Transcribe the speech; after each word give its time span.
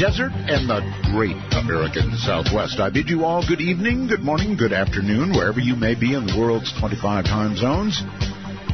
desert 0.00 0.32
and 0.32 0.64
the 0.64 0.80
great 1.12 1.36
American 1.52 2.16
Southwest. 2.16 2.80
I 2.80 2.88
bid 2.88 3.10
you 3.10 3.26
all 3.26 3.46
good 3.46 3.60
evening, 3.60 4.06
good 4.06 4.24
morning, 4.24 4.56
good 4.56 4.72
afternoon, 4.72 5.36
wherever 5.36 5.60
you 5.60 5.76
may 5.76 5.94
be 5.94 6.14
in 6.14 6.26
the 6.26 6.38
world's 6.40 6.72
25 6.80 7.26
time 7.26 7.54
zones. 7.54 8.00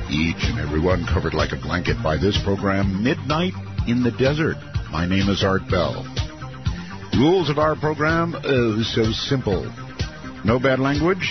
Each 0.09 0.38
and 0.46 0.60
every 0.60 0.78
one 0.78 1.04
covered 1.04 1.34
like 1.34 1.50
a 1.50 1.59
blanket 1.59 1.96
by 2.00 2.16
this 2.16 2.38
program, 2.45 3.02
Midnight 3.02 3.54
in 3.88 4.04
the 4.04 4.12
Desert. 4.12 4.54
My 4.92 5.04
name 5.04 5.28
is 5.28 5.42
Art 5.42 5.66
Bell. 5.68 6.06
Rules 7.19 7.50
of 7.50 7.58
our 7.58 7.74
program, 7.74 8.36
oh, 8.45 8.80
so 8.95 9.11
simple. 9.11 9.66
No 10.45 10.61
bad 10.61 10.78
language, 10.78 11.27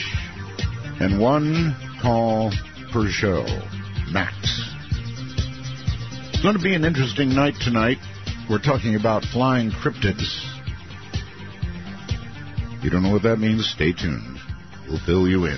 and 1.00 1.22
one 1.22 1.74
call 2.02 2.52
per 2.92 3.08
show, 3.08 3.46
max. 4.12 4.36
It's 6.34 6.44
going 6.44 6.58
to 6.58 6.62
be 6.62 6.76
an 6.76 6.84
interesting 6.84 7.34
night 7.34 7.56
tonight. 7.62 8.00
We're 8.48 8.60
talking 8.60 8.96
about 8.96 9.24
flying 9.24 9.72
cryptids. 9.72 10.24
You 12.84 12.92
don't 12.92 13.02
know 13.02 13.12
what 13.12 13.24
that 13.24 13.38
means? 13.38 13.68
Stay 13.68 13.92
tuned. 13.92 14.38
We'll 14.88 15.04
fill 15.04 15.28
you 15.28 15.46
in. 15.46 15.58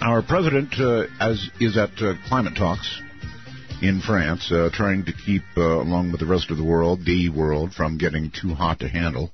Our 0.00 0.22
president 0.22 0.72
uh, 0.80 1.04
as 1.20 1.50
is 1.60 1.76
at 1.76 1.90
uh, 2.00 2.14
climate 2.28 2.54
talks 2.56 2.98
in 3.82 4.00
France, 4.00 4.50
uh, 4.50 4.70
trying 4.72 5.04
to 5.04 5.12
keep, 5.12 5.42
uh, 5.58 5.82
along 5.82 6.12
with 6.12 6.20
the 6.20 6.26
rest 6.26 6.50
of 6.50 6.56
the 6.56 6.64
world, 6.64 7.04
the 7.04 7.28
world, 7.28 7.74
from 7.74 7.98
getting 7.98 8.30
too 8.30 8.54
hot 8.54 8.80
to 8.80 8.88
handle, 8.88 9.30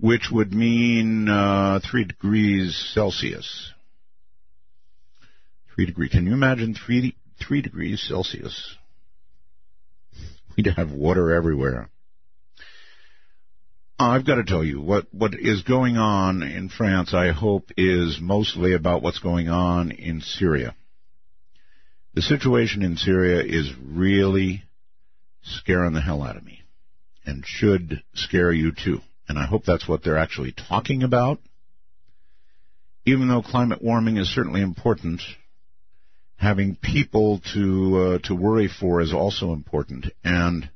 which 0.00 0.28
would 0.32 0.52
mean 0.52 1.28
uh, 1.28 1.78
three 1.88 2.04
degrees 2.04 2.90
Celsius. 2.92 3.72
Three 5.72 5.86
degree. 5.86 6.08
Can 6.08 6.26
you 6.26 6.32
imagine 6.32 6.74
three 6.74 7.14
three 7.38 7.62
degrees 7.62 8.04
Celsius? 8.08 8.76
We'd 10.56 10.66
have 10.76 10.92
water 10.92 11.32
everywhere. 11.32 11.88
I've 13.98 14.26
got 14.26 14.36
to 14.36 14.44
tell 14.44 14.64
you 14.64 14.80
what 14.80 15.06
what 15.12 15.34
is 15.34 15.62
going 15.62 15.96
on 15.96 16.42
in 16.42 16.68
France. 16.68 17.14
I 17.14 17.30
hope 17.30 17.70
is 17.76 18.18
mostly 18.20 18.74
about 18.74 19.02
what's 19.02 19.20
going 19.20 19.48
on 19.48 19.92
in 19.92 20.20
Syria. 20.20 20.74
The 22.14 22.22
situation 22.22 22.82
in 22.82 22.96
Syria 22.96 23.42
is 23.42 23.70
really 23.80 24.64
scaring 25.42 25.92
the 25.92 26.00
hell 26.00 26.22
out 26.22 26.36
of 26.36 26.44
me, 26.44 26.62
and 27.24 27.44
should 27.46 28.02
scare 28.14 28.52
you 28.52 28.72
too. 28.72 29.00
And 29.28 29.38
I 29.38 29.46
hope 29.46 29.64
that's 29.64 29.88
what 29.88 30.02
they're 30.02 30.18
actually 30.18 30.52
talking 30.52 31.02
about. 31.02 31.38
Even 33.06 33.28
though 33.28 33.42
climate 33.42 33.82
warming 33.82 34.16
is 34.16 34.32
certainly 34.32 34.60
important, 34.60 35.20
having 36.36 36.76
people 36.76 37.40
to 37.54 37.96
uh, 37.96 38.18
to 38.26 38.34
worry 38.34 38.68
for 38.68 39.00
is 39.00 39.12
also 39.12 39.52
important. 39.52 40.06
And 40.22 40.68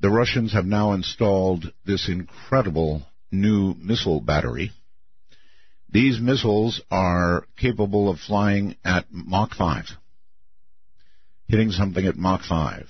the 0.00 0.10
Russians 0.10 0.52
have 0.52 0.64
now 0.64 0.92
installed 0.92 1.72
this 1.84 2.08
incredible 2.08 3.06
new 3.30 3.74
missile 3.74 4.20
battery. 4.20 4.72
These 5.92 6.20
missiles 6.20 6.80
are 6.90 7.46
capable 7.58 8.08
of 8.08 8.20
flying 8.20 8.76
at 8.84 9.06
Mach 9.10 9.54
5, 9.54 9.86
hitting 11.48 11.72
something 11.72 12.06
at 12.06 12.16
Mach 12.16 12.42
5. 12.42 12.86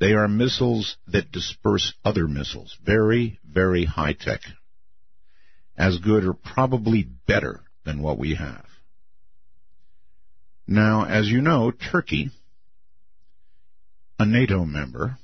They 0.00 0.12
are 0.14 0.28
missiles 0.28 0.96
that 1.06 1.30
disperse 1.30 1.94
other 2.04 2.26
missiles. 2.26 2.76
Very, 2.84 3.38
very 3.48 3.84
high 3.84 4.14
tech. 4.14 4.40
As 5.76 5.98
good 5.98 6.24
or 6.24 6.34
probably 6.34 7.08
better 7.26 7.62
than 7.84 8.02
what 8.02 8.18
we 8.18 8.34
have. 8.34 8.66
Now, 10.66 11.04
as 11.04 11.28
you 11.28 11.42
know, 11.42 11.72
Turkey, 11.72 12.30
a 14.18 14.24
NATO 14.24 14.64
member, 14.64 15.18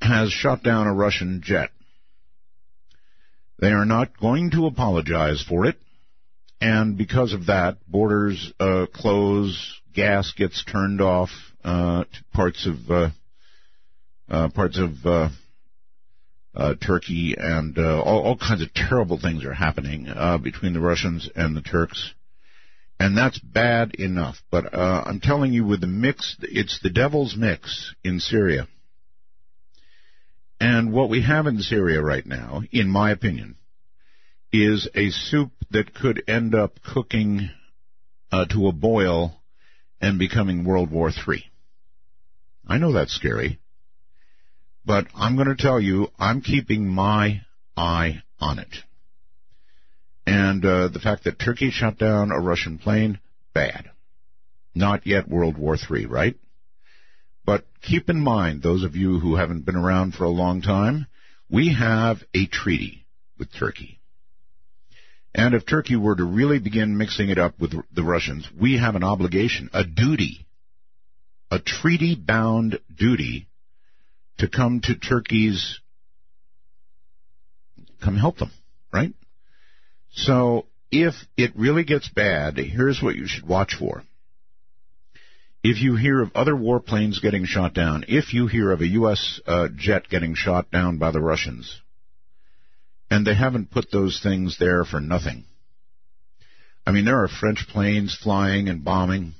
has 0.00 0.30
shot 0.30 0.62
down 0.62 0.86
a 0.86 0.94
Russian 0.94 1.42
jet. 1.44 1.70
They 3.58 3.72
are 3.72 3.84
not 3.84 4.18
going 4.18 4.50
to 4.52 4.66
apologize 4.66 5.44
for 5.46 5.66
it, 5.66 5.76
and 6.60 6.96
because 6.96 7.34
of 7.34 7.46
that, 7.46 7.78
borders 7.86 8.52
uh, 8.58 8.86
close, 8.92 9.80
gas 9.92 10.32
gets 10.36 10.64
turned 10.64 11.00
off 11.00 11.30
uh, 11.62 12.04
to 12.04 12.24
parts 12.32 12.66
of 12.66 12.90
uh, 12.90 13.10
uh 14.28 14.48
parts 14.48 14.78
of 14.78 14.92
uh, 15.04 15.28
uh, 16.54 16.74
Turkey, 16.74 17.34
and 17.38 17.78
all, 17.78 18.22
all, 18.22 18.36
kinds 18.36 18.62
of 18.62 18.72
terrible 18.72 19.18
things 19.20 19.44
are 19.44 19.52
happening 19.52 20.04
between 20.42 20.72
the 20.72 20.80
Russians 20.80 21.28
and 21.36 21.56
the 21.56 21.62
Turks 21.62 22.14
and 22.98 23.16
that's 23.16 23.38
bad 23.38 23.94
enough. 23.96 24.36
But 24.50 24.74
uh, 24.74 25.04
I'm 25.06 25.20
telling 25.20 25.52
you, 25.52 25.64
with 25.64 25.80
the 25.80 25.86
mix, 25.86 26.36
it's 26.40 26.80
the 26.80 26.90
devil's 26.90 27.36
mix 27.36 27.94
in 28.02 28.20
Syria. 28.20 28.68
And 30.60 30.92
what 30.92 31.10
we 31.10 31.22
have 31.22 31.46
in 31.46 31.58
Syria 31.60 32.00
right 32.00 32.24
now, 32.24 32.62
in 32.70 32.88
my 32.88 33.10
opinion, 33.10 33.56
is 34.52 34.88
a 34.94 35.10
soup 35.10 35.50
that 35.70 35.94
could 35.94 36.22
end 36.28 36.54
up 36.54 36.80
cooking 36.82 37.50
uh, 38.30 38.46
to 38.46 38.68
a 38.68 38.72
boil 38.72 39.40
and 40.00 40.18
becoming 40.18 40.64
World 40.64 40.90
War 40.90 41.10
III. 41.10 41.44
I 42.66 42.78
know 42.78 42.92
that's 42.92 43.14
scary, 43.14 43.58
but 44.86 45.06
I'm 45.14 45.36
going 45.36 45.48
to 45.48 45.56
tell 45.56 45.80
you, 45.80 46.08
I'm 46.18 46.40
keeping 46.40 46.86
my 46.86 47.42
eye 47.76 48.22
on 48.40 48.58
it. 48.58 48.76
And 50.26 50.64
uh, 50.64 50.88
the 50.88 51.00
fact 51.00 51.24
that 51.24 51.38
Turkey 51.38 51.70
shot 51.70 51.98
down 51.98 52.30
a 52.30 52.40
Russian 52.40 52.78
plane, 52.78 53.18
bad. 53.52 53.90
Not 54.74 55.06
yet 55.06 55.28
World 55.28 55.58
War 55.58 55.76
III, 55.76 56.06
right? 56.06 56.36
But 57.44 57.66
keep 57.82 58.08
in 58.08 58.20
mind, 58.20 58.62
those 58.62 58.84
of 58.84 58.96
you 58.96 59.20
who 59.20 59.36
haven't 59.36 59.66
been 59.66 59.76
around 59.76 60.14
for 60.14 60.24
a 60.24 60.30
long 60.30 60.62
time, 60.62 61.06
we 61.50 61.74
have 61.74 62.22
a 62.32 62.46
treaty 62.46 63.06
with 63.38 63.52
Turkey. 63.52 64.00
And 65.34 65.54
if 65.54 65.66
Turkey 65.66 65.96
were 65.96 66.14
to 66.14 66.24
really 66.24 66.58
begin 66.58 66.96
mixing 66.96 67.28
it 67.28 67.38
up 67.38 67.58
with 67.58 67.74
the 67.92 68.04
Russians, 68.04 68.48
we 68.58 68.78
have 68.78 68.94
an 68.94 69.04
obligation, 69.04 69.68
a 69.72 69.84
duty, 69.84 70.46
a 71.50 71.58
treaty 71.58 72.14
bound 72.14 72.78
duty 72.96 73.48
to 74.38 74.48
come 74.48 74.80
to 74.80 74.94
Turkey's, 74.94 75.80
come 78.00 78.16
help 78.16 78.38
them, 78.38 78.52
right? 78.92 79.12
So 80.14 80.66
if 80.90 81.14
it 81.36 81.56
really 81.56 81.84
gets 81.84 82.08
bad, 82.08 82.56
here's 82.56 83.02
what 83.02 83.16
you 83.16 83.26
should 83.26 83.46
watch 83.46 83.74
for. 83.74 84.04
If 85.62 85.80
you 85.80 85.96
hear 85.96 86.20
of 86.20 86.30
other 86.34 86.54
warplanes 86.54 87.20
getting 87.20 87.46
shot 87.46 87.74
down, 87.74 88.04
if 88.06 88.32
you 88.34 88.46
hear 88.46 88.70
of 88.70 88.80
a 88.80 88.86
U.S. 88.86 89.40
Uh, 89.46 89.68
jet 89.74 90.08
getting 90.08 90.34
shot 90.34 90.70
down 90.70 90.98
by 90.98 91.10
the 91.10 91.20
Russians, 91.20 91.80
and 93.10 93.26
they 93.26 93.34
haven't 93.34 93.70
put 93.70 93.90
those 93.90 94.20
things 94.22 94.58
there 94.58 94.84
for 94.84 95.00
nothing. 95.00 95.44
I 96.86 96.92
mean, 96.92 97.06
there 97.06 97.22
are 97.22 97.28
French 97.28 97.66
planes 97.68 98.14
flying 98.14 98.68
and 98.68 98.84
bombing, 98.84 99.32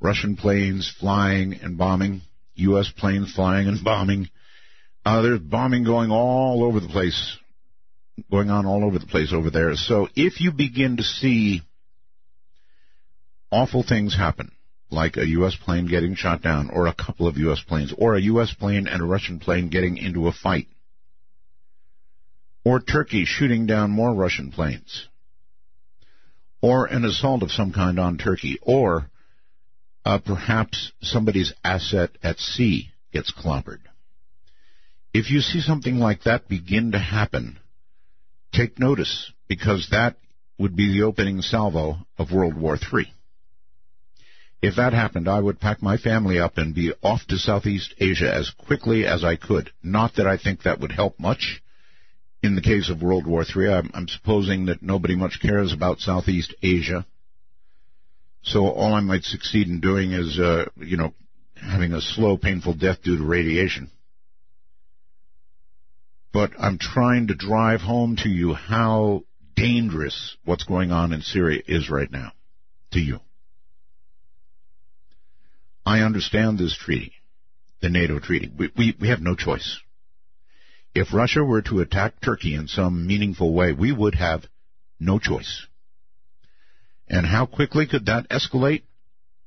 Russian 0.00 0.36
planes 0.36 0.94
flying 1.00 1.54
and 1.54 1.78
bombing, 1.78 2.20
U.S. 2.56 2.92
planes 2.94 3.32
flying 3.32 3.68
and 3.68 3.82
bombing. 3.82 4.28
Uh, 5.04 5.22
there's 5.22 5.40
bombing 5.40 5.84
going 5.84 6.10
all 6.10 6.62
over 6.62 6.78
the 6.78 6.88
place 6.88 7.38
going 8.30 8.50
on 8.50 8.66
all 8.66 8.84
over 8.84 8.98
the 8.98 9.06
place 9.06 9.32
over 9.32 9.50
there. 9.50 9.74
So 9.76 10.08
if 10.14 10.40
you 10.40 10.52
begin 10.52 10.96
to 10.96 11.02
see 11.02 11.62
awful 13.50 13.82
things 13.82 14.16
happen, 14.16 14.52
like 14.90 15.16
a 15.16 15.26
U.S. 15.28 15.56
plane 15.56 15.86
getting 15.86 16.14
shot 16.14 16.42
down, 16.42 16.70
or 16.70 16.86
a 16.86 16.94
couple 16.94 17.26
of 17.26 17.36
U.S. 17.38 17.60
planes, 17.66 17.92
or 17.96 18.14
a 18.14 18.22
U.S. 18.22 18.54
plane 18.54 18.86
and 18.88 19.02
a 19.02 19.06
Russian 19.06 19.38
plane 19.38 19.68
getting 19.68 19.96
into 19.96 20.28
a 20.28 20.32
fight, 20.32 20.66
or 22.64 22.80
Turkey 22.80 23.24
shooting 23.24 23.66
down 23.66 23.90
more 23.90 24.14
Russian 24.14 24.50
planes, 24.50 25.08
or 26.60 26.86
an 26.86 27.04
assault 27.04 27.42
of 27.42 27.50
some 27.50 27.72
kind 27.72 27.98
on 27.98 28.18
Turkey, 28.18 28.58
or 28.62 29.10
uh, 30.04 30.18
perhaps 30.18 30.92
somebody's 31.02 31.52
asset 31.62 32.10
at 32.22 32.38
sea 32.38 32.88
gets 33.12 33.32
clobbered. 33.32 33.80
If 35.12 35.30
you 35.30 35.40
see 35.40 35.60
something 35.60 35.98
like 35.98 36.24
that 36.24 36.48
begin 36.48 36.92
to 36.92 36.98
happen, 36.98 37.58
take 38.52 38.78
notice 38.78 39.32
because 39.48 39.88
that 39.90 40.16
would 40.58 40.76
be 40.76 40.92
the 40.92 41.04
opening 41.04 41.40
salvo 41.40 41.98
of 42.18 42.32
World 42.32 42.54
War 42.54 42.76
III. 42.76 43.12
If 44.60 44.76
that 44.76 44.92
happened, 44.92 45.28
I 45.28 45.40
would 45.40 45.60
pack 45.60 45.82
my 45.82 45.96
family 45.96 46.40
up 46.40 46.58
and 46.58 46.74
be 46.74 46.92
off 47.02 47.24
to 47.28 47.38
Southeast 47.38 47.94
Asia 47.98 48.34
as 48.34 48.50
quickly 48.50 49.06
as 49.06 49.22
I 49.22 49.36
could. 49.36 49.70
Not 49.82 50.16
that 50.16 50.26
I 50.26 50.36
think 50.36 50.62
that 50.62 50.80
would 50.80 50.90
help 50.90 51.18
much. 51.20 51.62
In 52.42 52.56
the 52.56 52.62
case 52.62 52.90
of 52.90 53.02
World 53.02 53.26
War 53.26 53.44
III, 53.44 53.72
I'm, 53.72 53.90
I'm 53.94 54.08
supposing 54.08 54.66
that 54.66 54.82
nobody 54.82 55.14
much 55.14 55.40
cares 55.40 55.72
about 55.72 56.00
Southeast 56.00 56.54
Asia. 56.62 57.06
So 58.42 58.68
all 58.68 58.94
I 58.94 59.00
might 59.00 59.24
succeed 59.24 59.68
in 59.68 59.80
doing 59.80 60.12
is, 60.12 60.38
uh, 60.38 60.66
you 60.76 60.96
know, 60.96 61.14
having 61.56 61.92
a 61.92 62.00
slow, 62.00 62.36
painful 62.36 62.74
death 62.74 63.02
due 63.02 63.18
to 63.18 63.24
radiation 63.24 63.90
but 66.38 66.52
I'm 66.56 66.78
trying 66.78 67.26
to 67.26 67.34
drive 67.34 67.80
home 67.80 68.14
to 68.22 68.28
you 68.28 68.54
how 68.54 69.24
dangerous 69.56 70.36
what's 70.44 70.62
going 70.62 70.92
on 70.92 71.12
in 71.12 71.20
Syria 71.20 71.62
is 71.66 71.90
right 71.90 72.08
now 72.08 72.30
to 72.92 73.00
you. 73.00 73.18
I 75.84 76.02
understand 76.02 76.56
this 76.56 76.78
treaty. 76.78 77.12
the 77.80 77.88
NATO 77.88 78.20
treaty. 78.20 78.52
We, 78.56 78.70
we, 78.76 78.96
we 79.00 79.08
have 79.08 79.20
no 79.20 79.34
choice. 79.34 79.80
If 80.94 81.12
Russia 81.12 81.42
were 81.42 81.62
to 81.62 81.80
attack 81.80 82.20
Turkey 82.20 82.54
in 82.54 82.68
some 82.68 83.08
meaningful 83.08 83.52
way, 83.52 83.72
we 83.72 83.90
would 83.90 84.14
have 84.14 84.44
no 85.00 85.18
choice. 85.18 85.66
And 87.08 87.26
how 87.26 87.46
quickly 87.46 87.88
could 87.88 88.06
that 88.06 88.28
escalate? 88.28 88.82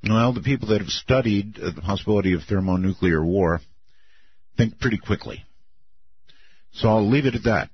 Well, 0.03 0.33
the 0.33 0.41
people 0.41 0.67
that 0.67 0.81
have 0.81 0.89
studied 0.89 1.55
the 1.55 1.81
possibility 1.81 2.33
of 2.33 2.43
thermonuclear 2.43 3.23
war 3.23 3.61
think 4.57 4.77
pretty 4.77 4.97
quickly. 4.97 5.45
So 6.73 6.89
I'll 6.89 7.09
leave 7.09 7.25
it 7.25 7.35
at 7.35 7.43
that. 7.43 7.69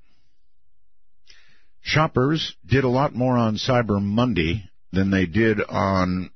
Shoppers 1.81 2.55
did 2.65 2.83
a 2.83 2.89
lot 2.89 3.15
more 3.15 3.37
on 3.37 3.55
Cyber 3.55 4.01
Monday 4.01 4.69
than 4.91 5.11
they 5.11 5.25
did 5.25 5.61
on, 5.61 6.31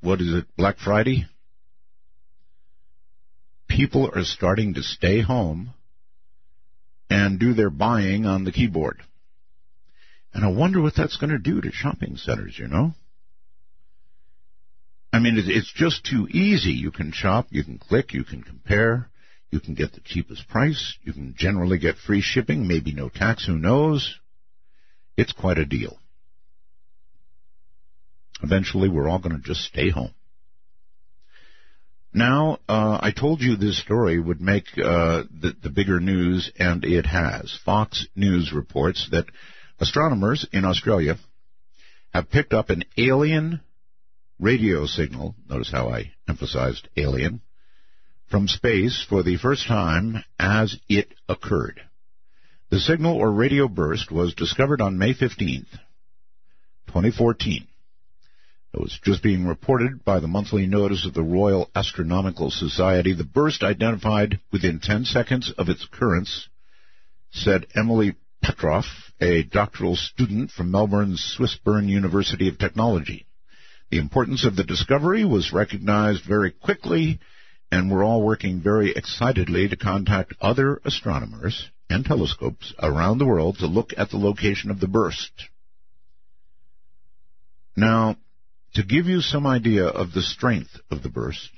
what 0.00 0.20
is 0.20 0.34
it, 0.34 0.46
Black 0.56 0.78
Friday? 0.78 1.26
People 3.68 4.10
are 4.14 4.24
starting 4.24 4.74
to 4.74 4.82
stay 4.82 5.20
home 5.20 5.74
and 7.10 7.38
do 7.38 7.54
their 7.54 7.70
buying 7.70 8.26
on 8.26 8.44
the 8.44 8.52
keyboard. 8.52 9.02
And 10.32 10.44
I 10.44 10.48
wonder 10.48 10.80
what 10.80 10.94
that's 10.96 11.16
going 11.16 11.30
to 11.30 11.38
do 11.38 11.60
to 11.60 11.70
shopping 11.70 12.16
centers, 12.16 12.58
you 12.58 12.68
know? 12.68 12.94
I 15.12 15.20
mean, 15.20 15.34
it's 15.36 15.72
just 15.72 16.04
too 16.04 16.28
easy. 16.30 16.72
You 16.72 16.90
can 16.90 17.12
shop, 17.12 17.46
you 17.50 17.64
can 17.64 17.78
click, 17.78 18.12
you 18.12 18.24
can 18.24 18.42
compare, 18.42 19.08
you 19.50 19.60
can 19.60 19.74
get 19.74 19.92
the 19.92 20.00
cheapest 20.04 20.48
price, 20.48 20.96
you 21.02 21.12
can 21.12 21.34
generally 21.36 21.78
get 21.78 21.96
free 21.96 22.20
shipping, 22.20 22.66
maybe 22.66 22.92
no 22.92 23.08
tax, 23.08 23.46
who 23.46 23.58
knows? 23.58 24.18
It's 25.16 25.32
quite 25.32 25.58
a 25.58 25.64
deal. 25.64 25.98
Eventually, 28.42 28.88
we're 28.88 29.08
all 29.08 29.18
going 29.18 29.36
to 29.36 29.42
just 29.42 29.62
stay 29.62 29.90
home. 29.90 30.14
Now, 32.12 32.58
uh, 32.68 32.98
I 33.00 33.10
told 33.10 33.42
you 33.42 33.56
this 33.56 33.78
story 33.78 34.18
would 34.18 34.40
make 34.40 34.64
uh, 34.76 35.24
the, 35.30 35.54
the 35.62 35.70
bigger 35.70 36.00
news, 36.00 36.50
and 36.58 36.84
it 36.84 37.06
has. 37.06 37.58
Fox 37.64 38.06
News 38.14 38.52
reports 38.52 39.08
that 39.10 39.26
astronomers 39.78 40.46
in 40.52 40.64
Australia 40.64 41.16
have 42.12 42.30
picked 42.30 42.52
up 42.52 42.70
an 42.70 42.84
alien 42.96 43.60
radio 44.38 44.86
signal. 44.86 45.34
Notice 45.48 45.70
how 45.70 45.88
I 45.88 46.12
emphasized 46.28 46.88
alien 46.96 47.40
from 48.28 48.48
space 48.48 49.04
for 49.08 49.22
the 49.22 49.36
first 49.36 49.66
time 49.66 50.22
as 50.38 50.76
it 50.88 51.14
occurred. 51.28 51.80
The 52.70 52.80
signal 52.80 53.16
or 53.16 53.32
radio 53.32 53.68
burst 53.68 54.10
was 54.10 54.34
discovered 54.34 54.80
on 54.80 54.98
May 54.98 55.14
15, 55.14 55.66
2014. 56.88 57.66
It 58.74 58.80
was 58.80 58.98
just 59.02 59.22
being 59.22 59.46
reported 59.46 60.04
by 60.04 60.20
the 60.20 60.28
monthly 60.28 60.66
notice 60.66 61.06
of 61.06 61.14
the 61.14 61.22
Royal 61.22 61.70
Astronomical 61.74 62.50
Society. 62.50 63.14
The 63.14 63.24
burst 63.24 63.62
identified 63.62 64.40
within 64.52 64.80
10 64.80 65.06
seconds 65.06 65.50
of 65.56 65.70
its 65.70 65.84
occurrence, 65.84 66.48
said 67.30 67.66
Emily 67.74 68.16
Petroff, 68.44 68.84
a 69.20 69.42
doctoral 69.42 69.96
student 69.96 70.50
from 70.50 70.70
Melbourne's 70.70 71.24
Swinburne 71.24 71.88
University 71.88 72.48
of 72.48 72.58
Technology. 72.58 73.26
The 73.90 73.98
importance 73.98 74.44
of 74.44 74.54
the 74.54 74.64
discovery 74.64 75.24
was 75.24 75.52
recognized 75.52 76.24
very 76.24 76.50
quickly, 76.50 77.20
and 77.70 77.90
we're 77.90 78.04
all 78.04 78.22
working 78.22 78.60
very 78.60 78.92
excitedly 78.94 79.68
to 79.68 79.76
contact 79.76 80.34
other 80.40 80.80
astronomers 80.84 81.70
and 81.90 82.04
telescopes 82.04 82.74
around 82.82 83.18
the 83.18 83.26
world 83.26 83.58
to 83.58 83.66
look 83.66 83.92
at 83.96 84.10
the 84.10 84.16
location 84.16 84.70
of 84.70 84.80
the 84.80 84.88
burst. 84.88 85.32
Now, 87.76 88.16
to 88.74 88.82
give 88.82 89.06
you 89.06 89.20
some 89.20 89.46
idea 89.46 89.86
of 89.86 90.12
the 90.12 90.22
strength 90.22 90.80
of 90.90 91.02
the 91.02 91.08
burst, 91.08 91.50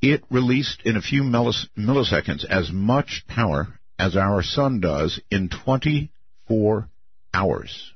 it 0.00 0.24
released 0.30 0.82
in 0.84 0.96
a 0.96 1.02
few 1.02 1.22
milliseconds 1.22 2.44
as 2.44 2.72
much 2.72 3.24
power 3.28 3.78
as 3.98 4.16
our 4.16 4.42
sun 4.42 4.80
does 4.80 5.20
in 5.30 5.48
24 5.48 6.88
hours. 7.32 7.92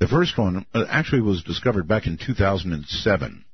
The 0.00 0.08
first 0.08 0.36
one 0.36 0.66
uh, 0.74 0.84
actually 0.88 1.22
was 1.22 1.42
discovered 1.42 1.86
back 1.86 2.06
in 2.06 2.18
2007, 2.18 3.44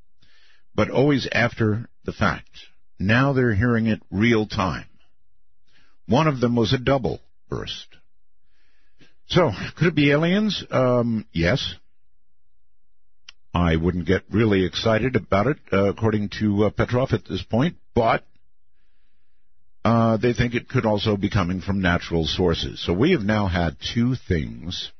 but 0.74 0.90
always 0.90 1.28
after 1.30 1.88
the 2.04 2.12
fact. 2.12 2.50
Now 2.98 3.32
they're 3.32 3.54
hearing 3.54 3.86
it 3.86 4.00
real 4.10 4.46
time. 4.46 4.86
One 6.06 6.26
of 6.26 6.40
them 6.40 6.54
was 6.56 6.72
a 6.72 6.78
double 6.78 7.20
burst. 7.48 7.86
So, 9.26 9.52
could 9.76 9.88
it 9.88 9.94
be 9.94 10.10
aliens? 10.10 10.62
Um, 10.70 11.26
yes. 11.32 11.74
I 13.54 13.76
wouldn't 13.76 14.06
get 14.06 14.22
really 14.30 14.64
excited 14.64 15.16
about 15.16 15.46
it, 15.46 15.58
uh, 15.72 15.88
according 15.88 16.30
to 16.40 16.64
uh, 16.64 16.70
Petroff 16.70 17.12
at 17.12 17.24
this 17.24 17.42
point, 17.42 17.76
but 17.94 18.24
uh, 19.84 20.16
they 20.16 20.32
think 20.32 20.54
it 20.54 20.68
could 20.68 20.86
also 20.86 21.16
be 21.16 21.30
coming 21.30 21.60
from 21.60 21.80
natural 21.80 22.24
sources. 22.26 22.84
So 22.84 22.92
we 22.92 23.12
have 23.12 23.22
now 23.22 23.46
had 23.46 23.76
two 23.94 24.16
things 24.16 24.90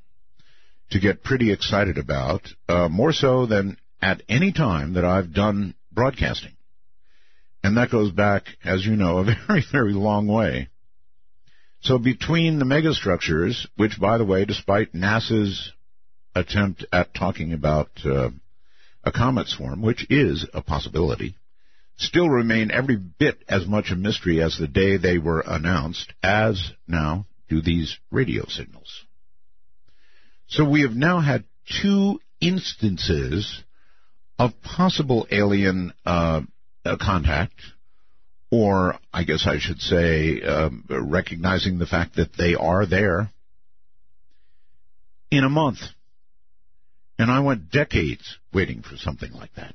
to 0.90 1.00
get 1.00 1.24
pretty 1.24 1.52
excited 1.52 1.98
about, 1.98 2.42
uh, 2.68 2.88
more 2.88 3.12
so 3.12 3.46
than 3.46 3.76
at 4.04 4.22
any 4.28 4.52
time 4.52 4.92
that 4.94 5.04
I've 5.04 5.32
done 5.32 5.74
broadcasting. 5.90 6.52
And 7.62 7.78
that 7.78 7.90
goes 7.90 8.12
back, 8.12 8.44
as 8.62 8.84
you 8.84 8.96
know, 8.96 9.16
a 9.16 9.24
very, 9.48 9.64
very 9.72 9.94
long 9.94 10.28
way. 10.28 10.68
So 11.80 11.96
between 11.96 12.58
the 12.58 12.66
megastructures, 12.66 13.66
which, 13.76 13.98
by 13.98 14.18
the 14.18 14.24
way, 14.26 14.44
despite 14.44 14.92
NASA's 14.92 15.72
attempt 16.34 16.84
at 16.92 17.14
talking 17.14 17.54
about 17.54 17.88
uh, 18.04 18.28
a 19.04 19.10
comet 19.10 19.48
swarm, 19.48 19.80
which 19.80 20.06
is 20.10 20.46
a 20.52 20.60
possibility, 20.60 21.36
still 21.96 22.28
remain 22.28 22.70
every 22.70 22.96
bit 22.96 23.42
as 23.48 23.66
much 23.66 23.90
a 23.90 23.96
mystery 23.96 24.42
as 24.42 24.58
the 24.58 24.68
day 24.68 24.98
they 24.98 25.16
were 25.16 25.42
announced, 25.46 26.12
as 26.22 26.72
now 26.86 27.24
do 27.48 27.62
these 27.62 27.96
radio 28.10 28.44
signals. 28.48 29.06
So 30.48 30.68
we 30.68 30.82
have 30.82 30.94
now 30.94 31.20
had 31.20 31.44
two 31.82 32.20
instances 32.42 33.63
of 34.38 34.50
possible 34.62 35.26
alien 35.30 35.92
uh, 36.04 36.42
contact, 37.00 37.54
or 38.50 38.98
I 39.12 39.24
guess 39.24 39.46
I 39.46 39.58
should 39.58 39.80
say, 39.80 40.42
uh, 40.42 40.70
recognizing 40.88 41.78
the 41.78 41.86
fact 41.86 42.16
that 42.16 42.36
they 42.36 42.54
are 42.54 42.86
there 42.86 43.30
in 45.30 45.44
a 45.44 45.48
month. 45.48 45.78
And 47.18 47.30
I 47.30 47.40
went 47.40 47.70
decades 47.70 48.38
waiting 48.52 48.82
for 48.82 48.96
something 48.96 49.32
like 49.32 49.54
that. 49.54 49.74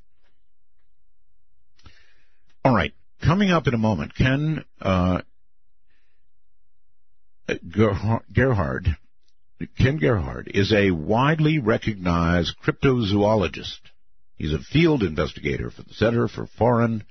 All 2.65 2.75
right. 2.75 2.93
Coming 3.25 3.51
up 3.51 3.67
in 3.67 3.73
a 3.73 3.77
moment, 3.77 4.15
Ken 4.15 4.63
uh, 4.81 5.21
Gerhard, 7.67 8.97
Ken 9.77 9.97
Gerhard 9.97 10.51
is 10.53 10.71
a 10.71 10.91
widely 10.91 11.59
recognized 11.59 12.55
cryptozoologist. 12.63 13.79
He's 14.39 14.53
a 14.53 14.59
field 14.59 15.03
investigator 15.03 15.69
for 15.69 15.83
the 15.83 15.93
Center 15.93 16.29
for 16.29 16.47
Foreign, 16.47 17.03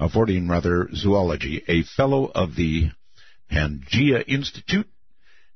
uh, 0.00 0.08
Fortean 0.08 0.50
rather, 0.50 0.88
Zoology, 0.92 1.62
a 1.68 1.84
fellow 1.84 2.26
of 2.26 2.56
the 2.56 2.90
Pangea 3.48 4.24
Institute 4.26 4.88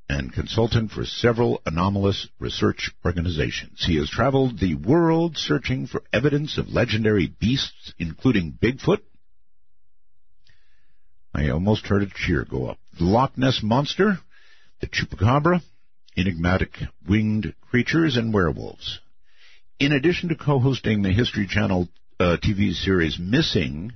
and 0.09 0.33
consultant 0.33 0.93
for 0.93 1.05
several 1.05 1.63
anomalous 1.67 2.29
research 2.39 2.93
organizations. 3.05 3.85
He 3.85 3.97
has 3.97 4.09
traveled 4.09 4.61
the 4.61 4.77
world 4.77 5.37
searching 5.37 5.89
for 5.89 6.05
evidence 6.13 6.59
of 6.59 6.69
legendary 6.69 7.27
beasts, 7.27 7.93
including 7.99 8.57
Bigfoot. 8.63 9.01
I 11.35 11.49
almost 11.49 11.89
heard 11.89 12.03
a 12.05 12.07
cheer 12.07 12.47
go 12.49 12.67
up. 12.67 12.79
The 12.97 13.05
Loch 13.05 13.37
Ness 13.37 13.61
Monster, 13.65 14.21
the 14.81 14.87
Chupacabra, 14.87 15.61
enigmatic 16.17 16.79
winged 17.09 17.53
creatures, 17.69 18.17
and 18.17 18.33
werewolves. 18.33 19.01
In 19.81 19.93
addition 19.93 20.29
to 20.29 20.35
co-hosting 20.35 21.01
the 21.01 21.11
History 21.11 21.47
Channel 21.47 21.89
uh, 22.21 22.37
TV 22.45 22.75
series 22.75 23.19
Missing 23.19 23.95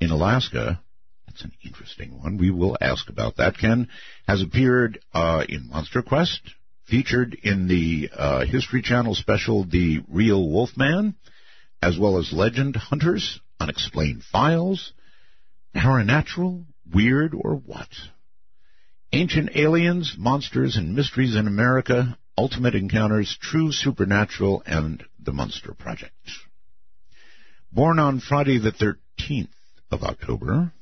in 0.00 0.10
Alaska, 0.10 0.82
that's 1.24 1.44
an 1.44 1.52
interesting 1.64 2.20
one. 2.20 2.36
We 2.36 2.50
will 2.50 2.76
ask 2.80 3.08
about 3.08 3.36
that. 3.36 3.56
Ken 3.56 3.86
has 4.26 4.42
appeared 4.42 4.98
uh, 5.12 5.44
in 5.48 5.68
Monster 5.68 6.02
Quest, 6.02 6.40
featured 6.88 7.38
in 7.44 7.68
the 7.68 8.10
uh, 8.12 8.44
History 8.44 8.82
Channel 8.82 9.14
special 9.14 9.62
The 9.62 10.00
Real 10.08 10.50
Wolfman, 10.50 11.14
as 11.80 11.96
well 11.96 12.18
as 12.18 12.32
Legend 12.32 12.74
Hunters, 12.74 13.38
Unexplained 13.60 14.24
Files, 14.24 14.94
Paranatural, 15.76 16.64
Weird, 16.92 17.34
or 17.34 17.54
What? 17.54 17.88
Ancient 19.12 19.50
Aliens, 19.54 20.16
Monsters, 20.18 20.76
and 20.76 20.96
Mysteries 20.96 21.36
in 21.36 21.46
America, 21.46 22.18
Ultimate 22.36 22.74
Encounters, 22.74 23.36
True 23.40 23.70
Supernatural, 23.72 24.62
and 24.66 25.04
The 25.22 25.32
Monster 25.32 25.74
Project. 25.74 26.14
Born 27.72 27.98
on 27.98 28.20
Friday 28.20 28.58
the 28.58 28.72
13th 28.72 29.48
of 29.90 30.02
October, 30.02 30.72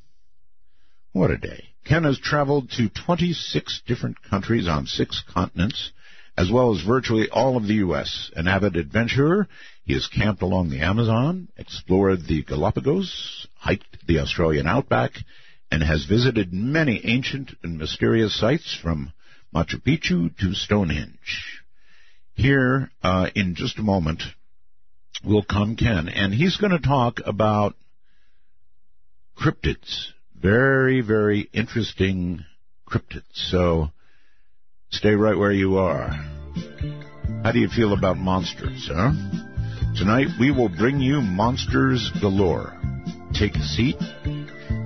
what 1.12 1.30
a 1.30 1.36
day. 1.36 1.68
Ken 1.84 2.04
has 2.04 2.18
traveled 2.18 2.70
to 2.72 2.88
26 2.88 3.82
different 3.86 4.22
countries 4.22 4.66
on 4.66 4.86
six 4.86 5.22
continents 5.28 5.92
as 6.36 6.50
well 6.50 6.74
as 6.74 6.82
virtually 6.82 7.28
all 7.28 7.56
of 7.56 7.66
the 7.66 7.74
U.S. 7.74 8.30
An 8.34 8.48
avid 8.48 8.76
adventurer, 8.76 9.48
he 9.84 9.92
has 9.92 10.06
camped 10.06 10.42
along 10.42 10.70
the 10.70 10.80
Amazon, 10.80 11.48
explored 11.56 12.26
the 12.26 12.42
Galapagos, 12.42 13.46
hiked 13.54 14.06
the 14.06 14.18
Australian 14.18 14.66
outback, 14.66 15.12
and 15.70 15.82
has 15.82 16.06
visited 16.06 16.52
many 16.52 17.00
ancient 17.04 17.54
and 17.62 17.76
mysterious 17.76 18.38
sites 18.38 18.74
from 18.74 19.12
Machu 19.54 19.82
Picchu 19.82 20.34
to 20.38 20.54
Stonehenge. 20.54 21.62
Here, 22.34 22.90
uh, 23.02 23.28
in 23.34 23.54
just 23.54 23.78
a 23.78 23.82
moment, 23.82 24.22
will 25.24 25.44
come 25.44 25.76
Ken, 25.76 26.08
and 26.08 26.32
he's 26.32 26.56
going 26.56 26.72
to 26.72 26.78
talk 26.78 27.20
about 27.26 27.74
cryptids. 29.38 30.06
Very, 30.34 31.02
very 31.02 31.48
interesting 31.52 32.44
cryptids. 32.88 33.22
So, 33.34 33.90
stay 34.90 35.14
right 35.14 35.36
where 35.36 35.52
you 35.52 35.76
are. 35.76 36.08
How 37.42 37.52
do 37.52 37.58
you 37.58 37.68
feel 37.68 37.92
about 37.92 38.16
monsters, 38.16 38.88
huh? 38.90 39.12
Tonight 39.96 40.28
we 40.40 40.50
will 40.50 40.70
bring 40.70 41.00
you 41.00 41.20
monsters 41.20 42.10
galore. 42.20 42.72
Take 43.34 43.56
a 43.56 43.62
seat, 43.62 43.96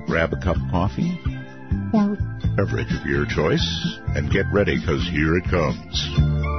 grab 0.06 0.32
a 0.32 0.36
cup 0.36 0.56
of 0.56 0.70
coffee, 0.70 1.20
beverage 2.56 2.92
of 2.94 3.04
your 3.04 3.26
choice, 3.26 3.98
and 4.14 4.30
get 4.30 4.46
ready 4.50 4.78
because 4.78 5.06
here 5.08 5.36
it 5.36 5.44
comes. 5.44 6.55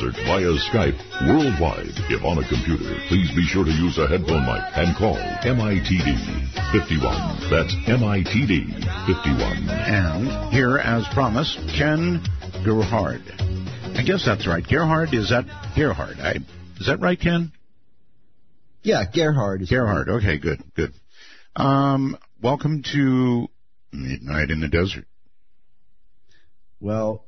Via 0.00 0.54
Skype 0.70 0.98
worldwide. 1.26 1.90
If 2.08 2.22
on 2.22 2.38
a 2.38 2.48
computer, 2.48 2.86
please 3.08 3.30
be 3.34 3.44
sure 3.46 3.64
to 3.64 3.70
use 3.70 3.98
a 3.98 4.06
headphone 4.06 4.46
mic 4.46 4.62
and 4.76 4.96
call 4.96 5.16
MITD 5.42 6.06
51. 6.70 7.50
That's 7.50 7.74
MITD 7.86 8.78
51. 9.06 9.68
And 9.68 10.52
here, 10.52 10.78
as 10.78 11.04
promised, 11.12 11.58
Ken 11.76 12.22
Gerhard. 12.64 13.22
I 13.96 14.02
guess 14.06 14.24
that's 14.24 14.46
right. 14.46 14.64
Gerhard, 14.64 15.12
is 15.12 15.30
that 15.30 15.46
Gerhard? 15.76 16.20
I, 16.20 16.36
is 16.78 16.86
that 16.86 17.00
right, 17.00 17.18
Ken? 17.18 17.50
Yeah, 18.82 19.04
Gerhard. 19.12 19.62
Is 19.62 19.70
Gerhard. 19.70 20.08
Okay, 20.08 20.38
good, 20.38 20.62
good. 20.76 20.92
Um, 21.56 22.16
welcome 22.40 22.84
to 22.94 23.48
Midnight 23.92 24.50
in 24.50 24.60
the 24.60 24.68
Desert. 24.68 25.06
Well, 26.80 27.24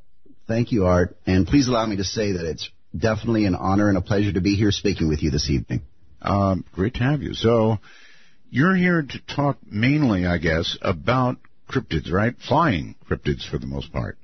thank 0.50 0.72
you, 0.72 0.84
Art, 0.86 1.16
and 1.26 1.46
please 1.46 1.68
allow 1.68 1.86
me 1.86 1.96
to 1.96 2.04
say 2.04 2.32
that 2.32 2.44
it's 2.44 2.68
definitely 2.96 3.46
an 3.46 3.54
honor 3.54 3.88
and 3.88 3.96
a 3.96 4.00
pleasure 4.00 4.32
to 4.32 4.40
be 4.40 4.56
here 4.56 4.72
speaking 4.72 5.08
with 5.08 5.22
you 5.22 5.30
this 5.30 5.48
evening. 5.48 5.82
Um, 6.20 6.64
great 6.72 6.94
to 6.94 7.04
have 7.04 7.22
you. 7.22 7.34
So, 7.34 7.78
you're 8.50 8.74
here 8.74 9.02
to 9.02 9.34
talk 9.36 9.58
mainly, 9.64 10.26
I 10.26 10.38
guess, 10.38 10.76
about 10.82 11.36
cryptids, 11.70 12.10
right? 12.10 12.34
Flying 12.48 12.96
cryptids 13.08 13.48
for 13.48 13.58
the 13.58 13.66
most 13.66 13.92
part. 13.92 14.18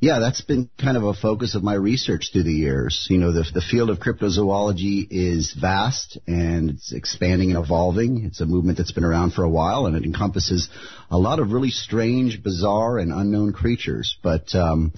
Yeah, 0.00 0.18
that's 0.18 0.40
been 0.40 0.68
kind 0.80 0.96
of 0.96 1.04
a 1.04 1.14
focus 1.14 1.54
of 1.54 1.62
my 1.62 1.74
research 1.74 2.30
through 2.32 2.42
the 2.42 2.52
years. 2.52 3.06
You 3.08 3.18
know, 3.18 3.32
the, 3.32 3.44
the 3.54 3.60
field 3.60 3.90
of 3.90 3.98
cryptozoology 3.98 5.06
is 5.10 5.52
vast 5.52 6.18
and 6.26 6.70
it's 6.70 6.92
expanding 6.92 7.50
and 7.54 7.64
evolving. 7.64 8.24
It's 8.24 8.40
a 8.40 8.46
movement 8.46 8.78
that's 8.78 8.92
been 8.92 9.04
around 9.04 9.32
for 9.32 9.44
a 9.44 9.48
while 9.48 9.86
and 9.86 9.96
it 9.96 10.04
encompasses 10.04 10.68
a 11.10 11.18
lot 11.18 11.38
of 11.38 11.52
really 11.52 11.70
strange, 11.70 12.42
bizarre, 12.42 12.98
and 12.98 13.12
unknown 13.12 13.52
creatures. 13.52 14.16
But 14.22 14.54
um, 14.54 14.92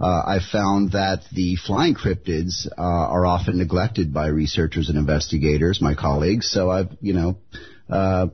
uh, 0.00 0.04
I 0.04 0.38
found 0.52 0.92
that 0.92 1.22
the 1.32 1.56
flying 1.56 1.94
cryptids 1.94 2.66
uh, 2.66 2.80
are 2.80 3.26
often 3.26 3.58
neglected 3.58 4.12
by 4.12 4.28
researchers 4.28 4.88
and 4.88 4.98
investigators, 4.98 5.80
my 5.80 5.94
colleagues. 5.94 6.50
So 6.50 6.70
I've, 6.70 6.96
you 7.00 7.14
know, 7.14 7.38
uh, 7.90 8.28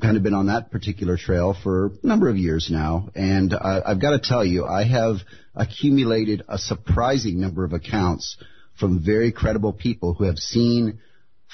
kind 0.00 0.16
of 0.16 0.22
been 0.22 0.34
on 0.34 0.46
that 0.46 0.70
particular 0.70 1.16
trail 1.16 1.56
for 1.60 1.86
a 2.02 2.06
number 2.06 2.28
of 2.28 2.36
years 2.36 2.68
now. 2.70 3.08
And 3.14 3.52
uh, 3.52 3.82
I've 3.84 4.00
got 4.00 4.10
to 4.10 4.20
tell 4.20 4.44
you, 4.44 4.64
I 4.64 4.84
have 4.84 5.16
accumulated 5.54 6.44
a 6.48 6.58
surprising 6.58 7.40
number 7.40 7.64
of 7.64 7.72
accounts 7.72 8.36
from 8.78 9.04
very 9.04 9.32
credible 9.32 9.72
people 9.72 10.14
who 10.14 10.24
have 10.24 10.38
seen 10.38 11.00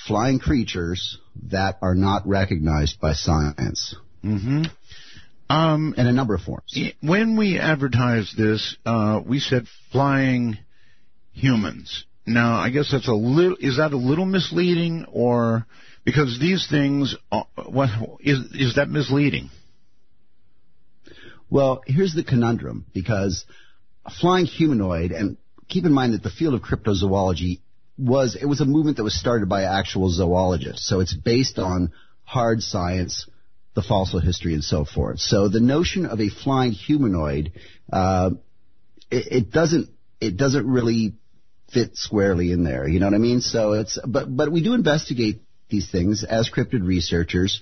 flying 0.06 0.38
creatures 0.38 1.18
that 1.50 1.78
are 1.80 1.94
not 1.94 2.26
recognized 2.26 3.00
by 3.00 3.12
science. 3.12 3.96
Mm-hmm. 4.22 4.64
Um, 5.48 5.94
in 5.96 6.06
a 6.06 6.12
number 6.12 6.34
of 6.34 6.40
forms. 6.40 6.76
When 7.02 7.36
we 7.36 7.58
advertised 7.58 8.36
this, 8.36 8.76
uh, 8.86 9.20
we 9.24 9.40
said 9.40 9.66
flying 9.92 10.56
humans. 11.32 12.04
Now, 12.26 12.56
I 12.56 12.70
guess 12.70 12.90
that's 12.90 13.08
a 13.08 13.14
little. 13.14 13.56
Is 13.60 13.76
that 13.76 13.92
a 13.92 13.98
little 13.98 14.24
misleading, 14.24 15.04
or 15.12 15.66
because 16.04 16.38
these 16.40 16.66
things? 16.68 17.16
Are, 17.30 17.46
what 17.56 17.90
is 18.20 18.38
is 18.52 18.74
that 18.76 18.88
misleading? 18.88 19.50
Well, 21.50 21.82
here's 21.86 22.14
the 22.14 22.24
conundrum 22.24 22.86
because 22.92 23.44
a 24.04 24.10
flying 24.10 24.46
humanoid, 24.46 25.12
and 25.12 25.36
keep 25.68 25.84
in 25.84 25.92
mind 25.92 26.14
that 26.14 26.22
the 26.22 26.30
field 26.30 26.54
of 26.54 26.62
cryptozoology 26.62 27.60
was 27.96 28.36
it 28.40 28.46
was 28.46 28.60
a 28.60 28.64
movement 28.64 28.96
that 28.96 29.04
was 29.04 29.18
started 29.18 29.48
by 29.48 29.62
actual 29.64 30.10
zoologists, 30.10 30.86
so 30.86 31.00
it's 31.00 31.14
based 31.14 31.58
on 31.58 31.92
hard 32.24 32.62
science 32.62 33.26
the 33.74 33.82
fossil 33.82 34.20
history 34.20 34.54
and 34.54 34.64
so 34.64 34.84
forth. 34.84 35.18
So 35.18 35.48
the 35.48 35.60
notion 35.60 36.06
of 36.06 36.20
a 36.20 36.28
flying 36.28 36.72
humanoid, 36.72 37.52
uh, 37.92 38.30
it, 39.10 39.26
it, 39.32 39.50
doesn't 39.50 39.90
it 40.20 40.36
doesn't 40.36 40.66
really 40.66 41.14
fit 41.72 41.96
squarely 41.96 42.52
in 42.52 42.62
there. 42.62 42.86
You 42.86 43.00
know 43.00 43.06
what 43.06 43.14
I 43.14 43.18
mean? 43.18 43.40
So 43.40 43.72
it's 43.72 43.98
but 44.06 44.34
but 44.34 44.50
we 44.50 44.62
do 44.62 44.74
investigate 44.74 45.42
these 45.68 45.90
things 45.90 46.24
as 46.24 46.50
cryptid 46.50 46.86
researchers 46.86 47.60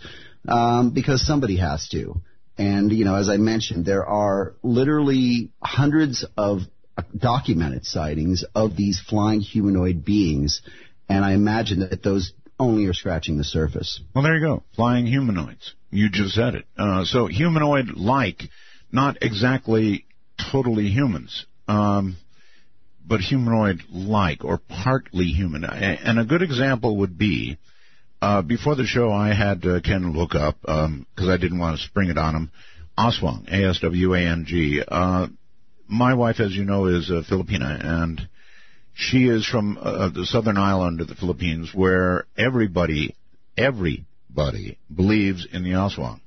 um, 0.48 0.90
because 0.90 1.26
somebody 1.26 1.56
has 1.56 1.88
to. 1.90 2.20
And 2.58 2.92
you 2.92 3.04
know, 3.04 3.14
as 3.14 3.28
I 3.28 3.38
mentioned, 3.38 3.86
there 3.86 4.04
are 4.06 4.54
literally 4.62 5.50
hundreds 5.62 6.24
of 6.36 6.60
documented 7.16 7.86
sightings 7.86 8.44
of 8.54 8.76
these 8.76 9.00
flying 9.00 9.40
humanoid 9.40 10.04
beings, 10.04 10.60
and 11.08 11.24
I 11.24 11.32
imagine 11.32 11.80
that 11.80 12.02
those 12.02 12.32
only 12.58 12.86
are 12.86 12.92
scratching 12.92 13.38
the 13.38 13.44
surface. 13.44 14.00
Well, 14.14 14.22
there 14.22 14.36
you 14.36 14.46
go. 14.46 14.62
Flying 14.76 15.06
humanoids. 15.06 15.74
You 15.90 16.10
just 16.10 16.34
said 16.34 16.54
it. 16.54 16.66
Uh, 16.76 17.04
so 17.04 17.26
humanoid-like, 17.26 18.44
not 18.92 19.18
exactly 19.22 20.06
totally 20.52 20.88
humans, 20.88 21.46
um, 21.68 22.16
but 23.04 23.20
humanoid-like 23.20 24.44
or 24.44 24.58
partly 24.58 25.26
human. 25.26 25.64
And 25.64 26.18
a 26.18 26.24
good 26.24 26.42
example 26.42 26.98
would 26.98 27.18
be, 27.18 27.58
uh, 28.22 28.40
before 28.40 28.76
the 28.76 28.86
show, 28.86 29.10
I 29.10 29.34
had 29.34 29.66
uh, 29.66 29.80
Ken 29.80 30.12
look 30.12 30.36
up 30.36 30.60
because 30.60 30.86
um, 30.86 31.06
I 31.18 31.36
didn't 31.36 31.58
want 31.58 31.76
to 31.76 31.82
spring 31.82 32.08
it 32.08 32.16
on 32.16 32.36
him. 32.36 32.52
Aswang, 32.96 33.48
A-S-W-A-N-G. 33.48 34.82
Uh, 34.86 35.26
my 35.88 36.14
wife, 36.14 36.38
as 36.38 36.52
you 36.52 36.64
know, 36.64 36.86
is 36.86 37.10
a 37.10 37.22
Filipina, 37.22 37.84
and 37.84 38.28
she 38.94 39.26
is 39.26 39.44
from 39.44 39.76
uh, 39.76 40.08
the 40.10 40.24
southern 40.24 40.56
island 40.56 41.00
of 41.00 41.08
the 41.08 41.16
Philippines 41.16 41.70
where 41.74 42.26
everybody, 42.38 43.16
everybody 43.56 44.78
believes 44.94 45.44
in 45.52 45.64
the 45.64 45.70
Aswang. 45.70 46.20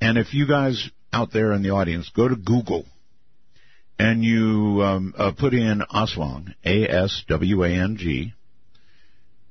And 0.00 0.16
if 0.16 0.32
you 0.32 0.48
guys 0.48 0.88
out 1.12 1.34
there 1.34 1.52
in 1.52 1.62
the 1.62 1.70
audience 1.70 2.10
go 2.16 2.28
to 2.28 2.36
Google 2.36 2.86
and 3.98 4.24
you 4.24 4.82
um, 4.82 5.14
uh, 5.18 5.32
put 5.38 5.52
in 5.52 5.82
Aswang, 5.92 6.54
A-S-W-A-N-G, 6.64 8.32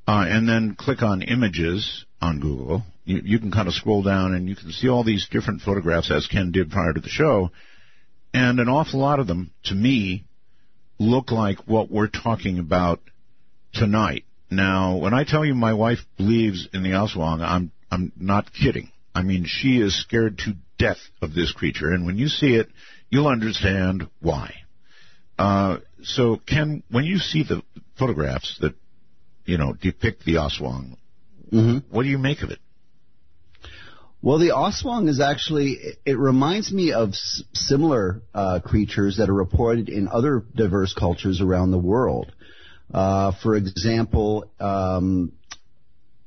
uh, 0.08 0.26
and 0.28 0.48
then 0.48 0.76
click 0.76 1.02
on 1.02 1.22
images 1.22 2.06
on 2.22 2.40
Google, 2.40 2.84
you, 3.06 3.22
you 3.24 3.40
can 3.40 3.52
kind 3.52 3.68
of 3.68 3.74
scroll 3.74 4.04
down 4.04 4.34
and 4.34 4.48
you 4.48 4.56
can 4.56 4.72
see 4.72 4.90
all 4.90 5.04
these 5.04 5.28
different 5.30 5.62
photographs 5.62 6.12
as 6.12 6.28
Ken 6.28 6.52
did 6.52 6.72
prior 6.72 6.94
to 6.94 7.02
the 7.02 7.10
show. 7.10 7.52
And 8.34 8.60
an 8.60 8.68
awful 8.68 9.00
lot 9.00 9.20
of 9.20 9.28
them, 9.28 9.52
to 9.66 9.76
me, 9.76 10.26
look 11.00 11.32
like 11.32 11.60
what 11.68 11.90
we're 11.90 12.08
talking 12.08 12.60
about 12.60 13.00
tonight. 13.74 14.26
Now, 14.50 14.98
when 14.98 15.14
I 15.14 15.24
tell 15.24 15.46
you 15.46 15.56
my 15.56 15.74
wife 15.74 16.00
believes 16.18 16.68
in 16.74 16.84
the 16.84 16.92
Aswang, 16.92 17.42
I'm 17.42 17.72
I'm 17.92 18.12
not 18.18 18.52
kidding. 18.54 18.92
I 19.14 19.22
mean, 19.22 19.46
she 19.48 19.80
is 19.80 20.00
scared 20.00 20.40
to 20.40 20.56
death 20.78 21.00
of 21.22 21.34
this 21.34 21.52
creature, 21.52 21.92
and 21.92 22.06
when 22.06 22.18
you 22.18 22.28
see 22.28 22.56
it, 22.56 22.68
you'll 23.10 23.28
understand 23.28 24.10
why. 24.22 24.54
Uh, 25.40 25.78
so, 26.04 26.38
Ken, 26.46 26.84
when 26.90 27.06
you 27.06 27.18
see 27.18 27.44
the 27.44 27.62
photographs 27.98 28.58
that 28.60 28.76
you 29.46 29.58
know 29.58 29.74
depict 29.74 30.26
the 30.26 30.36
Aswang, 30.36 30.98
mm-hmm. 31.52 31.78
what 31.90 32.04
do 32.04 32.10
you 32.10 32.18
make 32.18 32.42
of 32.42 32.50
it? 32.52 32.60
Well, 34.26 34.40
the 34.40 34.50
Aswang 34.50 35.08
is 35.08 35.20
actually, 35.20 35.78
it 36.04 36.18
reminds 36.18 36.72
me 36.72 36.94
of 36.94 37.10
s- 37.10 37.44
similar 37.54 38.24
uh, 38.34 38.60
creatures 38.60 39.18
that 39.18 39.30
are 39.30 39.36
reported 39.36 39.88
in 39.88 40.08
other 40.08 40.44
diverse 40.56 40.96
cultures 40.96 41.42
around 41.42 41.70
the 41.70 41.78
world. 41.78 42.32
Uh, 42.92 43.34
for 43.44 43.56
example, 43.56 44.50
um, 44.60 45.32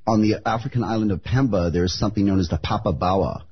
on 0.07 0.23
the 0.23 0.37
African 0.47 0.85
island 0.85 1.11
of 1.11 1.25
Pemba, 1.25 1.73
there's 1.73 1.93
something 1.93 2.25
known 2.25 2.39
as 2.39 2.49
the 2.49 2.59
Popobawa, 2.59 3.43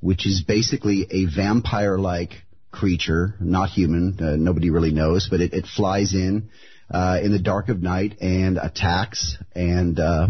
which 0.00 0.26
is 0.26 0.44
basically 0.46 1.06
a 1.10 1.24
vampire-like 1.24 2.32
creature, 2.70 3.36
not 3.40 3.70
human. 3.70 4.18
Uh, 4.20 4.36
nobody 4.36 4.68
really 4.68 4.92
knows, 4.92 5.28
but 5.30 5.40
it, 5.40 5.54
it 5.54 5.64
flies 5.64 6.12
in 6.12 6.50
uh, 6.90 7.18
in 7.22 7.32
the 7.32 7.38
dark 7.38 7.68
of 7.68 7.82
night 7.82 8.18
and 8.20 8.58
attacks 8.58 9.36
and 9.54 9.98
uh, 9.98 10.28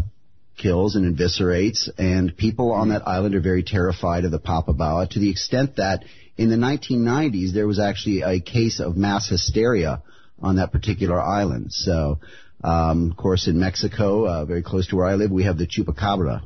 kills 0.57 0.97
and 0.97 1.17
eviscerates. 1.17 1.89
And 1.99 2.37
people 2.37 2.73
on 2.73 2.91
that 2.91 3.07
island 3.07 3.35
are 3.35 3.41
very 3.41 3.63
terrified 3.63 4.25
of 4.25 4.31
the 4.31 4.39
Popobawa 4.39 5.09
to 5.11 5.19
the 5.19 5.31
extent 5.31 5.77
that 5.77 6.05
in 6.37 6.49
the 6.51 6.57
1990s 6.57 7.53
there 7.53 7.67
was 7.67 7.79
actually 7.79 8.23
a 8.23 8.41
case 8.41 8.81
of 8.81 8.97
mass 8.97 9.29
hysteria 9.29 10.03
on 10.41 10.57
that 10.57 10.73
particular 10.73 11.21
island. 11.21 11.73
So, 11.73 12.19
um, 12.63 13.11
of 13.11 13.17
course, 13.17 13.47
in 13.47 13.59
Mexico, 13.59 14.27
uh, 14.27 14.45
very 14.45 14.63
close 14.63 14.89
to 14.89 14.97
where 14.97 15.07
I 15.07 15.15
live, 15.15 15.31
we 15.31 15.45
have 15.45 15.59
the 15.59 15.67
chupacabra. 15.67 16.43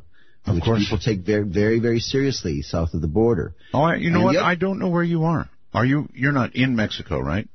Of 0.47 0.55
which 0.55 0.65
course. 0.65 0.83
people 0.83 0.99
take 0.99 1.21
very, 1.21 1.43
very, 1.45 1.79
very 1.79 2.01
seriously 2.01 2.63
south 2.63 2.95
of 2.95 3.03
the 3.03 3.09
border. 3.09 3.55
Oh, 3.75 3.83
I, 3.83 3.97
you 3.97 4.11
know 4.11 4.29
And 4.29 4.37
what? 4.37 4.37
I 4.39 4.55
don't 4.55 4.79
know 4.79 4.89
where 4.89 5.03
you 5.03 5.25
are. 5.25 5.49
Are 5.75 5.85
you? 5.85 6.09
You're 6.15 6.33
not 6.33 6.57
in 6.57 6.75
Mexico, 6.75 7.19
right? 7.21 7.47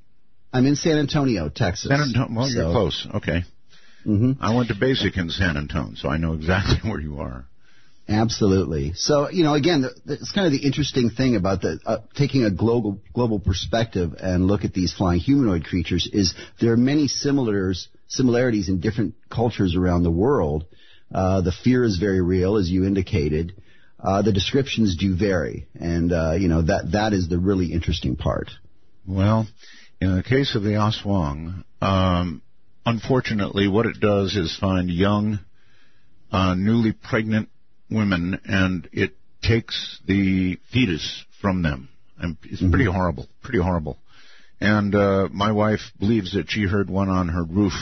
I'm 0.54 0.66
in 0.68 0.76
San 0.76 0.98
Antonio, 0.98 1.50
Texas. 1.50 1.90
San 1.90 2.00
Antonio. 2.00 2.28
Well, 2.40 2.50
you're 2.50 2.72
close. 2.72 3.08
Okay. 3.16 3.44
Mhm. 4.06 4.38
I 4.40 4.54
went 4.56 4.68
to 4.70 4.76
basic 4.76 5.18
in 5.18 5.30
San 5.30 5.58
Antonio, 5.58 5.96
so 5.96 6.10
I 6.10 6.18
know 6.18 6.34
exactly 6.34 6.78
where 6.90 7.00
you 7.00 7.20
are. 7.20 7.46
Absolutely. 8.08 8.92
So, 8.96 9.30
you 9.30 9.44
know, 9.44 9.54
again, 9.54 9.86
it's 10.06 10.32
kind 10.34 10.46
of 10.46 10.52
the 10.52 10.66
interesting 10.66 11.10
thing 11.10 11.38
about 11.38 11.62
the 11.62 11.80
uh, 11.86 11.98
taking 12.16 12.44
a 12.44 12.52
global 12.52 13.00
global 13.14 13.40
perspective 13.40 14.14
and 14.20 14.46
look 14.46 14.66
at 14.66 14.74
these 14.74 14.94
flying 14.94 15.20
humanoid 15.22 15.64
creatures 15.64 16.08
is 16.12 16.34
there 16.60 16.74
are 16.74 16.78
many 16.78 17.08
similars 17.08 17.88
similarities 18.10 18.68
in 18.70 18.82
different 18.82 19.16
cultures 19.30 19.76
around 19.76 20.04
the 20.04 20.12
world. 20.12 20.66
Uh, 21.14 21.42
the 21.42 21.54
fear 21.64 21.84
is 21.84 21.98
very 21.98 22.22
real, 22.22 22.58
as 22.58 22.70
you 22.70 22.86
indicated. 22.86 23.56
Uh, 24.00 24.22
the 24.22 24.34
descriptions 24.34 24.98
do 24.98 25.16
vary, 25.16 25.66
and 25.80 26.12
uh, 26.12 26.34
you 26.34 26.50
know 26.50 26.62
that 26.62 26.92
that 26.92 27.14
is 27.14 27.30
the 27.30 27.40
really 27.40 27.72
interesting 27.72 28.18
part. 28.18 28.50
Well, 29.08 29.48
in 30.04 30.16
the 30.18 30.24
case 30.24 30.56
of 30.56 30.64
the 30.64 30.72
Aswang, 30.72 31.64
um, 31.82 32.42
unfortunately, 32.86 33.68
what 33.68 33.86
it 33.86 34.00
does 34.00 34.36
is 34.36 34.58
find 34.60 34.90
young, 34.90 35.40
uh, 36.32 36.56
newly 36.56 36.92
pregnant 36.92 37.50
women, 37.90 38.40
and 38.46 38.90
it 38.92 39.16
takes 39.42 40.00
the 40.06 40.58
fetus 40.72 41.24
from 41.42 41.62
them. 41.62 41.90
And 42.18 42.38
it's 42.44 42.62
pretty 42.62 42.86
horrible, 42.86 43.28
pretty 43.42 43.62
horrible. 43.62 43.98
And 44.60 44.94
uh, 44.94 45.30
my 45.32 45.52
wife 45.52 45.82
believes 46.00 46.34
that 46.34 46.50
she 46.50 46.64
heard 46.64 46.90
one 46.90 47.10
on 47.10 47.30
her 47.30 47.44
roof, 47.44 47.74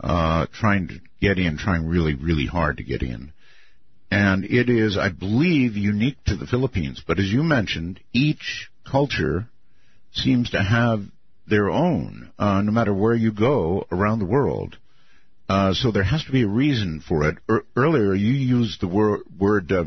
uh, 0.00 0.46
trying 0.52 0.88
to 0.88 1.00
get 1.20 1.38
in, 1.38 1.56
trying 1.56 1.86
really, 1.86 2.14
really 2.14 2.46
hard 2.46 2.78
to 2.78 2.82
get 2.84 3.02
in. 3.02 3.32
And 4.10 4.44
it 4.44 4.68
is, 4.68 4.98
I 4.98 5.08
believe, 5.08 5.76
unique 5.76 6.22
to 6.26 6.36
the 6.36 6.46
Philippines. 6.46 7.02
But 7.06 7.18
as 7.18 7.26
you 7.26 7.42
mentioned, 7.42 8.00
each 8.12 8.68
culture 8.84 9.48
seems 10.12 10.50
to 10.50 10.62
have 10.62 11.04
their 11.46 11.70
own, 11.70 12.32
uh, 12.38 12.62
no 12.62 12.72
matter 12.72 12.94
where 12.94 13.14
you 13.14 13.32
go 13.32 13.86
around 13.90 14.18
the 14.18 14.26
world. 14.26 14.76
Uh, 15.48 15.74
so 15.74 15.90
there 15.90 16.02
has 16.02 16.24
to 16.24 16.32
be 16.32 16.42
a 16.42 16.48
reason 16.48 17.02
for 17.06 17.28
it. 17.28 17.36
Er, 17.50 17.64
earlier, 17.76 18.14
you 18.14 18.32
used 18.32 18.80
the 18.80 18.88
word, 18.88 19.20
word 19.38 19.70
uh, 19.72 19.84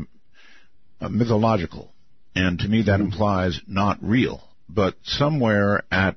uh, 1.00 1.08
mythological, 1.08 1.92
and 2.34 2.58
to 2.58 2.68
me 2.68 2.82
that 2.82 3.00
implies 3.00 3.60
not 3.66 3.98
real. 4.02 4.42
But 4.68 4.96
somewhere 5.02 5.84
at 5.90 6.16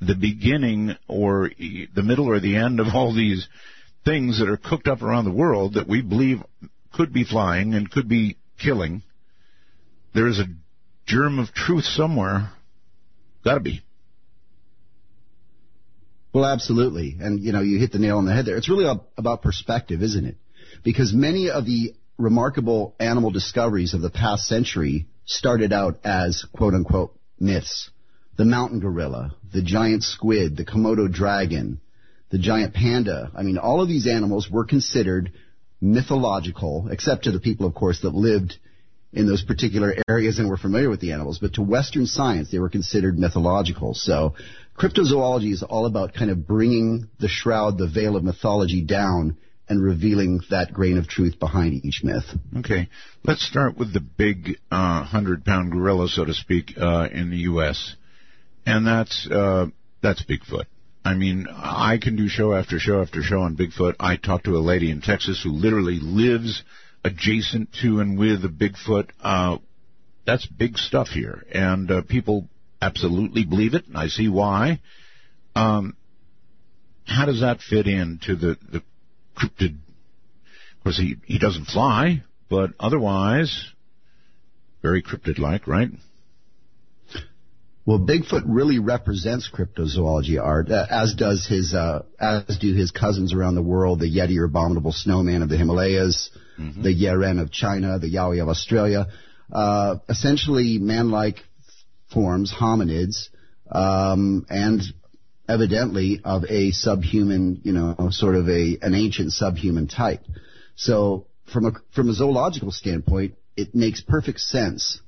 the 0.00 0.14
beginning 0.14 0.96
or 1.06 1.48
e- 1.48 1.88
the 1.94 2.02
middle 2.02 2.28
or 2.28 2.40
the 2.40 2.56
end 2.56 2.80
of 2.80 2.88
all 2.92 3.14
these 3.14 3.46
things 4.04 4.40
that 4.40 4.48
are 4.48 4.56
cooked 4.56 4.88
up 4.88 5.00
around 5.02 5.24
the 5.24 5.30
world 5.30 5.74
that 5.74 5.88
we 5.88 6.02
believe 6.02 6.42
could 6.92 7.12
be 7.12 7.24
flying 7.24 7.74
and 7.74 7.90
could 7.90 8.08
be 8.08 8.36
killing, 8.58 9.02
there 10.14 10.26
is 10.26 10.38
a 10.38 10.48
germ 11.06 11.38
of 11.38 11.52
truth 11.54 11.84
somewhere. 11.84 12.50
Got 13.44 13.54
to 13.54 13.60
be. 13.60 13.82
Well, 16.32 16.46
absolutely. 16.46 17.16
And, 17.20 17.40
you 17.40 17.52
know, 17.52 17.60
you 17.60 17.78
hit 17.78 17.92
the 17.92 17.98
nail 17.98 18.18
on 18.18 18.24
the 18.24 18.32
head 18.32 18.46
there. 18.46 18.56
It's 18.56 18.68
really 18.68 18.90
about 19.16 19.42
perspective, 19.42 20.02
isn't 20.02 20.24
it? 20.24 20.36
Because 20.82 21.12
many 21.12 21.50
of 21.50 21.66
the 21.66 21.94
remarkable 22.16 22.94
animal 22.98 23.30
discoveries 23.30 23.94
of 23.94 24.00
the 24.00 24.10
past 24.10 24.46
century 24.46 25.06
started 25.26 25.72
out 25.72 25.98
as 26.04 26.44
quote 26.54 26.74
unquote 26.74 27.18
myths. 27.38 27.90
The 28.36 28.44
mountain 28.46 28.80
gorilla, 28.80 29.34
the 29.52 29.62
giant 29.62 30.04
squid, 30.04 30.56
the 30.56 30.64
Komodo 30.64 31.12
dragon, 31.12 31.80
the 32.30 32.38
giant 32.38 32.72
panda. 32.72 33.30
I 33.36 33.42
mean, 33.42 33.58
all 33.58 33.82
of 33.82 33.88
these 33.88 34.06
animals 34.06 34.48
were 34.50 34.64
considered 34.64 35.32
mythological, 35.82 36.88
except 36.90 37.24
to 37.24 37.30
the 37.30 37.40
people, 37.40 37.66
of 37.66 37.74
course, 37.74 38.00
that 38.00 38.14
lived 38.14 38.56
in 39.12 39.26
those 39.26 39.42
particular 39.42 39.94
areas 40.08 40.38
and 40.38 40.48
were 40.48 40.56
familiar 40.56 40.88
with 40.88 41.00
the 41.00 41.12
animals, 41.12 41.38
but 41.38 41.54
to 41.54 41.62
Western 41.62 42.06
science, 42.06 42.50
they 42.50 42.58
were 42.58 42.70
considered 42.70 43.18
mythological. 43.18 43.94
So 43.94 44.34
cryptozoology 44.78 45.52
is 45.52 45.62
all 45.62 45.86
about 45.86 46.14
kind 46.14 46.30
of 46.30 46.46
bringing 46.46 47.08
the 47.20 47.28
shroud, 47.28 47.78
the 47.78 47.88
veil 47.88 48.16
of 48.16 48.24
mythology 48.24 48.82
down 48.82 49.36
and 49.68 49.82
revealing 49.82 50.40
that 50.50 50.72
grain 50.72 50.98
of 50.98 51.08
truth 51.08 51.38
behind 51.38 51.84
each 51.84 52.02
myth. 52.02 52.24
Okay, 52.58 52.88
let's 53.24 53.46
start 53.46 53.76
with 53.76 53.92
the 53.92 54.00
big 54.00 54.58
uh, 54.70 55.04
hundred-pound 55.04 55.72
gorilla, 55.72 56.08
so 56.08 56.24
to 56.24 56.34
speak, 56.34 56.72
uh, 56.76 57.08
in 57.12 57.30
the 57.30 57.38
U.S., 57.38 57.94
and 58.66 58.86
that's 58.86 59.26
uh, 59.30 59.66
that's 60.02 60.22
Bigfoot. 60.24 60.64
I 61.04 61.14
mean, 61.14 61.46
I 61.50 61.98
can 62.00 62.16
do 62.16 62.28
show 62.28 62.52
after 62.52 62.78
show 62.78 63.02
after 63.02 63.22
show 63.22 63.40
on 63.40 63.56
Bigfoot. 63.56 63.96
I 63.98 64.16
talked 64.16 64.44
to 64.44 64.56
a 64.56 64.58
lady 64.58 64.90
in 64.90 65.00
Texas 65.00 65.42
who 65.42 65.50
literally 65.50 65.98
lives 66.00 66.62
adjacent 67.04 67.70
to 67.82 68.00
and 68.00 68.18
with 68.18 68.44
a 68.44 68.48
Bigfoot. 68.48 69.10
Uh, 69.20 69.58
that's 70.24 70.46
big 70.46 70.78
stuff 70.78 71.08
here, 71.08 71.44
and 71.52 71.90
uh, 71.90 72.02
people 72.02 72.48
absolutely 72.80 73.44
believe 73.44 73.74
it, 73.74 73.86
and 73.86 73.96
I 73.96 74.06
see 74.06 74.28
why. 74.28 74.80
Um, 75.54 75.96
how 77.04 77.26
does 77.26 77.40
that 77.40 77.60
fit 77.60 77.86
into 77.86 78.36
the 78.36 78.56
the 78.70 78.82
cryptid? 79.36 79.76
Of 80.76 80.84
course, 80.84 80.98
he 80.98 81.16
he 81.24 81.38
doesn't 81.38 81.66
fly, 81.66 82.22
but 82.48 82.70
otherwise, 82.78 83.72
very 84.82 85.02
cryptid-like, 85.02 85.66
right? 85.66 85.90
Well, 87.84 87.98
Bigfoot 87.98 88.44
really 88.46 88.78
represents 88.78 89.50
cryptozoology 89.52 90.40
Art, 90.40 90.70
uh, 90.70 90.86
as 90.88 91.14
does 91.14 91.46
his, 91.48 91.74
uh, 91.74 92.04
as 92.20 92.58
do 92.58 92.72
his 92.74 92.92
cousins 92.92 93.34
around 93.34 93.56
the 93.56 93.62
world, 93.62 93.98
the 93.98 94.06
Yeti 94.06 94.38
or 94.38 94.44
abominable 94.44 94.92
snowman 94.92 95.42
of 95.42 95.48
the 95.48 95.56
Himalayas, 95.56 96.30
the 96.82 96.94
Yeren 96.94 97.40
of 97.40 97.50
China, 97.50 97.98
the 97.98 98.12
Yowie 98.12 98.42
of 98.42 98.48
Australia. 98.48 99.06
Uh, 99.52 99.96
essentially 100.08 100.78
man-like 100.78 101.40
forms, 102.12 102.52
hominids, 102.52 103.28
um, 103.70 104.46
and 104.48 104.82
evidently 105.48 106.20
of 106.24 106.44
a 106.48 106.70
subhuman, 106.70 107.60
you 107.64 107.72
know, 107.72 108.08
sort 108.10 108.34
of 108.34 108.48
a 108.48 108.78
an 108.80 108.94
ancient 108.94 109.32
subhuman 109.32 109.88
type. 109.88 110.22
So 110.74 111.26
from 111.52 111.66
a 111.66 111.72
from 111.94 112.08
a 112.08 112.14
zoological 112.14 112.70
standpoint, 112.70 113.34
it 113.56 113.74
makes 113.74 114.00
perfect 114.00 114.40
sense. 114.40 115.00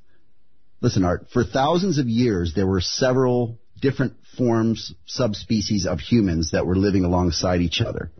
Listen, 0.80 1.04
Art, 1.04 1.28
for 1.32 1.44
thousands 1.44 1.98
of 1.98 2.06
years 2.06 2.52
there 2.54 2.66
were 2.66 2.80
several 2.80 3.58
different 3.80 4.14
forms, 4.36 4.94
subspecies 5.06 5.86
of 5.86 6.00
humans 6.00 6.50
that 6.50 6.66
were 6.66 6.76
living 6.76 7.04
alongside 7.04 7.60
each 7.60 7.80
other. 7.80 8.10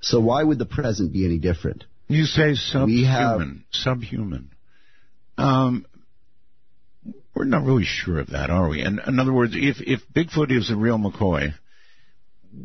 So 0.00 0.20
why 0.20 0.42
would 0.42 0.58
the 0.58 0.66
present 0.66 1.12
be 1.12 1.24
any 1.24 1.38
different? 1.38 1.84
You 2.10 2.24
say 2.24 2.48
have- 2.48 2.58
subhuman. 2.58 3.64
Subhuman. 3.70 4.50
Um, 5.38 5.86
we're 7.34 7.44
not 7.44 7.64
really 7.64 7.84
sure 7.84 8.18
of 8.18 8.30
that, 8.30 8.50
are 8.50 8.68
we? 8.68 8.82
And 8.82 9.00
in 9.06 9.18
other 9.18 9.32
words, 9.32 9.54
if 9.56 9.76
if 9.80 10.00
Bigfoot 10.14 10.50
is 10.50 10.70
a 10.70 10.76
real 10.76 10.98
McCoy, 10.98 11.54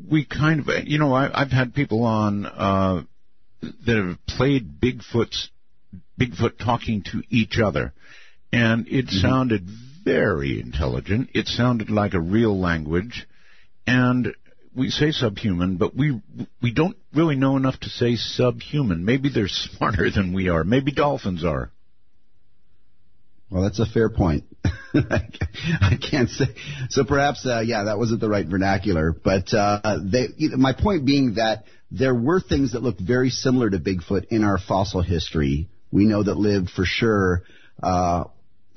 we 0.10 0.26
kind 0.26 0.60
of, 0.60 0.68
you 0.86 0.98
know, 0.98 1.14
I, 1.14 1.30
I've 1.42 1.52
had 1.52 1.74
people 1.74 2.04
on 2.04 2.46
uh, 2.46 3.04
that 3.62 3.96
have 3.96 4.18
played 4.28 4.82
Bigfoot's 4.82 5.50
Bigfoot 6.20 6.58
talking 6.58 7.04
to 7.12 7.22
each 7.30 7.60
other, 7.64 7.94
and 8.52 8.88
it 8.88 9.10
sounded 9.10 9.70
very 10.04 10.60
intelligent. 10.60 11.30
It 11.34 11.48
sounded 11.48 11.90
like 11.90 12.14
a 12.14 12.20
real 12.20 12.60
language, 12.60 13.28
and 13.86 14.34
we 14.76 14.90
say 14.90 15.12
subhuman, 15.12 15.78
but 15.78 15.96
we 15.96 16.22
we 16.62 16.72
don't 16.72 16.98
really 17.14 17.36
know 17.36 17.56
enough 17.58 17.80
to 17.82 17.90
say 17.90 18.16
subhuman. 18.16 19.06
Maybe 19.06 19.30
they're 19.34 19.48
smarter 19.48 20.10
than 20.12 20.34
we 20.34 20.50
are. 20.50 20.64
Maybe 20.64 20.92
dolphins 20.92 21.44
are. 21.46 21.72
Well, 23.50 23.64
that's 23.64 23.80
a 23.80 23.86
fair 23.86 24.10
point. 24.10 24.44
I 24.94 25.98
can't 26.10 26.30
say. 26.30 26.46
So 26.90 27.04
perhaps, 27.06 27.46
uh, 27.46 27.62
yeah, 27.62 27.84
that 27.86 27.98
wasn't 28.00 28.20
the 28.22 28.30
right 28.30 28.46
vernacular. 28.46 29.12
But 29.14 29.54
uh, 29.54 30.00
they, 30.04 30.28
you 30.38 30.50
know, 30.50 30.58
my 30.58 30.74
point 30.74 31.06
being 31.06 31.36
that 31.36 31.66
there 31.92 32.16
were 32.16 32.42
things 32.42 32.74
that 32.74 32.82
looked 32.82 33.00
very 33.02 33.30
similar 33.30 33.70
to 33.70 33.78
Bigfoot 33.78 34.26
in 34.30 34.44
our 34.44 34.58
fossil 34.58 35.02
history 35.02 35.70
we 35.92 36.06
know 36.06 36.24
that 36.24 36.36
lived 36.36 36.70
for 36.72 36.84
sure 36.84 37.44
uh, 37.82 38.26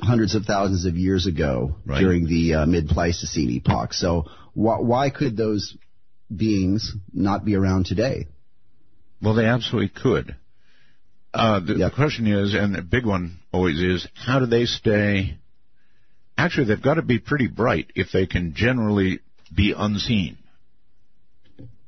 hundreds 0.00 0.34
of 0.36 0.44
thousands 0.44 0.84
of 0.84 0.94
years 0.96 1.26
ago 1.26 1.74
Right. 1.84 2.00
during 2.00 2.26
the 2.26 2.54
uh, 2.54 2.66
mid-Pleistocene 2.66 3.50
epoch. 3.50 3.92
So 3.94 4.26
wh- 4.54 4.84
why 4.84 5.10
could 5.10 5.36
those 5.36 5.76
beings 6.34 6.92
not 7.12 7.44
be 7.44 7.54
around 7.56 7.86
today? 7.86 8.26
Well, 9.22 9.34
they 9.34 9.46
absolutely 9.46 9.88
could. 9.90 10.36
Uh, 11.34 11.60
the, 11.60 11.74
Yeah. 11.74 11.88
the 11.88 11.94
question 11.94 12.26
is, 12.26 12.54
and 12.54 12.74
the 12.74 12.82
big 12.82 13.04
one 13.04 13.38
always 13.52 13.80
is, 13.80 14.06
how 14.14 14.38
do 14.38 14.46
they 14.46 14.64
stay? 14.66 15.38
Actually, 16.36 16.66
they've 16.66 16.82
got 16.82 16.94
to 16.94 17.02
be 17.02 17.18
pretty 17.18 17.48
bright 17.48 17.90
if 17.94 18.12
they 18.12 18.26
can 18.26 18.54
generally 18.54 19.20
be 19.54 19.74
unseen. 19.76 20.38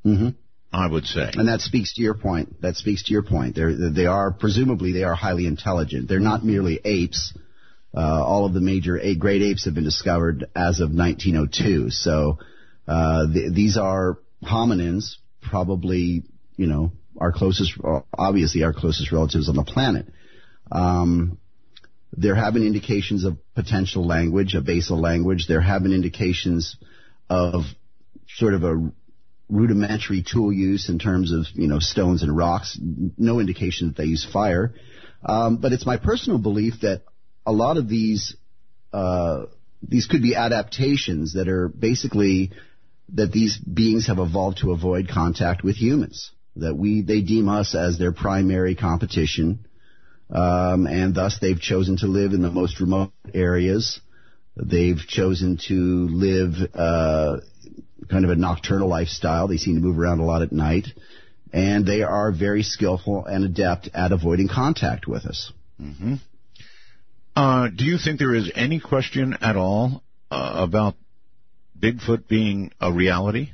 hmm 0.02 0.28
I 0.72 0.86
would 0.86 1.04
say. 1.04 1.28
And 1.34 1.48
that 1.48 1.60
speaks 1.62 1.94
to 1.94 2.02
your 2.02 2.14
point. 2.14 2.62
That 2.62 2.76
speaks 2.76 3.02
to 3.04 3.12
your 3.12 3.24
point. 3.24 3.56
They're, 3.56 3.90
they 3.90 4.06
are, 4.06 4.30
presumably, 4.30 4.92
they 4.92 5.02
are 5.02 5.16
highly 5.16 5.46
intelligent. 5.46 6.08
They're 6.08 6.20
not 6.20 6.44
merely 6.44 6.78
apes. 6.84 7.36
Uh, 7.92 7.98
all 8.24 8.44
of 8.46 8.52
the 8.54 8.60
major 8.60 8.96
eight 8.96 9.18
great 9.18 9.42
apes 9.42 9.64
have 9.64 9.74
been 9.74 9.82
discovered 9.82 10.44
as 10.54 10.78
of 10.78 10.90
1902. 10.92 11.90
So, 11.90 12.38
uh, 12.86 13.26
th- 13.32 13.52
these 13.52 13.76
are 13.76 14.18
hominins, 14.42 15.16
probably, 15.42 16.24
you 16.56 16.66
know, 16.66 16.92
our 17.18 17.32
closest, 17.32 17.72
obviously 18.16 18.62
our 18.62 18.72
closest 18.72 19.12
relatives 19.12 19.48
on 19.48 19.56
the 19.56 19.64
planet. 19.64 20.06
Um, 20.70 21.38
there 22.16 22.34
have 22.34 22.54
been 22.54 22.66
indications 22.66 23.24
of 23.24 23.38
potential 23.54 24.06
language, 24.06 24.54
a 24.54 24.60
basal 24.60 25.00
language. 25.00 25.46
There 25.46 25.60
have 25.60 25.82
been 25.82 25.92
indications 25.92 26.76
of 27.28 27.64
sort 28.36 28.54
of 28.54 28.64
a 28.64 28.90
rudimentary 29.48 30.22
tool 30.22 30.52
use 30.52 30.88
in 30.88 30.98
terms 30.98 31.32
of 31.32 31.46
you 31.54 31.68
know 31.68 31.78
stones 31.78 32.22
and 32.22 32.36
rocks. 32.36 32.78
No 32.80 33.40
indication 33.40 33.88
that 33.88 33.96
they 33.96 34.04
use 34.04 34.26
fire. 34.30 34.74
Um, 35.24 35.58
but 35.58 35.72
it's 35.72 35.86
my 35.86 35.98
personal 35.98 36.38
belief 36.38 36.80
that 36.82 37.02
a 37.46 37.52
lot 37.52 37.76
of 37.76 37.88
these 37.88 38.36
uh, 38.92 39.46
these 39.86 40.06
could 40.06 40.22
be 40.22 40.34
adaptations 40.34 41.34
that 41.34 41.48
are 41.48 41.68
basically 41.68 42.52
that 43.14 43.32
these 43.32 43.58
beings 43.58 44.06
have 44.06 44.18
evolved 44.18 44.58
to 44.58 44.72
avoid 44.72 45.08
contact 45.08 45.62
with 45.62 45.76
humans. 45.76 46.30
That 46.56 46.76
we 46.76 47.02
they 47.02 47.20
deem 47.20 47.48
us 47.48 47.74
as 47.74 47.98
their 47.98 48.12
primary 48.12 48.74
competition, 48.74 49.66
um, 50.30 50.86
and 50.86 51.14
thus 51.14 51.38
they've 51.40 51.60
chosen 51.60 51.96
to 51.98 52.06
live 52.06 52.32
in 52.32 52.42
the 52.42 52.50
most 52.50 52.80
remote 52.80 53.12
areas. 53.32 54.00
They've 54.56 54.98
chosen 54.98 55.58
to 55.68 55.74
live 55.74 56.54
uh, 56.74 57.36
kind 58.10 58.24
of 58.24 58.30
a 58.30 58.36
nocturnal 58.36 58.88
lifestyle. 58.88 59.46
They 59.48 59.56
seem 59.56 59.76
to 59.76 59.80
move 59.80 59.98
around 59.98 60.18
a 60.18 60.24
lot 60.24 60.42
at 60.42 60.52
night, 60.52 60.88
and 61.52 61.86
they 61.86 62.02
are 62.02 62.32
very 62.32 62.62
skillful 62.62 63.26
and 63.26 63.44
adept 63.44 63.88
at 63.94 64.12
avoiding 64.12 64.48
contact 64.48 65.06
with 65.06 65.24
us. 65.24 65.52
Uh, 67.36 67.68
do 67.68 67.84
you 67.84 67.96
think 67.96 68.18
there 68.18 68.34
is 68.34 68.50
any 68.54 68.80
question 68.80 69.36
at 69.40 69.56
all 69.56 70.02
uh, 70.30 70.52
about 70.56 70.94
Bigfoot 71.80 72.28
being 72.28 72.72
a 72.80 72.92
reality? 72.92 73.50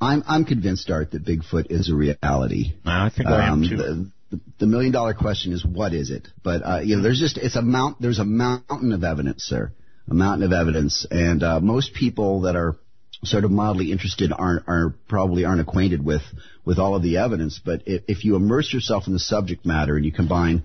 I'm 0.00 0.22
I'm 0.26 0.44
convinced, 0.44 0.90
Art, 0.90 1.10
that 1.10 1.24
Bigfoot 1.24 1.66
is 1.70 1.90
a 1.90 1.94
reality. 1.94 2.74
I 2.84 3.10
think 3.10 3.28
I 3.28 3.46
am 3.46 3.54
Um, 3.54 3.62
too. 3.68 3.76
the, 3.76 4.10
the, 4.30 4.40
the 4.60 4.66
million 4.66 4.92
dollar 4.92 5.14
question 5.14 5.52
is 5.52 5.64
what 5.64 5.92
is 5.92 6.10
it? 6.10 6.28
But 6.42 6.62
uh, 6.64 6.80
you 6.80 6.96
know, 6.96 7.02
there's 7.02 7.18
just 7.18 7.36
it's 7.36 7.56
a 7.56 7.62
mount. 7.62 8.00
There's 8.00 8.20
a 8.20 8.24
mountain 8.24 8.92
of 8.92 9.02
evidence, 9.04 9.42
sir. 9.42 9.72
A 10.08 10.14
mountain 10.14 10.44
of 10.46 10.52
evidence, 10.52 11.06
and 11.10 11.42
uh, 11.42 11.60
most 11.60 11.92
people 11.94 12.42
that 12.42 12.56
are 12.56 12.76
sort 13.24 13.44
of 13.44 13.50
mildly 13.50 13.90
interested 13.90 14.32
aren't 14.32 14.66
are 14.68 14.94
probably 15.08 15.44
aren't 15.44 15.60
acquainted 15.60 16.02
with 16.04 16.22
with 16.64 16.78
all 16.78 16.94
of 16.94 17.02
the 17.02 17.18
evidence. 17.18 17.60
But 17.62 17.82
if, 17.86 18.04
if 18.08 18.24
you 18.24 18.36
immerse 18.36 18.72
yourself 18.72 19.06
in 19.06 19.12
the 19.12 19.18
subject 19.18 19.66
matter 19.66 19.96
and 19.96 20.04
you 20.04 20.12
combine 20.12 20.62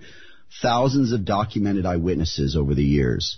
thousands 0.62 1.12
of 1.12 1.24
documented 1.24 1.84
eyewitnesses 1.84 2.56
over 2.56 2.74
the 2.74 2.84
years, 2.84 3.36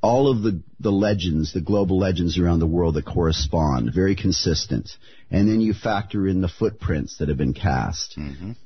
all 0.00 0.30
of 0.30 0.42
the, 0.42 0.62
the 0.80 0.92
legends, 0.92 1.52
the 1.52 1.60
global 1.60 1.98
legends 1.98 2.38
around 2.38 2.60
the 2.60 2.66
world 2.66 2.94
that 2.94 3.04
correspond, 3.04 3.92
very 3.94 4.14
consistent. 4.14 4.90
And 5.30 5.48
then 5.48 5.60
you 5.60 5.74
factor 5.74 6.26
in 6.26 6.40
the 6.40 6.48
footprints 6.48 7.18
that 7.18 7.28
have 7.28 7.36
been 7.36 7.54
cast 7.54 8.16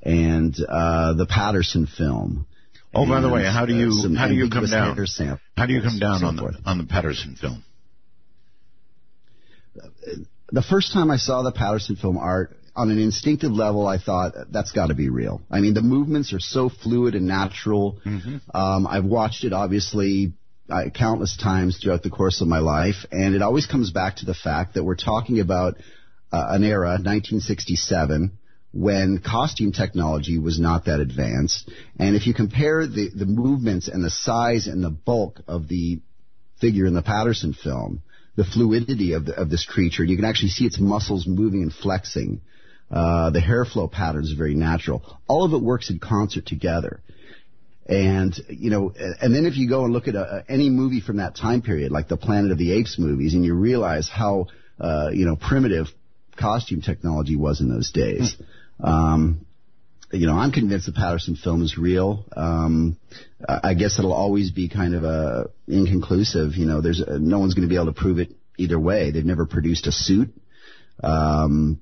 and 0.03 0.55
uh, 0.68 1.14
the 1.14 1.27
Patterson 1.27 1.87
film. 1.87 2.47
oh, 2.95 3.09
by 3.09 3.21
the 3.21 3.31
way, 3.31 3.45
how 3.45 3.66
do 3.66 3.75
uh, 3.75 3.79
you 3.79 3.92
some 3.92 4.14
how 4.14 4.29
do 4.29 4.35
you 4.35 4.51
come 4.51 4.66
down? 4.66 5.07
samples, 5.07 5.40
How 5.57 5.66
do 5.66 5.73
you 5.73 5.83
come 5.83 5.99
down 5.99 6.21
so 6.21 6.27
on 6.27 6.37
the 6.37 6.42
forth. 6.42 6.57
on 6.66 6.79
the 6.79 6.85
Patterson 6.85 7.37
film? 7.37 7.64
the 10.49 10.62
first 10.62 10.92
time 10.92 11.11
I 11.11 11.16
saw 11.16 11.42
the 11.42 11.53
Patterson 11.53 11.97
film 11.97 12.18
Art, 12.18 12.57
on 12.77 12.90
an 12.90 12.99
instinctive 12.99 13.53
level, 13.53 13.87
I 13.87 13.99
thought 13.99 14.33
that's 14.51 14.73
got 14.73 14.88
to 14.88 14.95
be 14.95 15.09
real. 15.09 15.42
I 15.51 15.61
mean, 15.61 15.75
the 15.75 15.83
movements 15.83 16.33
are 16.33 16.40
so 16.40 16.68
fluid 16.68 17.14
and 17.14 17.27
natural. 17.27 17.99
Um, 18.55 18.87
I've 18.87 19.05
watched 19.05 19.45
it 19.45 19.53
obviously 19.53 20.33
uh, 20.73 20.91
countless 20.91 21.37
times 21.37 21.79
throughout 21.79 22.03
the 22.03 22.11
course 22.11 22.41
of 22.41 22.49
my 22.49 22.59
life, 22.59 23.05
and 23.11 23.35
it 23.35 23.43
always 23.43 23.67
comes 23.67 23.91
back 23.91 24.17
to 24.17 24.27
the 24.27 24.35
fact 24.35 24.75
that 24.75 24.85
we're 24.85 24.97
talking 24.97 25.41
about 25.41 25.77
uh, 26.33 26.47
an 26.49 26.65
era, 26.65 26.89
1967, 26.93 28.39
when 28.73 29.19
costume 29.19 29.73
technology 29.73 30.39
was 30.39 30.59
not 30.59 30.87
that 30.87 31.01
advanced. 31.01 31.71
And 31.99 32.17
if 32.17 32.27
you 32.27 32.33
compare 32.33 32.87
the, 32.87 33.11
the 33.15 33.27
movements 33.27 33.89
and 33.89 34.03
the 34.03 34.11
size 34.11 34.67
and 34.67 34.83
the 34.83 34.91
bulk 34.91 35.41
of 35.47 35.69
the 35.69 36.01
figure 36.61 36.87
in 36.87 36.95
the 36.95 37.03
Patterson 37.03 37.53
film, 37.53 38.03
the 38.37 38.45
fluidity 38.45 39.13
of, 39.13 39.27
the, 39.27 39.35
of 39.35 39.51
this 39.51 39.67
creature. 39.67 40.05
You 40.05 40.17
can 40.17 40.25
actually 40.25 40.51
see 40.51 40.65
its 40.65 40.81
muscles 40.81 41.27
moving 41.27 41.63
and 41.63 41.73
flexing. 41.73 42.41
Uh, 42.91 43.31
the 43.31 43.41
hair 43.41 43.65
flow 43.65 43.89
patterns 43.89 44.33
are 44.33 44.37
very 44.37 44.55
natural. 44.55 45.03
All 45.27 45.45
of 45.45 45.53
it 45.53 45.63
works 45.63 45.91
in 45.91 45.99
concert 45.99 46.47
together. 46.47 47.03
And 47.87 48.38
you 48.49 48.71
know, 48.71 48.95
and 48.97 49.35
then 49.35 49.45
if 49.45 49.57
you 49.57 49.68
go 49.68 49.85
and 49.85 49.92
look 49.92 50.07
at 50.07 50.14
a, 50.14 50.45
any 50.49 50.71
movie 50.71 51.01
from 51.01 51.16
that 51.16 51.35
time 51.37 51.62
period, 51.62 51.90
like 51.90 52.09
the 52.09 52.16
Planet 52.16 52.53
of 52.53 52.59
the 52.59 52.73
Apes 52.73 52.97
movies, 52.99 53.35
and 53.35 53.45
you 53.45 53.55
realize 53.55 54.09
how 54.09 54.47
uh, 54.79 55.11
you 55.12 55.27
know 55.27 55.37
primitive 55.37 55.88
costume 56.37 56.81
technology 56.81 57.37
was 57.37 57.61
in 57.61 57.68
those 57.68 57.90
days. 57.90 58.37
Um, 58.81 59.47
you 60.12 60.27
know, 60.27 60.37
I'm 60.37 60.53
convinced 60.53 60.87
the 60.87 60.92
Patterson 60.92 61.37
film 61.37 61.62
is 61.62 61.79
real. 61.79 62.27
Um, 62.37 62.99
I 63.49 63.75
guess 63.75 63.99
it'll 63.99 64.12
always 64.12 64.51
be 64.51 64.68
kind 64.68 64.95
of 64.95 65.05
a 65.05 65.51
inconclusive. 65.66 66.55
You 66.55 66.66
know, 66.66 66.81
there's 66.81 67.03
uh 67.03 67.18
no 67.18 67.38
one's 67.38 67.55
going 67.55 67.66
to 67.66 67.68
be 67.68 67.77
able 67.77 67.92
to 67.92 68.01
prove 68.01 68.18
it 68.18 68.33
either 68.59 68.79
way. 68.79 69.11
They've 69.11 69.25
never 69.25 69.47
produced 69.47 69.87
a 69.87 69.92
suit, 69.92 70.29
um, 71.03 71.81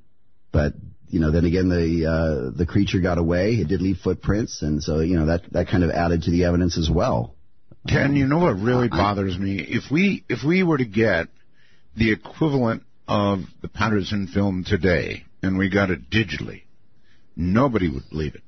but 0.52 0.74
you 1.10 1.18
know, 1.18 1.32
then 1.32 1.44
again, 1.44 1.68
the 1.68 2.06
uh, 2.06 2.56
the 2.56 2.66
creature 2.66 3.00
got 3.00 3.18
away. 3.18 3.54
It 3.54 3.68
did 3.68 3.82
leave 3.82 3.98
footprints, 3.98 4.62
and 4.62 4.80
so 4.82 5.00
you 5.00 5.18
know 5.18 5.26
that 5.26 5.42
that 5.52 5.68
kind 5.68 5.82
of 5.82 5.90
added 5.90 6.22
to 6.22 6.30
the 6.30 6.44
evidence 6.44 6.78
as 6.78 6.88
well. 6.88 7.34
Ken, 7.88 8.14
you 8.14 8.26
know 8.26 8.38
what 8.38 8.58
really 8.58 8.88
I- 8.90 8.96
bothers 8.96 9.36
me? 9.36 9.56
If 9.58 9.90
we 9.90 10.24
if 10.28 10.44
we 10.44 10.62
were 10.62 10.78
to 10.78 10.84
get 10.84 11.28
the 11.96 12.12
equivalent 12.12 12.84
of 13.08 13.40
the 13.60 13.68
Patterson 13.68 14.28
film 14.28 14.64
today, 14.64 15.24
and 15.42 15.58
we 15.58 15.68
got 15.68 15.90
it 15.90 16.10
digitally, 16.10 16.62
nobody 17.34 17.88
would 17.88 18.08
believe 18.08 18.36
it. 18.36 18.42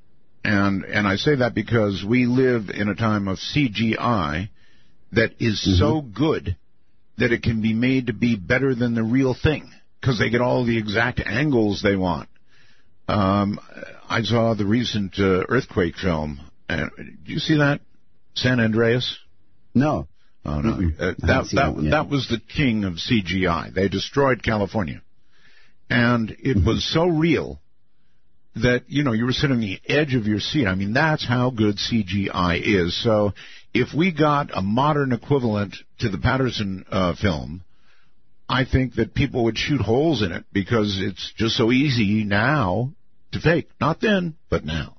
And 0.45 0.85
and 0.85 1.07
I 1.07 1.17
say 1.17 1.37
that 1.37 1.55
because 1.55 2.05
we 2.09 2.27
live 2.27 2.71
in 2.71 2.89
a 2.89 2.95
time 2.95 3.27
of 3.27 3.39
CGI 3.39 4.51
that 5.13 5.33
is 5.41 5.79
so 5.79 6.01
good 6.01 6.57
that 7.19 7.33
it 7.33 7.43
can 7.43 7.61
be 7.61 7.75
made 7.75 8.07
to 8.07 8.13
be 8.13 8.37
better 8.37 8.75
than 8.75 8.95
the 8.95 9.03
real 9.03 9.35
thing 9.35 9.71
because 10.01 10.19
they 10.19 10.31
get 10.31 10.41
all 10.41 10.65
the 10.65 10.79
exact 10.79 11.21
angles 11.21 11.83
they 11.83 11.97
want. 11.97 12.29
Um, 13.09 13.59
I 14.09 14.23
saw 14.23 14.55
the 14.55 14.67
recent 14.67 15.19
uh, 15.19 15.45
earthquake 15.49 15.97
film. 15.97 16.41
Uh, 16.69 16.87
did 16.97 17.19
you 17.27 17.39
see 17.39 17.57
that? 17.59 17.81
San 18.35 18.61
Andreas? 18.61 19.19
No, 19.75 20.07
Oh 20.45 20.61
no, 20.61 20.73
Mm-mm. 20.73 20.95
uh, 21.01 21.15
that 21.19 21.27
that 21.27 21.51
that 21.55 21.91
that 21.91 22.09
was 22.09 22.27
the 22.29 22.41
king 22.41 22.85
of 22.85 22.95
CGI. 22.95 23.73
They 23.73 23.89
destroyed 23.89 24.43
California, 24.43 25.01
and 25.89 26.31
it 26.31 26.57
Mm-hmm. 26.57 26.67
was 26.67 26.85
so 26.85 27.07
real 27.07 27.61
that 28.57 28.85
you 28.89 29.05
know 29.05 29.13
you 29.13 29.25
were 29.25 29.33
sitting 29.33 29.57
on 29.57 29.61
the 29.61 29.81
edge 29.87 30.15
of 30.15 30.27
your 30.27 30.41
seat. 30.41 30.67
I 30.67 30.75
mean, 30.75 30.93
that's 30.95 31.25
how 31.27 31.51
good 31.51 31.77
CGI 31.77 32.61
is. 32.61 33.01
So, 33.03 33.33
if 33.73 33.95
we 33.95 34.11
got 34.13 34.51
a 34.53 34.63
modern 34.63 35.13
equivalent 35.13 35.77
to 36.01 36.09
the 36.09 36.19
Patterson 36.19 36.85
uh, 36.91 37.15
film, 37.15 37.63
I 38.53 38.67
think 38.67 38.97
that 38.97 39.15
people 39.15 39.45
would 39.45 39.57
shoot 39.57 39.81
holes 39.81 40.21
in 40.21 40.31
it 40.31 40.45
because 40.53 41.01
it's 41.01 41.33
just 41.39 41.57
so 41.57 41.73
easy 41.73 42.23
now 42.23 42.93
to 43.33 43.41
fake. 43.41 43.71
Not 43.81 43.99
then, 43.99 44.37
but 44.51 44.63
now. 44.63 44.99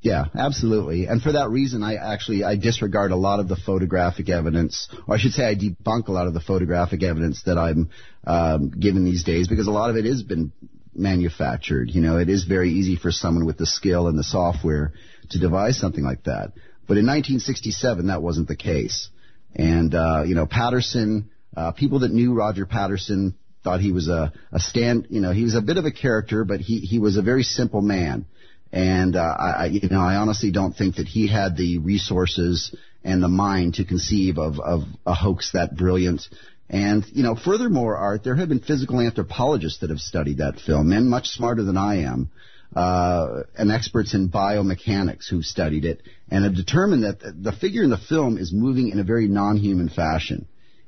Yeah, 0.00 0.24
absolutely. 0.34 1.06
And 1.06 1.22
for 1.22 1.32
that 1.32 1.48
reason, 1.48 1.84
I 1.84 1.94
actually 1.94 2.42
I 2.42 2.56
disregard 2.56 3.12
a 3.12 3.16
lot 3.16 3.38
of 3.38 3.46
the 3.46 3.54
photographic 3.54 4.28
evidence, 4.28 4.88
or 5.06 5.14
I 5.14 5.18
should 5.18 5.30
say, 5.30 5.46
I 5.46 5.54
debunk 5.54 6.08
a 6.08 6.12
lot 6.12 6.26
of 6.26 6.34
the 6.34 6.40
photographic 6.40 7.04
evidence 7.04 7.40
that 7.44 7.56
I'm 7.56 7.90
um, 8.26 8.70
given 8.70 9.04
these 9.04 9.22
days 9.22 9.46
because 9.46 9.68
a 9.68 9.72
lot 9.72 9.90
of 9.90 9.96
it 9.96 10.06
has 10.06 10.24
been 10.24 10.50
manufactured. 10.92 11.88
You 11.90 12.00
know, 12.00 12.18
it 12.18 12.28
is 12.28 12.44
very 12.44 12.70
easy 12.70 12.96
for 12.96 13.12
someone 13.12 13.46
with 13.46 13.58
the 13.58 13.66
skill 13.66 14.08
and 14.08 14.18
the 14.18 14.24
software 14.24 14.92
to 15.30 15.38
devise 15.38 15.78
something 15.78 16.04
like 16.04 16.24
that. 16.24 16.52
But 16.88 16.98
in 16.98 17.06
1967, 17.06 18.08
that 18.08 18.22
wasn't 18.22 18.48
the 18.48 18.56
case. 18.56 19.08
And 19.56 19.94
uh, 19.94 20.22
you 20.26 20.34
know, 20.34 20.46
Patterson, 20.46 21.30
uh, 21.56 21.72
people 21.72 22.00
that 22.00 22.12
knew 22.12 22.34
Roger 22.34 22.66
Patterson 22.66 23.34
thought 23.64 23.80
he 23.80 23.90
was 23.90 24.08
a, 24.08 24.32
a 24.52 24.60
stand, 24.60 25.08
you 25.10 25.20
know, 25.20 25.32
he 25.32 25.42
was 25.42 25.56
a 25.56 25.60
bit 25.60 25.76
of 25.76 25.86
a 25.86 25.90
character, 25.90 26.44
but 26.44 26.60
he, 26.60 26.78
he 26.78 26.98
was 26.98 27.16
a 27.16 27.22
very 27.22 27.42
simple 27.42 27.80
man. 27.80 28.26
And, 28.70 29.16
uh, 29.16 29.20
I, 29.20 29.66
you 29.66 29.88
know, 29.88 30.00
I 30.00 30.16
honestly 30.16 30.52
don't 30.52 30.76
think 30.76 30.96
that 30.96 31.08
he 31.08 31.26
had 31.26 31.56
the 31.56 31.78
resources 31.78 32.76
and 33.02 33.22
the 33.22 33.28
mind 33.28 33.74
to 33.74 33.84
conceive 33.84 34.38
of, 34.38 34.60
of 34.60 34.82
a 35.06 35.14
hoax 35.14 35.52
that 35.52 35.74
brilliant. 35.74 36.22
And, 36.68 37.04
you 37.12 37.22
know, 37.22 37.34
furthermore, 37.36 37.96
Art, 37.96 38.22
there 38.22 38.36
have 38.36 38.48
been 38.48 38.60
physical 38.60 39.00
anthropologists 39.00 39.80
that 39.80 39.90
have 39.90 40.00
studied 40.00 40.38
that 40.38 40.60
film, 40.60 40.90
men 40.90 41.08
much 41.08 41.28
smarter 41.28 41.62
than 41.62 41.76
I 41.76 42.02
am, 42.02 42.30
uh, 42.74 43.42
and 43.56 43.70
experts 43.70 44.14
in 44.14 44.28
biomechanics 44.28 45.28
who've 45.28 45.44
studied 45.44 45.84
it, 45.84 46.02
and 46.30 46.44
have 46.44 46.54
determined 46.54 47.04
that 47.04 47.20
the 47.20 47.52
figure 47.52 47.82
in 47.82 47.90
the 47.90 47.98
film 47.98 48.38
is 48.38 48.52
moving 48.52 48.88
in 48.88 48.98
a 48.98 49.04
very 49.04 49.28
non-human 49.28 49.88
fashion. 49.88 50.46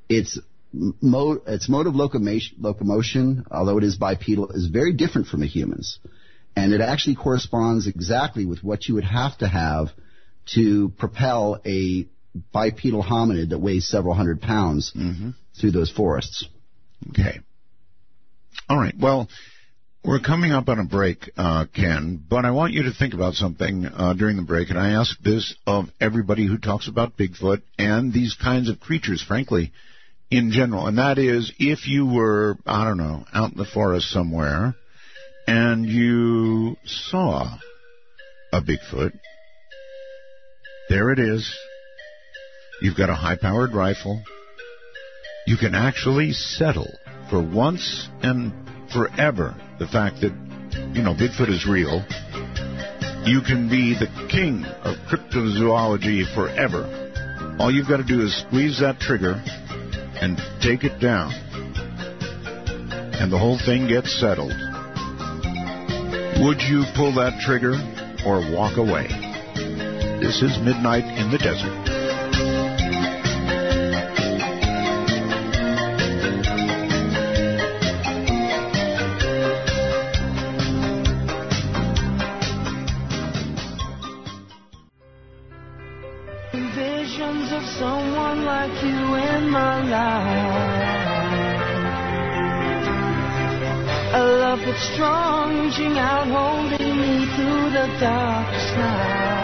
Its 0.08 0.38
mode, 0.72 1.42
its 1.46 1.68
mode 1.68 1.86
of 1.86 1.94
locomotion, 1.94 2.56
locomotion, 2.60 3.44
although 3.50 3.78
it 3.78 3.84
is 3.84 3.96
bipedal, 3.96 4.50
is 4.50 4.66
very 4.66 4.92
different 4.92 5.28
from 5.28 5.42
a 5.42 5.46
human's. 5.46 5.98
And 6.56 6.72
it 6.72 6.80
actually 6.80 7.16
corresponds 7.16 7.86
exactly 7.86 8.44
with 8.44 8.64
what 8.64 8.88
you 8.88 8.94
would 8.94 9.04
have 9.04 9.38
to 9.38 9.48
have 9.48 9.88
to 10.54 10.88
propel 10.98 11.60
a 11.64 12.08
bipedal 12.52 13.02
hominid 13.02 13.50
that 13.50 13.58
weighs 13.58 13.86
several 13.86 14.14
hundred 14.14 14.40
pounds 14.40 14.92
mm-hmm. 14.94 15.30
through 15.58 15.70
those 15.70 15.90
forests. 15.90 16.46
Okay. 17.10 17.40
All 18.68 18.76
right. 18.76 18.94
Well, 18.98 19.28
we're 20.08 20.20
coming 20.20 20.52
up 20.52 20.70
on 20.70 20.78
a 20.78 20.84
break, 20.84 21.30
uh, 21.36 21.66
Ken, 21.74 22.24
but 22.30 22.46
I 22.46 22.50
want 22.52 22.72
you 22.72 22.84
to 22.84 22.92
think 22.94 23.12
about 23.12 23.34
something 23.34 23.84
uh, 23.84 24.14
during 24.14 24.38
the 24.38 24.42
break, 24.42 24.70
and 24.70 24.78
I 24.78 24.92
ask 24.92 25.20
this 25.20 25.54
of 25.66 25.90
everybody 26.00 26.46
who 26.46 26.56
talks 26.56 26.88
about 26.88 27.18
Bigfoot 27.18 27.60
and 27.78 28.10
these 28.10 28.34
kinds 28.34 28.70
of 28.70 28.80
creatures, 28.80 29.22
frankly, 29.22 29.70
in 30.30 30.50
general, 30.50 30.86
and 30.86 30.96
that 30.96 31.18
is 31.18 31.52
if 31.58 31.86
you 31.86 32.06
were, 32.06 32.56
I 32.64 32.84
don't 32.84 32.96
know, 32.96 33.26
out 33.34 33.52
in 33.52 33.58
the 33.58 33.66
forest 33.66 34.10
somewhere 34.10 34.74
and 35.46 35.84
you 35.84 36.76
saw 36.86 37.58
a 38.50 38.62
Bigfoot, 38.62 39.12
there 40.88 41.12
it 41.12 41.18
is. 41.18 41.54
You've 42.80 42.96
got 42.96 43.10
a 43.10 43.14
high 43.14 43.36
powered 43.36 43.74
rifle. 43.74 44.22
You 45.46 45.58
can 45.58 45.74
actually 45.74 46.32
settle 46.32 46.90
for 47.28 47.42
once 47.42 48.08
and 48.22 48.67
forever 48.92 49.54
the 49.78 49.86
fact 49.86 50.20
that, 50.22 50.32
you 50.94 51.02
know, 51.02 51.14
Bigfoot 51.14 51.48
is 51.48 51.66
real. 51.66 52.04
You 53.26 53.40
can 53.42 53.68
be 53.68 53.94
the 53.94 54.08
king 54.30 54.64
of 54.64 54.96
cryptozoology 55.08 56.24
forever. 56.34 57.56
All 57.58 57.70
you've 57.72 57.88
got 57.88 57.98
to 57.98 58.04
do 58.04 58.22
is 58.22 58.36
squeeze 58.40 58.80
that 58.80 59.00
trigger 59.00 59.42
and 60.20 60.38
take 60.60 60.84
it 60.84 60.98
down. 61.00 61.32
And 63.18 63.32
the 63.32 63.38
whole 63.38 63.58
thing 63.58 63.88
gets 63.88 64.18
settled. 64.18 64.54
Would 66.40 66.62
you 66.62 66.84
pull 66.94 67.14
that 67.16 67.40
trigger 67.44 67.74
or 68.24 68.40
walk 68.54 68.76
away? 68.78 69.08
This 70.20 70.42
is 70.42 70.58
Midnight 70.62 71.04
in 71.04 71.30
the 71.30 71.38
Desert. 71.38 71.97
Someone 87.78 88.44
like 88.44 88.82
you 88.82 89.14
in 89.14 89.50
my 89.50 89.82
life. 89.88 90.98
A 94.14 94.24
love 94.42 94.60
that's 94.66 94.82
strong, 94.94 95.64
reaching 95.64 95.96
out, 95.96 96.26
holding 96.26 96.96
me 96.96 97.26
through 97.36 97.70
the 97.70 97.86
darkest 98.00 98.76
night. 98.76 99.38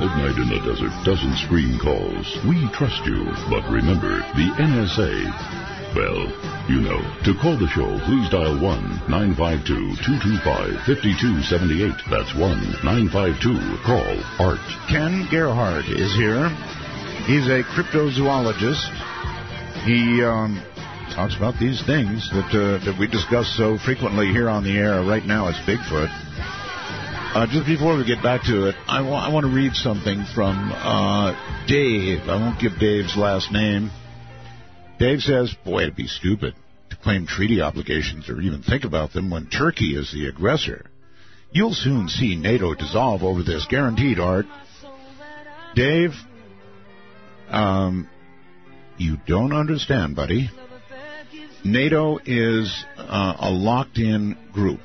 Midnight 0.00 0.38
in 0.42 0.48
the 0.48 0.60
Desert 0.66 1.04
doesn't 1.04 1.36
screen 1.36 1.78
calls. 1.78 2.26
We 2.44 2.68
trust 2.72 3.06
you. 3.06 3.26
But 3.48 3.62
remember, 3.70 4.18
the 4.34 4.50
NSA 4.58 5.65
well, 5.96 6.28
you 6.68 6.84
know, 6.84 7.00
to 7.24 7.32
call 7.40 7.56
the 7.56 7.72
show, 7.72 7.88
please 8.04 8.28
dial 8.28 8.60
1-952-225-5278. 9.08 11.96
That's 12.12 12.36
1-952-CALL 12.36 14.20
ART. 14.38 14.60
Ken 14.92 15.24
Gerhard 15.30 15.86
is 15.88 16.12
here. 16.14 16.50
He's 17.24 17.48
a 17.48 17.64
cryptozoologist. 17.64 18.84
He 19.88 20.20
um, 20.22 20.60
talks 21.14 21.34
about 21.34 21.58
these 21.58 21.82
things 21.86 22.28
that 22.30 22.52
uh, 22.52 22.76
that 22.84 22.98
we 23.00 23.06
discuss 23.06 23.48
so 23.56 23.78
frequently 23.78 24.26
here 24.26 24.50
on 24.50 24.64
the 24.64 24.76
air 24.76 25.02
right 25.02 25.24
now 25.24 25.48
it's 25.48 25.56
Bigfoot. 25.60 26.10
Uh, 27.34 27.46
just 27.46 27.64
before 27.66 27.96
we 27.96 28.04
get 28.04 28.22
back 28.22 28.42
to 28.44 28.68
it, 28.68 28.74
I, 28.86 28.98
I 29.00 29.30
want 29.32 29.46
to 29.46 29.52
read 29.52 29.74
something 29.74 30.26
from 30.34 30.72
uh, 30.72 31.32
Dave. 31.66 32.28
I 32.28 32.36
won't 32.36 32.60
give 32.60 32.78
Dave's 32.78 33.16
last 33.16 33.50
name. 33.50 33.90
Dave 34.98 35.20
says, 35.20 35.54
boy, 35.64 35.82
it'd 35.82 35.96
be 35.96 36.06
stupid 36.06 36.54
to 36.90 36.96
claim 36.96 37.26
treaty 37.26 37.60
obligations 37.60 38.28
or 38.28 38.40
even 38.40 38.62
think 38.62 38.84
about 38.84 39.12
them 39.12 39.30
when 39.30 39.46
Turkey 39.46 39.96
is 39.96 40.12
the 40.12 40.26
aggressor. 40.26 40.86
You'll 41.52 41.74
soon 41.74 42.08
see 42.08 42.36
NATO 42.36 42.74
dissolve 42.74 43.22
over 43.22 43.42
this, 43.42 43.66
guaranteed, 43.68 44.18
Art. 44.18 44.46
Dave, 45.74 46.12
um, 47.48 48.08
you 48.96 49.18
don't 49.26 49.52
understand, 49.52 50.16
buddy. 50.16 50.50
NATO 51.64 52.18
is 52.24 52.84
uh, 52.96 53.34
a 53.38 53.50
locked 53.50 53.98
in 53.98 54.36
group, 54.52 54.80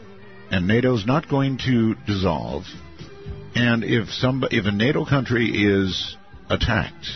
and 0.49 0.67
NATO's 0.67 1.05
not 1.05 1.29
going 1.29 1.57
to 1.59 1.95
dissolve. 2.05 2.63
And 3.55 3.83
if 3.83 4.09
some, 4.09 4.43
if 4.49 4.65
a 4.65 4.71
NATO 4.71 5.05
country 5.05 5.49
is 5.49 6.17
attacked, 6.49 7.07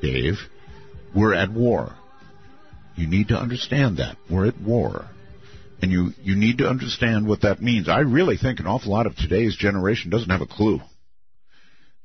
Dave, 0.00 0.38
we're 1.14 1.34
at 1.34 1.50
war. 1.50 1.94
You 3.02 3.08
need 3.08 3.28
to 3.28 3.36
understand 3.36 3.96
that. 3.96 4.16
We're 4.30 4.46
at 4.46 4.60
war. 4.60 5.06
And 5.82 5.90
you, 5.90 6.12
you 6.22 6.36
need 6.36 6.58
to 6.58 6.68
understand 6.68 7.26
what 7.26 7.40
that 7.40 7.60
means. 7.60 7.88
I 7.88 7.98
really 7.98 8.36
think 8.36 8.60
an 8.60 8.68
awful 8.68 8.92
lot 8.92 9.06
of 9.08 9.16
today's 9.16 9.56
generation 9.56 10.08
doesn't 10.08 10.30
have 10.30 10.40
a 10.40 10.46
clue. 10.46 10.78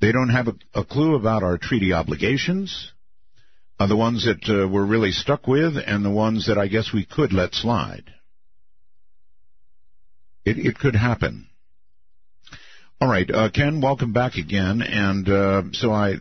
They 0.01 0.11
don't 0.11 0.29
have 0.29 0.47
a, 0.47 0.55
a 0.73 0.83
clue 0.83 1.13
about 1.13 1.43
our 1.43 1.59
treaty 1.59 1.93
obligations, 1.93 2.91
uh, 3.79 3.85
the 3.85 3.95
ones 3.95 4.25
that 4.25 4.49
uh, 4.49 4.67
we're 4.67 4.87
really 4.87 5.11
stuck 5.11 5.45
with, 5.45 5.75
and 5.85 6.03
the 6.03 6.09
ones 6.09 6.47
that 6.47 6.57
I 6.57 6.67
guess 6.67 6.91
we 6.91 7.05
could 7.05 7.31
let 7.31 7.53
slide. 7.53 8.05
It, 10.45 10.57
it 10.57 10.79
could 10.79 10.95
happen. 10.95 11.45
All 12.99 13.07
right, 13.07 13.29
uh, 13.29 13.51
Ken, 13.51 13.81
welcome 13.81 14.13
back 14.13 14.33
again. 14.37 14.81
And 14.81 15.29
uh, 15.29 15.61
so 15.73 15.91
I, 15.91 16.15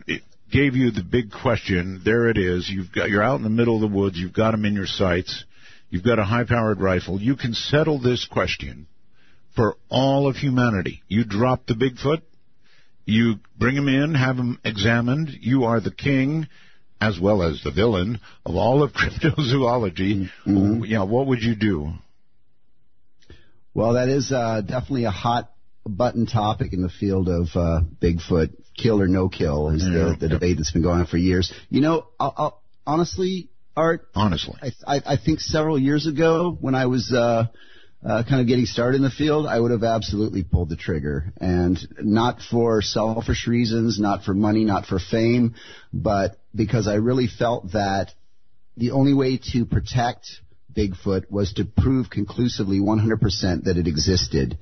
gave 0.51 0.75
you 0.75 0.91
the 0.91 1.03
big 1.03 1.31
question. 1.31 2.01
There 2.03 2.29
it 2.29 2.37
is. 2.37 2.69
You've 2.69 2.91
got 2.91 3.09
you're 3.09 3.23
out 3.23 3.37
in 3.37 3.43
the 3.43 3.49
middle 3.49 3.75
of 3.75 3.81
the 3.81 3.95
woods. 3.95 4.17
You've 4.17 4.33
got 4.33 4.51
them 4.51 4.65
in 4.65 4.73
your 4.73 4.85
sights. 4.85 5.45
You've 5.89 6.03
got 6.03 6.19
a 6.19 6.23
high-powered 6.23 6.81
rifle. 6.81 7.19
You 7.21 7.35
can 7.35 7.53
settle 7.53 7.99
this 7.99 8.27
question 8.29 8.87
for 9.55 9.77
all 9.89 10.27
of 10.27 10.35
humanity. 10.35 11.01
You 11.07 11.23
drop 11.23 11.65
the 11.65 11.73
Bigfoot. 11.73 12.21
You 13.05 13.35
bring 13.57 13.77
him 13.77 13.87
in, 13.87 14.13
have 14.15 14.35
him 14.35 14.59
examined. 14.65 15.29
You 15.39 15.63
are 15.63 15.79
the 15.79 15.93
king, 15.93 16.47
as 16.99 17.17
well 17.19 17.41
as 17.41 17.61
the 17.63 17.71
villain 17.71 18.19
of 18.45 18.55
all 18.55 18.83
of 18.83 18.91
cryptozoology. 18.93 20.29
Mm-hmm. 20.45 20.83
Yeah, 20.85 21.03
what 21.03 21.27
would 21.27 21.41
you 21.41 21.55
do? 21.55 21.93
Well, 23.73 23.93
that 23.93 24.09
is 24.09 24.31
uh, 24.31 24.61
definitely 24.61 25.05
a 25.05 25.11
hot 25.11 25.51
button 25.85 26.25
topic 26.25 26.73
in 26.73 26.81
the 26.81 26.89
field 26.89 27.29
of 27.29 27.47
uh, 27.55 27.81
Bigfoot. 28.01 28.53
Kill 28.77 29.01
or 29.01 29.07
no 29.07 29.27
kill 29.29 29.69
is 29.69 29.83
yeah, 29.83 29.89
the, 29.89 30.17
the 30.19 30.29
debate 30.29 30.57
that's 30.57 30.71
been 30.71 30.83
going 30.83 30.99
on 30.99 31.07
for 31.07 31.17
years. 31.17 31.51
You 31.69 31.81
know, 31.81 32.07
I'll, 32.19 32.33
I'll, 32.37 32.61
honestly, 32.85 33.49
Art. 33.75 34.07
Honestly, 34.15 34.55
I, 34.61 34.95
I, 34.95 35.01
I, 35.13 35.17
think 35.17 35.39
several 35.39 35.77
years 35.77 36.07
ago 36.07 36.57
when 36.59 36.73
I 36.73 36.87
was 36.87 37.11
uh, 37.11 37.47
uh, 38.05 38.23
kind 38.27 38.41
of 38.41 38.47
getting 38.47 38.65
started 38.65 38.97
in 38.97 39.03
the 39.03 39.09
field, 39.09 39.45
I 39.45 39.59
would 39.59 39.71
have 39.71 39.83
absolutely 39.83 40.43
pulled 40.43 40.69
the 40.69 40.75
trigger, 40.75 41.31
and 41.37 41.77
not 41.99 42.39
for 42.41 42.81
selfish 42.81 43.47
reasons, 43.47 43.99
not 43.99 44.23
for 44.23 44.33
money, 44.33 44.63
not 44.63 44.85
for 44.85 44.99
fame, 44.99 45.55
but 45.93 46.39
because 46.55 46.87
I 46.87 46.95
really 46.95 47.27
felt 47.27 47.71
that 47.73 48.11
the 48.77 48.91
only 48.91 49.13
way 49.13 49.39
to 49.53 49.65
protect 49.65 50.27
Bigfoot 50.75 51.29
was 51.31 51.53
to 51.53 51.65
prove 51.65 52.09
conclusively 52.09 52.79
100% 52.79 53.63
that 53.63 53.77
it 53.77 53.87
existed 53.87 54.57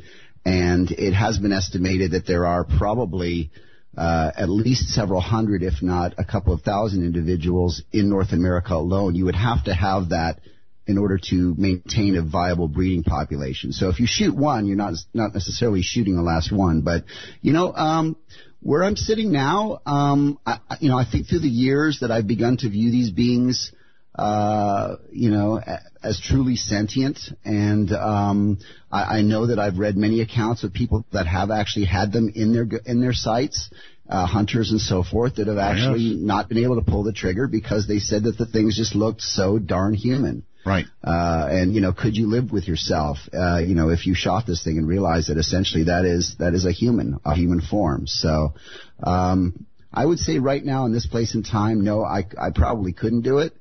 and 0.46 0.92
it 0.92 1.14
has 1.14 1.40
been 1.40 1.52
estimated 1.52 2.12
that 2.12 2.28
there 2.28 2.46
are 2.46 2.64
probably 2.64 3.52
uh, 3.98 4.32
at 4.36 4.50
least 4.50 4.90
several 4.90 5.22
hundred, 5.22 5.64
if 5.64 5.82
not 5.82 6.14
a 6.18 6.26
couple 6.26 6.54
of 6.54 6.62
thousand 6.62 7.06
individuals 7.06 7.82
in 7.92 8.10
North 8.10 8.32
America 8.34 8.74
alone. 8.74 9.16
You 9.16 9.26
would 9.26 9.36
have 9.36 9.64
to 9.66 9.74
have 9.74 10.10
that 10.10 10.40
in 10.88 10.98
order 10.98 11.18
to 11.30 11.56
maintain 11.58 12.16
a 12.16 12.22
viable 12.22 12.68
breeding 12.68 13.04
population. 13.04 13.72
So 13.72 13.90
if 13.90 14.00
you 14.00 14.06
shoot 14.08 14.36
one, 14.36 14.68
you're 14.68 14.78
not 14.78 14.94
not 15.14 15.34
necessarily 15.34 15.82
shooting 15.82 16.16
the 16.16 16.22
last 16.22 16.52
one. 16.52 16.82
But 16.82 17.06
you 17.42 17.54
know, 17.54 17.74
um, 17.74 18.16
where 18.62 18.84
I'm 18.84 18.96
sitting 18.96 19.32
now, 19.32 19.80
um, 19.86 20.40
I, 20.46 20.60
you 20.80 20.90
know, 20.90 20.98
I 20.98 21.06
think 21.10 21.28
through 21.28 21.40
the 21.40 21.48
years 21.48 22.00
that 22.02 22.12
I've 22.12 22.28
begun 22.28 22.58
to 22.58 22.70
view 22.70 22.92
these 22.92 23.12
beings, 23.12 23.72
uh, 24.18 24.96
you 25.12 25.30
know, 25.30 25.60
as 26.04 26.20
truly 26.20 26.56
sentient, 26.56 27.20
and 27.44 27.92
um, 27.92 28.58
I, 28.92 29.18
I 29.18 29.22
know 29.22 29.48
that 29.48 29.60
I've 29.60 29.78
read 29.78 29.98
many 29.98 30.22
accounts 30.22 30.64
of 30.64 30.72
people 30.74 31.06
that 31.12 31.28
have 31.28 31.52
actually 31.52 31.86
had 31.86 32.12
them 32.12 32.32
in 32.34 32.54
their 32.54 32.68
in 32.86 33.02
their 33.02 33.14
sights. 33.14 33.70
Uh, 34.08 34.28
hunters 34.28 34.70
and 34.70 34.80
so 34.80 35.02
forth 35.02 35.38
that 35.38 35.48
have 35.48 35.58
actually 35.58 36.02
Yes. 36.02 36.20
not 36.22 36.48
been 36.48 36.60
able 36.60 36.76
to 36.76 36.84
pull 36.84 37.02
the 37.02 37.12
trigger 37.12 37.48
because 37.48 37.88
they 37.88 37.98
said 37.98 38.26
that 38.26 38.38
the 38.38 38.46
things 38.46 38.78
just 38.78 38.94
looked 38.94 39.20
so 39.20 39.58
darn 39.58 39.96
human. 39.96 40.44
Right. 40.64 40.86
Uh, 41.04 41.48
and 41.50 41.74
you 41.74 41.82
know, 41.82 41.92
could 41.92 42.16
you 42.16 42.28
live 42.30 42.52
with 42.52 42.68
yourself? 42.68 43.18
Uh, 43.34 43.58
you 43.58 43.74
know, 43.74 43.90
if 43.90 44.06
you 44.06 44.14
shot 44.14 44.46
this 44.46 44.64
thing 44.64 44.78
and 44.78 44.88
realized 44.88 45.30
that 45.30 45.38
essentially 45.40 45.86
that 45.86 46.06
is 46.06 46.36
that 46.38 46.54
is 46.54 46.66
a 46.68 46.72
human, 46.72 47.20
a 47.26 47.34
human 47.34 47.62
form. 47.62 48.06
So, 48.06 48.54
um, 49.02 49.66
I 49.92 50.06
would 50.06 50.20
say 50.20 50.38
right 50.38 50.64
now 50.64 50.86
in 50.86 50.94
this 50.94 51.08
place 51.08 51.34
and 51.34 51.44
time, 51.44 51.82
no, 51.84 52.04
I 52.04 52.26
I 52.40 52.52
probably 52.54 52.94
couldn't 52.94 53.22
do 53.22 53.40
it. 53.40 53.54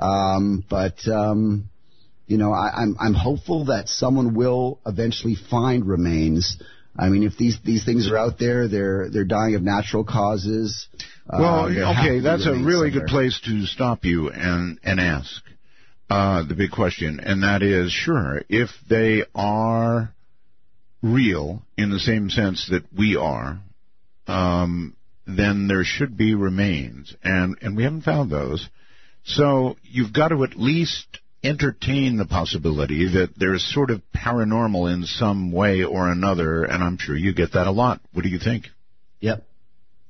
Um, 0.00 0.64
but 0.68 0.96
um, 1.06 1.68
you 2.26 2.38
know, 2.38 2.52
I, 2.52 2.70
I'm 2.82 2.96
I'm 2.98 3.14
hopeful 3.14 3.66
that 3.66 3.88
someone 3.88 4.34
will 4.34 4.80
eventually 4.86 5.36
find 5.50 5.86
remains. 5.86 6.60
I 6.96 7.08
mean, 7.08 7.22
if 7.22 7.36
these 7.36 7.58
these 7.64 7.84
things 7.84 8.10
are 8.10 8.16
out 8.16 8.38
there, 8.38 8.66
they're 8.66 9.10
they're 9.10 9.24
dying 9.24 9.54
of 9.54 9.62
natural 9.62 10.04
causes. 10.04 10.88
Uh, 11.28 11.38
Well, 11.40 11.68
to 11.68 11.90
okay, 11.90 12.20
that's 12.20 12.46
a 12.46 12.52
really 12.52 12.90
somewhere. 12.90 12.90
good 12.90 13.06
place 13.06 13.40
to 13.44 13.66
stop 13.66 14.04
you 14.04 14.30
and 14.30 14.78
and 14.82 14.98
ask 15.00 15.42
uh, 16.08 16.42
the 16.44 16.54
big 16.54 16.70
question, 16.70 17.20
and 17.20 17.42
that 17.42 17.62
is, 17.62 17.92
sure, 17.92 18.42
if 18.48 18.70
they 18.88 19.24
are 19.34 20.12
real 21.02 21.62
in 21.76 21.90
the 21.90 22.00
same 22.00 22.30
sense 22.30 22.68
that 22.70 22.84
we 22.96 23.16
are, 23.16 23.60
um, 24.26 24.96
then 25.26 25.68
there 25.68 25.84
should 25.84 26.16
be 26.16 26.34
remains, 26.34 27.14
and 27.22 27.56
and 27.62 27.76
we 27.76 27.84
haven't 27.84 28.02
found 28.02 28.30
those. 28.30 28.68
So 29.36 29.76
you've 29.84 30.12
got 30.12 30.28
to 30.28 30.42
at 30.44 30.56
least 30.56 31.06
entertain 31.42 32.16
the 32.16 32.26
possibility 32.26 33.08
that 33.14 33.30
there's 33.36 33.64
sort 33.64 33.90
of 33.90 34.02
paranormal 34.14 34.92
in 34.92 35.04
some 35.04 35.52
way 35.52 35.84
or 35.84 36.10
another, 36.10 36.64
and 36.64 36.82
I'm 36.82 36.98
sure 36.98 37.16
you 37.16 37.32
get 37.32 37.52
that 37.52 37.66
a 37.66 37.70
lot. 37.70 38.00
What 38.12 38.22
do 38.22 38.28
you 38.28 38.38
think? 38.38 38.66
Yep. 39.20 39.46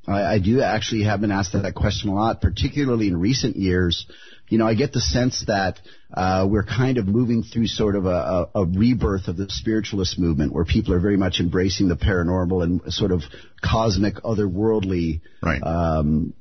I, 0.08 0.34
I 0.34 0.38
do 0.38 0.62
actually 0.62 1.04
have 1.04 1.20
been 1.20 1.30
asked 1.30 1.52
that 1.52 1.74
question 1.74 2.10
a 2.10 2.14
lot, 2.14 2.40
particularly 2.40 3.08
in 3.08 3.16
recent 3.20 3.56
years. 3.56 4.06
You 4.48 4.58
know, 4.58 4.66
I 4.66 4.74
get 4.74 4.92
the 4.92 5.00
sense 5.00 5.44
that 5.46 5.78
uh, 6.12 6.46
we're 6.50 6.64
kind 6.64 6.98
of 6.98 7.06
moving 7.06 7.44
through 7.44 7.68
sort 7.68 7.94
of 7.94 8.06
a, 8.06 8.48
a, 8.54 8.62
a 8.62 8.64
rebirth 8.64 9.28
of 9.28 9.36
the 9.36 9.46
spiritualist 9.48 10.18
movement, 10.18 10.52
where 10.52 10.64
people 10.64 10.94
are 10.94 11.00
very 11.00 11.16
much 11.16 11.38
embracing 11.38 11.88
the 11.88 11.96
paranormal 11.96 12.64
and 12.64 12.92
sort 12.92 13.12
of 13.12 13.22
cosmic, 13.62 14.14
otherworldly 14.16 15.20
Right. 15.42 15.62
um, 15.62 16.34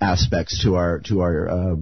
aspects 0.00 0.64
to 0.64 0.74
our 0.74 0.98
to 1.00 1.20
our 1.20 1.48
uh, 1.48 1.76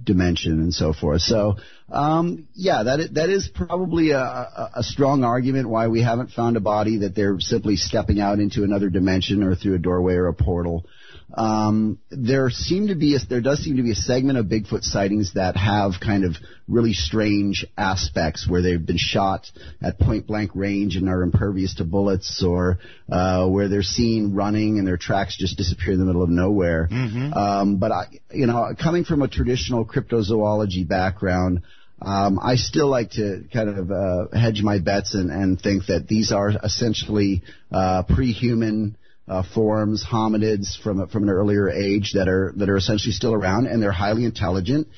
dimension 0.00 0.60
and 0.60 0.72
so 0.72 0.92
forth. 0.92 1.20
So, 1.22 1.56
um, 1.90 2.48
yeah, 2.54 2.84
that 2.84 3.00
is, 3.00 3.10
that 3.12 3.28
is 3.28 3.48
probably 3.48 4.10
a, 4.10 4.18
a, 4.18 4.70
a 4.76 4.82
strong 4.82 5.24
argument 5.24 5.68
why 5.68 5.88
we 5.88 6.02
haven't 6.02 6.30
found 6.30 6.56
a 6.56 6.60
body 6.60 6.98
that 6.98 7.14
they're 7.14 7.38
simply 7.40 7.76
stepping 7.76 8.20
out 8.20 8.38
into 8.38 8.64
another 8.64 8.88
dimension 8.88 9.42
or 9.42 9.54
through 9.54 9.74
a 9.74 9.78
doorway 9.78 10.14
or 10.14 10.28
a 10.28 10.34
portal. 10.34 10.86
Um, 11.34 11.98
there 12.10 12.50
seem 12.50 12.88
to 12.88 12.94
be 12.94 13.16
a, 13.16 13.18
there 13.28 13.40
does 13.40 13.60
seem 13.60 13.76
to 13.76 13.82
be 13.82 13.92
a 13.92 13.94
segment 13.94 14.38
of 14.38 14.46
Bigfoot 14.46 14.82
sightings 14.82 15.34
that 15.34 15.56
have 15.56 15.92
kind 16.00 16.24
of 16.24 16.36
really 16.68 16.92
strange 16.92 17.64
aspects 17.76 18.46
where 18.48 18.60
they've 18.60 18.84
been 18.84 18.98
shot 18.98 19.50
at 19.82 19.98
point 19.98 20.26
blank 20.26 20.50
range 20.54 20.96
and 20.96 21.08
are 21.08 21.22
impervious 21.22 21.76
to 21.76 21.84
bullets, 21.84 22.44
or 22.46 22.78
uh, 23.10 23.46
where 23.48 23.68
they're 23.68 23.82
seen 23.82 24.34
running 24.34 24.78
and 24.78 24.86
their 24.86 24.98
tracks 24.98 25.36
just 25.38 25.56
disappear 25.56 25.94
in 25.94 25.98
the 25.98 26.04
middle 26.04 26.22
of 26.22 26.28
nowhere. 26.30 26.88
Um, 27.32 27.76
but 27.76 27.92
I, 27.92 28.04
you 28.32 28.46
know, 28.46 28.74
coming 28.80 29.04
from 29.04 29.22
a 29.22 29.28
traditional 29.28 29.84
cryptozoology 29.86 30.86
background. 30.86 31.62
Um, 32.04 32.40
I 32.42 32.56
still 32.56 32.88
like 32.88 33.10
to 33.12 33.44
kind 33.52 33.68
of 33.68 33.90
uh, 33.92 34.26
hedge 34.36 34.60
my 34.60 34.80
bets 34.80 35.14
and, 35.14 35.30
and 35.30 35.60
think 35.60 35.86
that 35.86 36.08
these 36.08 36.32
are 36.32 36.50
essentially 36.50 37.42
uh, 37.70 38.02
pre-human 38.02 38.96
uh, 39.32 39.42
forms, 39.54 40.04
hominids 40.04 40.80
from 40.82 41.06
from 41.08 41.22
an 41.24 41.30
earlier 41.30 41.70
age 41.70 42.12
that 42.14 42.28
are 42.28 42.52
that 42.56 42.68
are 42.68 42.76
essentially 42.76 43.12
still 43.12 43.32
around, 43.32 43.66
and 43.66 43.82
they're 43.82 43.92
highly 43.92 44.24
intelligent. 44.24 44.88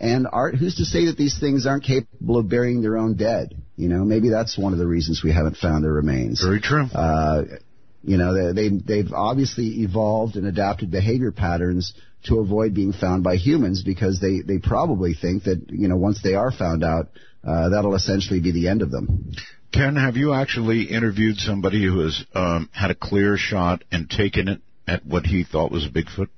And 0.00 0.26
are, 0.32 0.50
who's 0.50 0.76
to 0.76 0.84
say 0.84 1.06
that 1.06 1.16
these 1.16 1.38
things 1.38 1.66
aren't 1.66 1.84
capable 1.84 2.38
of 2.38 2.48
burying 2.48 2.82
their 2.82 2.96
own 2.96 3.14
dead? 3.16 3.54
You 3.76 3.88
know, 3.88 4.04
maybe 4.04 4.30
that's 4.30 4.58
one 4.58 4.72
of 4.72 4.78
the 4.78 4.86
reasons 4.86 5.22
we 5.22 5.32
haven't 5.32 5.56
found 5.58 5.84
their 5.84 5.92
remains. 5.92 6.42
Very 6.42 6.60
true. 6.60 6.86
Uh, 6.92 7.44
you 8.02 8.16
know, 8.16 8.34
they, 8.34 8.68
they 8.68 8.76
they've 9.02 9.12
obviously 9.12 9.82
evolved 9.82 10.36
and 10.36 10.46
adapted 10.46 10.90
behavior 10.90 11.30
patterns 11.30 11.94
to 12.24 12.38
avoid 12.38 12.74
being 12.74 12.92
found 12.92 13.22
by 13.22 13.36
humans 13.36 13.82
because 13.84 14.20
they 14.20 14.40
they 14.40 14.58
probably 14.58 15.14
think 15.14 15.44
that 15.44 15.66
you 15.68 15.88
know 15.88 15.96
once 15.96 16.22
they 16.22 16.34
are 16.34 16.50
found 16.50 16.82
out, 16.82 17.10
uh, 17.46 17.68
that'll 17.68 17.94
essentially 17.94 18.40
be 18.40 18.52
the 18.52 18.68
end 18.68 18.80
of 18.80 18.90
them. 18.90 19.32
Ken, 19.72 19.96
have 19.96 20.16
you 20.18 20.34
actually 20.34 20.82
interviewed 20.82 21.38
somebody 21.38 21.82
who 21.82 22.00
has 22.00 22.24
um, 22.34 22.68
had 22.72 22.90
a 22.90 22.94
clear 22.94 23.38
shot 23.38 23.82
and 23.90 24.08
taken 24.08 24.48
it 24.48 24.60
at 24.86 25.06
what 25.06 25.24
he 25.24 25.44
thought 25.44 25.72
was 25.72 25.86
a 25.86 25.88
Bigfoot? 25.88 26.28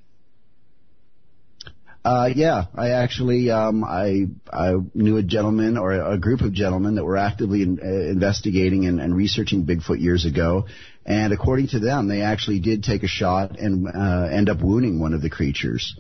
Uh, 2.05 2.29
yeah, 2.35 2.67
I 2.77 2.91
actually 2.91 3.51
um, 3.51 3.83
I 3.83 4.27
I 4.53 4.75
knew 4.95 5.17
a 5.17 5.23
gentleman 5.23 5.79
or 5.79 5.93
a 5.93 6.19
group 6.19 6.43
of 6.43 6.53
gentlemen 6.53 6.97
that 6.97 7.05
were 7.05 7.17
actively 7.17 7.63
in, 7.63 7.81
uh, 7.83 8.11
investigating 8.11 8.87
and, 8.87 9.01
and 9.01 9.17
researching 9.17 9.65
Bigfoot 9.65 10.01
years 10.01 10.27
ago, 10.27 10.67
and 11.07 11.33
according 11.33 11.69
to 11.69 11.81
them, 11.81 12.07
they 12.07 12.21
actually 12.21 12.61
did 12.61 12.85
take 12.85 13.05
a 13.05 13.09
shot 13.09 13.59
and 13.59 13.89
uh, 13.89 14.29
end 14.31 14.51
up 14.51 14.61
wounding 14.61 15.01
one 15.01 15.15
of 15.15 15.23
the 15.23 15.31
creatures. 15.31 15.99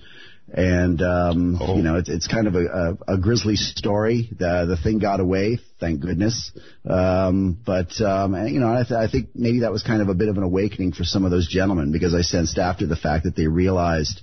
And 0.52 1.00
um, 1.02 1.59
Oh. 1.61 1.76
you 1.76 1.83
know, 1.83 1.96
it's, 1.96 2.09
it's 2.09 2.26
kind 2.28 2.46
of 2.46 2.54
a, 2.54 2.64
a, 3.09 3.14
a 3.14 3.18
grisly 3.18 3.57
story. 3.57 4.28
The 4.30 4.66
the 4.68 4.76
thing 4.76 4.98
got 4.98 5.18
away, 5.20 5.59
thank 5.80 6.00
goodness. 6.00 6.52
Um, 6.88 7.59
but 7.64 8.00
um, 8.00 8.35
and, 8.35 8.50
you 8.50 8.61
know, 8.61 8.72
I, 8.72 8.83
th- 8.85 8.92
I 8.92 9.09
think 9.11 9.30
maybe 9.35 9.61
that 9.61 9.72
was 9.72 9.83
kind 9.83 10.02
of 10.02 10.09
a 10.09 10.14
bit 10.14 10.28
of 10.28 10.37
an 10.37 10.42
awakening 10.42 10.92
for 10.92 11.04
some 11.04 11.24
of 11.24 11.30
those 11.30 11.48
gentlemen 11.48 11.92
because 11.92 12.14
I 12.14 12.20
sensed 12.20 12.59
after 12.59 12.87
the 12.87 12.96
fact 12.96 13.24
that 13.24 13.35
they 13.37 13.46
realized 13.46 14.20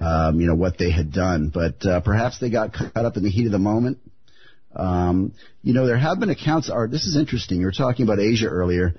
um, 0.00 0.40
you 0.40 0.46
know, 0.46 0.54
what 0.54 0.78
they 0.78 0.90
had 0.90 1.12
done. 1.12 1.50
But 1.52 1.84
uh, 1.86 2.00
perhaps 2.00 2.38
they 2.38 2.50
got 2.50 2.72
caught 2.72 2.94
up 2.96 3.16
in 3.16 3.22
the 3.22 3.30
heat 3.30 3.46
of 3.46 3.52
the 3.52 3.58
moment. 3.58 3.98
Um, 4.78 5.32
you 5.62 5.74
know, 5.74 5.86
there 5.86 5.98
have 5.98 6.20
been 6.20 6.30
accounts. 6.30 6.70
Are 6.70 6.86
this 6.86 7.04
is 7.04 7.16
interesting? 7.16 7.58
You 7.60 7.66
were 7.66 7.72
talking 7.72 8.04
about 8.04 8.20
Asia 8.20 8.46
earlier. 8.46 8.94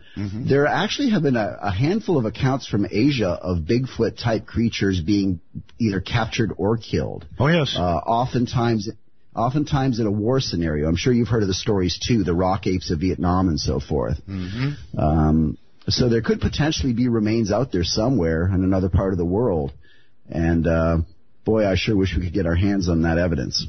There 0.48 0.68
actually 0.68 1.12
have 1.12 1.24
been 1.24 1.38
a, 1.38 1.58
a 1.62 1.72
handful 1.72 2.18
of 2.18 2.26
accounts 2.26 2.68
from 2.68 2.86
Asia 2.90 3.30
of 3.30 3.60
Bigfoot 3.60 4.22
type 4.22 4.46
creatures 4.46 5.00
being 5.00 5.40
either 5.80 6.02
captured 6.02 6.54
or 6.58 6.78
killed. 6.78 7.26
Oh, 7.40 7.48
yes. 7.48 7.76
Uh, 7.78 7.82
oftentimes, 7.82 8.90
oftentimes 9.36 10.00
in 10.00 10.06
a 10.06 10.12
war 10.12 10.40
scenario. 10.42 10.88
I'm 10.88 10.98
sure 10.98 11.14
you've 11.14 11.30
heard 11.30 11.44
of 11.44 11.48
the 11.48 11.54
stories 11.54 11.98
too, 12.06 12.24
the 12.24 12.36
rock 12.36 12.68
apes 12.68 12.92
of 12.92 13.00
Vietnam 13.00 13.48
and 13.48 13.60
so 13.60 13.80
forth. 13.80 14.18
mm-hmm. 14.28 15.00
Um, 15.00 15.58
so 15.88 16.08
there 16.10 16.22
could 16.22 16.40
potentially 16.40 16.94
be 16.94 17.08
remains 17.08 17.52
out 17.52 17.72
there 17.72 17.84
somewhere 17.84 18.46
in 18.46 18.64
another 18.64 18.90
part 18.90 19.14
of 19.14 19.18
the 19.18 19.26
world. 19.26 19.74
And 20.30 20.68
uh, 20.68 20.98
boy, 21.46 21.66
I 21.66 21.76
sure 21.76 21.96
wish 21.96 22.16
we 22.16 22.24
could 22.24 22.34
get 22.34 22.46
our 22.46 22.56
hands 22.56 22.90
on 22.90 23.04
that 23.04 23.18
evidence. 23.18 23.66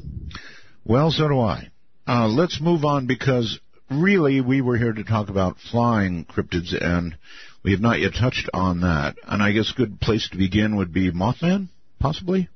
Well, 0.85 1.11
so 1.11 1.29
do 1.29 1.41
I. 1.41 1.70
Uh, 2.11 2.27
let's 2.27 2.61
move 2.61 2.85
on 2.85 3.07
because 3.07 3.61
really 3.89 4.41
we 4.41 4.61
were 4.61 4.77
here 4.77 4.93
to 4.93 5.05
talk 5.05 5.29
about 5.29 5.57
flying 5.71 6.25
cryptids 6.25 6.75
and 6.77 7.17
we 7.63 7.71
have 7.71 7.81
not 7.81 8.01
yet 8.01 8.13
touched 8.19 8.51
on 8.53 8.81
that. 8.81 9.15
And 9.29 9.41
I 9.41 9.53
guess 9.53 9.71
a 9.71 9.77
good 9.77 10.01
place 10.01 10.29
to 10.31 10.37
begin 10.37 10.75
would 10.75 10.93
be 10.93 11.13
Mothman, 11.13 11.69
possibly? 12.01 12.49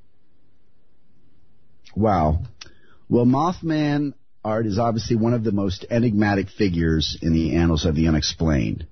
Wow. 1.94 2.40
Well, 3.08 3.26
Mothman 3.26 4.14
Art 4.44 4.66
is 4.66 4.80
obviously 4.80 5.14
one 5.14 5.34
of 5.34 5.44
the 5.44 5.52
most 5.52 5.86
enigmatic 5.88 6.48
figures 6.48 7.16
in 7.22 7.32
the 7.32 7.54
annals 7.54 7.84
of 7.84 7.94
the 7.94 8.08
unexplained. 8.08 8.88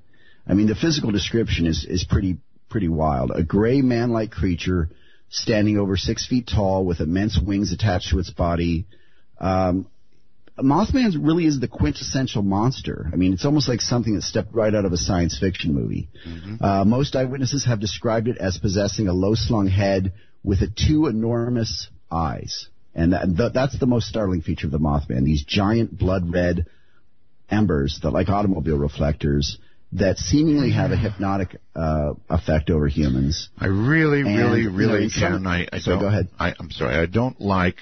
I 0.47 0.55
mean, 0.55 0.69
the 0.69 0.77
physical 0.77 1.11
description 1.11 1.67
is, 1.67 1.85
is 1.85 2.05
pretty 2.05 2.37
pretty 2.69 2.89
wild. 2.89 3.33
A 3.35 3.43
gray 3.43 3.81
man-like 3.83 4.31
creature 4.31 4.91
standing 5.29 5.77
over 5.77 5.97
six 5.97 6.25
feet 6.25 6.47
tall 6.47 6.85
with 6.85 7.01
immense 7.01 7.37
wings 7.37 7.73
attached 7.73 8.11
to 8.11 8.21
its 8.21 8.31
body. 8.31 8.87
Um, 9.41 9.89
Mothman 10.63 11.13
really 11.21 11.47
is 11.47 11.61
the 11.61 11.69
quintessential 11.69 12.43
monster. 12.43 13.09
I 13.13 13.17
mean, 13.17 13.33
it's 13.33 13.45
almost 13.45 13.69
like 13.69 13.81
something 13.81 14.15
that 14.15 14.23
stepped 14.23 14.55
right 14.55 14.75
out 14.75 14.85
of 14.85 14.93
a 14.93 14.97
science 14.97 15.39
fiction 15.39 15.75
movie. 15.75 16.09
Uh, 16.61 16.85
most 16.85 17.15
eyewitnesses 17.17 17.65
have 17.67 17.81
described 17.81 18.29
it 18.29 18.39
as 18.39 18.59
possessing 18.59 19.09
a 19.09 19.13
low-slung 19.13 19.67
head 19.69 20.13
with 20.45 20.61
a 20.63 20.69
two 20.69 21.07
enormous 21.07 21.89
eyes. 22.11 22.69
And 22.95 23.13
that, 23.13 23.27
th- 23.37 23.53
that's 23.53 23.79
the 23.79 23.87
most 23.87 24.07
startling 24.09 24.43
feature 24.43 24.67
of 24.67 24.73
the 24.73 24.79
Mothman. 24.79 25.25
These 25.25 25.45
giant 25.45 25.97
blood 25.99 26.33
red 26.33 26.67
embers 27.51 28.01
that 28.03 28.11
like 28.11 28.29
automobile 28.29 28.79
reflectors 28.79 29.59
that 29.93 30.17
seemingly 30.17 30.73
have 30.73 30.91
a 30.91 30.97
hypnotic 30.97 31.57
uh, 31.77 32.15
effect 32.31 32.71
over 32.71 32.89
humans. 32.89 33.51
I 33.59 33.67
really, 33.67 34.21
And, 34.21 34.37
really, 34.39 34.61
you 34.63 34.71
know, 34.71 34.77
really 34.77 35.05
in 35.05 35.11
some- 35.11 35.43
can. 35.43 35.47
I, 35.47 35.67
I 35.73 35.81
don't. 35.85 36.01
go 36.01 36.07
ahead. 36.07 36.29
I, 36.39 36.55
I'm 36.59 36.71
sorry. 36.71 36.97
I 36.97 37.07
don't 37.07 37.39
like 37.41 37.77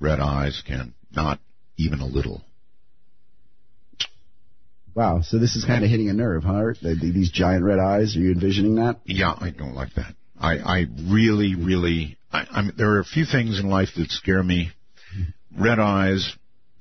red 0.00 0.18
eyes, 0.18 0.62
Ken. 0.66 0.94
Not 1.14 1.38
even 1.84 2.00
a 2.00 2.06
little. 2.06 2.42
Wow. 4.94 5.22
So 5.22 5.38
this 5.38 5.56
is 5.56 5.64
kind 5.64 5.84
of 5.84 5.90
hitting 5.90 6.10
a 6.10 6.12
nerve, 6.12 6.44
huh? 6.44 6.74
These 6.82 7.30
giant 7.30 7.64
red 7.64 7.78
eyes. 7.78 8.14
Are 8.16 8.20
you 8.20 8.32
envisioning 8.32 8.74
that? 8.76 9.00
Yeah, 9.04 9.34
I 9.38 9.50
don't 9.50 9.74
like 9.74 9.94
that. 9.94 10.14
I, 10.38 10.58
I 10.58 10.86
really, 11.08 11.54
really, 11.54 12.18
I, 12.32 12.46
I 12.50 12.62
mean, 12.62 12.72
there 12.76 12.90
are 12.90 13.00
a 13.00 13.04
few 13.04 13.24
things 13.24 13.60
in 13.60 13.70
life 13.70 13.90
that 13.96 14.10
scare 14.10 14.42
me. 14.42 14.70
Red 15.56 15.78
eyes, 15.78 16.34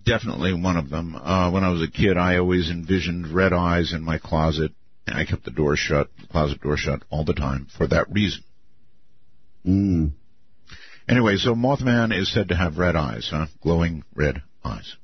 definitely 0.05 0.53
one 0.53 0.77
of 0.77 0.89
them. 0.89 1.15
Uh, 1.15 1.51
when 1.51 1.63
I 1.63 1.69
was 1.69 1.81
a 1.81 1.91
kid, 1.91 2.17
I 2.17 2.37
always 2.37 2.69
envisioned 2.69 3.33
red 3.33 3.53
eyes 3.53 3.93
in 3.93 4.03
my 4.03 4.17
closet, 4.17 4.71
and 5.05 5.17
I 5.17 5.25
kept 5.25 5.45
the 5.45 5.51
door 5.51 5.75
shut, 5.75 6.09
the 6.19 6.27
closet 6.27 6.61
door 6.61 6.77
shut 6.77 7.03
all 7.09 7.25
the 7.25 7.33
time 7.33 7.67
for 7.77 7.85
that 7.87 8.11
reason. 8.11 8.43
Mm. 9.65 10.11
Anyway, 11.07 11.35
so 11.35 11.53
Mothman 11.53 12.17
is 12.17 12.33
said 12.33 12.49
to 12.49 12.55
have 12.55 12.77
red 12.77 12.95
eyes, 12.95 13.27
huh? 13.29 13.47
Glowing 13.61 14.03
red 14.15 14.41
eyes. 14.63 14.95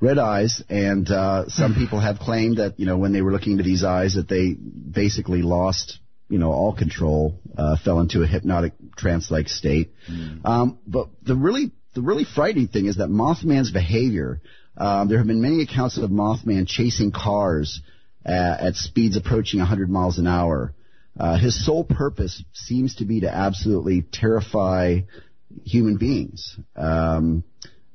Red 0.00 0.18
eyes, 0.18 0.62
and 0.68 1.08
uh, 1.10 1.48
some 1.48 1.74
people 1.78 2.00
have 2.00 2.18
claimed 2.18 2.58
that 2.58 2.78
you 2.78 2.86
know 2.86 2.96
when 2.96 3.12
they 3.12 3.22
were 3.22 3.32
looking 3.32 3.52
into 3.52 3.64
these 3.64 3.84
eyes 3.84 4.14
that 4.14 4.28
they 4.28 4.54
basically 4.54 5.42
lost 5.42 5.98
you 6.28 6.38
know 6.38 6.52
all 6.52 6.74
control, 6.74 7.38
uh, 7.56 7.76
fell 7.84 8.00
into 8.00 8.22
a 8.22 8.26
hypnotic 8.26 8.72
trance-like 8.96 9.48
state. 9.48 9.92
Mm. 10.10 10.44
Um, 10.44 10.78
but 10.86 11.08
the 11.22 11.36
really 11.36 11.72
the 11.94 12.02
really 12.02 12.24
frightening 12.24 12.68
thing 12.68 12.86
is 12.86 12.96
that 12.96 13.08
Mothman's 13.08 13.70
behavior. 13.70 14.40
Um, 14.76 15.08
there 15.08 15.18
have 15.18 15.26
been 15.26 15.42
many 15.42 15.62
accounts 15.62 15.98
of 15.98 16.10
Mothman 16.10 16.66
chasing 16.66 17.12
cars 17.12 17.82
uh, 18.24 18.56
at 18.60 18.76
speeds 18.76 19.16
approaching 19.16 19.60
100 19.60 19.90
miles 19.90 20.18
an 20.18 20.26
hour. 20.26 20.74
Uh, 21.18 21.36
his 21.36 21.66
sole 21.66 21.84
purpose 21.84 22.42
seems 22.52 22.96
to 22.96 23.04
be 23.04 23.20
to 23.20 23.34
absolutely 23.34 24.02
terrify 24.02 25.00
human 25.64 25.96
beings. 25.96 26.56
Um, 26.76 27.42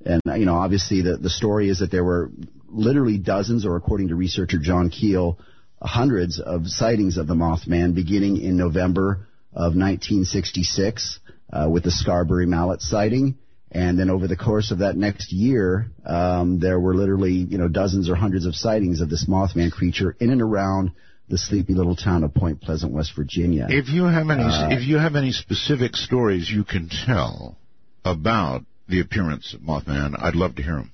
and 0.05 0.21
you 0.39 0.45
know, 0.45 0.55
obviously, 0.55 1.01
the 1.01 1.17
the 1.17 1.29
story 1.29 1.69
is 1.69 1.79
that 1.79 1.91
there 1.91 2.03
were 2.03 2.31
literally 2.69 3.17
dozens, 3.17 3.65
or 3.65 3.75
according 3.75 4.09
to 4.09 4.15
researcher 4.15 4.57
John 4.59 4.89
Keel, 4.89 5.39
hundreds 5.81 6.39
of 6.39 6.67
sightings 6.67 7.17
of 7.17 7.27
the 7.27 7.35
Mothman 7.35 7.95
beginning 7.95 8.41
in 8.41 8.57
November 8.57 9.27
of 9.53 9.75
1966 9.75 11.19
uh, 11.51 11.69
with 11.69 11.83
the 11.83 11.91
Scarberry 11.91 12.45
Mallette 12.45 12.81
sighting. 12.81 13.37
And 13.71 13.99
then 13.99 14.09
over 14.09 14.27
the 14.27 14.37
course 14.37 14.71
of 14.71 14.79
that 14.79 14.95
next 14.95 15.33
year, 15.33 15.87
um, 16.05 16.59
there 16.59 16.79
were 16.79 16.95
literally, 16.95 17.33
you 17.33 17.57
know, 17.57 17.67
dozens 17.67 18.09
or 18.09 18.15
hundreds 18.15 18.45
of 18.45 18.55
sightings 18.55 19.01
of 19.01 19.09
this 19.09 19.25
Mothman 19.27 19.71
creature 19.71 20.15
in 20.19 20.29
and 20.29 20.41
around 20.41 20.91
the 21.27 21.37
sleepy 21.37 21.73
little 21.73 21.95
town 21.95 22.23
of 22.23 22.33
Point 22.33 22.61
Pleasant, 22.61 22.93
West 22.93 23.13
Virginia. 23.15 23.67
If 23.69 23.89
you 23.89 24.03
have 24.05 24.29
any, 24.29 24.43
uh, 24.43 24.69
if 24.71 24.87
you 24.87 24.97
have 24.97 25.15
any 25.15 25.31
specific 25.31 25.95
stories 25.95 26.49
you 26.49 26.63
can 26.63 26.89
tell 26.89 27.57
about 28.05 28.63
the 28.87 28.99
appearance 28.99 29.53
of 29.53 29.61
Mothman, 29.61 30.15
I'd 30.21 30.35
love 30.35 30.55
to 30.55 30.63
hear 30.63 30.75
them. 30.75 30.91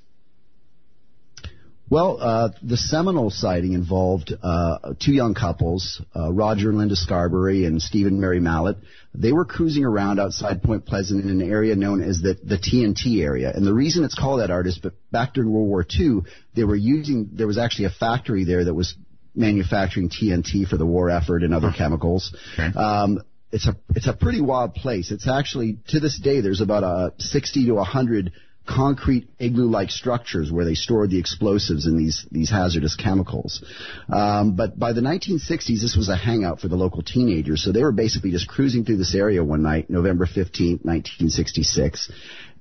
Well, 1.92 2.20
uh, 2.22 2.50
the 2.64 2.78
seminal 2.78 3.30
sighting 3.32 3.74
involved 3.74 4.34
uh, 4.42 4.94
two 4.98 5.12
young 5.12 5.34
couples, 5.34 6.02
uh, 6.16 6.32
Roger 6.32 6.70
and 6.70 6.78
Linda 6.78 6.96
Scarberry 6.96 7.66
and 7.66 7.82
Stephen 7.82 8.14
and 8.14 8.22
Mary 8.22 8.40
Mallette. 8.40 8.78
They 9.14 9.34
were 9.34 9.44
cruising 9.44 9.84
around 9.84 10.18
outside 10.18 10.64
Point 10.64 10.86
Pleasant 10.86 11.22
in 11.22 11.30
an 11.30 11.42
area 11.42 11.76
known 11.76 12.02
as 12.02 12.22
the, 12.22 12.40
the 12.42 12.56
TNT 12.56 13.22
area. 13.22 13.52
And 13.54 13.68
the 13.68 13.74
reason 13.74 14.06
it's 14.06 14.16
called 14.16 14.40
that, 14.40 14.50
Art 14.50 14.68
is 14.68 14.80
but 14.82 14.94
back 15.12 15.34
during 15.34 15.52
World 15.52 15.68
War 15.68 15.86
II, 15.86 16.22
they 16.56 16.64
were 16.64 16.78
using, 16.78 17.32
there 17.34 17.46
was 17.46 17.58
actually 17.58 17.86
a 17.86 17.90
factory 17.90 18.46
there 18.46 18.64
that 18.64 18.74
was 18.74 18.96
manufacturing 19.36 20.10
TNT 20.10 20.66
for 20.66 20.78
the 20.78 20.86
war 20.86 21.10
effort 21.10 21.44
and 21.44 21.54
other 21.54 21.74
chemicals. 21.78 22.34
Okay. 22.54 22.72
Um, 22.78 23.20
it's 23.52 23.68
a 23.68 23.76
it's 23.96 24.08
a 24.08 24.14
pretty 24.14 24.42
wild 24.42 24.74
place. 24.76 25.12
It's 25.12 25.28
actually 25.28 25.78
to 25.90 26.00
this 26.00 26.20
day 26.20 26.42
there's 26.42 26.62
about 26.62 26.84
a 26.84 27.14
60 27.18 27.66
to 27.68 27.74
100 27.74 28.32
concrete 28.68 29.28
igloo-like 29.40 29.90
structures 29.90 30.52
where 30.52 30.66
they 30.66 30.76
stored 30.76 31.10
the 31.10 31.20
explosives 31.20 31.86
and 31.86 32.00
these 32.00 32.26
these 32.32 32.50
hazardous 32.50 32.96
chemicals. 32.96 33.64
Um, 34.12 34.56
but 34.56 34.78
by 34.78 34.94
the 34.94 35.02
1960s, 35.02 35.82
this 35.82 35.96
was 35.98 36.10
a 36.10 36.16
hangout 36.16 36.62
for 36.62 36.68
the 36.68 36.76
local 36.76 37.02
teenagers. 37.02 37.64
So 37.64 37.72
they 37.72 37.84
were 37.84 37.92
basically 37.92 38.32
just 38.32 38.48
cruising 38.48 38.86
through 38.86 38.98
this 38.98 39.16
area 39.16 39.44
one 39.44 39.64
night, 39.64 39.90
November 39.90 40.26
15, 40.26 40.80
1966. 40.84 42.12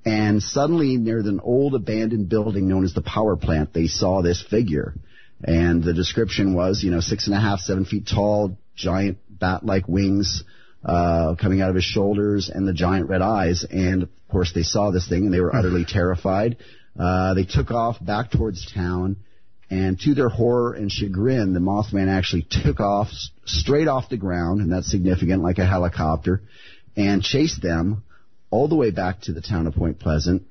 And 0.03 0.41
suddenly, 0.41 0.97
near 0.97 1.19
an 1.19 1.39
old 1.39 1.75
abandoned 1.75 2.27
building 2.27 2.67
known 2.67 2.83
as 2.83 2.93
the 2.93 3.03
power 3.03 3.35
plant, 3.35 3.71
they 3.71 3.87
saw 3.87 4.21
this 4.23 4.41
figure. 4.41 4.95
And 5.43 5.83
the 5.83 5.93
description 5.93 6.55
was, 6.55 6.83
you 6.83 6.91
know, 6.91 7.01
six 7.01 7.27
and 7.27 7.35
a 7.35 7.39
half, 7.39 7.59
seven 7.59 7.85
feet 7.85 8.07
tall, 8.07 8.57
giant 8.75 9.19
bat-like 9.29 9.87
wings, 9.87 10.43
uh, 10.83 11.35
coming 11.39 11.61
out 11.61 11.69
of 11.69 11.75
his 11.75 11.83
shoulders 11.83 12.49
and 12.49 12.67
the 12.67 12.73
giant 12.73 13.09
red 13.09 13.21
eyes. 13.21 13.65
And 13.69 14.03
of 14.03 14.09
course, 14.29 14.51
they 14.53 14.63
saw 14.63 14.91
this 14.91 15.07
thing 15.07 15.25
and 15.25 15.33
they 15.33 15.41
were 15.41 15.55
utterly 15.55 15.85
terrified. 15.85 16.57
Uh, 16.99 17.33
they 17.33 17.45
took 17.45 17.71
off 17.71 18.03
back 18.03 18.31
towards 18.31 18.71
town. 18.71 19.17
And 19.69 19.97
to 20.01 20.13
their 20.13 20.27
horror 20.27 20.73
and 20.73 20.91
chagrin, 20.91 21.53
the 21.53 21.61
Mothman 21.61 22.09
actually 22.09 22.45
took 22.49 22.81
off 22.81 23.07
straight 23.45 23.87
off 23.87 24.09
the 24.09 24.17
ground, 24.17 24.59
and 24.59 24.69
that's 24.69 24.91
significant, 24.91 25.43
like 25.43 25.59
a 25.59 25.65
helicopter, 25.65 26.41
and 26.97 27.23
chased 27.23 27.61
them 27.61 28.03
all 28.49 28.67
the 28.67 28.75
way 28.75 28.91
back 28.91 29.21
to 29.21 29.31
the 29.31 29.39
town 29.39 29.67
of 29.67 29.73
Point 29.73 29.97
Pleasant. 29.97 30.43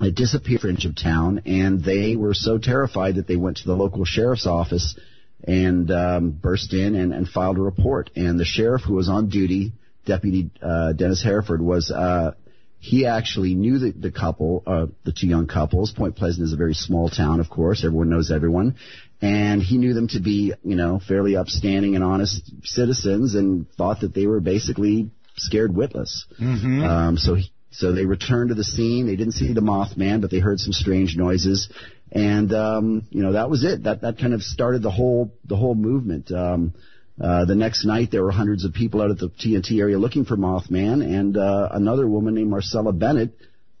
It 0.00 0.14
disappeared 0.14 0.62
fringe 0.62 0.86
of 0.86 0.96
town, 0.96 1.42
and 1.44 1.84
they 1.84 2.16
were 2.16 2.32
so 2.32 2.56
terrified 2.56 3.16
that 3.16 3.26
they 3.26 3.36
went 3.36 3.58
to 3.58 3.66
the 3.66 3.76
local 3.76 4.06
sheriff's 4.06 4.46
office 4.46 4.96
and 5.44 5.90
um, 5.90 6.30
burst 6.30 6.72
in 6.72 6.94
and, 6.94 7.12
and 7.12 7.28
filed 7.28 7.58
a 7.58 7.62
report. 7.62 8.10
And 8.16 8.38
the 8.38 8.44
sheriff 8.44 8.82
who 8.82 8.94
was 8.94 9.08
on 9.08 9.28
duty, 9.28 9.72
Deputy 10.04 10.50
uh, 10.60 10.92
Dennis 10.92 11.22
Hereford, 11.22 11.60
was 11.60 11.90
uh, 11.90 12.32
he 12.78 13.06
actually 13.06 13.54
knew 13.54 13.78
the, 13.78 13.92
the 13.92 14.10
couple, 14.10 14.62
uh, 14.66 14.86
the 15.04 15.12
two 15.12 15.28
young 15.28 15.46
couples. 15.46 15.92
Point 15.92 16.16
Pleasant 16.16 16.44
is 16.44 16.52
a 16.52 16.56
very 16.56 16.74
small 16.74 17.08
town, 17.08 17.38
of 17.38 17.48
course. 17.48 17.84
Everyone 17.84 18.10
knows 18.10 18.32
everyone. 18.32 18.74
And 19.20 19.62
he 19.62 19.78
knew 19.78 19.94
them 19.94 20.08
to 20.08 20.20
be, 20.20 20.52
you 20.64 20.74
know, 20.74 21.00
fairly 21.06 21.36
upstanding 21.36 21.94
and 21.94 22.02
honest 22.02 22.50
citizens 22.64 23.36
and 23.36 23.70
thought 23.72 24.00
that 24.00 24.14
they 24.14 24.26
were 24.26 24.40
basically 24.40 25.10
scared 25.36 25.76
witless. 25.76 26.26
Mm-hmm. 26.40 26.82
Um, 26.82 27.16
so 27.18 27.34
he, 27.34 27.52
so 27.70 27.92
they 27.92 28.04
returned 28.04 28.48
to 28.48 28.56
the 28.56 28.64
scene. 28.64 29.06
They 29.06 29.16
didn't 29.16 29.34
see 29.34 29.52
the 29.52 29.60
Mothman, 29.60 30.20
but 30.20 30.32
they 30.32 30.40
heard 30.40 30.58
some 30.58 30.72
strange 30.72 31.16
noises. 31.16 31.68
And, 32.14 32.52
um, 32.52 33.06
you 33.10 33.22
know, 33.22 33.32
that 33.32 33.48
was 33.48 33.64
it. 33.64 33.84
That, 33.84 34.02
that 34.02 34.18
kind 34.18 34.34
of 34.34 34.42
started 34.42 34.82
the 34.82 34.90
whole, 34.90 35.32
the 35.46 35.56
whole 35.56 35.74
movement. 35.74 36.30
Um, 36.30 36.74
uh, 37.20 37.46
the 37.46 37.54
next 37.54 37.86
night, 37.86 38.10
there 38.10 38.22
were 38.22 38.30
hundreds 38.30 38.64
of 38.66 38.74
people 38.74 39.00
out 39.00 39.10
at 39.10 39.18
the 39.18 39.30
TNT 39.30 39.80
area 39.80 39.98
looking 39.98 40.26
for 40.26 40.36
Mothman, 40.36 41.02
and 41.02 41.36
uh, 41.36 41.70
another 41.72 42.06
woman 42.06 42.34
named 42.34 42.50
Marcella 42.50 42.92
Bennett, 42.92 43.34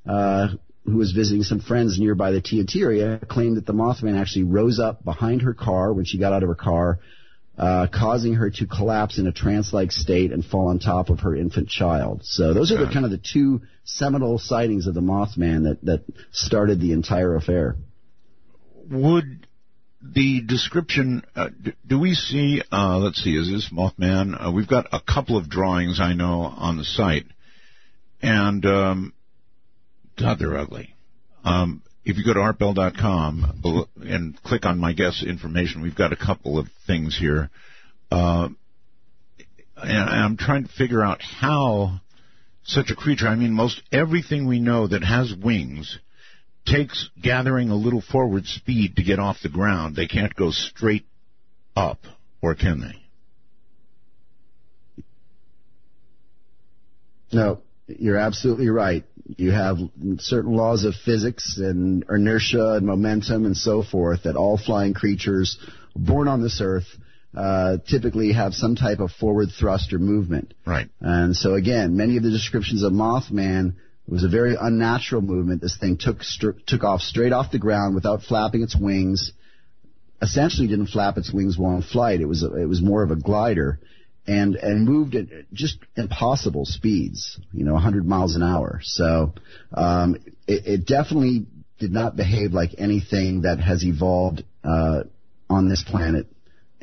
uh, 0.06 0.48
who 0.86 0.96
was 0.96 1.12
visiting 1.12 1.42
some 1.42 1.60
friends 1.60 1.98
nearby 1.98 2.30
the 2.30 2.40
TNT 2.40 2.82
area, 2.82 3.20
claimed 3.28 3.58
that 3.58 3.66
the 3.66 3.74
Mothman 3.74 4.18
actually 4.18 4.44
rose 4.44 4.80
up 4.80 5.04
behind 5.04 5.42
her 5.42 5.52
car 5.52 5.92
when 5.92 6.06
she 6.06 6.18
got 6.18 6.32
out 6.32 6.42
of 6.42 6.48
her 6.48 6.54
car, 6.54 7.00
uh, 7.58 7.86
causing 7.92 8.34
her 8.34 8.50
to 8.50 8.66
collapse 8.66 9.18
in 9.18 9.26
a 9.26 9.32
trance-like 9.32 9.92
state 9.92 10.32
and 10.32 10.42
fall 10.42 10.68
on 10.68 10.78
top 10.78 11.10
of 11.10 11.20
her 11.20 11.36
infant 11.36 11.68
child. 11.68 12.22
So 12.24 12.54
those 12.54 12.72
are 12.72 12.78
the 12.78 12.90
kind 12.90 13.04
of 13.04 13.10
the 13.10 13.20
two 13.20 13.60
seminal 13.84 14.38
sightings 14.38 14.86
of 14.86 14.94
the 14.94 15.02
Mothman 15.02 15.64
that 15.64 15.84
that 15.84 16.04
started 16.30 16.80
the 16.80 16.92
entire 16.92 17.34
affair 17.36 17.76
would 18.90 19.46
the 20.02 20.40
description, 20.40 21.22
uh, 21.36 21.48
do, 21.86 21.98
we 21.98 22.14
see, 22.14 22.62
uh, 22.72 22.98
let's 22.98 23.22
see, 23.22 23.36
is 23.36 23.48
this 23.48 23.70
Mothman? 23.72 24.34
Uh, 24.34 24.50
we've 24.50 24.68
got 24.68 24.86
a 24.92 25.00
couple 25.00 25.36
of 25.36 25.48
drawings 25.48 26.00
I 26.00 26.12
know 26.12 26.42
on 26.42 26.76
the 26.76 26.84
site, 26.84 27.26
and, 28.20 28.64
um, 28.66 29.12
God, 30.18 30.38
they're 30.38 30.58
ugly. 30.58 30.94
Um, 31.44 31.82
if 32.04 32.16
you 32.16 32.24
go 32.24 32.34
to 32.34 32.40
artbell.com 32.40 33.94
and 34.02 34.42
click 34.42 34.66
on 34.66 34.78
my 34.78 34.92
guest 34.92 35.22
information, 35.24 35.82
we've 35.82 35.96
got 35.96 36.12
a 36.12 36.16
couple 36.16 36.58
of 36.58 36.66
things 36.86 37.16
here. 37.16 37.50
Uh, 38.10 38.48
and 39.76 40.10
I'm 40.10 40.36
trying 40.36 40.64
to 40.64 40.72
figure 40.72 41.02
out 41.02 41.22
how 41.22 42.00
such 42.64 42.90
a 42.90 42.96
creature, 42.96 43.28
I 43.28 43.36
mean, 43.36 43.52
most 43.52 43.82
everything 43.92 44.46
we 44.46 44.58
know 44.58 44.88
that 44.88 45.04
has 45.04 45.32
wings– 45.32 45.98
takes 46.66 47.10
gathering 47.20 47.70
a 47.70 47.74
little 47.74 48.00
forward 48.00 48.46
speed 48.46 48.96
to 48.96 49.02
get 49.02 49.18
off 49.18 49.38
the 49.42 49.48
ground. 49.48 49.96
They 49.96 50.06
can't 50.06 50.34
go 50.34 50.50
straight 50.50 51.06
up, 51.74 52.00
or 52.40 52.54
can 52.54 52.80
they? 52.80 53.02
No, 57.32 57.60
you're 57.86 58.18
absolutely 58.18 58.68
right. 58.68 59.04
You 59.36 59.52
have 59.52 59.78
certain 60.18 60.54
laws 60.54 60.84
of 60.84 60.94
physics 60.94 61.58
and 61.58 62.04
inertia 62.10 62.74
and 62.74 62.86
momentum 62.86 63.46
and 63.46 63.56
so 63.56 63.82
forth 63.82 64.24
that 64.24 64.36
all 64.36 64.58
flying 64.58 64.92
creatures 64.94 65.58
born 65.96 66.28
on 66.28 66.42
this 66.42 66.60
earth 66.62 66.86
uh, 67.34 67.78
typically 67.88 68.32
have 68.32 68.52
some 68.52 68.76
type 68.76 69.00
of 69.00 69.10
forward 69.12 69.48
thrust 69.58 69.92
or 69.92 69.98
movement. 69.98 70.52
Right. 70.66 70.88
And 71.00 71.34
so 71.34 71.54
again, 71.54 71.96
many 71.96 72.18
of 72.18 72.22
the 72.22 72.30
descriptions 72.30 72.82
of 72.82 72.92
Mothman 72.92 73.74
it 74.06 74.12
was 74.12 74.24
a 74.24 74.28
very 74.28 74.56
unnatural 74.60 75.22
movement. 75.22 75.60
This 75.60 75.76
thing 75.76 75.96
took 75.96 76.22
st- 76.22 76.66
took 76.66 76.84
off 76.84 77.00
straight 77.02 77.32
off 77.32 77.52
the 77.52 77.58
ground 77.58 77.94
without 77.94 78.22
flapping 78.22 78.62
its 78.62 78.76
wings. 78.76 79.32
Essentially, 80.20 80.66
didn't 80.66 80.88
flap 80.88 81.16
its 81.18 81.32
wings 81.32 81.56
while 81.56 81.76
in 81.76 81.82
flight. 81.82 82.20
It 82.20 82.26
was 82.26 82.42
a, 82.42 82.54
it 82.54 82.66
was 82.66 82.82
more 82.82 83.02
of 83.02 83.10
a 83.10 83.16
glider, 83.16 83.78
and 84.26 84.56
and 84.56 84.84
moved 84.84 85.14
at 85.14 85.26
just 85.52 85.78
impossible 85.96 86.64
speeds. 86.64 87.38
You 87.52 87.64
know, 87.64 87.74
100 87.74 88.06
miles 88.06 88.34
an 88.34 88.42
hour. 88.42 88.80
So 88.82 89.34
um, 89.72 90.16
it, 90.46 90.66
it 90.66 90.86
definitely 90.86 91.46
did 91.78 91.92
not 91.92 92.16
behave 92.16 92.52
like 92.52 92.70
anything 92.78 93.42
that 93.42 93.60
has 93.60 93.84
evolved 93.84 94.44
uh, 94.64 95.02
on 95.48 95.68
this 95.68 95.84
planet, 95.84 96.26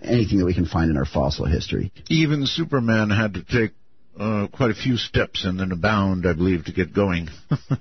anything 0.02 0.40
that 0.40 0.46
we 0.46 0.54
can 0.54 0.66
find 0.66 0.90
in 0.90 0.98
our 0.98 1.06
fossil 1.06 1.46
history. 1.46 1.92
Even 2.10 2.46
Superman 2.46 3.10
had 3.10 3.36
to 3.36 3.44
take 3.44 3.72
uh, 4.20 4.48
quite 4.48 4.72
a 4.72 4.76
few 4.76 4.98
steps 4.98 5.46
and 5.46 5.60
then 5.60 5.72
a 5.72 5.76
bound, 5.76 6.28
I 6.28 6.34
believe, 6.34 6.66
to 6.66 6.74
get 6.74 6.94
going. 6.94 7.30
uh, 7.52 7.78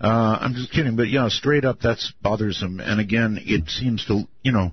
I'm 0.00 0.54
just 0.54 0.72
kidding, 0.72 0.96
but 0.96 1.08
yeah, 1.08 1.28
straight 1.28 1.64
up, 1.64 1.80
that's 1.80 2.12
bothersome. 2.22 2.80
And 2.80 3.00
again, 3.00 3.38
it 3.40 3.68
seems 3.68 4.04
to, 4.06 4.22
you 4.42 4.52
know, 4.52 4.72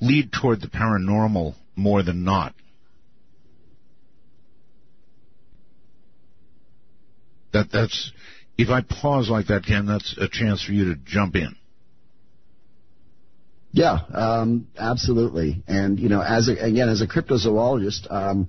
lead 0.00 0.32
toward 0.32 0.60
the 0.60 0.68
paranormal 0.68 1.54
more 1.76 2.02
than 2.02 2.24
not. 2.24 2.54
That 7.52 7.70
that's 7.72 8.12
if 8.56 8.68
I 8.68 8.82
pause 8.82 9.28
like 9.28 9.48
that, 9.48 9.64
Ken, 9.64 9.86
that's 9.86 10.16
a 10.18 10.28
chance 10.28 10.62
for 10.62 10.72
you 10.72 10.94
to 10.94 11.00
jump 11.04 11.34
in. 11.34 11.56
Yeah, 13.72 13.98
um, 14.12 14.68
absolutely. 14.78 15.62
And 15.66 15.98
you 15.98 16.08
know, 16.08 16.20
as 16.20 16.48
a, 16.48 16.52
again 16.52 16.88
as 16.88 17.00
a 17.02 17.06
cryptozoologist, 17.06 18.10
um, 18.10 18.48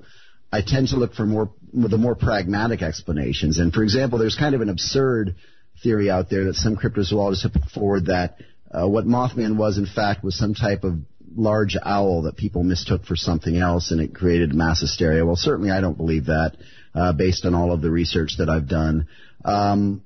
I 0.52 0.62
tend 0.62 0.90
to 0.90 0.98
look 0.98 1.14
for 1.14 1.26
more 1.26 1.52
the 1.74 1.98
more 1.98 2.16
pragmatic 2.16 2.82
explanations. 2.82 3.58
And 3.58 3.74
for 3.74 3.84
example, 3.84 4.20
there's 4.20 4.36
kind 4.36 4.54
of 4.56 4.62
an 4.62 4.70
absurd 4.70 5.36
theory 5.82 6.10
out 6.10 6.30
there 6.30 6.46
that 6.46 6.56
some 6.56 6.76
cryptozoologists 6.76 7.44
have 7.44 7.54
put 7.54 7.72
forward 7.72 8.08
that 8.08 8.38
uh, 8.72 8.88
what 8.88 9.06
Mothman 9.06 9.58
was, 9.58 9.78
in 9.78 9.86
fact, 9.86 10.24
was 10.24 10.38
some 10.38 10.54
type 10.54 10.84
of 10.84 11.00
large 11.36 11.78
owl 11.82 12.24
that 12.24 12.36
people 12.36 12.64
mistook 12.64 13.06
for 13.06 13.16
something 13.16 13.56
else, 13.56 13.92
and 13.92 14.02
it 14.02 14.14
created 14.14 14.54
mass 14.54 14.82
hysteria. 14.82 15.26
Well, 15.26 15.36
certainly 15.36 15.72
I 15.72 15.82
don't 15.82 15.98
believe 15.98 16.26
that, 16.26 16.58
uh, 16.94 17.14
based 17.14 17.46
on 17.46 17.56
all 17.56 17.72
of 17.72 17.82
the 17.82 17.90
research 17.90 18.36
that 18.38 18.50
I've 18.50 18.68
done. 18.68 19.08
Um, 19.46 20.04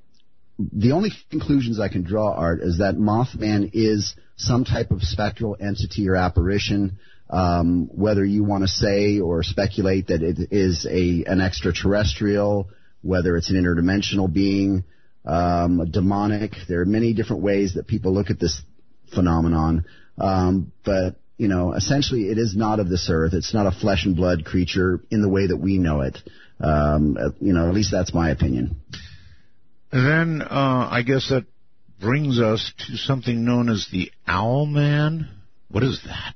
the 0.57 0.93
only 0.93 1.11
conclusions 1.29 1.79
I 1.79 1.89
can 1.89 2.03
draw, 2.03 2.33
Art, 2.33 2.61
is 2.61 2.77
that 2.77 2.95
Mothman 2.95 3.71
is 3.73 4.15
some 4.37 4.63
type 4.63 4.91
of 4.91 5.01
spectral 5.01 5.57
entity 5.59 6.07
or 6.07 6.15
apparition. 6.15 6.97
Um, 7.29 7.89
whether 7.91 8.23
you 8.23 8.43
want 8.43 8.63
to 8.63 8.67
say 8.67 9.19
or 9.19 9.41
speculate 9.41 10.07
that 10.07 10.21
it 10.21 10.49
is 10.51 10.85
a 10.89 11.23
an 11.25 11.41
extraterrestrial, 11.41 12.69
whether 13.01 13.35
it's 13.35 13.49
an 13.49 13.55
interdimensional 13.55 14.31
being, 14.31 14.83
um, 15.25 15.89
demonic. 15.89 16.51
There 16.67 16.81
are 16.81 16.85
many 16.85 17.13
different 17.13 17.41
ways 17.41 17.73
that 17.73 17.87
people 17.87 18.13
look 18.13 18.29
at 18.29 18.39
this 18.39 18.61
phenomenon. 19.13 19.85
Um, 20.17 20.71
but 20.83 21.15
you 21.37 21.47
know, 21.47 21.73
essentially, 21.73 22.29
it 22.29 22.37
is 22.37 22.55
not 22.55 22.79
of 22.79 22.89
this 22.89 23.09
earth. 23.11 23.33
It's 23.33 23.53
not 23.53 23.67
a 23.67 23.71
flesh 23.71 24.05
and 24.05 24.15
blood 24.15 24.45
creature 24.45 25.01
in 25.09 25.21
the 25.21 25.29
way 25.29 25.47
that 25.47 25.57
we 25.57 25.77
know 25.77 26.01
it. 26.01 26.17
Um, 26.59 27.17
you 27.41 27.53
know, 27.53 27.67
at 27.67 27.73
least 27.73 27.91
that's 27.91 28.13
my 28.13 28.29
opinion. 28.29 28.77
Then 29.91 30.41
uh, 30.41 30.87
I 30.89 31.01
guess 31.05 31.29
that 31.29 31.45
brings 31.99 32.39
us 32.39 32.73
to 32.87 32.97
something 32.97 33.43
known 33.43 33.69
as 33.69 33.87
the 33.91 34.11
Owl 34.27 34.65
Man. 34.65 35.29
What 35.69 35.83
is 35.83 36.01
that? 36.05 36.35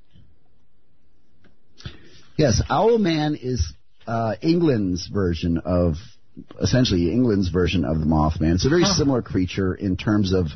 Yes, 2.40 2.62
Owl 2.70 3.00
Man 3.00 3.36
is 3.36 3.74
uh, 4.08 4.36
England's 4.42 5.08
version 5.08 5.58
of 5.58 5.96
essentially 6.62 7.12
England's 7.12 7.50
version 7.50 7.84
of 7.84 8.00
the 8.00 8.06
Mothman. 8.06 8.56
It's 8.56 8.66
a 8.66 8.70
very 8.70 8.84
huh. 8.84 8.94
similar 8.94 9.22
creature 9.22 9.76
in 9.76 9.98
terms 9.98 10.34
of 10.34 10.48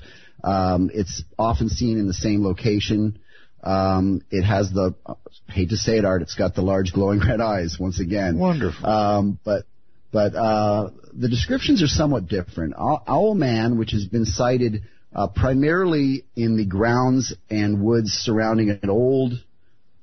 um, 0.45 0.89
it's 0.93 1.23
often 1.37 1.67
seen 1.67 1.99
in 1.99 2.07
the 2.07 2.13
same 2.13 2.41
location. 2.41 3.19
Um, 3.61 4.21
it 4.31 4.43
has 4.43 4.71
the 4.71 4.95
uh, 5.05 5.15
hate 5.49 5.71
to 5.71 5.75
say 5.75 5.97
it, 5.97 6.05
Art. 6.05 6.21
It's 6.21 6.35
got 6.35 6.55
the 6.55 6.61
large 6.61 6.93
glowing 6.93 7.19
red 7.27 7.41
eyes 7.41 7.75
once 7.77 7.99
again. 7.99 8.39
Wonderful. 8.39 8.85
Um, 8.85 9.39
but 9.43 9.65
but 10.09 10.35
uh, 10.35 10.89
the 11.11 11.27
descriptions 11.27 11.83
are 11.83 11.87
somewhat 11.87 12.29
different. 12.29 12.75
Owl 12.77 13.35
Man, 13.35 13.77
which 13.77 13.91
has 13.91 14.05
been 14.05 14.23
sighted 14.23 14.83
uh, 15.13 15.27
primarily 15.27 16.23
in 16.33 16.55
the 16.55 16.65
grounds 16.65 17.33
and 17.49 17.83
woods 17.83 18.13
surrounding 18.13 18.69
an 18.69 18.89
old 18.89 19.33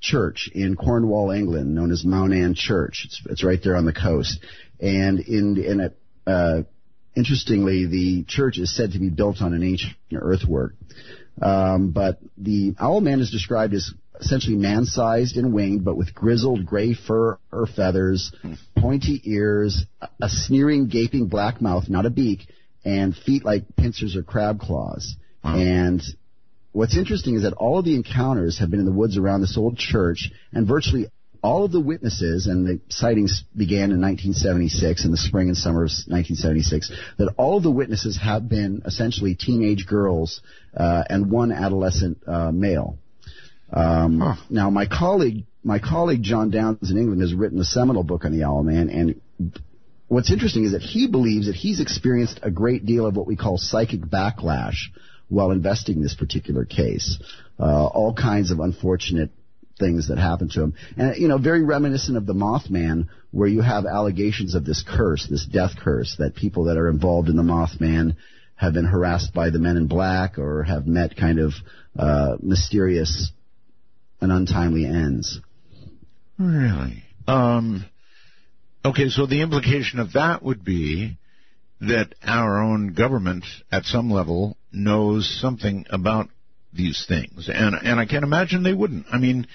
church 0.01 0.51
in 0.55 0.77
Cornwall, 0.77 1.31
England, 1.31 1.75
known 1.75 1.93
as 1.93 2.05
Mawnan 2.05 2.57
Church. 2.57 3.03
It's, 3.05 3.23
it's 3.27 3.45
right 3.45 3.61
there 3.63 3.77
on 3.77 3.85
the 3.85 3.93
coast. 3.93 4.41
And 4.81 5.21
in, 5.21 5.63
in 5.63 5.81
a, 5.81 6.31
uh, 6.31 6.63
interestingly, 7.15 7.87
the 7.87 8.25
church 8.25 8.59
is 8.59 8.75
said 8.75 8.93
to 8.93 8.99
be 8.99 9.11
built 9.11 9.43
on 9.43 9.53
an 9.53 9.63
ancient 9.63 9.95
earthwork. 10.15 10.75
Um, 11.41 11.91
but 11.91 12.19
the 12.37 12.75
owl 12.79 13.01
man 13.01 13.21
is 13.21 13.31
described 13.31 13.75
as 13.75 13.93
essentially 14.21 14.57
man-sized 14.57 15.37
and 15.37 15.53
winged, 15.53 15.85
but 15.85 15.97
with 15.97 16.15
grizzled 16.15 16.67
gray 16.67 16.95
fur 16.95 17.39
or 17.51 17.67
feathers, 17.67 18.33
pointy 18.77 19.21
ears, 19.25 19.87
a 20.21 20.29
sneering, 20.29 20.89
gaping 20.89 21.27
black 21.27 21.63
mouth, 21.63 21.89
not 21.89 22.05
a 22.05 22.11
beak, 22.11 22.47
and 22.85 23.17
feet 23.17 23.45
like 23.45 23.65
pincers 23.77 24.17
or 24.17 24.23
crab 24.23 24.61
claws. 24.61 25.17
Wow. 25.43 25.57
And 25.57 26.03
what's 26.73 26.97
interesting 26.97 27.35
is 27.35 27.43
that 27.43 27.53
all 27.55 27.79
of 27.79 27.85
the 27.85 27.95
encounters 27.95 28.59
have 28.59 28.71
been 28.71 28.81
in 28.81 28.87
the 28.87 28.93
woods 28.93 29.19
around 29.19 29.41
this 29.41 29.57
old 29.57 29.77
church, 29.77 30.31
and 30.53 30.67
virtually 30.67 31.07
all 31.43 31.65
of 31.65 31.73
the 31.73 31.81
witnesses, 31.81 32.47
and 32.47 32.67
the 32.67 32.81
sightings 32.89 33.45
began 33.57 33.91
in 33.91 34.01
1976, 34.01 35.05
in 35.05 35.11
the 35.11 35.17
spring 35.17 35.49
and 35.49 35.57
summer 35.57 35.85
of 35.85 35.91
1976, 36.07 36.93
that 37.19 37.33
all 37.39 37.57
of 37.57 37.63
the 37.63 37.71
witnesses 37.71 38.19
have 38.19 38.49
been 38.49 38.83
essentially 38.85 39.35
teenage 39.35 39.87
girls 39.87 40.43
uh, 40.77 41.03
and 41.09 41.31
one 41.31 41.51
adolescent 41.51 42.19
uh, 42.27 42.51
male. 42.53 42.99
Um, 43.73 44.21
huh. 44.21 44.35
Now, 44.51 44.69
my 44.69 44.87
colleague, 44.87 45.47
my 45.65 45.79
colleague 45.79 46.23
Jon 46.23 46.51
Downes 46.51 46.91
in 46.91 46.99
England 46.99 47.23
has 47.23 47.33
written 47.33 47.59
a 47.59 47.65
seminal 47.65 48.03
book 48.03 48.25
on 48.25 48.37
the 48.37 48.45
Owl 48.45 48.63
Man, 48.63 48.91
and 48.91 49.55
what's 50.09 50.31
interesting 50.31 50.65
is 50.65 50.73
that 50.73 50.83
he 50.83 51.07
believes 51.07 51.47
that 51.47 51.55
he's 51.55 51.81
experienced 51.81 52.41
a 52.43 52.51
great 52.51 52.85
deal 52.85 53.07
of 53.07 53.17
what 53.17 53.27
we 53.27 53.37
call 53.37 53.57
psychic 53.57 54.01
backlash 54.01 54.91
while 55.31 55.51
investing 55.53 56.03
this 56.03 56.15
particular 56.15 56.67
case. 56.67 57.19
Uh, 57.59 57.87
all 57.87 58.15
kinds 58.15 58.51
of 58.51 58.61
unfortunate 58.61 59.31
things 59.79 60.09
that 60.09 60.19
happened 60.19 60.51
to 60.53 60.63
him. 60.63 60.75
And, 60.97 61.17
you 61.17 61.29
know, 61.29 61.39
very 61.39 61.65
reminiscent 61.65 62.17
of 62.17 62.27
the 62.27 62.35
Mothman, 62.35 63.09
where 63.31 63.49
you 63.49 63.63
have 63.63 63.87
allegations 63.87 64.55
of 64.55 64.65
this 64.65 64.85
curse, 64.87 65.27
this 65.29 65.47
death 65.47 65.73
curse, 65.83 66.17
that 66.19 66.35
people 66.35 66.65
that 66.65 66.77
are 66.77 66.91
involved 66.91 67.29
in 67.29 67.37
the 67.37 67.43
Mothman 67.43 68.17
have 68.57 68.75
been 68.75 68.85
harassed 68.85 69.33
by 69.33 69.49
the 69.49 69.59
men 69.59 69.79
in 69.79 69.87
black 69.87 70.39
or 70.39 70.65
have 70.65 70.87
met 70.87 71.17
kind 71.17 71.39
of 71.39 71.53
uh, 71.99 72.37
mysterious 72.41 73.33
and 74.21 74.31
untimely 74.31 74.85
ends. 74.85 75.41
Really? 76.39 77.03
Um, 77.27 77.87
okay, 78.85 79.09
so 79.09 79.27
the 79.27 79.41
implication 79.41 79.99
of 79.99 80.13
that 80.13 80.43
would 80.43 80.63
be 80.63 81.17
that 81.81 82.15
our 82.23 82.63
own 82.63 82.93
government, 82.93 83.45
at 83.73 83.85
some 83.85 84.11
level, 84.11 84.59
knows 84.73 85.29
something 85.41 85.87
about 85.91 86.29
these 86.73 87.05
things, 87.07 87.49
and 87.53 87.75
and 87.75 87.99
I 87.99 88.07
can't 88.07 88.25
imagine 88.25 88.63
they 88.63 88.73
wouldn't. 88.73 89.07
I 89.11 89.19
mean, 89.19 89.47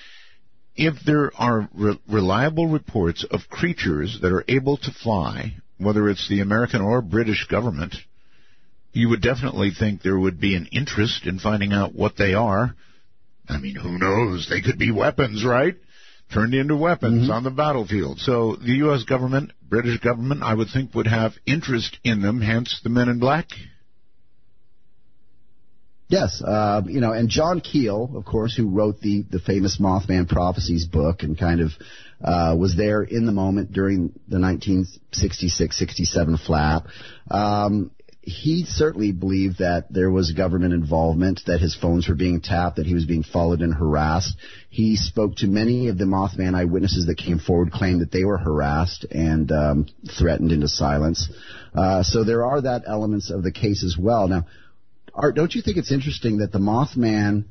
if 0.75 0.95
there 1.05 1.31
are 1.35 1.69
re- 1.73 1.99
reliable 2.07 2.67
reports 2.67 3.25
of 3.29 3.49
creatures 3.49 4.19
that 4.21 4.31
are 4.31 4.43
able 4.47 4.77
to 4.77 4.91
fly, 4.91 5.55
whether 5.77 6.09
it's 6.09 6.27
the 6.27 6.41
American 6.41 6.81
or 6.81 7.01
British 7.01 7.47
government, 7.47 7.95
you 8.91 9.09
would 9.09 9.21
definitely 9.21 9.71
think 9.77 10.01
there 10.01 10.19
would 10.19 10.39
be 10.39 10.55
an 10.55 10.67
interest 10.71 11.25
in 11.25 11.39
finding 11.39 11.73
out 11.73 11.93
what 11.95 12.17
they 12.17 12.33
are. 12.33 12.75
I 13.47 13.57
mean, 13.57 13.75
who 13.75 13.97
knows? 13.97 14.47
They 14.49 14.61
could 14.61 14.79
be 14.79 14.91
weapons, 14.91 15.45
right? 15.45 15.75
Turned 16.33 16.55
into 16.55 16.75
weapons 16.75 17.23
mm-hmm. 17.23 17.31
on 17.31 17.43
the 17.43 17.51
battlefield. 17.51 18.19
So 18.19 18.55
the 18.55 18.73
U.S. 18.77 19.03
government, 19.03 19.51
British 19.61 19.99
government, 19.99 20.41
I 20.41 20.55
would 20.55 20.69
think 20.73 20.95
would 20.95 21.07
have 21.07 21.33
interest 21.45 21.99
in 22.03 22.21
them, 22.21 22.41
hence 22.41 22.79
the 22.83 22.89
men 22.89 23.09
in 23.09 23.19
black. 23.19 23.47
Yes, 26.07 26.41
uh, 26.45 26.83
you 26.85 27.01
know, 27.01 27.13
and 27.13 27.29
John 27.29 27.61
Keel, 27.61 28.11
of 28.15 28.25
course, 28.25 28.55
who 28.55 28.69
wrote 28.69 29.01
the 29.01 29.23
the 29.23 29.39
famous 29.39 29.79
Mothman 29.79 30.29
Prophecies 30.29 30.85
book 30.85 31.23
and 31.23 31.37
kind 31.37 31.61
of 31.61 31.71
uh, 32.23 32.55
was 32.57 32.75
there 32.75 33.01
in 33.01 33.25
the 33.25 33.31
moment 33.31 33.71
during 33.71 34.13
the 34.27 34.37
1966-67 34.37 36.45
flap. 36.45 36.87
Um, 37.29 37.91
he 38.21 38.65
certainly 38.65 39.11
believed 39.11 39.59
that 39.59 39.85
there 39.91 40.09
was 40.09 40.31
government 40.31 40.73
involvement, 40.73 41.41
that 41.45 41.59
his 41.59 41.75
phones 41.75 42.09
were 42.09 42.15
being 42.15 42.41
tapped, 42.41 42.77
that 42.77 42.87
he 42.87 42.95
was 42.95 43.05
being 43.05 43.21
followed 43.21 43.61
and 43.61 43.73
harassed. 43.73 44.35
He 44.69 44.95
spoke 44.95 45.35
to 45.37 45.47
many 45.47 45.89
of 45.89 45.99
the 45.99 46.05
Mothman 46.05 46.55
eyewitnesses 46.55 47.05
that 47.05 47.19
came 47.19 47.37
forward, 47.37 47.71
claimed 47.71 48.01
that 48.01 48.11
they 48.11 48.23
were 48.23 48.39
harassed 48.39 49.05
and 49.11 49.51
um, 49.51 49.85
threatened 50.17 50.51
into 50.51 50.67
silence. 50.67 51.29
Uh, 51.75 52.01
so 52.01 52.23
there 52.23 52.43
are 52.43 52.61
that 52.61 52.85
elements 52.87 53.29
of 53.29 53.43
the 53.43 53.51
case 53.51 53.83
as 53.83 53.95
well. 53.95 54.27
Now, 54.27 54.47
Art, 55.15 55.35
don't 55.35 55.53
you 55.55 55.61
think 55.61 55.77
it's 55.77 55.91
interesting 55.91 56.37
that 56.37 56.51
the 56.51 56.59
Mothman, 56.59 57.45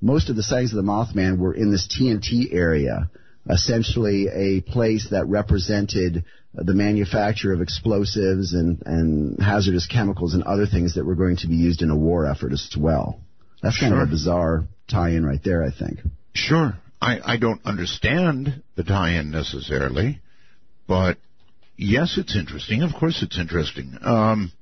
most 0.00 0.30
of 0.30 0.36
the 0.36 0.42
sightings 0.42 0.72
of 0.72 0.76
the 0.76 0.90
Mothman 0.90 1.38
were 1.38 1.54
in 1.54 1.70
this 1.70 1.86
TNT 1.86 2.52
area, 2.52 3.10
essentially 3.48 4.28
a 4.28 4.60
place 4.62 5.08
that 5.10 5.26
represented 5.26 6.24
the 6.54 6.74
manufacture 6.74 7.52
of 7.52 7.60
explosives 7.60 8.54
and, 8.54 8.82
and 8.86 9.40
hazardous 9.40 9.86
chemicals 9.86 10.34
and 10.34 10.42
other 10.42 10.66
things 10.66 10.94
that 10.94 11.04
were 11.04 11.14
going 11.14 11.36
to 11.36 11.46
be 11.46 11.54
used 11.54 11.82
in 11.82 11.90
a 11.90 11.96
war 11.96 12.26
effort 12.26 12.52
as 12.52 12.74
well. 12.76 13.20
That's 13.62 13.78
kind 13.78 13.92
of 13.92 14.00
a 14.00 14.06
bizarre 14.06 14.64
tie-in 14.88 15.24
right 15.24 15.40
there, 15.44 15.62
I 15.62 15.70
think. 15.70 16.00
Sure. 16.32 16.74
I, 17.00 17.20
I 17.22 17.36
don't 17.36 17.64
understand 17.64 18.62
the 18.76 18.82
tie-in 18.82 19.30
necessarily, 19.30 20.20
but 20.88 21.18
yes, 21.76 22.16
it's 22.18 22.36
interesting. 22.36 22.82
Of 22.82 22.94
course 22.98 23.22
it's 23.22 23.38
interesting. 23.38 23.96
Um, 24.02 24.52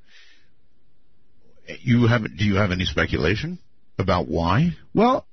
you 1.81 2.07
have 2.07 2.23
do 2.37 2.45
you 2.45 2.57
have 2.57 2.71
any 2.71 2.85
speculation 2.85 3.59
about 3.99 4.29
why? 4.29 4.77
Well, 4.95 5.27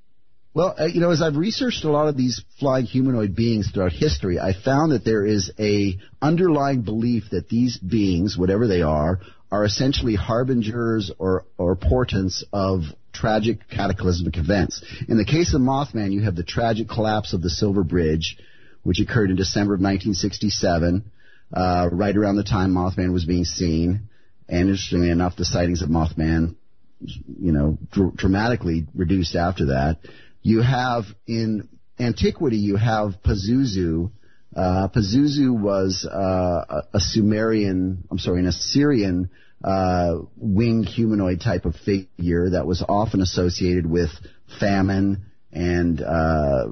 well, 0.53 0.73
uh, 0.79 0.85
you 0.85 1.01
know, 1.01 1.11
as 1.11 1.21
I've 1.21 1.35
researched 1.35 1.83
a 1.83 1.91
lot 1.91 2.07
of 2.07 2.15
these 2.15 2.41
flying 2.59 2.85
humanoid 2.85 3.35
beings 3.35 3.69
throughout 3.71 3.91
history, 3.91 4.39
I 4.39 4.53
found 4.53 4.93
that 4.93 5.03
there 5.03 5.25
is 5.25 5.51
a 5.59 5.97
underlying 6.21 6.81
belief 6.81 7.25
that 7.31 7.49
these 7.49 7.77
beings, 7.77 8.37
whatever 8.37 8.65
they 8.65 8.81
are, 8.81 9.19
are 9.51 9.65
essentially 9.65 10.15
harbingers 10.15 11.11
or, 11.19 11.45
or 11.57 11.75
portents 11.75 12.43
of 12.53 12.83
tragic 13.11 13.69
cataclysmic 13.69 14.37
events. 14.37 14.81
In 15.07 15.17
the 15.17 15.25
case 15.25 15.53
of 15.53 15.61
Mothman, 15.61 16.13
you 16.13 16.21
have 16.21 16.35
the 16.35 16.43
tragic 16.43 16.87
collapse 16.87 17.33
of 17.33 17.41
the 17.41 17.49
Silver 17.49 17.83
Bridge, 17.83 18.37
which 18.83 18.99
occurred 19.01 19.29
in 19.29 19.35
December 19.35 19.73
of 19.73 19.81
1967, 19.81 21.11
uh, 21.53 21.89
right 21.91 22.15
around 22.15 22.37
the 22.37 22.43
time 22.43 22.73
Mothman 22.73 23.11
was 23.11 23.25
being 23.25 23.45
seen. 23.45 24.09
And 24.47 24.69
interestingly 24.69 25.09
enough, 25.09 25.35
the 25.35 25.45
sightings 25.45 25.81
of 25.81 25.89
Mothman, 25.89 26.55
you 26.99 27.51
know, 27.51 27.77
dr- 27.91 28.15
dramatically 28.15 28.85
reduced 28.93 29.35
after 29.35 29.67
that. 29.67 29.99
You 30.41 30.61
have 30.61 31.05
in 31.25 31.69
antiquity, 31.99 32.57
you 32.57 32.75
have 32.75 33.15
Pazuzu. 33.23 34.11
Uh, 34.55 34.87
Pazuzu 34.89 35.59
was 35.59 36.05
uh, 36.05 36.83
a 36.93 36.99
Sumerian, 36.99 38.05
I'm 38.09 38.19
sorry, 38.19 38.39
an 38.39 38.47
Assyrian 38.47 39.29
uh, 39.63 40.17
winged 40.37 40.87
humanoid 40.87 41.41
type 41.41 41.65
of 41.65 41.75
figure 41.75 42.51
that 42.51 42.67
was 42.67 42.83
often 42.87 43.21
associated 43.21 43.85
with 43.85 44.11
famine 44.59 45.25
and 45.51 46.01
uh, 46.01 46.67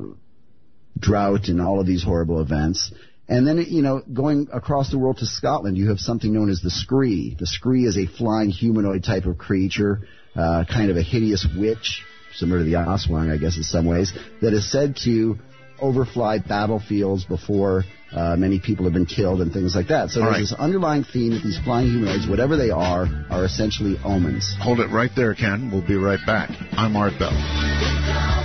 drought 0.99 1.47
and 1.47 1.61
all 1.61 1.80
of 1.80 1.88
these 1.88 2.03
horrible 2.03 2.39
events. 2.41 2.91
And 3.34 3.47
then, 3.47 3.65
you 3.67 3.81
know, 3.81 4.01
going 4.01 4.47
across 4.53 4.91
the 4.91 4.99
world 4.99 5.17
to 5.17 5.25
Scotland, 5.25 5.75
you 5.75 5.89
have 5.89 5.99
something 5.99 6.31
known 6.31 6.51
as 6.51 6.61
the 6.61 6.69
Scree. 6.69 7.36
The 7.39 7.47
Scree 7.47 7.86
is 7.86 7.97
a 7.97 8.05
flying 8.05 8.49
humanoid 8.49 9.03
type 9.03 9.25
of 9.25 9.39
creature, 9.39 10.01
uh, 10.36 10.65
kind 10.71 10.91
of 10.91 10.97
a 10.97 11.01
hideous 11.01 11.47
witch 11.57 12.03
similar 12.36 12.59
to 12.59 12.63
the 12.63 12.73
Aswang, 12.73 13.31
I 13.31 13.38
guess, 13.38 13.57
in 13.57 13.63
some 13.63 13.86
ways, 13.86 14.11
that 14.41 14.53
is 14.53 14.71
said 14.71 14.97
to 15.05 15.38
overfly 15.81 16.39
battlefields 16.39 17.25
before 17.25 17.84
uh, 18.11 18.36
many 18.36 18.59
people 18.59 18.86
have 18.86 18.93
been 18.93 19.05
killed 19.05 19.41
and 19.41 19.51
things 19.51 19.75
like 19.75 19.88
that. 19.88 20.09
So 20.09 20.19
All 20.19 20.27
there's 20.27 20.36
right. 20.36 20.41
this 20.41 20.53
underlying 20.53 21.03
theme 21.03 21.31
that 21.34 21.43
these 21.43 21.59
flying 21.63 21.89
humanoids, 21.89 22.27
whatever 22.27 22.55
they 22.55 22.69
are, 22.69 23.07
are 23.29 23.45
essentially 23.45 23.97
omens. 24.03 24.55
Hold 24.59 24.79
it 24.79 24.89
right 24.89 25.11
there, 25.15 25.34
Ken. 25.34 25.71
We'll 25.71 25.86
be 25.86 25.95
right 25.95 26.19
back. 26.25 26.49
I'm 26.73 26.95
Art 26.95 27.13
Bell. 27.17 28.42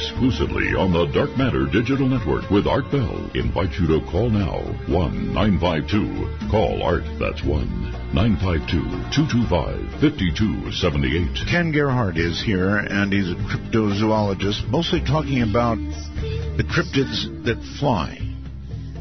Exclusively 0.00 0.74
on 0.74 0.94
the 0.94 1.04
Dark 1.12 1.36
Matter 1.36 1.66
Digital 1.66 2.08
Network 2.08 2.48
with 2.48 2.66
Art 2.66 2.90
Bell. 2.90 3.30
Invite 3.34 3.78
you 3.78 3.86
to 3.88 4.00
call 4.10 4.30
now 4.30 4.56
1 4.88 5.34
952 5.34 6.48
Call 6.50 6.82
Art, 6.82 7.04
that's 7.20 7.44
1 7.44 8.14
952 8.16 8.80
225 9.12 10.00
5278. 10.00 11.46
Ken 11.52 11.70
Gerhard 11.70 12.16
is 12.16 12.42
here, 12.42 12.78
and 12.78 13.12
he's 13.12 13.28
a 13.28 13.34
cryptozoologist, 13.44 14.66
mostly 14.70 15.04
talking 15.04 15.42
about 15.42 15.76
the 15.76 16.64
cryptids 16.64 17.28
that 17.44 17.60
fly. 17.78 18.16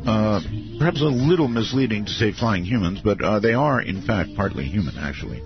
Uh, 0.06 0.42
perhaps 0.80 1.00
a 1.00 1.06
little 1.06 1.48
misleading 1.48 2.04
to 2.04 2.12
say 2.12 2.34
flying 2.34 2.66
humans, 2.66 3.00
but 3.02 3.24
uh, 3.24 3.40
they 3.40 3.54
are, 3.54 3.82
in 3.82 4.02
fact, 4.02 4.36
partly 4.36 4.66
human, 4.66 4.98
actually. 4.98 5.42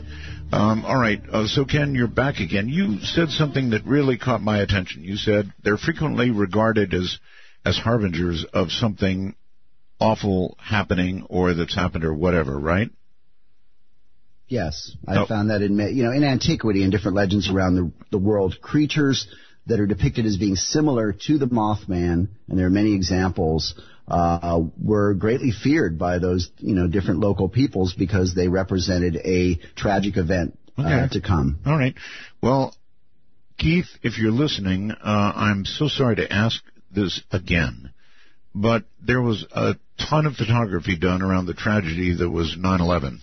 Um, 0.53 0.85
all 0.85 0.97
right, 0.97 1.19
uh, 1.31 1.47
so 1.47 1.65
Ken, 1.65 1.95
you're 1.95 2.07
back 2.07 2.35
again. 2.39 2.69
You 2.69 2.99
said 3.01 3.29
something 3.29 3.71
that 3.71 3.85
really 3.85 4.19
caught 4.19 4.41
my 4.41 4.59
attention. 4.61 5.03
You 5.03 5.15
said 5.15 5.51
they're 5.63 5.77
frequently 5.77 6.29
regarded 6.29 6.93
as 6.93 7.17
as 7.65 7.75
harbingers 7.77 8.45
of 8.53 8.69
something 8.69 9.35
awful 9.99 10.55
happening 10.61 11.25
or 11.27 11.55
that's 11.55 11.73
happened 11.73 12.03
or 12.03 12.13
whatever, 12.13 12.59
right? 12.59 12.89
Yes, 14.47 14.95
I 15.07 15.17
Oh. 15.21 15.25
found 15.25 15.49
that 15.49 15.63
in 15.63 15.75
you 15.95 16.03
know 16.03 16.11
in 16.11 16.23
antiquity 16.23 16.83
and 16.83 16.91
different 16.91 17.15
legends 17.17 17.49
around 17.49 17.73
the 17.73 17.91
the 18.11 18.19
world, 18.19 18.61
creatures 18.61 19.27
that 19.67 19.79
are 19.79 19.87
depicted 19.87 20.25
as 20.25 20.37
being 20.37 20.55
similar 20.55 21.13
to 21.27 21.37
the 21.37 21.47
Mothman, 21.47 22.27
and 22.47 22.59
there 22.59 22.67
are 22.67 22.71
many 22.71 22.93
examples, 22.93 23.75
uh, 24.07 24.61
were 24.81 25.13
greatly 25.13 25.51
feared 25.51 25.97
by 25.97 26.19
those 26.19 26.51
you 26.57 26.75
know 26.75 26.87
different 26.87 27.19
local 27.19 27.47
peoples 27.47 27.93
because 27.93 28.35
they 28.35 28.47
represented 28.47 29.15
a 29.23 29.55
tragic 29.75 30.17
event 30.17 30.57
uh, 30.77 31.07
to 31.07 31.21
come. 31.21 31.59
All 31.65 31.77
right. 31.77 31.95
Well, 32.41 32.75
Keith, 33.57 33.87
if 34.01 34.17
you're 34.17 34.31
listening, 34.31 34.91
uh, 34.91 35.31
I'm 35.35 35.65
so 35.65 35.87
sorry 35.87 36.17
to 36.17 36.31
ask 36.31 36.61
this 36.91 37.21
again, 37.31 37.91
but 38.53 38.83
there 39.01 39.21
was 39.21 39.45
a 39.53 39.75
ton 39.97 40.25
of 40.25 40.35
photography 40.35 40.97
done 40.97 41.21
around 41.21 41.45
the 41.45 41.53
tragedy 41.53 42.15
that 42.15 42.29
was 42.29 42.57
9/11. 42.57 43.19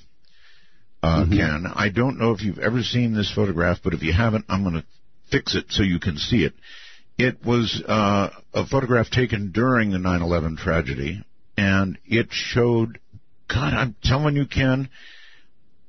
Uh, 1.02 1.24
Ken, 1.30 1.66
I 1.74 1.88
don't 1.88 2.18
know 2.18 2.32
if 2.32 2.42
you've 2.42 2.58
ever 2.58 2.82
seen 2.82 3.14
this 3.14 3.32
photograph, 3.34 3.78
but 3.82 3.94
if 3.94 4.02
you 4.02 4.12
haven't, 4.12 4.44
I'm 4.50 4.62
going 4.62 4.74
to 4.74 4.84
fix 5.30 5.54
it 5.54 5.66
so 5.70 5.82
you 5.82 6.00
can 6.00 6.16
see 6.16 6.44
it. 6.44 6.54
It 7.18 7.44
was 7.44 7.82
uh, 7.86 8.30
a 8.54 8.66
photograph 8.66 9.10
taken 9.10 9.52
during 9.52 9.90
the 9.90 9.98
9/11 9.98 10.58
tragedy, 10.58 11.22
and 11.56 11.98
it 12.06 12.28
showed. 12.30 12.98
God, 13.48 13.74
I'm 13.74 13.96
telling 14.04 14.36
you, 14.36 14.46
Ken, 14.46 14.88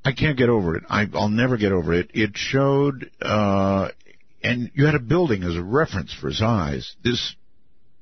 I 0.04 0.14
can't 0.14 0.38
get 0.38 0.50
over 0.50 0.76
it. 0.76 0.84
I, 0.90 1.06
I'll 1.14 1.30
never 1.30 1.58
get 1.58 1.72
over 1.72 1.94
it. 1.94 2.10
It 2.14 2.32
showed, 2.36 3.12
uh, 3.22 3.90
and 4.44 4.72
you 4.74 4.86
had 4.86 4.96
a 4.96 5.00
building 5.00 5.44
as 5.44 5.56
a 5.56 5.64
reference 5.64 6.12
for 6.12 6.32
size. 6.32 6.96
This 7.04 7.36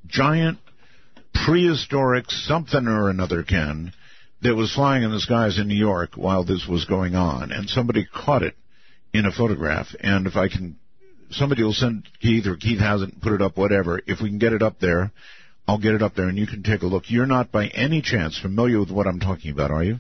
giant 0.07 0.59
prehistoric 1.33 2.31
something 2.31 2.87
or 2.87 3.09
another, 3.09 3.43
Ken, 3.43 3.91
that 4.41 4.55
was 4.55 4.73
flying 4.73 5.03
in 5.03 5.11
the 5.11 5.19
skies 5.19 5.59
in 5.59 5.67
New 5.67 5.75
York 5.75 6.11
while 6.15 6.45
this 6.45 6.65
was 6.67 6.85
going 6.85 7.15
on, 7.15 7.51
and 7.51 7.69
somebody 7.69 8.05
caught 8.05 8.43
it 8.43 8.55
in 9.13 9.25
a 9.25 9.31
photograph. 9.31 9.87
And 9.99 10.27
if 10.27 10.35
I 10.37 10.47
can, 10.47 10.77
somebody 11.31 11.63
will 11.63 11.73
send 11.73 12.07
Keith, 12.21 12.47
or 12.47 12.55
Keith 12.55 12.79
hasn't 12.79 13.21
put 13.21 13.33
it 13.33 13.41
up, 13.41 13.57
whatever. 13.57 14.01
If 14.05 14.21
we 14.21 14.29
can 14.29 14.39
get 14.39 14.53
it 14.53 14.61
up 14.61 14.79
there, 14.79 15.11
I'll 15.67 15.79
get 15.79 15.93
it 15.93 16.01
up 16.01 16.15
there, 16.15 16.27
and 16.27 16.37
you 16.37 16.47
can 16.47 16.63
take 16.63 16.81
a 16.81 16.87
look. 16.87 17.03
You're 17.07 17.25
not 17.25 17.51
by 17.51 17.67
any 17.67 18.01
chance 18.01 18.39
familiar 18.39 18.79
with 18.79 18.91
what 18.91 19.07
I'm 19.07 19.19
talking 19.19 19.51
about, 19.51 19.71
are 19.71 19.83
you? 19.83 19.99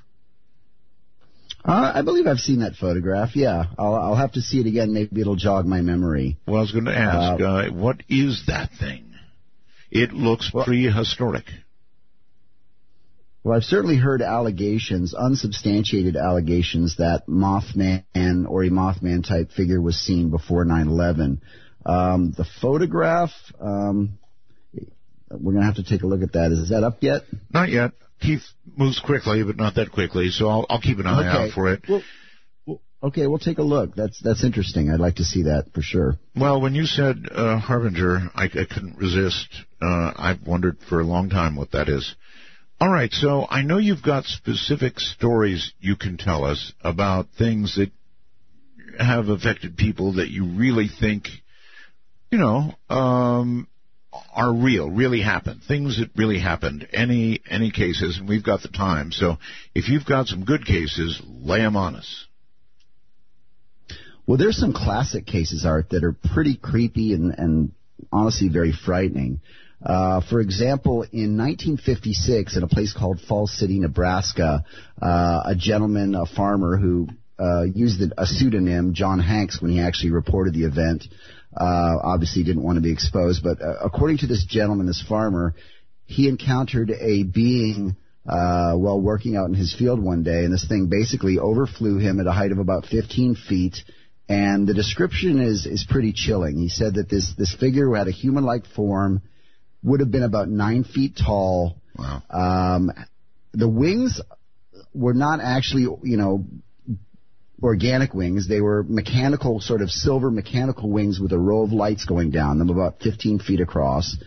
Uh, 1.63 1.91
I 1.93 2.01
believe 2.01 2.25
I've 2.25 2.39
seen 2.39 2.61
that 2.61 2.75
photograph. 2.75 3.35
Yeah, 3.35 3.65
I'll, 3.77 3.93
I'll 3.93 4.15
have 4.15 4.31
to 4.33 4.41
see 4.41 4.59
it 4.59 4.65
again. 4.65 4.93
Maybe 4.93 5.21
it'll 5.21 5.35
jog 5.35 5.65
my 5.65 5.81
memory. 5.81 6.37
Well, 6.47 6.57
I 6.57 6.61
was 6.61 6.71
going 6.71 6.85
to 6.85 6.97
ask, 6.97 7.41
uh, 7.41 7.69
what 7.71 8.01
is 8.07 8.43
that 8.47 8.69
thing? 8.79 9.13
It 9.91 10.13
looks 10.13 10.51
prehistoric. 10.51 11.45
Well, 13.49 13.57
I've 13.57 13.63
certainly 13.63 13.97
heard 13.97 14.21
allegations, 14.21 15.15
unsubstantiated 15.15 16.15
allegations, 16.15 16.97
that 16.97 17.23
Mothman 17.27 18.03
or 18.47 18.63
a 18.63 18.69
Mothman 18.69 19.27
type 19.27 19.49
figure 19.49 19.81
was 19.81 19.95
seen 19.97 20.29
before 20.29 20.65
9/11. 20.65 21.39
Um, 21.83 22.31
the 22.37 22.45
photograph, 22.61 23.31
um, 23.59 24.19
we're 25.31 25.53
going 25.53 25.61
to 25.61 25.65
have 25.65 25.77
to 25.77 25.83
take 25.83 26.03
a 26.03 26.05
look 26.05 26.21
at 26.21 26.33
that. 26.33 26.51
Is 26.51 26.69
that 26.69 26.83
up 26.83 27.01
yet? 27.01 27.23
Not 27.51 27.69
yet. 27.69 27.93
Keith 28.21 28.43
moves 28.77 28.99
quickly, 28.99 29.41
but 29.41 29.57
not 29.57 29.73
that 29.77 29.91
quickly, 29.91 30.29
so 30.29 30.47
I'll, 30.47 30.67
I'll 30.69 30.79
keep 30.79 30.99
an 30.99 31.07
eye 31.07 31.27
out 31.27 31.51
for 31.53 31.73
it. 31.73 31.81
Well, 32.67 32.81
okay, 33.01 33.25
we'll 33.25 33.39
take 33.39 33.57
a 33.57 33.63
look. 33.63 33.95
That's 33.95 34.21
that's 34.21 34.43
interesting. 34.43 34.91
I'd 34.91 34.99
like 34.99 35.15
to 35.15 35.23
see 35.23 35.41
that 35.43 35.73
for 35.73 35.81
sure. 35.81 36.19
Well, 36.35 36.61
when 36.61 36.75
you 36.75 36.85
said 36.85 37.25
uh, 37.31 37.57
Harbinger, 37.57 38.29
I, 38.35 38.43
I 38.43 38.65
couldn't 38.71 38.97
resist. 38.97 39.47
Uh, 39.81 40.13
I've 40.15 40.45
wondered 40.45 40.77
for 40.87 40.99
a 40.99 41.03
long 41.03 41.31
time 41.31 41.55
what 41.55 41.71
that 41.71 41.89
is. 41.89 42.15
All 42.81 42.89
right, 42.89 43.11
so 43.11 43.45
I 43.49 43.61
know 43.61 43.77
you've 43.77 44.01
got 44.01 44.23
specific 44.23 45.01
stories 45.01 45.73
you 45.81 45.97
can 45.97 46.15
tell 46.15 46.45
us 46.45 46.71
about 46.81 47.27
things 47.37 47.75
that 47.75 47.91
have 48.97 49.27
affected 49.27 49.75
people 49.75 50.13
that 50.13 50.29
you 50.29 50.45
really 50.55 50.87
think, 50.87 51.27
you 52.31 52.37
know, 52.37 52.73
um, 52.89 53.67
are 54.33 54.53
real, 54.53 54.89
really 54.89 55.19
happened, 55.19 55.59
things 55.67 55.99
that 55.99 56.11
really 56.15 56.39
happened. 56.39 56.87
Any 56.93 57.41
any 57.49 57.69
cases, 57.69 58.17
and 58.17 58.29
we've 58.29 58.45
got 58.45 58.61
the 58.61 58.69
time. 58.69 59.11
So 59.11 59.39
if 59.75 59.89
you've 59.89 60.05
got 60.05 60.27
some 60.27 60.45
good 60.45 60.65
cases, 60.65 61.21
lay 61.27 61.59
them 61.59 61.75
on 61.75 61.97
us. 61.97 62.27
Well, 64.25 64.37
there's 64.37 64.57
some 64.57 64.71
classic 64.71 65.25
cases, 65.25 65.65
Art, 65.65 65.89
that 65.89 66.05
are 66.05 66.15
pretty 66.33 66.55
creepy 66.55 67.13
and, 67.13 67.35
and 67.37 67.71
honestly 68.09 68.47
very 68.47 68.71
frightening. 68.71 69.41
Uh, 69.83 70.21
for 70.29 70.41
example, 70.41 71.03
in 71.03 71.37
1956, 71.37 72.57
in 72.57 72.63
a 72.63 72.67
place 72.67 72.93
called 72.93 73.21
Falls 73.21 73.57
City, 73.57 73.79
Nebraska, 73.79 74.65
uh, 75.01 75.41
a 75.45 75.55
gentleman, 75.57 76.15
a 76.15 76.25
farmer 76.25 76.77
who 76.77 77.07
uh, 77.39 77.63
used 77.63 78.01
a 78.17 78.25
pseudonym, 78.25 78.93
John 78.93 79.19
Hanks, 79.19 79.61
when 79.61 79.71
he 79.71 79.79
actually 79.79 80.11
reported 80.11 80.53
the 80.53 80.65
event, 80.65 81.05
uh, 81.55 81.95
obviously 82.03 82.43
didn't 82.43 82.63
want 82.63 82.75
to 82.75 82.81
be 82.81 82.91
exposed. 82.91 83.41
But 83.41 83.61
uh, 83.61 83.75
according 83.83 84.17
to 84.19 84.27
this 84.27 84.43
gentleman, 84.43 84.85
this 84.85 85.03
farmer, 85.07 85.55
he 86.05 86.27
encountered 86.27 86.91
a 86.91 87.23
being 87.23 87.95
uh, 88.27 88.73
while 88.73 88.99
working 88.99 89.37
out 89.37 89.47
in 89.47 89.53
his 89.53 89.73
field 89.73 90.03
one 90.03 90.23
day, 90.23 90.43
and 90.43 90.53
this 90.53 90.67
thing 90.67 90.87
basically 90.87 91.39
overflew 91.39 91.97
him 91.97 92.19
at 92.19 92.27
a 92.27 92.31
height 92.31 92.51
of 92.51 92.59
about 92.59 92.85
15 92.85 93.35
feet. 93.35 93.77
And 94.27 94.67
the 94.67 94.75
description 94.75 95.39
is 95.39 95.65
is 95.65 95.87
pretty 95.89 96.13
chilling. 96.13 96.57
He 96.57 96.69
said 96.69 96.95
that 96.95 97.09
this 97.09 97.33
this 97.35 97.55
figure 97.55 97.95
had 97.95 98.07
a 98.07 98.11
human-like 98.11 98.67
form, 98.67 99.23
would 99.83 99.99
have 99.99 100.11
been 100.11 100.23
about 100.23 100.49
nine 100.49 100.83
feet 100.83 101.17
tall. 101.17 101.77
Wow. 101.97 102.23
Um, 102.29 102.91
the 103.53 103.67
wings 103.67 104.21
were 104.93 105.13
not 105.13 105.39
actually, 105.41 105.83
you 106.03 106.17
know, 106.17 106.45
organic 107.61 108.13
wings. 108.13 108.47
They 108.47 108.61
were 108.61 108.83
mechanical, 108.83 109.59
sort 109.59 109.81
of 109.81 109.89
silver 109.89 110.31
mechanical 110.31 110.89
wings 110.89 111.19
with 111.19 111.31
a 111.31 111.37
row 111.37 111.63
of 111.63 111.71
lights 111.71 112.05
going 112.05 112.31
down 112.31 112.59
them, 112.59 112.69
about 112.69 113.01
15 113.01 113.39
feet 113.39 113.59
across. 113.59 114.17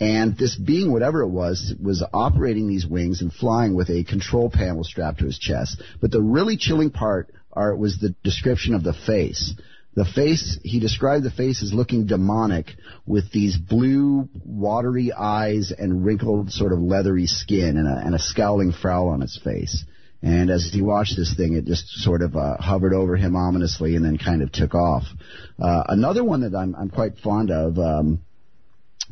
And 0.00 0.36
this 0.38 0.56
being, 0.56 0.92
whatever 0.92 1.22
it 1.22 1.28
was, 1.28 1.74
was 1.82 2.04
operating 2.12 2.68
these 2.68 2.86
wings 2.86 3.20
and 3.20 3.32
flying 3.32 3.74
with 3.74 3.90
a 3.90 4.04
control 4.04 4.48
panel 4.48 4.84
strapped 4.84 5.18
to 5.18 5.24
his 5.24 5.38
chest. 5.38 5.82
But 6.00 6.12
the 6.12 6.22
really 6.22 6.56
chilling 6.56 6.90
part 6.90 7.30
are, 7.52 7.74
was 7.74 7.98
the 7.98 8.14
description 8.22 8.74
of 8.74 8.84
the 8.84 8.92
face. 8.92 9.54
The 9.98 10.04
face, 10.04 10.60
he 10.62 10.78
described 10.78 11.24
the 11.24 11.30
face 11.32 11.60
as 11.60 11.72
looking 11.72 12.06
demonic 12.06 12.76
with 13.04 13.32
these 13.32 13.56
blue, 13.56 14.28
watery 14.44 15.12
eyes 15.12 15.72
and 15.76 16.04
wrinkled, 16.04 16.52
sort 16.52 16.72
of 16.72 16.78
leathery 16.78 17.26
skin 17.26 17.76
and 17.76 17.88
a, 17.88 18.06
and 18.06 18.14
a 18.14 18.20
scowling 18.20 18.70
frown 18.70 19.08
on 19.08 19.22
its 19.22 19.36
face. 19.42 19.84
And 20.22 20.50
as 20.50 20.70
he 20.72 20.82
watched 20.82 21.16
this 21.16 21.34
thing, 21.34 21.54
it 21.54 21.64
just 21.64 21.88
sort 21.88 22.22
of 22.22 22.36
uh, 22.36 22.58
hovered 22.58 22.94
over 22.94 23.16
him 23.16 23.34
ominously 23.34 23.96
and 23.96 24.04
then 24.04 24.18
kind 24.18 24.42
of 24.42 24.52
took 24.52 24.72
off. 24.76 25.02
Uh, 25.60 25.82
another 25.88 26.22
one 26.22 26.42
that 26.42 26.56
I'm, 26.56 26.76
I'm 26.76 26.90
quite 26.90 27.18
fond 27.18 27.50
of, 27.50 27.76
um, 27.80 28.20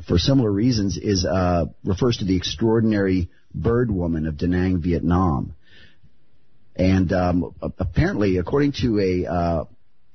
for 0.07 0.19
similar 0.19 0.53
reasons, 0.53 0.97
is 0.97 1.27
uh, 1.27 1.65
refers 1.83 2.19
to 2.19 2.25
the 2.25 2.37
extraordinary 2.37 3.29
bird 3.53 3.91
woman 3.91 4.25
of 4.25 4.39
Da 4.39 4.47
Nang, 4.47 4.81
Vietnam. 4.81 5.57
And 6.77 7.13
um, 7.13 7.57
apparently, 7.61 8.37
according 8.37 8.75
to 8.83 9.01
a 9.01 9.27
uh, 9.27 9.65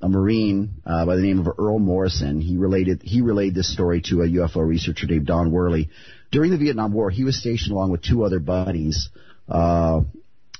a 0.02 0.08
Marine 0.08 0.82
uh, 0.84 1.06
by 1.06 1.16
the 1.16 1.22
name 1.22 1.38
of 1.38 1.48
Earl 1.58 1.78
Morrison, 1.78 2.40
he 2.40 2.56
related 2.56 3.02
he 3.02 3.20
relayed 3.20 3.54
this 3.54 3.72
story 3.72 4.02
to 4.06 4.22
a 4.22 4.26
UFO 4.26 4.66
researcher 4.66 5.06
named 5.06 5.26
Don 5.26 5.52
Worley. 5.52 5.90
During 6.32 6.50
the 6.50 6.58
Vietnam 6.58 6.92
War, 6.92 7.08
he 7.08 7.24
was 7.24 7.38
stationed 7.38 7.72
along 7.72 7.90
with 7.90 8.02
two 8.02 8.24
other 8.24 8.40
buddies. 8.40 9.08
Uh, 9.48 10.00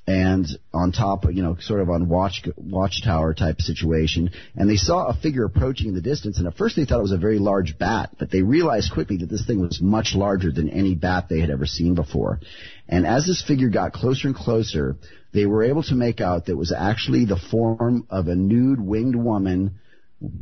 and 0.06 0.46
on 0.74 0.90
top, 0.90 1.24
you 1.32 1.42
know, 1.42 1.56
sort 1.60 1.80
of 1.80 1.88
on 1.88 2.08
watch 2.08 2.42
watchtower 2.56 3.34
type 3.34 3.60
situation, 3.60 4.30
and 4.56 4.68
they 4.68 4.76
saw 4.76 5.06
a 5.06 5.14
figure 5.14 5.44
approaching 5.44 5.88
in 5.88 5.94
the 5.94 6.00
distance. 6.00 6.38
And 6.38 6.46
at 6.48 6.56
first, 6.56 6.74
they 6.74 6.84
thought 6.84 6.98
it 6.98 7.02
was 7.02 7.12
a 7.12 7.18
very 7.18 7.38
large 7.38 7.78
bat, 7.78 8.10
but 8.18 8.30
they 8.30 8.42
realized 8.42 8.92
quickly 8.92 9.18
that 9.18 9.30
this 9.30 9.46
thing 9.46 9.60
was 9.60 9.80
much 9.80 10.14
larger 10.16 10.50
than 10.50 10.68
any 10.70 10.96
bat 10.96 11.26
they 11.28 11.38
had 11.40 11.50
ever 11.50 11.66
seen 11.66 11.94
before. 11.94 12.40
And 12.88 13.06
as 13.06 13.26
this 13.26 13.44
figure 13.46 13.68
got 13.68 13.92
closer 13.92 14.26
and 14.26 14.36
closer, 14.36 14.96
they 15.32 15.46
were 15.46 15.62
able 15.62 15.84
to 15.84 15.94
make 15.94 16.20
out 16.20 16.46
that 16.46 16.52
it 16.52 16.58
was 16.58 16.72
actually 16.76 17.24
the 17.24 17.38
form 17.50 18.04
of 18.10 18.26
a 18.26 18.34
nude 18.34 18.80
winged 18.80 19.16
woman 19.16 19.78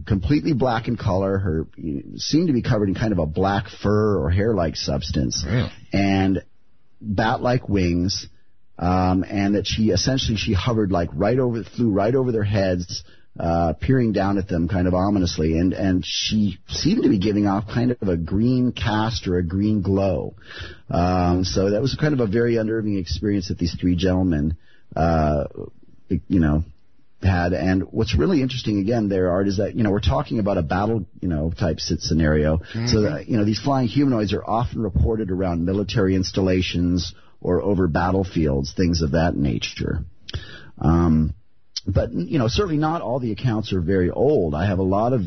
completely 0.06 0.52
black 0.54 0.88
in 0.88 0.96
color. 0.96 1.38
Her 1.38 1.66
seemed 2.16 2.48
to 2.48 2.54
be 2.54 2.62
covered 2.62 2.88
in 2.88 2.94
kind 2.94 3.12
of 3.12 3.18
a 3.18 3.26
black 3.26 3.66
fur 3.82 4.18
or 4.18 4.30
hair-like 4.30 4.76
substance, 4.76 5.44
Really? 5.46 5.70
and 5.92 6.42
bat-like 7.00 7.68
wings 7.68 8.26
um, 8.80 9.24
and 9.28 9.54
that 9.54 9.66
she 9.66 9.90
essentially 9.90 10.36
she 10.36 10.54
hovered 10.54 10.90
like 10.90 11.10
right 11.12 11.38
over, 11.38 11.62
flew 11.62 11.90
right 11.90 12.14
over 12.14 12.32
their 12.32 12.42
heads, 12.42 13.04
uh, 13.38 13.74
peering 13.74 14.12
down 14.12 14.38
at 14.38 14.48
them 14.48 14.68
kind 14.68 14.88
of 14.88 14.94
ominously, 14.94 15.58
and 15.58 15.74
and 15.74 16.04
she 16.04 16.58
seemed 16.66 17.02
to 17.02 17.10
be 17.10 17.18
giving 17.18 17.46
off 17.46 17.68
kind 17.68 17.94
of 18.00 18.08
a 18.08 18.16
green 18.16 18.72
cast 18.72 19.28
or 19.28 19.36
a 19.36 19.42
green 19.42 19.82
glow. 19.82 20.34
Um, 20.88 21.44
so 21.44 21.70
that 21.70 21.82
was 21.82 21.94
kind 21.94 22.14
of 22.14 22.20
a 22.20 22.26
very 22.26 22.56
unnerving 22.56 22.96
experience 22.96 23.48
that 23.48 23.58
these 23.58 23.76
three 23.78 23.96
gentlemen, 23.96 24.56
uh, 24.96 25.44
you 26.08 26.40
know, 26.40 26.64
had. 27.22 27.52
And 27.52 27.82
what's 27.92 28.16
really 28.16 28.40
interesting 28.40 28.78
again 28.78 29.08
there, 29.08 29.30
Art, 29.30 29.46
is 29.46 29.58
that, 29.58 29.74
you 29.74 29.82
know, 29.82 29.90
we're 29.90 30.00
talking 30.00 30.38
about 30.38 30.56
a 30.56 30.62
battle, 30.62 31.04
you 31.20 31.28
know, 31.28 31.52
type 31.52 31.80
scenario. 31.80 32.58
Mm-hmm. 32.58 32.86
So 32.86 33.02
that, 33.02 33.28
you 33.28 33.36
know, 33.36 33.44
these 33.44 33.60
flying 33.60 33.88
humanoids 33.88 34.32
are 34.32 34.44
often 34.44 34.82
reported 34.82 35.30
around 35.30 35.64
military 35.64 36.14
installations 36.16 37.14
or 37.40 37.62
over 37.62 37.88
battlefields, 37.88 38.72
things 38.74 39.02
of 39.02 39.12
that 39.12 39.34
nature. 39.36 40.04
Um, 40.78 41.34
but 41.86 42.12
you 42.12 42.38
know, 42.38 42.48
certainly 42.48 42.76
not 42.76 43.02
all 43.02 43.20
the 43.20 43.32
accounts 43.32 43.72
are 43.72 43.80
very 43.80 44.10
old. 44.10 44.54
I 44.54 44.66
have 44.66 44.78
a 44.78 44.84
lot 44.84 45.12
of 45.12 45.22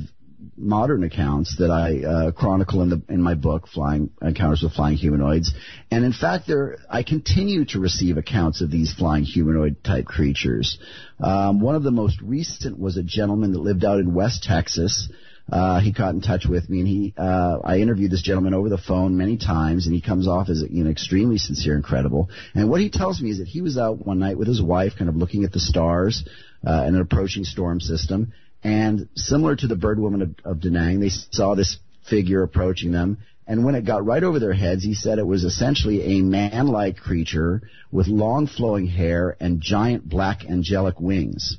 modern 0.55 1.03
accounts 1.03 1.57
that 1.57 1.71
I 1.71 2.03
uh, 2.03 2.31
chronicle 2.31 2.81
in 2.81 2.89
the 2.89 3.01
in 3.09 3.21
my 3.21 3.33
book, 3.33 3.67
Flying 3.67 4.11
Encounters 4.21 4.61
with 4.61 4.73
Flying 4.73 4.97
Humanoids, 4.97 5.53
and 5.89 6.05
in 6.05 6.13
fact, 6.13 6.47
there 6.47 6.77
I 6.89 7.03
continue 7.03 7.65
to 7.65 7.79
receive 7.79 8.17
accounts 8.17 8.61
of 8.61 8.69
these 8.69 8.93
flying 8.93 9.23
humanoid 9.23 9.83
type 9.83 10.05
creatures. 10.05 10.77
Um, 11.19 11.59
one 11.59 11.75
of 11.75 11.83
the 11.83 11.91
most 11.91 12.21
recent 12.21 12.77
was 12.77 12.97
a 12.97 13.03
gentleman 13.03 13.53
that 13.53 13.59
lived 13.59 13.85
out 13.85 13.99
in 13.99 14.13
West 14.13 14.43
Texas 14.43 15.09
uh, 15.51 15.79
he 15.81 15.91
got 15.91 16.15
in 16.15 16.21
touch 16.21 16.45
with 16.47 16.69
me, 16.69 16.79
and 16.79 16.87
he 16.87 17.13
uh, 17.17 17.59
I 17.63 17.79
interviewed 17.79 18.11
this 18.11 18.21
gentleman 18.21 18.53
over 18.53 18.69
the 18.69 18.77
phone 18.77 19.17
many 19.17 19.37
times, 19.37 19.85
and 19.85 19.93
he 19.93 20.01
comes 20.01 20.27
off 20.27 20.49
as 20.49 20.63
you 20.69 20.83
know 20.83 20.89
extremely 20.89 21.37
sincere 21.37 21.75
and 21.75 21.83
credible. 21.83 22.29
And 22.55 22.69
what 22.69 22.79
he 22.79 22.89
tells 22.89 23.21
me 23.21 23.29
is 23.29 23.39
that 23.39 23.47
he 23.47 23.61
was 23.61 23.77
out 23.77 24.05
one 24.05 24.19
night 24.19 24.37
with 24.37 24.47
his 24.47 24.61
wife, 24.61 24.93
kind 24.97 25.09
of 25.09 25.15
looking 25.15 25.43
at 25.43 25.51
the 25.51 25.59
stars 25.59 26.27
uh, 26.65 26.83
and 26.85 26.95
an 26.95 27.01
approaching 27.01 27.43
storm 27.43 27.81
system, 27.81 28.33
and 28.63 29.09
similar 29.15 29.55
to 29.57 29.67
the 29.67 29.75
bird 29.75 29.99
woman 29.99 30.21
of, 30.21 30.35
of 30.45 30.61
Da 30.61 30.97
they 30.97 31.09
saw 31.09 31.55
this 31.55 31.77
figure 32.09 32.41
approaching 32.43 32.91
them. 32.91 33.17
And 33.45 33.65
when 33.65 33.75
it 33.75 33.85
got 33.85 34.05
right 34.05 34.23
over 34.23 34.39
their 34.39 34.53
heads, 34.53 34.83
he 34.85 34.93
said 34.93 35.19
it 35.19 35.27
was 35.27 35.43
essentially 35.43 36.17
a 36.17 36.21
man-like 36.21 36.97
creature 36.97 37.61
with 37.91 38.07
long 38.07 38.47
flowing 38.47 38.87
hair 38.87 39.35
and 39.41 39.59
giant 39.59 40.07
black 40.07 40.45
angelic 40.45 41.01
wings. 41.01 41.57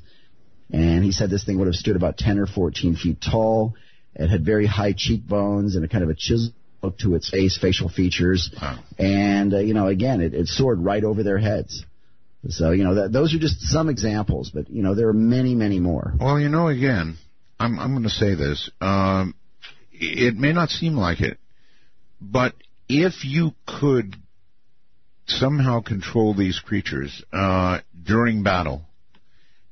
And 0.71 1.03
he 1.03 1.11
said 1.11 1.29
this 1.29 1.43
thing 1.43 1.57
would 1.59 1.67
have 1.67 1.75
stood 1.75 1.95
about 1.95 2.17
10 2.17 2.39
or 2.39 2.47
14 2.47 2.95
feet 2.95 3.21
tall. 3.21 3.75
It 4.15 4.29
had 4.29 4.45
very 4.45 4.65
high 4.65 4.93
cheekbones 4.93 5.75
and 5.75 5.85
a 5.85 5.87
kind 5.87 6.03
of 6.03 6.09
a 6.09 6.15
chisel 6.15 6.53
look 6.81 6.97
to 6.99 7.15
its 7.15 7.29
face, 7.29 7.57
facial 7.57 7.89
features. 7.89 8.53
Wow. 8.61 8.79
And, 8.97 9.53
uh, 9.53 9.59
you 9.59 9.73
know, 9.73 9.87
again, 9.87 10.21
it, 10.21 10.33
it 10.33 10.47
soared 10.47 10.79
right 10.79 11.03
over 11.03 11.23
their 11.23 11.39
heads. 11.39 11.83
So, 12.49 12.71
you 12.71 12.83
know, 12.83 12.95
that, 12.95 13.11
those 13.11 13.33
are 13.33 13.39
just 13.39 13.59
some 13.61 13.89
examples, 13.89 14.51
but, 14.53 14.69
you 14.69 14.83
know, 14.83 14.93
there 14.93 15.07
are 15.07 15.13
many, 15.13 15.55
many 15.55 15.79
more. 15.79 16.13
Well, 16.19 16.39
you 16.39 16.49
know, 16.49 16.67
again, 16.67 17.17
I'm, 17.59 17.79
I'm 17.79 17.91
going 17.91 18.03
to 18.03 18.09
say 18.09 18.35
this. 18.35 18.69
Um, 18.79 19.33
it 19.91 20.35
may 20.35 20.53
not 20.53 20.69
seem 20.69 20.95
like 20.95 21.21
it, 21.21 21.39
but 22.21 22.53
if 22.87 23.25
you 23.25 23.53
could 23.65 24.15
somehow 25.25 25.81
control 25.81 26.35
these 26.35 26.59
creatures 26.59 27.23
uh, 27.33 27.79
during 28.03 28.43
battle, 28.43 28.83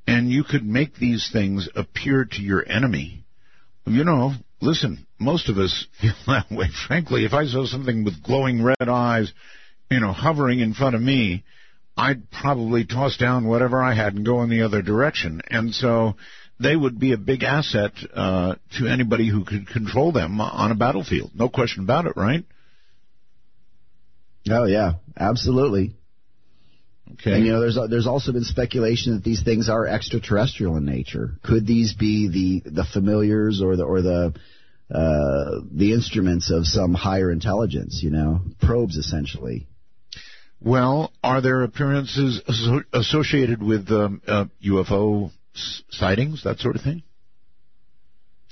and 0.08 0.30
you 0.30 0.44
could 0.44 0.66
make 0.66 0.96
these 0.96 1.30
things 1.32 1.70
appear 1.76 2.26
to 2.26 2.42
your 2.42 2.68
enemy. 2.68 3.24
You 3.86 4.04
know, 4.04 4.34
listen, 4.62 5.06
most 5.20 5.50
of 5.50 5.58
us 5.58 5.88
feel 6.00 6.14
that 6.28 6.52
way. 6.52 6.68
Frankly, 6.88 7.26
if 7.26 7.34
I 7.34 7.46
saw 7.46 7.66
something 7.66 8.04
with 8.04 8.24
glowing 8.24 8.64
red 8.64 8.88
eyes, 8.88 9.32
you 9.90 10.00
know, 10.00 10.12
hovering 10.12 10.60
in 10.60 10.74
front 10.74 10.96
of 10.96 11.02
me, 11.02 11.44
I'd 11.96 12.32
probably 12.32 12.86
toss 12.86 13.18
down 13.18 13.48
whatever 13.48 13.84
I 13.84 13.94
had 13.94 14.16
and 14.16 14.26
go 14.26 14.42
in 14.42 14.50
the 14.50 14.64
other 14.64 14.82
direction. 14.82 15.42
And 15.50 15.74
so 15.74 16.16
they 16.60 16.76
would 16.76 17.00
be 17.00 17.14
a 17.14 17.18
big 17.18 17.44
asset 17.44 17.92
uh, 18.14 18.56
to 18.78 18.88
anybody 18.88 19.30
who 19.30 19.46
could 19.46 19.68
control 19.68 20.12
them 20.12 20.42
on 20.42 20.72
a 20.72 20.76
battlefield. 20.76 21.32
No 21.36 21.50
question 21.50 21.84
about 21.84 22.08
it, 22.08 22.14
right? 22.16 22.44
Oh 24.50 24.66
yeah, 24.66 24.94
absolutely. 25.18 25.94
Okay. 27.14 27.34
And 27.34 27.46
you 27.46 27.52
know, 27.52 27.60
there's 27.60 27.78
there's 27.90 28.08
also 28.08 28.32
been 28.32 28.44
speculation 28.44 29.14
that 29.14 29.24
these 29.24 29.44
things 29.44 29.70
are 29.70 29.88
extraterrestrial 29.88 30.78
in 30.78 30.86
nature. 30.86 31.32
Could 31.44 31.68
these 31.68 31.94
be 31.94 32.62
the 32.64 32.70
the 32.70 32.86
familiars 32.86 33.62
or 33.62 33.76
the 33.76 33.84
or 33.84 34.02
the 34.02 34.34
uh, 34.94 35.60
the 35.72 35.94
instruments 35.94 36.52
of 36.52 36.66
some 36.66 36.94
higher 36.94 37.32
intelligence? 37.32 38.02
You 38.04 38.12
know, 38.12 38.42
probes 38.62 38.98
essentially. 38.98 39.68
Well, 40.60 41.12
are 41.22 41.42
there 41.42 41.64
appearances 41.64 42.42
associated 42.94 43.62
with 43.62 43.92
um, 43.92 44.22
uh, 44.26 44.46
UFO 44.66 45.32
sightings, 45.90 46.44
that 46.46 46.60
sort 46.60 46.78
of 46.78 46.82
thing? 46.82 47.04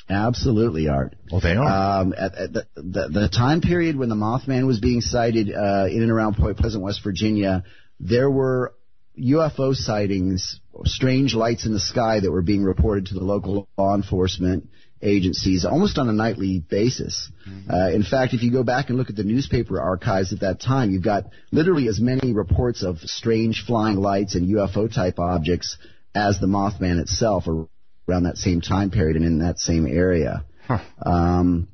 Absolutely, 0.10 0.90
Art. 0.90 1.16
Well, 1.32 1.40
they 1.40 1.56
are. 1.56 2.02
Um, 2.02 2.14
at, 2.18 2.36
at 2.36 2.54
the, 2.54 2.68
the, 2.76 3.08
the, 3.08 3.30
time 3.30 3.62
period 3.62 3.96
when 3.96 4.10
the 4.10 4.16
Mothman 4.16 4.68
was 4.68 4.82
being 4.82 5.00
sighted 5.00 5.50
uh, 5.54 5.88
in 5.90 6.02
and 6.02 6.12
around 6.12 6.36
Point 6.36 6.58
Pleasant, 6.58 6.84
West 6.84 7.02
Virginia, 7.02 7.64
there 8.02 8.30
were 8.30 8.74
UFO 9.20 9.76
sightings, 9.76 10.60
strange 10.86 11.36
lights 11.36 11.66
in 11.66 11.74
the 11.74 11.80
sky 11.80 12.20
that 12.20 12.32
were 12.32 12.42
being 12.42 12.64
reported 12.64 13.08
to 13.08 13.14
the 13.14 13.24
local 13.24 13.68
law 13.78 13.96
enforcement. 13.96 14.70
agencies 15.04 15.66
almost 15.66 15.98
on 15.98 16.08
a 16.10 16.14
nightly 16.14 16.60
basis. 16.60 17.32
Mm-hmm. 17.50 17.72
Uh, 17.72 17.90
in 17.90 18.04
fact, 18.04 18.36
if 18.36 18.44
you 18.44 18.52
go 18.52 18.64
back 18.64 18.90
and 18.90 19.00
look 19.00 19.10
at 19.10 19.16
the 19.16 19.24
newspaper 19.24 19.82
archives 19.82 20.32
at 20.32 20.42
that 20.42 20.62
time, 20.62 20.92
you've 20.92 21.04
got 21.04 21.26
literally 21.52 21.88
as 21.88 22.00
many 22.00 22.34
reports 22.34 22.84
of 22.84 23.00
strange 23.00 23.64
flying 23.66 23.98
lights 23.98 24.36
and 24.36 24.48
UFO 24.56 24.94
type 24.94 25.18
objects 25.18 25.78
as 26.14 26.40
the 26.40 26.46
Mothman 26.46 27.00
itself 27.02 27.48
around 27.48 28.24
that 28.24 28.38
same 28.38 28.62
time 28.62 28.92
period 28.92 29.16
and 29.16 29.26
in 29.26 29.40
that 29.40 29.58
same 29.58 29.88
area. 29.88 30.46
Huh. 30.68 30.80
Um, 31.04 31.68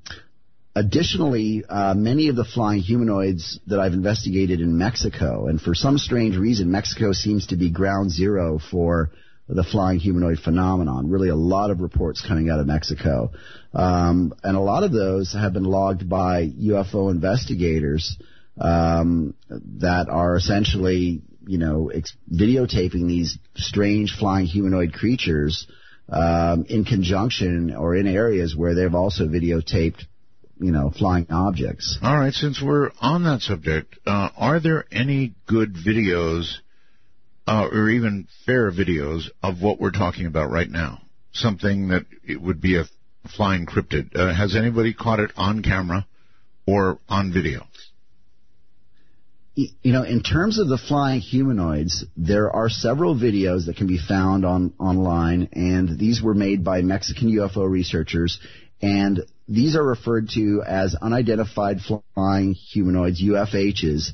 Additionally, 0.77 1.63
uh, 1.67 1.95
many 1.95 2.27
of 2.27 2.35
the 2.35 2.45
flying 2.45 2.81
humanoids 2.81 3.59
that 3.65 3.79
I've 3.79 3.93
investigated 3.93 4.61
in 4.61 4.77
Mexico, 4.77 5.47
and 5.47 5.59
for 5.59 5.73
some 5.73 5.97
strange 5.97 6.37
reason, 6.37 6.69
Mexico 6.69 7.13
seems 7.13 7.47
to 7.47 7.55
be 7.55 7.71
ground 7.71 8.11
zero 8.11 8.59
for 8.59 9.09
the 9.49 9.63
flying 9.63 9.97
humanoid 9.97 10.37
phenomenon. 10.37 11.09
Really, 11.09 11.29
a 11.29 11.35
lot 11.35 11.71
of 11.71 11.79
reports 11.81 12.21
coming 12.21 12.51
out 12.51 12.59
of 12.59 12.67
Mexico, 12.67 13.31
um, 13.73 14.35
and 14.43 14.55
a 14.55 14.59
lot 14.59 14.83
of 14.83 14.91
those 14.91 15.33
have 15.33 15.51
been 15.51 15.63
logged 15.63 16.07
by 16.07 16.47
UFO 16.47 17.09
investigators 17.09 18.15
um, 18.61 19.33
that 19.79 20.09
are 20.09 20.35
essentially, 20.35 21.23
you 21.47 21.57
know, 21.57 21.89
ex- 21.89 22.15
videotaping 22.31 23.07
these 23.07 23.39
strange 23.55 24.15
flying 24.15 24.45
humanoid 24.45 24.93
creatures 24.93 25.65
um, 26.07 26.65
in 26.69 26.85
conjunction 26.85 27.75
or 27.75 27.95
in 27.95 28.05
areas 28.05 28.55
where 28.55 28.75
they've 28.75 28.93
also 28.93 29.25
videotaped 29.25 30.05
you 30.59 30.71
know, 30.71 30.91
flying 30.97 31.27
objects. 31.29 31.97
All 32.01 32.17
right, 32.17 32.33
since 32.33 32.61
we're 32.61 32.91
on 32.99 33.23
that 33.23 33.41
subject, 33.41 33.97
uh, 34.05 34.29
are 34.37 34.59
there 34.59 34.85
any 34.91 35.33
good 35.45 35.75
videos, 35.75 36.55
uh, 37.47 37.67
or 37.71 37.89
even 37.89 38.27
fair 38.45 38.71
videos 38.71 39.29
of 39.41 39.61
what 39.61 39.79
we're 39.79 39.91
talking 39.91 40.25
about 40.25 40.51
right 40.51 40.69
now? 40.69 41.01
Something 41.33 41.89
that 41.89 42.05
it 42.23 42.41
would 42.41 42.61
be 42.61 42.77
a 42.77 42.85
flying 43.35 43.65
cryptid. 43.65 44.15
Uh, 44.15 44.33
has 44.33 44.55
anybody 44.55 44.93
caught 44.93 45.19
it 45.19 45.31
on 45.37 45.61
camera 45.61 46.07
or 46.65 46.99
on 47.07 47.31
video? 47.31 47.67
You 49.55 49.91
know, 49.91 50.03
in 50.03 50.21
terms 50.21 50.59
of 50.59 50.67
the 50.67 50.77
flying 50.77 51.19
humanoids, 51.19 52.05
there 52.15 52.51
are 52.51 52.69
several 52.69 53.15
videos 53.15 53.65
that 53.65 53.75
can 53.75 53.87
be 53.87 53.97
found 53.97 54.45
on 54.45 54.73
online, 54.79 55.49
and 55.53 55.97
these 55.97 56.21
were 56.21 56.35
made 56.35 56.63
by 56.63 56.83
Mexican 56.83 57.31
UFO 57.31 57.67
researchers 57.67 58.39
and 58.83 59.25
these 59.47 59.75
are 59.75 59.83
referred 59.83 60.29
to 60.35 60.63
as 60.65 60.95
unidentified 60.95 61.79
flying 61.81 62.53
humanoids, 62.53 63.21
UFHs. 63.23 64.11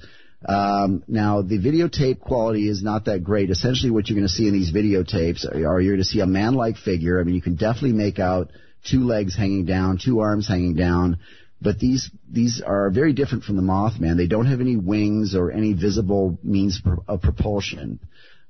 Um, 0.47 1.03
now, 1.07 1.41
the 1.41 1.57
videotape 1.57 2.19
quality 2.19 2.67
is 2.67 2.83
not 2.83 3.05
that 3.05 3.23
great. 3.23 3.49
Essentially, 3.49 3.91
what 3.91 4.09
you're 4.09 4.17
going 4.17 4.27
to 4.27 4.33
see 4.33 4.47
in 4.47 4.53
these 4.53 4.73
videotapes 4.73 5.45
are, 5.45 5.79
you're 5.79 5.93
going 5.93 5.97
to 5.97 6.03
see 6.03 6.19
a 6.19 6.25
man-like 6.25 6.77
figure. 6.77 7.19
I 7.19 7.23
mean, 7.23 7.35
you 7.35 7.41
can 7.41 7.55
definitely 7.55 7.93
make 7.93 8.19
out 8.19 8.51
two 8.89 9.05
legs 9.05 9.35
hanging 9.35 9.65
down, 9.65 9.97
two 10.03 10.19
arms 10.19 10.47
hanging 10.47 10.75
down, 10.75 11.17
but 11.61 11.79
these 11.79 12.11
these 12.29 12.61
are 12.61 12.89
very 12.89 13.13
different 13.13 13.45
from 13.45 13.55
the 13.55 13.61
Mothman. 13.61 14.17
They 14.17 14.27
don't 14.27 14.47
have 14.47 14.59
any 14.59 14.75
wings 14.75 15.33
or 15.33 15.49
any 15.49 15.73
visible 15.73 16.37
means 16.43 16.81
of 17.07 17.21
propulsion. 17.21 17.99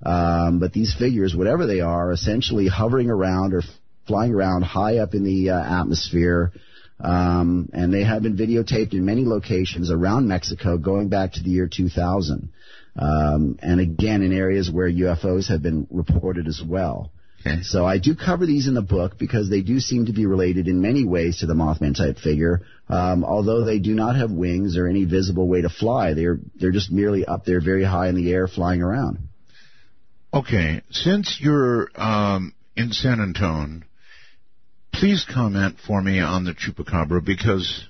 Um, 0.03 0.59
but 0.59 0.73
these 0.73 0.93
figures, 0.97 1.35
whatever 1.35 1.67
they 1.67 1.79
are, 1.79 2.11
essentially 2.11 2.67
hovering 2.67 3.09
around 3.09 3.53
or 3.53 3.61
flying 4.07 4.33
around 4.33 4.63
high 4.63 4.97
up 4.97 5.13
in 5.13 5.23
the 5.23 5.51
uh, 5.51 5.79
atmosphere. 5.81 6.51
Um, 6.99 7.69
and 7.73 7.93
they 7.93 8.03
have 8.03 8.23
been 8.23 8.37
videotaped 8.37 8.93
in 8.93 9.05
many 9.05 9.25
locations 9.25 9.91
around 9.91 10.27
Mexico 10.27 10.77
going 10.77 11.09
back 11.09 11.33
to 11.33 11.43
the 11.43 11.49
year 11.49 11.67
2000. 11.67 12.49
Um, 12.95 13.57
and 13.61 13.79
again, 13.79 14.21
in 14.21 14.31
areas 14.31 14.69
where 14.71 14.89
UFOs 14.89 15.49
have 15.49 15.61
been 15.61 15.87
reported 15.89 16.47
as 16.47 16.61
well. 16.65 17.11
Okay. 17.45 17.61
So 17.63 17.85
I 17.85 17.97
do 17.97 18.15
cover 18.15 18.45
these 18.45 18.67
in 18.67 18.73
the 18.73 18.81
book 18.81 19.17
because 19.17 19.49
they 19.49 19.61
do 19.61 19.79
seem 19.79 20.05
to 20.05 20.13
be 20.13 20.25
related 20.25 20.67
in 20.67 20.81
many 20.81 21.03
ways 21.03 21.39
to 21.39 21.45
the 21.45 21.53
Mothman 21.53 21.95
type 21.95 22.17
figure. 22.17 22.61
Um, 22.87 23.25
although 23.25 23.65
they 23.65 23.79
do 23.79 23.93
not 23.93 24.15
have 24.15 24.31
wings 24.31 24.77
or 24.77 24.87
any 24.87 25.03
visible 25.03 25.47
way 25.47 25.61
to 25.61 25.69
fly, 25.69 26.13
they're 26.13 26.39
they're 26.55 26.71
just 26.71 26.91
merely 26.91 27.25
up 27.25 27.43
there, 27.43 27.59
very 27.59 27.83
high 27.83 28.07
in 28.07 28.15
the 28.15 28.31
air, 28.31 28.47
flying 28.47 28.81
around. 28.81 29.27
Okay, 30.33 30.81
since 30.89 31.37
you're 31.41 31.89
um, 31.95 32.53
in 32.77 32.91
San 32.91 33.19
Antonio, 33.19 33.81
please 34.93 35.25
comment 35.31 35.75
for 35.85 36.01
me 36.01 36.19
on 36.19 36.45
the 36.45 36.53
chupacabra 36.53 37.23
because 37.23 37.85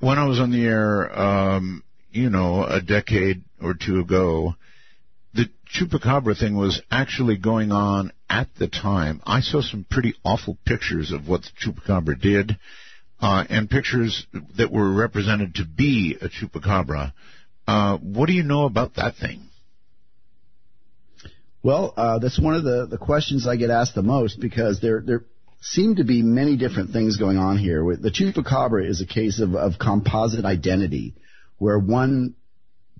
when 0.00 0.18
I 0.18 0.26
was 0.26 0.40
on 0.40 0.50
the 0.50 0.64
air, 0.64 1.18
um, 1.18 1.82
you 2.10 2.28
know, 2.28 2.64
a 2.64 2.80
decade 2.82 3.42
or 3.62 3.74
two 3.74 4.00
ago, 4.00 4.54
the 5.32 5.46
chupacabra 5.74 6.38
thing 6.38 6.56
was 6.56 6.82
actually 6.90 7.38
going 7.38 7.72
on 7.72 8.12
at 8.28 8.48
the 8.58 8.68
time. 8.68 9.22
I 9.24 9.40
saw 9.40 9.62
some 9.62 9.86
pretty 9.88 10.14
awful 10.24 10.58
pictures 10.66 11.12
of 11.12 11.28
what 11.28 11.42
the 11.42 11.50
chupacabra 11.72 12.20
did, 12.20 12.58
uh, 13.20 13.44
and 13.48 13.70
pictures 13.70 14.26
that 14.58 14.70
were 14.70 14.92
represented 14.92 15.54
to 15.56 15.64
be 15.64 16.18
a 16.20 16.28
chupacabra. 16.28 17.12
Uh, 17.66 17.96
what 17.98 18.26
do 18.26 18.32
you 18.32 18.42
know 18.42 18.66
about 18.66 18.96
that 18.96 19.16
thing? 19.16 19.48
Well, 21.62 21.94
uh, 21.96 22.18
that's 22.18 22.40
one 22.40 22.56
of 22.56 22.64
the, 22.64 22.86
the 22.90 22.98
questions 22.98 23.46
I 23.46 23.54
get 23.54 23.70
asked 23.70 23.94
the 23.94 24.02
most 24.02 24.40
because 24.40 24.80
there 24.80 25.00
there 25.00 25.24
seem 25.62 25.96
to 25.96 26.04
be 26.04 26.22
many 26.22 26.56
different 26.56 26.90
things 26.90 27.16
going 27.16 27.38
on 27.38 27.56
here. 27.56 27.84
The 27.96 28.10
chupacabra 28.10 28.86
is 28.88 29.00
a 29.00 29.06
case 29.06 29.40
of, 29.40 29.54
of 29.54 29.78
composite 29.78 30.44
identity, 30.44 31.14
where 31.58 31.78
one 31.78 32.34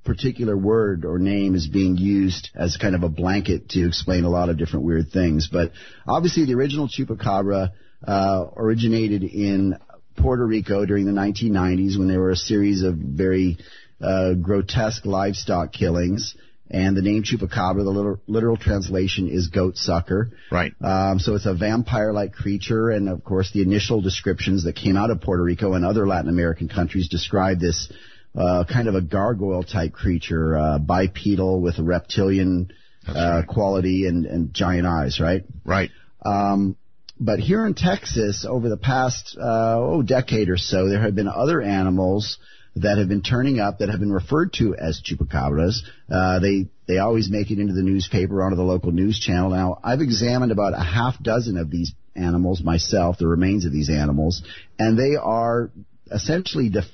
particular 0.05 0.57
word 0.57 1.05
or 1.05 1.19
name 1.19 1.55
is 1.55 1.67
being 1.67 1.97
used 1.97 2.51
as 2.55 2.77
kind 2.77 2.95
of 2.95 3.03
a 3.03 3.09
blanket 3.09 3.69
to 3.71 3.87
explain 3.87 4.25
a 4.25 4.31
lot 4.31 4.49
of 4.49 4.59
different 4.59 4.85
weird 4.85 5.11
things. 5.11 5.49
But 5.51 5.73
obviously, 6.07 6.45
the 6.47 6.55
original 6.55 6.89
chupacabra 6.89 7.73
uh, 8.07 8.47
originated 8.57 9.25
in 9.25 9.77
Puerto 10.17 10.47
Rico 10.47 10.87
during 10.87 11.05
the 11.05 11.13
1990s 11.13 11.99
when 11.99 12.09
there 12.09 12.21
were 12.21 12.31
a 12.31 12.37
series 12.37 12.83
of 12.83 12.95
very 12.95 13.59
uh, 14.01 14.35
grotesque 14.35 15.05
livestock 15.05 15.73
killings 15.73 16.37
and 16.73 16.97
the 16.97 17.03
name 17.03 17.23
chupacabra, 17.23 17.85
the 17.85 17.91
literal, 17.91 18.21
literal 18.27 18.57
translation 18.57 19.29
is 19.29 19.49
goat 19.49 19.77
sucker. 19.77 20.31
Right. 20.51 20.73
Um, 20.81 21.19
so 21.19 21.35
it's 21.35 21.47
a 21.47 21.55
vampire-like 21.55 22.33
creature, 22.33 22.91
and 22.91 23.09
of 23.09 23.23
course 23.23 23.51
the 23.53 23.63
initial 23.63 24.01
descriptions 24.01 24.65
that 24.65 24.75
came 24.75 24.97
out 24.97 25.11
of 25.11 25.21
Puerto 25.21 25.43
Rico 25.43 25.75
and 25.75 25.85
other 25.85 26.07
Latin 26.07 26.31
American 26.31 26.69
countries 26.69 27.09
describe 27.09 27.61
this 27.61 27.93
uh, 28.35 28.65
kind 28.65 28.89
of 28.89 28.95
a 28.95 29.03
gargoyle-type 29.03 29.93
creature, 29.93 30.57
uh, 30.57 30.79
bipedal 30.79 31.61
with 31.61 31.79
a 31.79 31.83
reptilian 31.83 32.73
uh, 33.07 33.13
right. 33.13 33.47
quality 33.47 34.07
and, 34.07 34.25
and 34.25 34.55
giant 34.55 34.87
eyes. 34.87 35.21
Right. 35.21 35.45
Right. 35.65 35.91
Um, 36.25 36.77
but 37.21 37.39
here 37.39 37.67
in 37.67 37.75
Texas, 37.75 38.47
over 38.49 38.69
the 38.69 38.77
past 38.79 39.37
uh, 39.39 39.77
oh 39.79 40.03
decade 40.03 40.49
or 40.49 40.57
so, 40.57 40.89
there 40.89 41.01
have 41.01 41.15
been 41.15 41.29
other 41.29 41.61
animals 41.61 42.39
that 42.77 42.99
have 42.99 43.09
been 43.09 43.23
turning 43.23 43.61
up 43.61 43.79
that 43.79 43.89
have 43.89 44.01
been 44.01 44.13
referred 44.13 44.53
to 44.55 44.75
as 44.75 45.03
chupacabras. 45.03 45.81
Uh, 46.11 46.39
they 46.39 46.69
they 46.87 46.99
always 46.99 47.31
make 47.31 47.51
it 47.51 47.59
into 47.59 47.75
the 47.75 47.83
newspaper 47.83 48.43
onto 48.43 48.57
the 48.57 48.63
local 48.63 48.93
news 48.93 49.19
channel. 49.19 49.51
Now 49.51 49.79
I've 49.83 50.01
examined 50.01 50.53
about 50.53 50.75
a 50.75 50.83
half 50.83 51.23
dozen 51.23 51.57
of 51.59 51.71
these 51.71 51.93
animals 52.15 52.63
myself, 52.63 53.19
the 53.19 53.27
remains 53.27 53.65
of 53.65 53.73
these 53.73 53.91
animals, 53.91 54.43
and 54.79 54.99
they 54.99 55.17
are 55.17 55.71
essentially 56.11 56.69
def- 56.69 56.87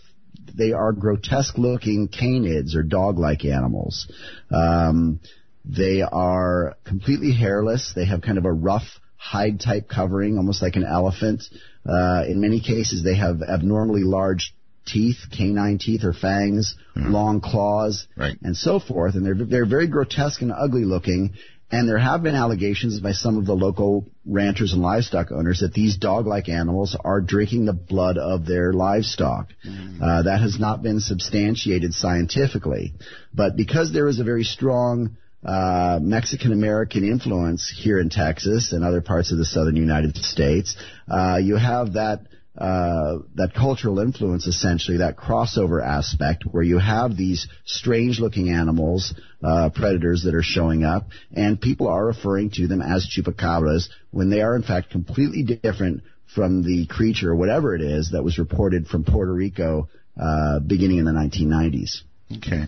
they 0.57 0.73
are 0.73 0.93
grotesque 0.93 1.59
looking 1.59 2.09
canids 2.09 2.75
or 2.75 2.83
dog 2.83 3.19
like 3.19 3.45
animals. 3.45 4.11
Um, 4.51 5.21
they 5.65 6.03
are 6.03 6.77
completely 6.85 7.33
hairless. 7.33 7.93
They 7.95 8.07
have 8.07 8.23
kind 8.23 8.39
of 8.39 8.47
a 8.47 8.53
rough 8.53 9.01
hide 9.17 9.61
type 9.61 9.89
covering, 9.89 10.39
almost 10.39 10.63
like 10.63 10.77
an 10.77 10.85
elephant. 10.85 11.43
Uh, 11.87 12.25
in 12.27 12.41
many 12.41 12.61
cases, 12.61 13.03
they 13.03 13.17
have 13.17 13.43
abnormally 13.43 14.03
large 14.03 14.55
teeth, 14.93 15.19
canine 15.37 15.79
teeth 15.79 16.05
or 16.05 16.13
fangs, 16.13 16.75
mm. 16.97 17.11
long 17.11 17.41
claws, 17.41 18.07
right. 18.17 18.37
and 18.43 18.57
so 18.57 18.81
forth. 18.81 19.15
And 19.15 19.25
they're 19.25 19.47
they're 19.47 19.67
very 19.67 19.87
grotesque 19.87 20.43
and 20.43 20.53
ugly 20.53 20.85
looking. 20.85 21.35
And 21.71 21.87
there 21.87 21.99
have 21.99 22.23
been 22.23 22.35
allegations 22.35 22.99
by 22.99 23.13
some 23.13 23.37
of 23.37 23.45
the 23.45 23.53
local 23.53 24.07
ranchers 24.25 24.73
and 24.73 24.81
livestock 24.81 25.31
owners 25.31 25.61
that 25.61 25.75
these 25.75 25.99
dog-like 25.99 26.49
animals 26.49 26.97
are 27.05 27.21
drinking 27.21 27.67
the 27.67 27.75
blood 27.75 28.17
of 28.17 28.47
their 28.47 28.73
livestock. 28.73 29.49
Mm. 29.67 30.01
Uh, 30.01 30.23
that 30.23 30.41
has 30.41 30.59
not 30.59 30.83
been 30.83 31.01
substantiated 31.01 31.93
scientifically, 31.93 32.95
but 33.35 33.55
because 33.55 33.93
there 33.93 34.09
is 34.09 34.19
a 34.19 34.25
very 34.25 34.45
strong 34.45 35.19
uh, 35.45 35.99
Mexican 36.01 36.53
American 36.53 37.05
influence 37.05 37.73
here 37.85 38.01
in 38.01 38.09
Texas 38.09 38.73
and 38.73 38.83
other 38.83 39.03
parts 39.03 39.31
of 39.31 39.39
the 39.39 39.45
southern 39.45 39.77
United 39.77 40.17
States, 40.17 40.75
uh, 41.09 41.37
you 41.37 41.57
have 41.57 41.93
that 41.93 42.23
uh, 42.59 43.19
that 43.37 43.55
cultural 43.55 44.01
influence, 44.01 44.47
essentially, 44.47 44.99
that 44.99 45.17
crossover 45.17 45.85
aspect, 45.85 46.45
where 46.45 46.63
you 46.63 46.79
have 46.79 47.17
these 47.17 47.47
strange-looking 47.65 48.51
animals, 48.51 49.15
uh, 49.45 49.71
predators 49.73 50.25
that 50.25 50.35
are 50.35 50.43
showing 50.43 50.83
up, 50.83 51.07
and 51.33 51.61
people 51.61 51.87
are 51.87 52.07
referring 52.07 52.51
to 52.51 52.67
them 52.67 52.83
as 52.83 53.09
chupacabras 53.09 53.89
when 54.11 54.29
they 54.29 54.43
are, 54.43 54.57
in 54.57 54.63
fact, 54.63 54.91
completely 54.91 55.45
different 55.45 56.03
from 56.35 56.63
the 56.63 56.87
creature, 56.87 57.35
whatever 57.35 57.77
it 57.77 57.81
is, 57.81 58.11
that 58.13 58.25
was 58.25 58.39
reported 58.39 58.89
from 58.89 59.05
Puerto 59.05 59.33
Rico 59.33 59.89
uh, 60.21 60.59
beginning 60.59 60.99
in 60.99 61.05
the 61.05 61.13
1990s. 61.13 62.03
Okay. 62.39 62.65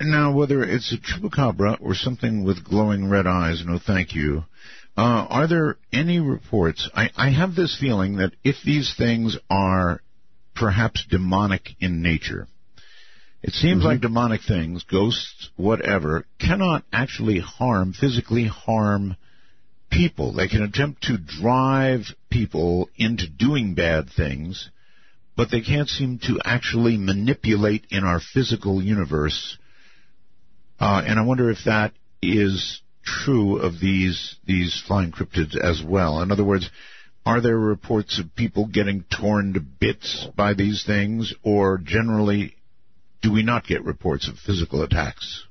Now, 0.00 0.32
whether 0.32 0.62
it's 0.62 0.92
a 0.92 0.98
chupacabra 0.98 1.78
or 1.80 1.94
something 1.94 2.44
with 2.44 2.64
glowing 2.64 3.08
red 3.08 3.26
eyes, 3.26 3.64
no 3.66 3.78
thank 3.84 4.14
you, 4.14 4.44
Uh, 4.96 5.26
are 5.28 5.46
there 5.46 5.76
any 5.92 6.20
reports? 6.20 6.88
I, 6.94 7.10
I 7.16 7.30
have 7.30 7.54
this 7.54 7.76
feeling 7.78 8.16
that 8.16 8.32
if 8.42 8.56
these 8.64 8.94
things 8.96 9.36
are 9.50 10.00
perhaps 10.54 11.04
demonic 11.10 11.76
in 11.80 12.00
nature, 12.00 12.48
it 13.42 13.52
seems 13.52 13.80
mm-hmm. 13.80 13.86
like 13.86 14.00
demonic 14.00 14.40
things, 14.42 14.84
ghosts, 14.84 15.50
whatever, 15.56 16.24
cannot 16.40 16.84
actually 16.92 17.40
harm, 17.40 17.92
physically 17.92 18.46
harm 18.46 19.16
people. 19.90 20.32
They 20.32 20.48
can 20.48 20.62
attempt 20.62 21.02
to 21.04 21.18
drive 21.18 22.06
people 22.30 22.88
into 22.96 23.28
doing 23.28 23.74
bad 23.74 24.08
things, 24.08 24.70
but 25.36 25.50
they 25.50 25.60
can't 25.60 25.88
seem 25.88 26.18
to 26.20 26.40
actually 26.42 26.96
manipulate 26.96 27.86
in 27.90 28.02
our 28.02 28.20
physical 28.20 28.82
universe. 28.82 29.58
Uh, 30.80 31.02
and 31.06 31.18
I 31.18 31.22
wonder 31.22 31.50
if 31.50 31.58
that 31.66 31.92
is 32.22 32.80
true 33.06 33.58
of 33.58 33.80
these 33.80 34.36
these 34.44 34.82
flying 34.86 35.12
cryptids 35.12 35.56
as 35.56 35.82
well. 35.82 36.20
In 36.20 36.32
other 36.32 36.44
words, 36.44 36.68
are 37.24 37.40
there 37.40 37.56
reports 37.56 38.18
of 38.18 38.34
people 38.36 38.66
getting 38.66 39.04
torn 39.04 39.54
to 39.54 39.60
bits 39.60 40.26
by 40.36 40.54
these 40.54 40.84
things, 40.84 41.32
or 41.42 41.78
generally, 41.78 42.56
do 43.22 43.32
we 43.32 43.42
not 43.42 43.66
get 43.66 43.84
reports 43.84 44.28
of 44.28 44.38
physical 44.38 44.82
attacks? 44.82 45.44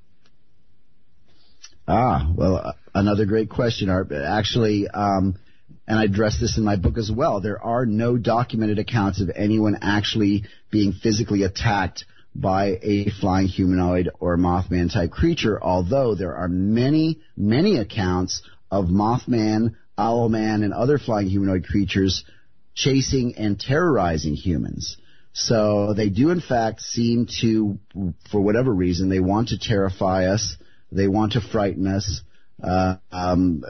Ah, 1.87 2.31
well, 2.35 2.75
another 2.93 3.25
great 3.25 3.49
question. 3.49 3.89
Actually, 3.89 4.87
um, 4.87 5.37
and 5.87 5.99
I 5.99 6.05
address 6.05 6.39
this 6.39 6.57
in 6.57 6.63
my 6.63 6.77
book 6.77 6.97
as 6.97 7.11
well. 7.11 7.41
There 7.41 7.61
are 7.61 7.85
no 7.85 8.17
documented 8.17 8.79
accounts 8.79 9.21
of 9.21 9.29
anyone 9.35 9.77
actually 9.81 10.45
being 10.71 10.93
physically 10.93 11.43
attacked 11.43 12.05
by 12.35 12.77
a 12.81 13.09
flying 13.21 13.47
humanoid 13.47 14.09
or 14.19 14.37
Mothman 14.37 14.91
type 14.91 15.11
creature, 15.11 15.61
although 15.61 16.15
there 16.15 16.35
are 16.35 16.49
many, 16.49 17.21
many 17.37 17.77
accounts 17.77 18.41
of 18.69 18.85
Mothman, 18.85 19.75
Owlman, 19.97 20.63
and 20.63 20.73
other 20.73 20.97
flying 20.97 21.27
humanoid 21.27 21.65
creatures 21.65 22.25
chasing 22.73 23.35
and 23.37 23.57
terrorizing 23.57 24.35
humans. 24.35 24.97
So 25.31 25.93
they 25.93 26.09
do 26.09 26.29
in 26.29 26.41
fact 26.41 26.81
seem 26.81 27.27
to, 27.41 27.79
for 28.31 28.41
whatever 28.41 28.73
reason, 28.73 29.09
they 29.09 29.19
want 29.21 29.49
to 29.49 29.59
terrify 29.59 30.25
us. 30.25 30.57
They 30.91 31.07
want 31.07 31.33
to 31.33 31.41
frighten 31.41 31.87
us. 31.87 32.21
Uh, 32.61 32.97
um, 33.11 33.63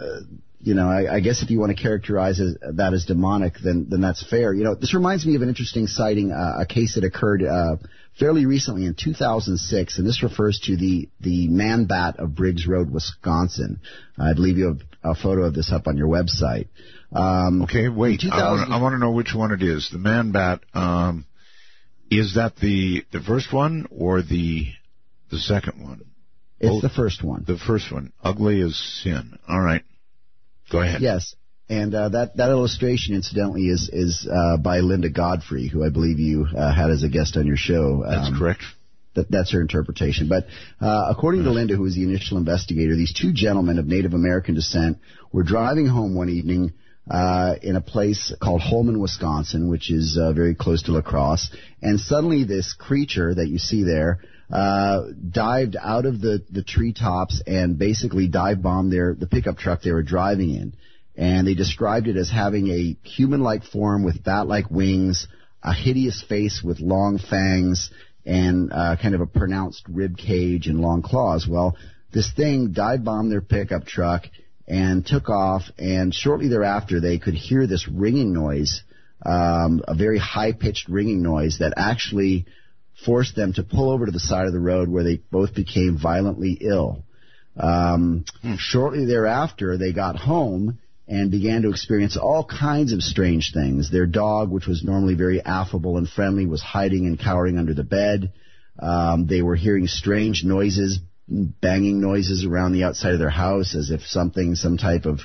you 0.61 0.74
know, 0.74 0.89
I, 0.89 1.16
I, 1.16 1.20
guess 1.20 1.43
if 1.43 1.51
you 1.51 1.59
want 1.59 1.76
to 1.76 1.82
characterize 1.82 2.39
as, 2.39 2.57
that 2.74 2.93
as 2.93 3.05
demonic, 3.05 3.53
then 3.63 3.88
then 3.89 4.01
that's 4.01 4.28
fair. 4.28 4.53
You 4.53 4.63
know, 4.63 4.76
this 4.76 4.93
reminds 4.93 5.26
me 5.26 5.36
of 5.36 5.41
an 5.43 5.49
interesting 5.49 5.86
sighting, 5.86 6.32
uh, 6.32 6.57
a 6.59 6.66
case 6.66 6.95
that 6.95 7.03
occurred 7.03 7.43
uh, 7.43 7.78
fairly 8.20 8.45
recently 8.45 8.86
in 8.86 8.95
2006, 8.95 9.97
and 9.97 10.07
this 10.07 10.24
refers 10.24 10.59
to 10.66 10.76
the 10.76 11.09
the 11.20 11.47
man 11.47 11.86
bat 11.86 12.16
of 12.20 12.36
Briggs 12.36 12.68
Road, 12.68 12.91
Wisconsin. 12.91 13.80
I 14.18 14.34
believe 14.34 14.57
you 14.57 14.68
have 14.68 14.82
a 15.03 15.16
photo 15.16 15.43
of 15.43 15.53
this 15.53 15.72
up 15.72 15.88
on 15.88 15.97
your 15.97 16.07
website. 16.07 16.68
Um, 17.11 17.63
okay, 17.63 17.89
wait. 17.89 18.24
I 18.32 18.82
want 18.82 18.93
to 18.93 18.99
know 18.99 19.11
which 19.11 19.34
one 19.34 19.51
it 19.51 19.61
is. 19.61 19.89
The 19.91 19.99
man 19.99 20.32
bat. 20.32 20.61
Um, 20.74 21.26
is 22.11 22.36
that 22.36 22.55
the 22.57 23.03
the 23.11 23.20
first 23.20 23.51
one 23.51 23.88
or 23.91 24.22
the 24.22 24.68
the 25.32 25.39
second 25.39 25.84
one? 25.84 26.01
It's 26.59 26.82
the 26.82 26.89
first 26.89 27.24
one. 27.24 27.43
The 27.45 27.57
first 27.57 27.91
one. 27.91 28.13
Ugly 28.24 28.61
as 28.61 28.76
sin. 28.76 29.38
All 29.47 29.59
right. 29.59 29.84
Go 30.72 30.82
ahead. 30.82 31.01
Yes. 31.01 31.36
And 31.68 31.95
uh, 31.95 32.09
that 32.09 32.38
that 32.38 32.49
illustration, 32.49 33.16
incidentally, 33.16 33.63
is 33.63 33.89
is 33.91 34.28
uh, 34.32 34.57
by 34.57 34.80
Linda 34.80 35.09
Godfrey, 35.09 35.68
who 35.68 35.84
I 35.84 35.89
believe 35.89 36.20
you 36.20 36.45
uh, 36.45 36.74
had 36.74 36.91
as 36.91 37.01
a 37.01 37.09
guest 37.09 37.38
on 37.38 37.47
your 37.47 37.57
show. 37.57 38.03
That's 38.07 38.28
um, 38.28 38.38
correct. 38.38 38.61
That, 39.16 39.32
that's 39.32 39.51
her 39.53 39.61
interpretation. 39.61 40.28
But 40.28 40.45
uh, 40.80 41.07
according 41.09 41.43
to 41.45 41.51
Linda, 41.51 41.76
who 41.76 41.84
was 41.84 41.95
the 41.95 42.03
initial 42.03 42.38
investigator, 42.38 42.95
these 42.95 43.13
two 43.13 43.34
gentlemen 43.34 43.80
of 43.80 43.88
Native 43.88 44.13
American 44.13 44.53
descent 44.53 44.99
were 45.32 45.43
driving 45.43 45.88
home 45.88 46.13
one 46.13 46.30
evening 46.30 46.74
uh, 47.09 47.55
in 47.63 47.76
a 47.76 47.82
place 47.82 48.32
called 48.39 48.61
Holmen, 48.61 48.99
Wisconsin, 48.99 49.68
which 49.68 49.89
is 49.89 50.20
uh, 50.22 50.34
very 50.34 50.53
close 50.53 50.84
to 50.84 50.91
La 50.91 51.01
Crosse. 51.01 51.49
And 51.82 51.99
suddenly, 51.99 52.43
this 52.43 52.74
creature 52.74 53.34
that 53.34 53.47
you 53.47 53.57
see 53.57 53.84
there 53.84 54.20
uh, 54.51 55.05
dived 55.32 55.78
out 55.82 56.05
of 56.05 56.22
the 56.22 56.43
the 56.51 56.61
treetops 56.61 57.41
and 57.47 57.80
basically 57.80 58.28
dive 58.28 58.61
bombed 58.61 58.91
their 58.91 59.16
the 59.16 59.26
pickup 59.26 59.57
truck 59.57 59.82
they 59.82 59.91
were 59.91 60.03
driving 60.03 60.51
in 60.51 60.74
and 61.18 61.47
they 61.47 61.53
described 61.53 62.07
it 62.07 62.18
as 62.18 62.30
having 62.30 62.68
a 62.70 62.97
human-like 63.07 63.63
form 63.63 64.03
with 64.03 64.24
bat-like 64.24 64.70
wings, 64.70 65.28
a 65.63 65.74
hideous 65.74 66.22
face 66.22 66.61
with 66.63 66.80
long 66.80 67.18
fangs, 67.18 67.89
and 68.26 68.72
uh, 68.74 68.95
kind 69.01 69.16
of 69.16 69.22
a 69.22 69.26
pronounced 69.26 69.84
rib 69.88 70.18
cage 70.18 70.68
and 70.68 70.82
long 70.82 71.01
claws. 71.01 71.47
Well, 71.47 71.78
this 72.11 72.32
thing 72.32 72.72
dive 72.72 73.03
bombed 73.03 73.32
their 73.32 73.41
pickup 73.41 73.86
truck 73.86 74.24
and 74.68 75.05
took 75.05 75.30
off, 75.30 75.63
and 75.78 76.13
shortly 76.13 76.47
thereafter 76.47 76.99
they 76.99 77.20
could 77.20 77.36
hear 77.36 77.68
this 77.68 77.88
ringing 77.88 78.34
noise, 78.34 78.82
um, 79.26 79.84
a 79.88 79.95
very 79.95 80.18
high-pitched 80.18 80.89
ringing 80.89 81.22
noise 81.22 81.59
that 81.59 81.74
actually 81.78 82.45
forced 83.05 83.36
them 83.36 83.53
to 83.53 83.63
pull 83.63 83.89
over 83.91 84.05
to 84.05 84.11
the 84.11 84.20
side 84.20 84.47
of 84.47 84.53
the 84.53 84.59
road 84.59 84.89
where 84.89 85.03
they 85.03 85.18
both 85.32 85.53
became 85.53 85.97
violently 86.01 86.57
ill. 86.61 87.03
Um, 87.57 88.26
hmm. 88.41 88.55
Shortly 88.57 89.05
thereafter, 89.05 89.78
they 89.78 89.93
got 89.93 90.16
home 90.16 90.80
and 91.08 91.30
began 91.30 91.62
to 91.62 91.70
experience 91.70 92.18
all 92.18 92.43
kinds 92.43 92.91
of 92.91 93.01
strange 93.01 93.51
things. 93.53 93.91
Their 93.91 94.08
dog, 94.08 94.49
which 94.49 94.68
was 94.68 94.84
normally 94.84 95.14
very 95.14 95.41
affable 95.41 95.97
and 95.97 96.10
friendly, 96.10 96.45
was 96.45 96.62
hiding 96.62 97.06
and 97.06 97.20
cowering 97.20 97.58
under 97.58 97.74
the 97.74 97.84
bed. 97.84 98.34
Um, 98.80 99.28
they 99.28 99.41
were 99.41 99.56
hearing 99.56 99.88
strange 99.88 100.43
noises, 100.43 100.99
banging 101.28 102.01
noises 102.01 102.45
around 102.45 102.74
the 102.74 102.84
outside 102.84 103.14
of 103.14 103.20
their 103.20 103.30
house 103.30 103.76
as 103.76 103.91
if 103.91 104.01
something, 104.01 104.56
some 104.56 104.78
type 104.78 105.06
of 105.06 105.20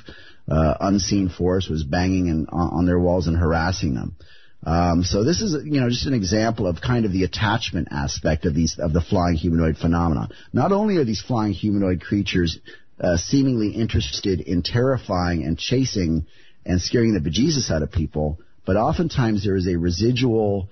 uh, 0.49 0.75
unseen 0.79 1.29
force 1.29 1.67
was 1.67 1.83
banging 1.83 2.27
in, 2.27 2.47
on 2.47 2.85
their 2.85 2.99
walls 2.99 3.27
and 3.27 3.37
harassing 3.37 3.95
them. 3.95 4.15
Um, 4.63 5.03
so 5.03 5.23
this 5.23 5.41
is, 5.41 5.55
you 5.65 5.81
know, 5.81 5.89
just 5.89 6.05
an 6.05 6.13
example 6.13 6.67
of 6.67 6.81
kind 6.81 7.05
of 7.05 7.11
the 7.11 7.23
attachment 7.23 7.87
aspect 7.89 8.45
of 8.45 8.53
these 8.53 8.77
of 8.77 8.93
the 8.93 9.01
flying 9.01 9.35
humanoid 9.35 9.77
phenomena. 9.77 10.29
Not 10.53 10.71
only 10.71 10.97
are 10.97 11.03
these 11.03 11.21
flying 11.21 11.53
humanoid 11.53 12.01
creatures 12.01 12.59
uh, 13.01 13.17
seemingly 13.17 13.69
interested 13.69 14.41
in 14.41 14.61
terrifying 14.61 15.43
and 15.43 15.57
chasing 15.57 16.25
and 16.65 16.81
scaring 16.81 17.13
the 17.13 17.19
bejesus 17.19 17.71
out 17.71 17.81
of 17.81 17.91
people, 17.91 18.39
but 18.65 18.75
oftentimes 18.75 19.43
there 19.43 19.55
is 19.55 19.67
a 19.67 19.75
residual 19.75 20.69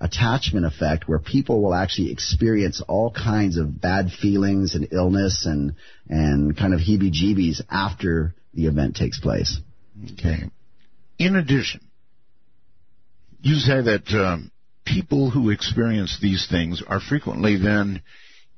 attachment 0.00 0.66
effect 0.66 1.08
where 1.08 1.18
people 1.18 1.62
will 1.62 1.74
actually 1.74 2.12
experience 2.12 2.82
all 2.86 3.10
kinds 3.10 3.56
of 3.56 3.80
bad 3.80 4.10
feelings 4.10 4.74
and 4.74 4.88
illness 4.92 5.46
and 5.46 5.74
and 6.08 6.56
kind 6.56 6.74
of 6.74 6.80
heebie-jeebies 6.80 7.62
after 7.70 8.34
the 8.52 8.66
event 8.66 8.96
takes 8.96 9.18
place. 9.20 9.58
Okay. 10.12 10.50
In 11.18 11.36
addition, 11.36 11.80
you 13.40 13.54
say 13.56 13.80
that 13.80 14.08
um, 14.10 14.50
people 14.84 15.30
who 15.30 15.50
experience 15.50 16.18
these 16.20 16.46
things 16.50 16.82
are 16.86 17.00
frequently 17.00 17.56
then 17.56 18.02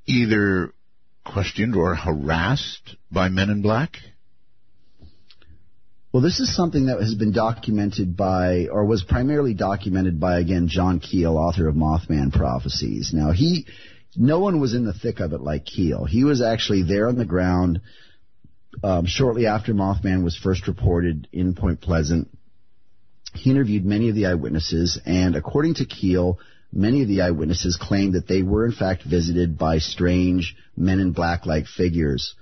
either 0.06 0.72
questioned 1.32 1.76
or 1.76 1.94
harassed 1.94 2.96
by 3.10 3.28
men 3.28 3.50
in 3.50 3.62
black? 3.62 3.96
Well, 6.12 6.22
this 6.22 6.40
is 6.40 6.56
something 6.56 6.86
that 6.86 7.00
has 7.00 7.14
been 7.14 7.32
documented 7.32 8.16
by, 8.16 8.68
or 8.72 8.86
was 8.86 9.04
primarily 9.04 9.52
documented 9.52 10.18
by, 10.18 10.38
again, 10.38 10.66
John 10.68 11.00
Keel, 11.00 11.36
author 11.36 11.68
of 11.68 11.74
Mothman 11.74 12.32
Prophecies. 12.32 13.12
Now, 13.12 13.30
he, 13.30 13.66
no 14.16 14.40
one 14.40 14.58
was 14.58 14.72
in 14.74 14.86
the 14.86 14.94
thick 14.94 15.20
of 15.20 15.34
it 15.34 15.42
like 15.42 15.66
Keel. 15.66 16.06
He 16.06 16.24
was 16.24 16.40
actually 16.40 16.82
there 16.82 17.08
on 17.08 17.16
the 17.18 17.26
ground 17.26 17.82
um, 18.82 19.04
shortly 19.06 19.46
after 19.46 19.74
Mothman 19.74 20.24
was 20.24 20.36
first 20.36 20.66
reported 20.66 21.28
in 21.30 21.54
Point 21.54 21.82
Pleasant. 21.82 22.28
He 23.34 23.50
interviewed 23.50 23.84
many 23.84 24.08
of 24.08 24.14
the 24.14 24.26
eyewitnesses, 24.26 24.98
and 25.04 25.36
according 25.36 25.74
to 25.74 25.84
Keel, 25.84 26.38
Many 26.72 27.02
of 27.02 27.08
the 27.08 27.22
eyewitnesses 27.22 27.78
claimed 27.80 28.14
that 28.14 28.28
they 28.28 28.42
were 28.42 28.66
in 28.66 28.72
fact 28.72 29.02
visited 29.02 29.56
by 29.56 29.78
strange 29.78 30.54
men 30.76 31.00
in 31.00 31.12
black 31.12 31.46
like 31.46 31.66
figures. 31.66 32.34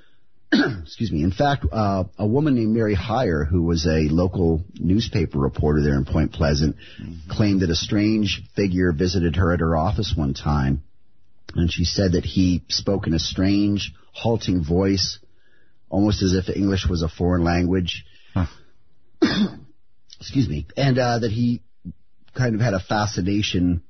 Excuse 0.53 1.12
me. 1.12 1.22
In 1.22 1.33
fact, 1.33 1.64
uh, 1.70 2.05
a 2.18 2.27
woman 2.27 2.55
named 2.55 2.74
Mary 2.74 2.95
Hyre, 2.95 3.45
who 3.45 3.62
was 3.62 3.87
a 3.87 4.09
local 4.09 4.64
newspaper 4.74 5.39
reporter 5.39 5.83
there 5.83 5.95
in 5.95 6.05
Point 6.05 6.33
Pleasant, 6.33 6.77
mm-hmm. 7.01 7.31
claimed 7.31 7.61
that 7.61 7.70
a 7.70 7.77
strange 7.77 8.43
figure 8.55 8.93
visited 8.93 9.37
her 9.37 9.53
at 9.53 9.61
her 9.61 9.77
office 9.77 10.14
one 10.16 10.35
time. 10.35 10.83
And 11.55 11.72
she 11.72 11.85
said 11.85 12.12
that 12.12 12.24
he 12.24 12.62
spoke 12.68 13.07
in 13.07 13.14
a 13.14 13.18
strange, 13.18 13.93
halting 14.12 14.64
voice, 14.64 15.18
almost 15.89 16.22
as 16.22 16.35
if 16.35 16.55
English 16.55 16.87
was 16.89 17.03
a 17.03 17.09
foreign 17.09 17.45
language. 17.45 18.05
Huh. 18.35 18.47
Excuse 20.20 20.49
me. 20.49 20.66
And 20.77 20.99
uh, 20.99 21.20
that 21.20 21.31
he 21.31 21.62
kind 22.35 22.55
of 22.55 22.61
had 22.61 22.74
a 22.74 22.81
fascination 22.81 23.83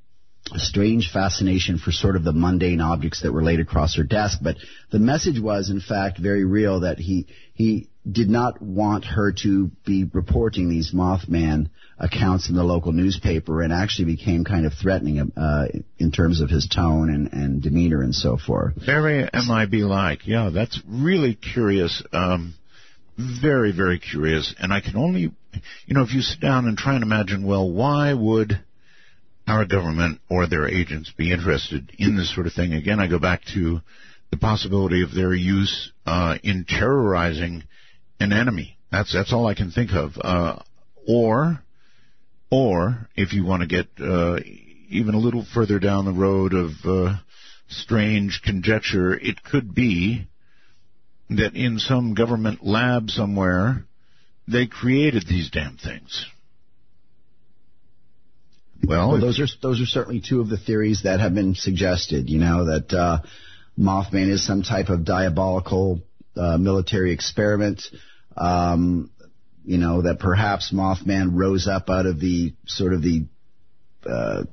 a 0.54 0.58
strange 0.58 1.10
fascination 1.12 1.78
for 1.78 1.90
sort 1.90 2.16
of 2.16 2.24
the 2.24 2.32
mundane 2.32 2.80
objects 2.80 3.22
that 3.22 3.32
were 3.32 3.42
laid 3.42 3.60
across 3.60 3.96
her 3.96 4.04
desk. 4.04 4.38
But 4.40 4.56
the 4.90 4.98
message 4.98 5.40
was, 5.40 5.70
in 5.70 5.80
fact, 5.80 6.18
very 6.18 6.44
real 6.44 6.80
that 6.80 6.98
he, 6.98 7.26
he 7.54 7.88
did 8.10 8.28
not 8.28 8.62
want 8.62 9.04
her 9.04 9.32
to 9.42 9.70
be 9.84 10.04
reporting 10.04 10.68
these 10.68 10.92
Mothman 10.92 11.70
accounts 11.98 12.48
in 12.48 12.54
the 12.54 12.62
local 12.62 12.92
newspaper 12.92 13.62
and 13.62 13.72
actually 13.72 14.04
became 14.14 14.44
kind 14.44 14.66
of 14.66 14.72
threatening 14.74 15.32
uh, 15.36 15.66
in 15.98 16.12
terms 16.12 16.40
of 16.40 16.48
his 16.48 16.68
tone 16.68 17.10
and, 17.10 17.32
and 17.32 17.62
demeanor 17.62 18.02
and 18.02 18.14
so 18.14 18.36
forth. 18.36 18.74
Very 18.84 19.28
MIB 19.32 19.74
like. 19.84 20.26
Yeah, 20.26 20.50
that's 20.52 20.80
really 20.86 21.34
curious. 21.34 22.02
Um, 22.12 22.54
very, 23.18 23.72
very 23.72 23.98
curious, 23.98 24.54
and 24.58 24.72
I 24.72 24.82
can 24.82 24.96
only, 24.96 25.20
you 25.22 25.94
know, 25.94 26.02
if 26.02 26.12
you 26.12 26.20
sit 26.20 26.38
down 26.38 26.66
and 26.66 26.76
try 26.76 26.94
and 26.94 27.02
imagine, 27.02 27.46
well, 27.46 27.68
why 27.68 28.12
would 28.12 28.60
our 29.46 29.64
government 29.64 30.20
or 30.28 30.46
their 30.46 30.68
agents 30.68 31.12
be 31.16 31.32
interested 31.32 31.92
in 31.98 32.16
this 32.16 32.34
sort 32.34 32.46
of 32.46 32.52
thing? 32.52 32.72
Again, 32.72 33.00
I 33.00 33.06
go 33.06 33.18
back 33.18 33.42
to 33.54 33.80
the 34.30 34.36
possibility 34.36 35.02
of 35.02 35.14
their 35.14 35.32
use 35.32 35.92
uh, 36.04 36.36
in 36.42 36.64
terrorizing 36.68 37.64
an 38.20 38.32
enemy. 38.32 38.76
That's 38.90 39.12
that's 39.12 39.32
all 39.32 39.46
I 39.46 39.54
can 39.54 39.70
think 39.70 39.92
of. 39.92 40.12
Uh, 40.20 40.58
or, 41.06 41.60
or 42.50 43.08
if 43.14 43.32
you 43.32 43.44
want 43.44 43.62
to 43.62 43.68
get 43.68 43.86
uh, 44.00 44.38
even 44.88 45.14
a 45.14 45.18
little 45.18 45.44
further 45.54 45.78
down 45.78 46.04
the 46.04 46.12
road 46.12 46.52
of 46.54 46.70
uh, 46.84 47.16
strange 47.68 48.40
conjecture, 48.44 49.14
it 49.14 49.42
could 49.42 49.74
be 49.74 50.26
that 51.30 51.54
in 51.54 51.78
some 51.78 52.14
government 52.14 52.64
lab 52.64 53.10
somewhere 53.10 53.84
they 54.48 54.66
created 54.66 55.26
these 55.26 55.50
damn 55.50 55.76
things. 55.76 56.26
Well, 58.84 59.12
well, 59.12 59.20
those 59.20 59.40
are 59.40 59.46
those 59.62 59.80
are 59.80 59.86
certainly 59.86 60.20
two 60.20 60.40
of 60.40 60.48
the 60.48 60.58
theories 60.58 61.02
that 61.04 61.20
have 61.20 61.34
been 61.34 61.54
suggested. 61.54 62.28
You 62.28 62.38
know 62.38 62.66
that 62.66 62.92
uh, 62.92 63.18
Mothman 63.78 64.28
is 64.30 64.46
some 64.46 64.62
type 64.62 64.88
of 64.88 65.04
diabolical 65.04 66.00
uh, 66.36 66.58
military 66.58 67.12
experiment. 67.12 67.82
Um, 68.36 69.10
you 69.64 69.78
know 69.78 70.02
that 70.02 70.18
perhaps 70.18 70.72
Mothman 70.72 71.30
rose 71.32 71.66
up 71.66 71.90
out 71.90 72.06
of 72.06 72.20
the 72.20 72.54
sort 72.66 72.92
of 72.92 73.02
the 73.02 73.26
uh, 74.08 74.44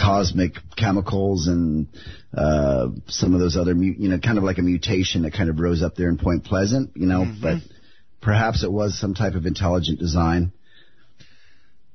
cosmic 0.00 0.54
chemicals 0.76 1.46
and 1.46 1.88
uh, 2.36 2.88
some 3.08 3.34
of 3.34 3.40
those 3.40 3.56
other, 3.56 3.74
you 3.74 4.08
know, 4.08 4.18
kind 4.18 4.38
of 4.38 4.44
like 4.44 4.58
a 4.58 4.62
mutation 4.62 5.22
that 5.22 5.32
kind 5.32 5.50
of 5.50 5.58
rose 5.58 5.82
up 5.82 5.94
there 5.94 6.08
in 6.08 6.16
Point 6.16 6.44
Pleasant, 6.44 6.92
you 6.94 7.06
know, 7.06 7.22
mm-hmm. 7.22 7.42
but 7.42 7.58
perhaps 8.20 8.62
it 8.62 8.72
was 8.72 8.98
some 8.98 9.14
type 9.14 9.34
of 9.34 9.46
intelligent 9.46 9.98
design. 9.98 10.52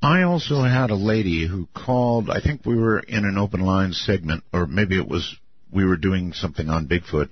I 0.06 0.22
also 0.22 0.62
had 0.62 0.92
a 0.92 0.96
lady 0.96 1.48
who 1.48 1.68
called, 1.74 2.30
I 2.30 2.40
think 2.40 2.64
we 2.64 2.76
were 2.76 3.00
in 3.00 3.26
an 3.26 3.40
open 3.40 3.62
line 3.62 3.94
segment, 3.94 4.44
or 4.54 4.68
maybe 4.68 4.98
it 4.98 5.08
was 5.08 5.36
we 5.72 5.84
were 5.84 5.98
doing 5.98 6.34
something 6.34 6.70
on 6.70 6.88
Bigfoot, 6.88 7.30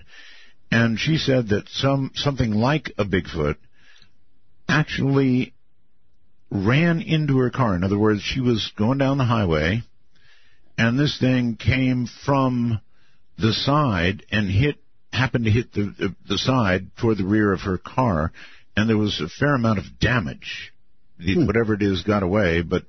and 0.72 1.00
she 1.00 1.18
said 1.18 1.50
that 1.50 1.70
some 1.70 2.12
something 2.16 2.52
like 2.52 2.92
a 2.98 3.06
Bigfoot 3.06 3.58
actually 4.68 5.54
ran 6.50 7.02
into 7.02 7.38
her 7.38 7.52
car. 7.52 7.76
In 7.76 7.84
other 7.84 8.00
words, 8.00 8.22
she 8.24 8.42
was 8.42 8.72
going 8.76 8.98
down 8.98 9.20
the 9.20 9.24
highway 9.24 9.84
and 10.78 11.00
this 11.00 11.20
thing 11.20 11.56
came 11.56 12.08
from 12.26 12.82
the 13.38 13.54
side 13.54 14.26
and 14.32 14.50
hit 14.50 14.78
happened 15.12 15.46
to 15.46 15.52
hit 15.52 15.72
the, 15.74 15.94
the, 15.98 16.16
the 16.28 16.38
side 16.40 16.88
toward 17.00 17.20
the 17.20 17.26
rear 17.26 17.54
of 17.54 17.62
her 17.62 17.78
car, 17.78 18.32
and 18.76 18.90
there 18.90 18.98
was 18.98 19.22
a 19.22 19.30
fair 19.30 19.54
amount 19.54 19.78
of 19.78 20.00
damage. 20.00 20.73
Hmm. 21.22 21.46
Whatever 21.46 21.74
it 21.74 21.82
is 21.82 22.04
got 22.04 22.24
away, 22.24 22.62
but 22.62 22.84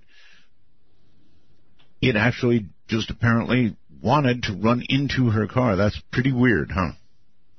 it 2.01 2.16
actually 2.16 2.66
just 2.89 3.11
apparently 3.11 3.77
wanted 4.03 4.45
to 4.45 4.55
run 4.55 4.83
into 4.89 5.31
her 5.31 5.47
car. 5.47 5.77
That's 5.77 6.01
pretty 6.12 6.33
weird, 6.33 6.70
huh? 6.70 6.93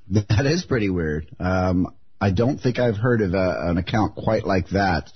That 0.10 0.46
is 0.46 0.64
pretty 0.64 0.90
weird. 0.90 1.28
Um, 1.40 1.88
I 2.22 2.32
don't 2.32 2.60
think 2.60 2.78
I've 2.80 2.98
heard 2.98 3.22
of 3.22 3.34
a, 3.34 3.70
an 3.70 3.78
account 3.78 4.16
quite 4.16 4.46
like 4.46 4.70
that. 4.70 5.12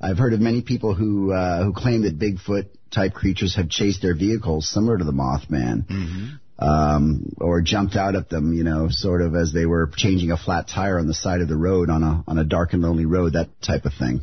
I've 0.00 0.18
heard 0.18 0.34
of 0.34 0.40
many 0.40 0.60
people 0.60 0.94
who 0.94 1.32
uh, 1.32 1.64
who 1.64 1.72
claim 1.72 2.02
that 2.02 2.18
Bigfoot 2.18 2.68
type 2.90 3.14
creatures 3.14 3.56
have 3.56 3.70
chased 3.70 4.02
their 4.02 4.14
vehicles, 4.14 4.70
similar 4.70 4.98
to 4.98 5.04
the 5.04 5.12
Mothman, 5.12 5.86
mm-hmm. 5.86 6.64
um, 6.64 7.32
or 7.40 7.62
jumped 7.62 7.96
out 7.96 8.14
at 8.14 8.28
them, 8.28 8.52
you 8.52 8.64
know, 8.64 8.88
sort 8.90 9.22
of 9.22 9.34
as 9.34 9.52
they 9.52 9.64
were 9.64 9.90
changing 9.96 10.30
a 10.30 10.36
flat 10.36 10.68
tire 10.68 10.98
on 10.98 11.06
the 11.06 11.14
side 11.14 11.40
of 11.40 11.48
the 11.48 11.56
road 11.56 11.88
on 11.88 12.02
a 12.02 12.22
on 12.26 12.38
a 12.38 12.44
dark 12.44 12.74
and 12.74 12.82
lonely 12.82 13.06
road, 13.06 13.32
that 13.32 13.48
type 13.62 13.86
of 13.86 13.94
thing. 13.98 14.20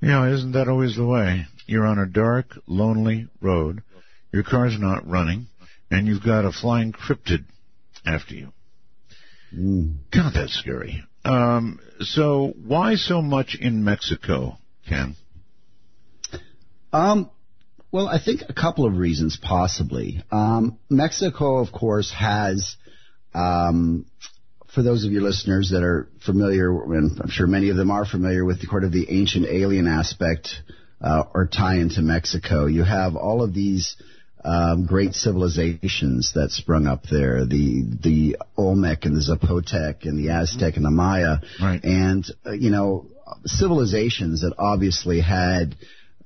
Yeah, 0.00 0.28
isn't 0.32 0.52
that 0.52 0.68
always 0.68 0.96
the 0.96 1.06
way? 1.06 1.46
You're 1.66 1.86
on 1.86 1.98
a 1.98 2.06
dark, 2.06 2.58
lonely 2.66 3.28
road, 3.40 3.82
your 4.32 4.42
car's 4.42 4.78
not 4.78 5.06
running, 5.06 5.48
and 5.90 6.06
you've 6.06 6.22
got 6.22 6.44
a 6.44 6.52
flying 6.52 6.92
cryptid 6.92 7.44
after 8.04 8.34
you. 8.34 8.52
Mm. 9.54 9.96
God, 10.12 10.32
that's 10.34 10.54
scary. 10.54 11.02
Um, 11.24 11.80
so, 12.00 12.52
why 12.64 12.94
so 12.94 13.22
much 13.22 13.56
in 13.58 13.82
Mexico, 13.82 14.58
Ken? 14.88 15.16
Um, 16.92 17.30
well, 17.90 18.08
I 18.08 18.18
think 18.22 18.42
a 18.48 18.52
couple 18.52 18.86
of 18.86 18.96
reasons, 18.96 19.38
possibly. 19.40 20.22
Um, 20.30 20.78
Mexico, 20.90 21.58
of 21.58 21.72
course, 21.72 22.12
has, 22.12 22.76
um, 23.34 24.06
for 24.76 24.82
those 24.82 25.06
of 25.06 25.10
your 25.10 25.22
listeners 25.22 25.70
that 25.70 25.82
are 25.82 26.06
familiar, 26.26 26.70
and 26.70 27.18
I'm 27.18 27.30
sure 27.30 27.46
many 27.46 27.70
of 27.70 27.76
them 27.76 27.90
are 27.90 28.04
familiar 28.04 28.44
with 28.44 28.60
the 28.60 28.66
sort 28.66 28.84
of 28.84 28.92
the 28.92 29.06
ancient 29.08 29.46
alien 29.46 29.86
aspect 29.86 30.50
uh, 31.00 31.22
or 31.32 31.46
tie 31.46 31.76
into 31.76 32.02
Mexico, 32.02 32.66
you 32.66 32.84
have 32.84 33.16
all 33.16 33.42
of 33.42 33.54
these 33.54 33.96
um, 34.44 34.84
great 34.84 35.14
civilizations 35.14 36.32
that 36.34 36.50
sprung 36.50 36.86
up 36.86 37.04
there, 37.10 37.46
the 37.46 37.84
the 38.02 38.36
Olmec 38.58 39.06
and 39.06 39.16
the 39.16 39.22
Zapotec 39.22 40.04
and 40.04 40.18
the 40.18 40.30
Aztec 40.30 40.76
and 40.76 40.84
the 40.84 40.90
Maya, 40.90 41.38
right. 41.60 41.82
and 41.82 42.26
uh, 42.44 42.52
you 42.52 42.68
know 42.68 43.06
civilizations 43.46 44.42
that 44.42 44.52
obviously 44.58 45.20
had 45.20 45.74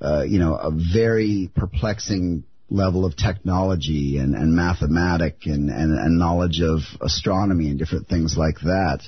uh, 0.00 0.22
you 0.22 0.38
know, 0.38 0.54
a 0.54 0.70
very 0.70 1.50
perplexing 1.54 2.44
level 2.70 3.04
of 3.04 3.16
technology 3.16 4.18
and, 4.18 4.34
and 4.34 4.54
mathematic 4.54 5.38
and, 5.44 5.68
and, 5.70 5.98
and, 5.98 6.18
knowledge 6.18 6.60
of 6.62 6.80
astronomy 7.00 7.68
and 7.68 7.78
different 7.78 8.08
things 8.08 8.36
like 8.36 8.60
that. 8.60 9.00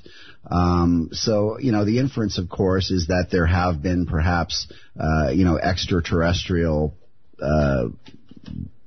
Um, 0.50 1.10
so, 1.12 1.58
you 1.60 1.70
know, 1.70 1.84
the 1.84 1.98
inference, 1.98 2.38
of 2.38 2.48
course, 2.48 2.90
is 2.90 3.06
that 3.06 3.28
there 3.30 3.46
have 3.46 3.80
been 3.80 4.06
perhaps, 4.06 4.70
uh, 4.98 5.30
you 5.30 5.44
know, 5.44 5.58
extraterrestrial, 5.58 6.94
uh, 7.40 7.84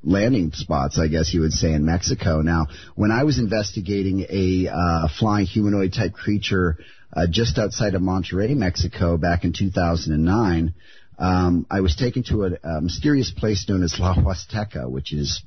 landing 0.03 0.51
spots, 0.51 0.99
I 0.99 1.07
guess 1.07 1.34
you 1.34 1.41
would 1.41 1.53
say, 1.53 1.73
in 1.73 1.86
Mexico. 1.86 2.41
Now, 2.41 2.67
when 2.95 3.11
I 3.11 3.23
was 3.23 3.39
investigating 3.39 4.26
a 4.30 4.69
uh, 4.71 5.07
flying 5.19 5.45
humanoid 5.45 5.93
type 5.93 6.13
creature 6.13 6.78
uh, 7.15 7.28
just 7.30 7.57
outside 7.57 7.95
of 7.95 8.01
Monterrey, 8.01 8.55
Mexico, 8.55 9.17
back 9.17 9.45
in 9.45 9.53
2009, 9.53 10.73
um, 11.18 11.66
I 11.70 11.82
was 11.82 11.95
taken 11.95 12.24
to 12.24 12.45
a, 12.45 12.51
a, 12.63 12.82
mysterious 12.82 13.32
place 13.32 13.68
known 13.70 13.84
as 13.84 13.99
La 13.99 14.16
Huasteca, 14.16 14.89
which 14.89 15.13
is 15.13 15.43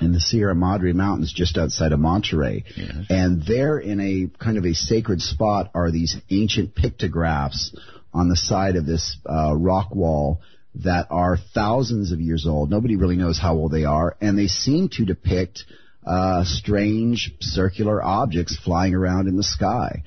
in 0.00 0.12
the 0.12 0.20
Sierra 0.20 0.54
Madre 0.54 0.92
Mountains 0.92 1.32
just 1.32 1.56
outside 1.56 1.92
of 1.92 2.00
Monterrey. 2.00 2.64
Yes. 2.76 3.06
And 3.08 3.42
there 3.46 3.78
in 3.78 4.00
a 4.00 4.42
kind 4.42 4.58
of 4.58 4.64
a 4.64 4.74
sacred 4.74 5.20
spot 5.20 5.70
are 5.74 5.90
these 5.90 6.16
ancient 6.30 6.74
pictographs 6.74 7.74
on 8.12 8.28
the 8.28 8.36
side 8.36 8.76
of 8.76 8.86
this 8.86 9.16
uh, 9.28 9.54
rock 9.54 9.94
wall 9.94 10.40
that 10.76 11.06
are 11.10 11.38
thousands 11.54 12.12
of 12.12 12.20
years 12.20 12.46
old. 12.46 12.70
Nobody 12.70 12.96
really 12.96 13.16
knows 13.16 13.38
how 13.38 13.54
old 13.54 13.72
they 13.72 13.84
are, 13.84 14.16
and 14.20 14.38
they 14.38 14.48
seem 14.48 14.88
to 14.90 15.04
depict 15.04 15.64
uh, 16.06 16.44
strange 16.44 17.32
circular 17.40 18.02
objects 18.02 18.56
flying 18.56 18.94
around 18.94 19.28
in 19.28 19.36
the 19.36 19.42
sky. 19.42 20.02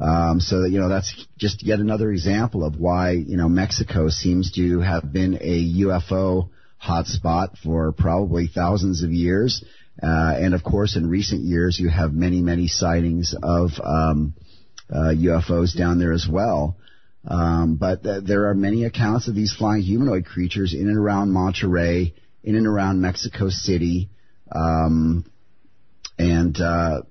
Um, 0.00 0.40
so 0.40 0.62
that, 0.62 0.70
you 0.70 0.80
know, 0.80 0.88
that's 0.88 1.26
just 1.38 1.64
yet 1.64 1.78
another 1.78 2.10
example 2.10 2.64
of 2.64 2.78
why, 2.78 3.12
you 3.12 3.36
know, 3.36 3.48
Mexico 3.48 4.08
seems 4.08 4.52
to 4.52 4.80
have 4.80 5.12
been 5.12 5.38
a 5.40 5.74
UFO 5.82 6.48
hotspot 6.82 7.56
for 7.58 7.92
probably 7.92 8.48
thousands 8.48 9.02
of 9.02 9.12
years. 9.12 9.64
Uh, 10.02 10.34
and 10.36 10.54
of 10.54 10.64
course, 10.64 10.96
in 10.96 11.08
recent 11.08 11.42
years, 11.42 11.78
you 11.78 11.88
have 11.88 12.12
many, 12.12 12.40
many 12.40 12.66
sightings 12.66 13.34
of 13.40 13.70
um, 13.82 14.34
uh, 14.92 15.14
UFOs 15.14 15.76
down 15.76 15.98
there 15.98 16.12
as 16.12 16.26
well. 16.28 16.76
Um, 17.26 17.76
but 17.76 18.02
th- 18.02 18.24
there 18.24 18.48
are 18.48 18.54
many 18.54 18.84
accounts 18.84 19.28
of 19.28 19.34
these 19.34 19.54
flying 19.54 19.82
humanoid 19.82 20.26
creatures 20.26 20.74
in 20.74 20.88
and 20.88 20.98
around 20.98 21.30
Monterrey, 21.30 22.14
in 22.42 22.56
and 22.56 22.66
around 22.66 23.00
Mexico 23.00 23.48
City. 23.48 24.10
Um, 24.52 25.24
and 26.18 26.60
uh, 26.60 27.02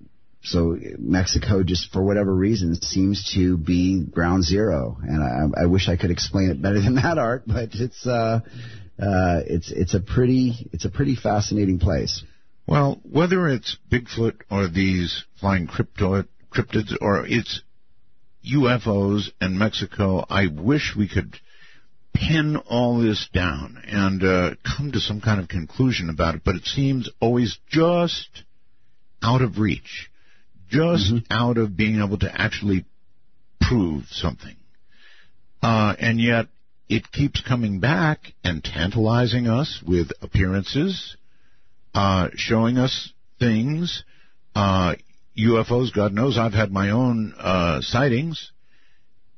so 0.43 0.77
Mexico, 0.97 1.63
just 1.63 1.91
for 1.91 2.03
whatever 2.03 2.33
reason, 2.33 2.75
seems 2.81 3.31
to 3.33 3.57
be 3.57 4.03
ground 4.03 4.43
zero, 4.43 4.97
and 5.01 5.23
I, 5.23 5.63
I 5.63 5.65
wish 5.67 5.87
I 5.87 5.95
could 5.95 6.11
explain 6.11 6.49
it 6.49 6.61
better 6.61 6.81
than 6.81 6.95
that, 7.01 7.17
Art. 7.17 7.43
But 7.47 7.69
it's 7.73 8.05
uh, 8.05 8.41
uh, 8.99 9.39
it's 9.47 9.71
it's 9.71 9.93
a 9.93 10.01
pretty 10.01 10.69
it's 10.73 10.85
a 10.85 10.89
pretty 10.89 11.15
fascinating 11.15 11.79
place. 11.79 12.23
Well, 12.67 12.99
whether 13.03 13.47
it's 13.47 13.77
Bigfoot 13.89 14.41
or 14.49 14.67
these 14.67 15.23
flying 15.39 15.67
crypto, 15.67 16.25
cryptids 16.53 16.95
or 16.99 17.25
it's 17.25 17.61
UFOs 18.53 19.31
in 19.41 19.57
Mexico, 19.57 20.25
I 20.29 20.47
wish 20.47 20.93
we 20.97 21.07
could 21.07 21.37
pin 22.13 22.57
all 22.57 22.99
this 22.99 23.27
down 23.33 23.81
and 23.87 24.23
uh, 24.23 24.51
come 24.63 24.91
to 24.91 24.99
some 24.99 25.19
kind 25.19 25.39
of 25.39 25.47
conclusion 25.47 26.09
about 26.09 26.35
it, 26.35 26.41
but 26.43 26.55
it 26.55 26.65
seems 26.65 27.09
always 27.19 27.57
just 27.69 28.43
out 29.21 29.41
of 29.41 29.57
reach 29.57 30.09
just 30.73 31.13
mm-hmm. 31.13 31.31
out 31.31 31.57
of 31.57 31.77
being 31.77 32.01
able 32.01 32.17
to 32.19 32.31
actually 32.33 32.85
prove 33.61 34.03
something. 34.09 34.55
Uh, 35.61 35.95
and 35.99 36.19
yet 36.19 36.47
it 36.89 37.11
keeps 37.11 37.41
coming 37.41 37.79
back 37.79 38.33
and 38.43 38.63
tantalizing 38.63 39.47
us 39.47 39.81
with 39.85 40.11
appearances, 40.21 41.15
uh, 41.93 42.29
showing 42.35 42.77
us 42.77 43.13
things. 43.39 44.03
Uh, 44.55 44.95
UFOs, 45.37 45.93
God 45.93 46.13
knows, 46.13 46.37
I've 46.37 46.53
had 46.53 46.71
my 46.71 46.89
own 46.89 47.33
uh, 47.39 47.81
sightings, 47.81 48.51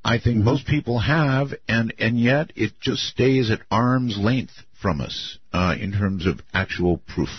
I 0.05 0.19
think 0.19 0.37
mm-hmm. 0.37 0.45
most 0.45 0.67
people 0.67 0.99
have, 0.99 1.55
and 1.67 1.91
and 1.97 2.19
yet 2.19 2.51
it 2.55 2.79
just 2.79 3.01
stays 3.01 3.49
at 3.49 3.61
arm's 3.71 4.19
length 4.19 4.53
from 4.79 5.01
us 5.01 5.39
uh, 5.51 5.75
in 5.81 5.93
terms 5.93 6.27
of 6.27 6.41
actual 6.53 6.99
proof. 7.07 7.29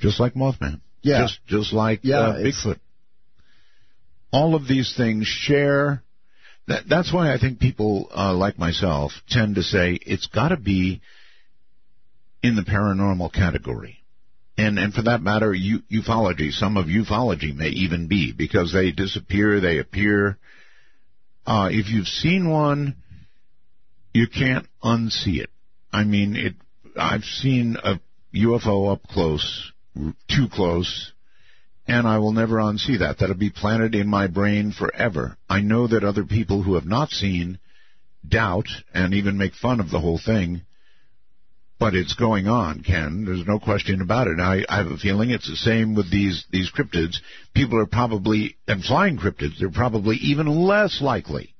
Just 0.00 0.18
like 0.18 0.34
Mothman. 0.34 0.80
Yeah. 1.02 1.22
Just 1.22 1.40
just 1.46 1.72
like 1.72 2.00
yeah, 2.02 2.20
uh, 2.20 2.36
Bigfoot. 2.38 2.78
All 4.32 4.54
of 4.54 4.66
these 4.68 4.94
things 4.96 5.26
share. 5.26 6.02
That, 6.66 6.82
that's 6.86 7.12
why 7.12 7.32
I 7.32 7.38
think 7.38 7.60
people 7.60 8.10
uh, 8.14 8.34
like 8.34 8.58
myself 8.58 9.12
tend 9.28 9.54
to 9.54 9.62
say 9.62 9.98
it's 10.02 10.26
got 10.26 10.48
to 10.48 10.58
be 10.58 11.00
in 12.42 12.56
the 12.56 12.62
paranormal 12.62 13.32
category. 13.32 13.98
And, 14.58 14.78
and 14.78 14.92
for 14.92 15.02
that 15.02 15.22
matter, 15.22 15.54
u- 15.54 15.82
ufology, 15.90 16.50
some 16.50 16.76
of 16.76 16.86
ufology 16.86 17.54
may 17.54 17.68
even 17.68 18.08
be, 18.08 18.32
because 18.36 18.72
they 18.72 18.90
disappear, 18.90 19.60
they 19.60 19.78
appear. 19.78 20.36
Uh, 21.46 21.68
if 21.70 21.88
you've 21.88 22.08
seen 22.08 22.50
one, 22.50 22.96
you 24.12 24.26
can't 24.26 24.66
unsee 24.82 25.40
it. 25.40 25.50
I 25.92 26.02
mean, 26.02 26.34
it, 26.34 26.54
I've 26.98 27.22
seen 27.22 27.76
a 27.82 28.00
UFO 28.34 28.92
up 28.92 29.04
close, 29.04 29.72
too 30.28 30.48
close, 30.52 31.12
and 31.86 32.06
I 32.06 32.18
will 32.18 32.32
never 32.32 32.56
unsee 32.56 32.98
that. 33.00 33.18
That'll 33.18 33.36
be 33.36 33.50
planted 33.50 33.94
in 33.94 34.08
my 34.08 34.26
brain 34.26 34.72
forever. 34.72 35.36
I 35.48 35.60
know 35.60 35.86
that 35.86 36.04
other 36.04 36.24
people 36.24 36.62
who 36.62 36.74
have 36.74 36.86
not 36.86 37.10
seen 37.10 37.58
doubt 38.26 38.68
and 38.92 39.14
even 39.14 39.38
make 39.38 39.54
fun 39.54 39.80
of 39.80 39.90
the 39.90 40.00
whole 40.00 40.18
thing, 40.18 40.62
but 41.78 41.94
it's 41.94 42.14
going 42.14 42.48
on, 42.48 42.82
Ken. 42.82 43.24
There's 43.24 43.46
no 43.46 43.58
question 43.58 44.00
about 44.00 44.26
it. 44.26 44.40
I, 44.40 44.64
I 44.68 44.78
have 44.78 44.88
a 44.88 44.96
feeling 44.96 45.30
it's 45.30 45.48
the 45.48 45.56
same 45.56 45.94
with 45.94 46.10
these 46.10 46.44
these 46.50 46.70
cryptids. 46.70 47.16
People 47.54 47.78
are 47.78 47.86
probably 47.86 48.56
and 48.66 48.82
flying 48.82 49.16
cryptids. 49.16 49.58
They're 49.58 49.70
probably 49.70 50.16
even 50.16 50.46
less 50.46 51.00
likely 51.00 51.54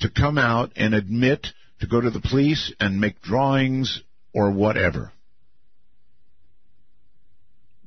to 0.00 0.10
come 0.10 0.38
out 0.38 0.72
and 0.76 0.94
admit 0.94 1.46
to 1.80 1.86
go 1.86 2.00
to 2.00 2.10
the 2.10 2.20
police 2.20 2.72
and 2.80 3.00
make 3.00 3.22
drawings 3.22 4.02
or 4.34 4.50
whatever. 4.50 5.12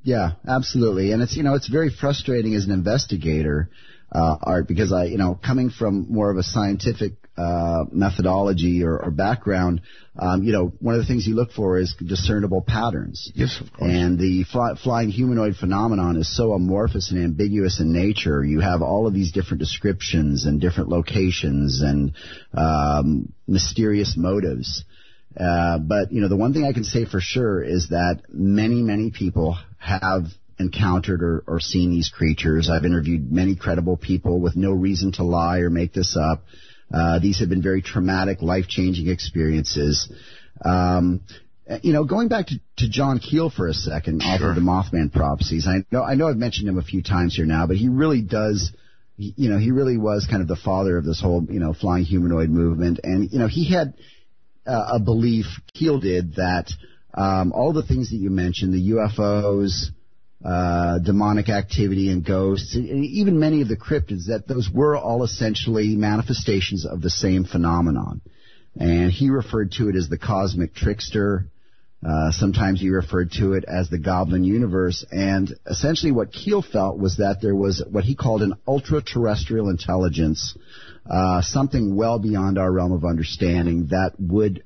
Yeah, 0.04 0.34
absolutely. 0.48 1.12
And 1.12 1.22
it's 1.22 1.36
you 1.36 1.44
know 1.44 1.56
it's 1.56 1.68
very 1.68 1.90
frustrating 1.90 2.54
as 2.56 2.66
an 2.66 2.72
investigator, 2.72 3.70
uh, 4.12 4.38
Art, 4.42 4.68
because 4.68 4.92
I 4.92 5.06
you 5.06 5.18
know 5.18 5.40
coming 5.44 5.70
from 5.70 6.12
more 6.12 6.30
of 6.30 6.38
a 6.38 6.44
scientific 6.44 7.14
uh, 7.38 7.86
methodology 7.92 8.84
or, 8.84 8.98
or 8.98 9.10
background, 9.10 9.82
um, 10.20 10.44
you 10.44 10.52
know, 10.52 10.72
one 10.80 10.94
of 10.94 11.02
the 11.02 11.08
things 11.08 11.26
you 11.26 11.34
look 11.34 11.52
for 11.52 11.80
is 11.80 11.96
discernible 11.96 12.62
patterns. 12.62 13.32
Yes, 13.34 13.60
of 13.60 13.74
course. 13.74 13.92
And 13.92 14.20
the 14.20 14.44
fly, 14.44 14.76
flying 14.76 15.10
humanoid 15.10 15.56
phenomenon 15.56 16.18
is 16.18 16.36
so 16.36 16.54
amorphous 16.54 17.12
and 17.12 17.24
ambiguous 17.24 17.80
in 17.80 17.92
nature. 17.92 18.44
You 18.44 18.60
have 18.60 18.84
all 18.84 19.08
of 19.08 19.14
these 19.16 19.32
different 19.32 19.62
descriptions 19.62 20.46
and 20.46 20.62
different 20.62 20.90
locations 20.90 21.82
and 21.82 22.14
um, 22.54 23.34
mysterious 23.48 24.16
motives. 24.16 24.86
Uh, 25.38 25.80
but 25.80 26.12
you 26.12 26.22
know, 26.22 26.28
the 26.28 26.36
one 26.38 26.54
thing 26.54 26.66
I 26.66 26.74
can 26.74 26.84
say 26.84 27.06
for 27.06 27.20
sure 27.20 27.64
is 27.64 27.90
that 27.90 28.22
many, 28.30 28.82
many 28.82 29.12
people 29.12 29.58
have 29.78 30.26
encountered 30.60 31.24
or, 31.24 31.44
or 31.48 31.60
seen 31.60 31.92
these 31.92 32.10
creatures. 32.10 32.70
I've 32.70 32.86
interviewed 32.86 33.32
many 33.32 33.56
credible 33.56 33.98
people 33.98 34.40
with 34.40 34.56
no 34.56 34.72
reason 34.72 35.12
to 35.14 35.24
lie 35.24 35.60
or 35.60 35.70
make 35.70 35.94
this 35.94 36.16
up. 36.16 36.44
Uh, 36.94 37.20
these 37.20 37.40
have 37.40 37.50
been 37.50 37.64
very 37.64 37.82
traumatic, 37.82 38.42
life-changing 38.42 39.08
experiences. 39.08 40.12
Um, 40.64 41.22
you 41.82 41.94
know, 41.94 42.04
going 42.04 42.28
back 42.28 42.48
to, 42.48 42.60
to 42.78 42.90
John 42.90 43.20
Keel 43.20 43.50
for 43.50 43.68
a 43.68 43.74
second, 43.74 44.22
sure. 44.22 44.32
off 44.32 44.42
of 44.42 44.56
the 44.56 44.62
Mothman 44.62 45.12
prophecies. 45.12 45.68
I 45.68 45.86
know, 45.92 46.04
I 46.04 46.16
know 46.16 46.28
I've 46.28 46.38
mentioned 46.38 46.70
him 46.70 46.78
a 46.78 46.84
few 46.84 47.02
times 47.02 47.36
here 47.36 47.46
now, 47.46 47.66
but 47.66 47.78
he 47.78 47.90
really 47.90 48.22
does, 48.22 48.74
you 49.18 49.50
know, 49.50 49.58
he 49.58 49.72
really 49.72 49.98
was 49.98 50.28
kind 50.30 50.42
of 50.42 50.48
the 50.48 50.58
father 50.58 50.98
of 50.98 51.06
this 51.06 51.22
whole, 51.22 51.44
you 51.50 51.60
know, 51.60 51.74
flying 51.74 52.04
humanoid 52.04 52.50
movement. 52.50 53.00
And, 53.04 53.32
you 53.32 53.40
know, 53.40 53.48
he 53.48 53.72
had 53.72 53.96
a 54.66 55.00
belief, 55.00 55.46
Keel 55.74 56.00
did, 56.00 56.36
that 56.36 56.72
um, 57.14 57.52
all 57.52 57.74
the 57.74 57.84
things 57.84 58.10
that 58.10 58.18
you 58.18 58.30
mentioned, 58.30 58.74
the 58.74 58.92
UFOs, 58.92 59.90
uh, 60.44 61.00
demonic 61.00 61.50
activity 61.50 62.10
and 62.10 62.26
ghosts, 62.26 62.76
and 62.76 63.06
even 63.06 63.40
many 63.40 63.62
of 63.62 63.68
the 63.68 63.78
cryptids, 63.78 64.28
that 64.28 64.48
those 64.48 64.70
were 64.70 64.98
all 64.98 65.24
essentially 65.24 65.96
manifestations 65.96 66.86
of 66.86 67.02
the 67.02 67.10
same 67.10 67.46
phenomenon. 67.46 68.22
And 68.76 69.12
he 69.12 69.30
referred 69.30 69.72
to 69.74 69.90
it 69.90 69.96
as 69.96 70.10
the 70.10 70.18
cosmic 70.18 70.74
trickster. 70.74 71.46
Uh, 72.06 72.32
sometimes 72.32 72.82
he 72.82 72.90
referred 72.90 73.32
to 73.32 73.54
it 73.54 73.64
as 73.66 73.90
the 73.90 74.00
goblin 74.00 74.44
universe. 74.44 75.06
And 75.12 75.54
essentially 75.66 76.12
what 76.12 76.34
Keel 76.34 76.62
felt 76.62 76.98
was 76.98 77.18
that 77.18 77.40
there 77.42 77.56
was 77.56 77.82
what 77.90 78.04
he 78.04 78.16
called 78.16 78.42
an 78.42 78.56
ultra-terrestrial 78.68 79.70
intelligence, 79.70 80.58
uh, 81.10 81.42
something 81.42 81.96
well 81.96 82.20
beyond 82.20 82.58
our 82.58 82.72
realm 82.72 82.92
of 82.92 83.04
understanding 83.04 83.88
that 83.88 84.14
would 84.20 84.64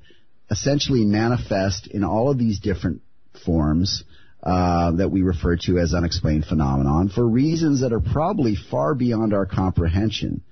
essentially 0.50 1.04
manifest 1.04 1.86
in 1.88 2.04
all 2.04 2.30
of 2.30 2.38
these 2.38 2.60
different 2.60 3.02
forms 3.44 4.04
uh, 4.42 4.92
that 4.92 5.10
we 5.10 5.22
refer 5.22 5.56
to 5.56 5.78
as 5.78 5.94
unexplained 5.94 6.44
phenomenon 6.44 7.08
for 7.08 7.26
reasons 7.26 7.80
that 7.80 7.92
are 7.92 8.00
probably 8.00 8.54
far 8.70 8.94
beyond 8.94 9.34
our 9.34 9.46
comprehension. 9.46 10.42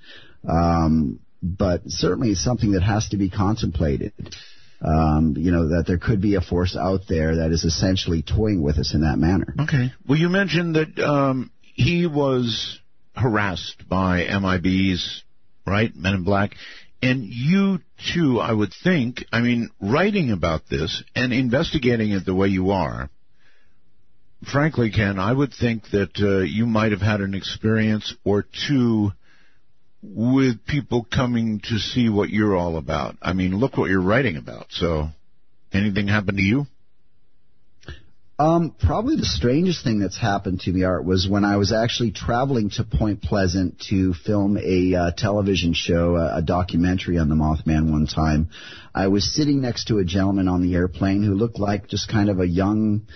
Um, 0.49 1.21
but 1.43 1.83
certainly 1.87 2.35
something 2.35 2.73
that 2.73 2.83
has 2.83 3.09
to 3.11 3.17
be 3.17 3.31
contemplated. 3.31 4.13
Um, 4.81 5.35
you 5.39 5.53
know, 5.53 5.69
that 5.69 5.85
there 5.87 5.99
could 5.99 6.21
be 6.21 6.35
a 6.35 6.41
force 6.41 6.77
out 6.77 7.03
there 7.09 7.37
that 7.37 7.51
is 7.51 7.65
essentially 7.65 8.23
toying 8.23 8.63
with 8.63 8.79
us 8.79 8.93
in 8.93 9.01
that 9.03 9.17
manner. 9.17 9.55
Okay. 9.61 9.93
Well, 10.07 10.19
you 10.19 10.29
mentioned 10.29 10.77
that 10.77 10.99
um, 10.99 11.51
he 11.61 12.07
was 12.07 12.79
harassed 13.15 13.89
by 13.89 14.27
MIBs, 14.27 15.23
right? 15.67 15.95
Men 15.95 16.15
in 16.15 16.25
Black. 16.25 16.55
And 17.03 17.25
you 17.25 17.81
too, 18.15 18.41
I 18.41 18.53
would 18.53 18.73
think, 18.83 19.25
I 19.33 19.41
mean, 19.41 19.71
writing 19.81 20.31
about 20.31 20.69
this 20.69 21.03
and 21.15 21.33
investigating 21.33 22.13
it 22.13 22.25
the 22.25 22.35
way 22.35 22.49
you 22.49 22.71
are, 22.71 23.11
frankly, 24.51 24.91
Ken, 24.91 25.19
I 25.19 25.33
would 25.33 25.53
think 25.53 25.91
that 25.91 26.19
uh, 26.21 26.41
you 26.41 26.67
might 26.67 26.93
have 26.93 27.01
had 27.01 27.21
an 27.21 27.35
experience 27.35 28.15
or 28.25 28.47
two 28.69 29.13
with 30.03 30.65
people 30.67 31.07
coming 31.11 31.61
to 31.65 31.79
see 31.79 32.09
what 32.09 32.31
you're 32.31 32.57
all 32.57 32.77
about. 32.77 33.17
I 33.21 33.33
mean, 33.33 33.57
look 33.57 33.77
what 33.77 33.91
you're 33.91 34.01
writing 34.01 34.37
about. 34.37 34.67
So, 34.71 35.09
anything 35.73 36.09
happened 36.09 36.39
to 36.39 36.45
you? 36.45 36.67
Um, 38.39 38.75
probably 38.79 39.17
the 39.17 39.25
strangest 39.25 39.83
thing 39.83 39.99
that's 39.99 40.19
happened 40.19 40.61
to 40.61 40.71
me, 40.71 40.85
Art, 40.85 41.07
was 41.07 41.27
when 41.27 41.43
I 41.43 41.57
was 41.57 41.73
actually 41.73 42.11
traveling 42.11 42.69
to 42.71 42.85
Point 42.85 43.23
Pleasant 43.23 43.81
to 43.89 44.13
film 44.13 44.59
a 44.59 44.95
uh, 44.95 45.11
television 45.17 45.73
show, 45.73 46.17
a, 46.17 46.39
a 46.39 46.43
documentary 46.43 47.17
on 47.17 47.31
the 47.31 47.35
Mothman 47.35 47.91
one 47.91 48.07
time. 48.07 48.51
I 48.95 49.09
was 49.09 49.35
sitting 49.35 49.63
next 49.63 49.87
to 49.87 49.99
a 49.99 50.05
gentleman 50.05 50.49
on 50.49 50.61
the 50.61 50.75
airplane 50.75 51.23
who 51.23 51.33
looked 51.33 51.59
like 51.59 51.89
just 51.89 52.11
kind 52.11 52.29
of 52.29 52.39
a 52.39 52.47
young, 52.47 53.07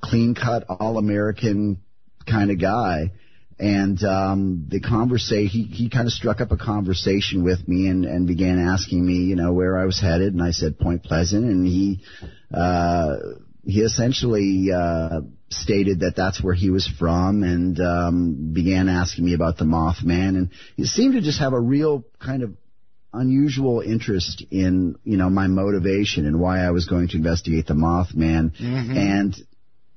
clean 0.00 0.34
cut, 0.34 0.64
all 0.70 0.96
American 0.96 1.82
kind 2.26 2.50
of 2.50 2.58
guy. 2.58 3.12
And 3.58 4.02
um, 4.02 4.68
the 4.70 4.80
conversation, 4.80 5.48
he, 5.48 5.64
he 5.64 5.90
kind 5.90 6.06
of 6.06 6.14
struck 6.14 6.40
up 6.40 6.50
a 6.50 6.56
conversation 6.56 7.44
with 7.44 7.68
me 7.68 7.88
and, 7.88 8.06
and 8.06 8.26
began 8.26 8.58
asking 8.58 9.06
me, 9.06 9.16
you 9.16 9.36
know, 9.36 9.52
where 9.52 9.78
I 9.78 9.84
was 9.84 10.00
headed. 10.00 10.32
And 10.32 10.42
I 10.42 10.52
said 10.52 10.78
Point 10.78 11.04
Pleasant, 11.04 11.44
and 11.44 11.66
he 11.66 12.02
uh, 12.52 13.16
he 13.64 13.80
essentially 13.80 14.70
uh, 14.74 15.20
stated 15.50 16.00
that 16.00 16.16
that's 16.16 16.42
where 16.42 16.54
he 16.54 16.70
was 16.70 16.86
from, 16.86 17.42
and 17.42 17.78
um, 17.80 18.52
began 18.52 18.88
asking 18.88 19.24
me 19.24 19.34
about 19.34 19.58
the 19.58 19.64
Mothman. 19.64 20.36
And 20.36 20.50
he 20.76 20.84
seemed 20.84 21.14
to 21.14 21.20
just 21.20 21.38
have 21.38 21.52
a 21.52 21.60
real 21.60 22.04
kind 22.18 22.42
of 22.42 22.54
unusual 23.14 23.80
interest 23.80 24.42
in 24.50 24.96
you 25.04 25.18
know 25.18 25.28
my 25.28 25.46
motivation 25.46 26.26
and 26.26 26.40
why 26.40 26.60
I 26.60 26.70
was 26.70 26.86
going 26.86 27.08
to 27.08 27.16
investigate 27.16 27.66
the 27.66 27.74
Mothman, 27.74 28.56
mm-hmm. 28.56 28.96
and 28.96 29.36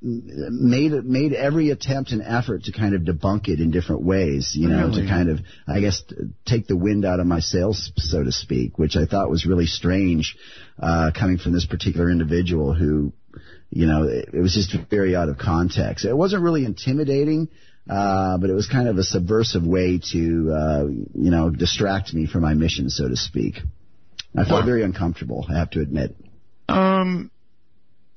made 0.06 0.92
made 1.04 1.34
every 1.34 1.72
attempt 1.72 2.12
and 2.12 2.22
effort 2.22 2.64
to 2.66 2.72
kind 2.72 2.94
of 2.94 3.02
debunk 3.02 3.48
it 3.48 3.60
in 3.60 3.72
different 3.72 4.04
ways, 4.04 4.52
you 4.54 4.68
know, 4.68 4.88
really? 4.88 5.02
to 5.02 5.08
kind 5.08 5.30
of 5.30 5.40
I 5.68 5.80
guess 5.80 6.04
take 6.46 6.68
the 6.68 6.78
wind 6.78 7.06
out 7.06 7.20
of 7.20 7.26
my 7.26 7.40
sails, 7.40 7.92
so 7.98 8.24
to 8.24 8.32
speak, 8.32 8.78
which 8.78 8.96
I 8.96 9.06
thought 9.06 9.32
was 9.32 9.46
really 9.46 9.66
strange 9.66 10.38
uh, 10.80 11.12
coming 11.18 11.38
from 11.38 11.54
this 11.54 11.66
particular 11.66 12.12
individual 12.12 12.74
who, 12.74 13.14
you 13.76 13.86
know, 13.86 14.04
it, 14.04 14.30
it 14.34 14.40
was 14.40 14.54
just 14.54 14.76
very 14.90 15.16
out 15.16 15.30
of 15.30 15.38
context. 15.38 16.06
It 16.06 16.18
wasn't 16.18 16.42
really 16.42 16.66
intimidating. 16.66 17.50
Uh, 17.88 18.40
but 18.40 18.50
it 18.50 18.54
was 18.54 18.68
kind 18.68 18.88
of 18.88 18.98
a 18.98 19.04
subversive 19.04 19.64
way 19.64 20.00
to, 20.00 20.52
uh, 20.52 20.86
you 20.88 21.30
know, 21.30 21.52
distract 21.52 22.16
me 22.16 22.26
from 22.26 22.42
my 22.42 22.56
mission, 22.56 22.90
so 22.90 23.08
to 23.08 23.16
speak. 23.16 23.58
I 24.36 24.44
felt 24.44 24.62
wow. 24.62 24.66
very 24.66 24.82
uncomfortable, 24.82 25.46
I 25.48 25.60
have 25.60 25.70
to 25.72 25.82
admit. 25.82 26.16
Um, 26.68 27.30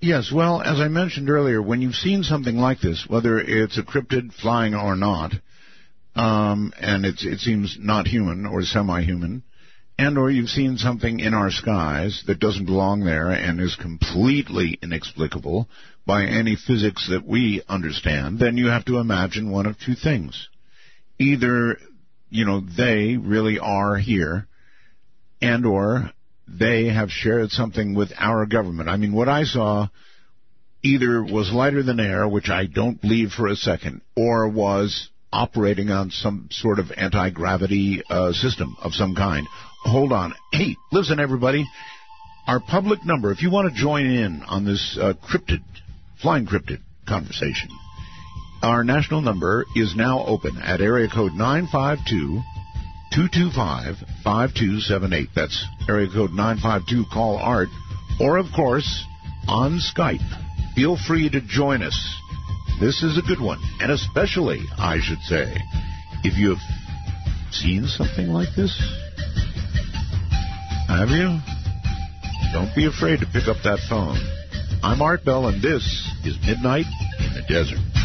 Yes, 0.01 0.31
well, 0.31 0.63
as 0.63 0.79
I 0.79 0.87
mentioned 0.87 1.29
earlier, 1.29 1.61
when 1.61 1.83
you've 1.83 1.97
seen 1.97 2.23
something 2.23 2.57
like 2.57 2.81
this, 2.81 3.05
whether 3.09 3.41
it's 3.41 3.79
a 3.79 3.83
cryptid 3.83 4.33
flying 4.33 4.75
or 4.75 4.95
not, 4.95 5.33
um, 6.15 6.73
and 6.81 7.05
it 7.05 7.19
seems 7.41 7.77
not 7.81 8.07
human 8.07 8.47
or 8.47 8.63
semi-human, 8.63 9.43
and 9.99 10.17
or 10.17 10.31
you've 10.31 10.49
seen 10.49 10.77
something 10.77 11.21
in 11.21 11.35
our 11.35 11.51
skies 11.51 12.23
that 12.27 12.39
doesn't 12.39 12.67
belong 12.67 13.05
there 13.05 13.31
and 13.31 13.61
is 13.61 13.77
completely 13.77 14.79
inexplicable 14.83 15.69
by 16.07 16.25
any 16.25 16.57
physics 16.57 17.09
that 17.11 17.27
we 17.27 17.63
understand, 17.69 18.39
then 18.39 18.57
you 18.57 18.69
have 18.69 18.85
to 18.85 18.99
imagine 18.99 19.51
one 19.51 19.67
of 19.67 19.77
two 19.79 19.95
things. 19.95 20.49
Either 21.19 21.79
you 22.31 22.45
know, 22.45 22.61
they 22.61 23.17
really 23.17 23.59
are 23.59 23.97
here 23.97 24.47
and 25.41 25.65
or 25.65 26.11
they 26.47 26.87
have 26.87 27.11
shared 27.11 27.51
something 27.51 27.95
with 27.95 28.13
our 28.19 28.47
government. 28.47 28.89
I 28.89 28.97
mean, 28.97 29.13
what 29.13 29.29
I 29.29 29.45
saw 29.45 29.89
either 30.83 31.23
was 31.23 31.53
lighter 31.53 31.83
than 31.83 32.01
air, 32.01 32.27
which 32.27 32.49
I 32.49 32.67
don't 32.67 33.01
believe 33.01 33.31
for 33.31 33.49
a 33.49 33.57
second, 33.57 34.01
or 34.17 34.49
was 34.49 35.11
operating 35.33 35.91
on 35.91 36.11
some 36.11 36.49
sort 36.51 36.79
of 36.79 36.91
anti-gravity 36.97 38.03
uh, 38.09 38.33
system 38.33 38.77
of 38.83 38.93
some 38.93 39.15
kind. 39.15 39.47
Hold 39.85 40.13
on. 40.13 40.35
Hey, 40.53 40.77
listen, 40.93 41.21
everybody. 41.21 41.67
Our 42.47 42.61
public 42.61 43.05
number, 43.05 43.31
if 43.31 43.43
you 43.43 43.51
want 43.51 43.73
to 43.73 43.81
join 43.81 44.07
in 44.07 44.43
on 44.43 44.65
this 44.65 44.99
uh, 45.01 45.13
cryptid, 45.23 45.63
flying 46.21 46.47
cryptid 46.47 46.81
conversation, 47.07 47.69
our 48.63 48.83
national 48.85 49.21
number 49.21 49.65
is 49.77 49.95
now 49.95 50.25
open 50.25 50.59
at 50.59 50.81
area 50.81 51.09
code 51.09 51.33
952 51.35 52.41
225 53.15 53.97
5278. 54.25 55.29
That's 55.35 55.65
area 55.89 56.09
code 56.13 56.33
952 56.33 57.05
call 57.13 57.37
art. 57.37 57.69
Or, 58.21 58.37
of 58.37 58.47
course, 58.55 59.05
on 59.47 59.79
Skype. 59.79 60.25
Feel 60.75 60.97
free 60.97 61.31
to 61.31 61.41
join 61.41 61.83
us. 61.83 61.97
This 62.81 63.03
is 63.03 63.19
a 63.19 63.23
good 63.23 63.41
one. 63.41 63.59
And 63.81 63.93
especially, 63.93 64.61
I 64.77 64.99
should 65.01 65.21
say, 65.21 65.55
if 66.25 66.37
you 66.37 66.51
have 66.51 67.53
seen 67.53 67.87
something 67.87 68.29
like 68.29 68.55
this. 68.57 68.77
Have 70.89 71.11
you? 71.11 71.39
Don't 72.55 72.75
be 72.75 72.87
afraid 72.87 73.21
to 73.21 73.27
pick 73.27 73.47
up 73.47 73.59
that 73.63 73.79
phone. 73.91 74.17
I'm 74.83 75.03
Art 75.03 75.23
Bell, 75.23 75.47
and 75.47 75.61
this 75.61 75.85
is 76.25 76.39
Midnight 76.47 76.87
in 77.21 77.35
the 77.35 77.43
Desert. 77.47 77.98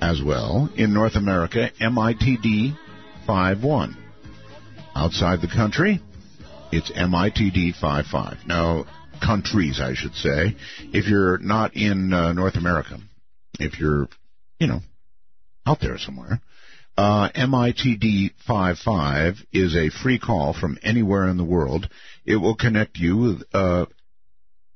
as 0.00 0.22
well. 0.22 0.70
In 0.76 0.94
North 0.94 1.16
America, 1.16 1.70
MITD 1.80 2.76
51. 3.26 3.96
Outside 4.94 5.40
the 5.40 5.48
country, 5.48 6.00
it's 6.72 6.90
MITD 6.92 7.72
55. 7.72 8.38
Now, 8.46 8.84
countries, 9.20 9.80
I 9.80 9.94
should 9.94 10.14
say. 10.14 10.56
If 10.92 11.08
you're 11.08 11.38
not 11.38 11.76
in 11.76 12.12
uh, 12.12 12.32
North 12.32 12.56
America, 12.56 12.98
if 13.58 13.78
you're, 13.78 14.08
you 14.58 14.66
know, 14.66 14.80
out 15.66 15.80
there 15.80 15.98
somewhere, 15.98 16.40
uh, 16.98 17.30
MITD 17.30 18.32
55 18.44 19.36
is 19.52 19.76
a 19.76 19.88
free 19.88 20.18
call 20.18 20.52
from 20.52 20.78
anywhere 20.82 21.28
in 21.28 21.36
the 21.36 21.44
world. 21.44 21.88
It 22.26 22.36
will 22.36 22.56
connect 22.56 22.96
you 22.96 23.16
with, 23.16 23.42
uh, 23.52 23.86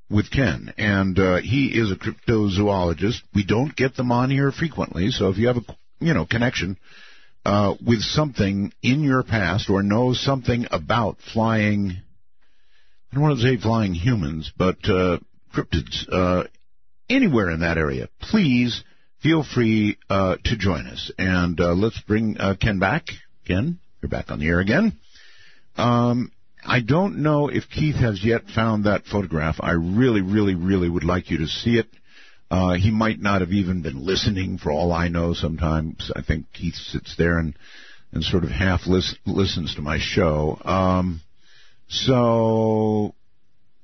with 0.08 0.30
Ken, 0.30 0.72
and 0.78 1.18
uh, 1.18 1.38
he 1.38 1.66
is 1.66 1.90
a 1.90 1.96
cryptozoologist. 1.96 3.22
We 3.34 3.44
don't 3.44 3.74
get 3.74 3.96
them 3.96 4.12
on 4.12 4.30
here 4.30 4.52
frequently, 4.52 5.10
so 5.10 5.30
if 5.30 5.36
you 5.36 5.48
have 5.48 5.56
a 5.56 5.76
you 5.98 6.14
know 6.14 6.24
connection 6.24 6.78
uh, 7.44 7.74
with 7.84 8.02
something 8.02 8.72
in 8.82 9.02
your 9.02 9.24
past 9.24 9.68
or 9.68 9.82
know 9.82 10.14
something 10.14 10.66
about 10.70 11.16
flying, 11.32 11.90
I 13.10 13.14
don't 13.14 13.24
want 13.24 13.40
to 13.40 13.42
say 13.42 13.56
flying 13.56 13.94
humans, 13.94 14.52
but 14.56 14.76
uh, 14.84 15.18
cryptids 15.52 16.06
uh, 16.08 16.44
anywhere 17.10 17.50
in 17.50 17.60
that 17.60 17.78
area, 17.78 18.08
please 18.20 18.84
feel 19.22 19.44
free 19.44 19.98
uh, 20.10 20.36
to 20.44 20.56
join 20.56 20.86
us. 20.86 21.12
And 21.16 21.60
uh, 21.60 21.72
let's 21.72 22.00
bring 22.02 22.36
uh, 22.38 22.56
Ken 22.60 22.78
back. 22.78 23.06
Ken, 23.46 23.78
you're 24.00 24.10
back 24.10 24.30
on 24.30 24.40
the 24.40 24.48
air 24.48 24.60
again. 24.60 24.98
Um, 25.76 26.32
I 26.64 26.80
don't 26.80 27.22
know 27.22 27.48
if 27.48 27.68
Keith 27.70 27.96
has 27.96 28.24
yet 28.24 28.42
found 28.54 28.84
that 28.84 29.04
photograph. 29.04 29.56
I 29.60 29.72
really, 29.72 30.20
really, 30.20 30.54
really 30.54 30.88
would 30.88 31.04
like 31.04 31.30
you 31.30 31.38
to 31.38 31.46
see 31.46 31.78
it. 31.78 31.86
Uh, 32.50 32.74
he 32.74 32.90
might 32.90 33.20
not 33.20 33.40
have 33.40 33.50
even 33.50 33.82
been 33.82 34.04
listening 34.04 34.58
for 34.58 34.70
all 34.70 34.92
I 34.92 35.08
know 35.08 35.32
sometimes. 35.32 36.10
I 36.14 36.22
think 36.22 36.52
Keith 36.52 36.74
sits 36.74 37.16
there 37.16 37.38
and, 37.38 37.56
and 38.12 38.22
sort 38.22 38.44
of 38.44 38.50
half 38.50 38.86
lis- 38.86 39.16
listens 39.24 39.74
to 39.74 39.82
my 39.82 39.98
show. 39.98 40.60
Um, 40.64 41.22
so 41.88 43.14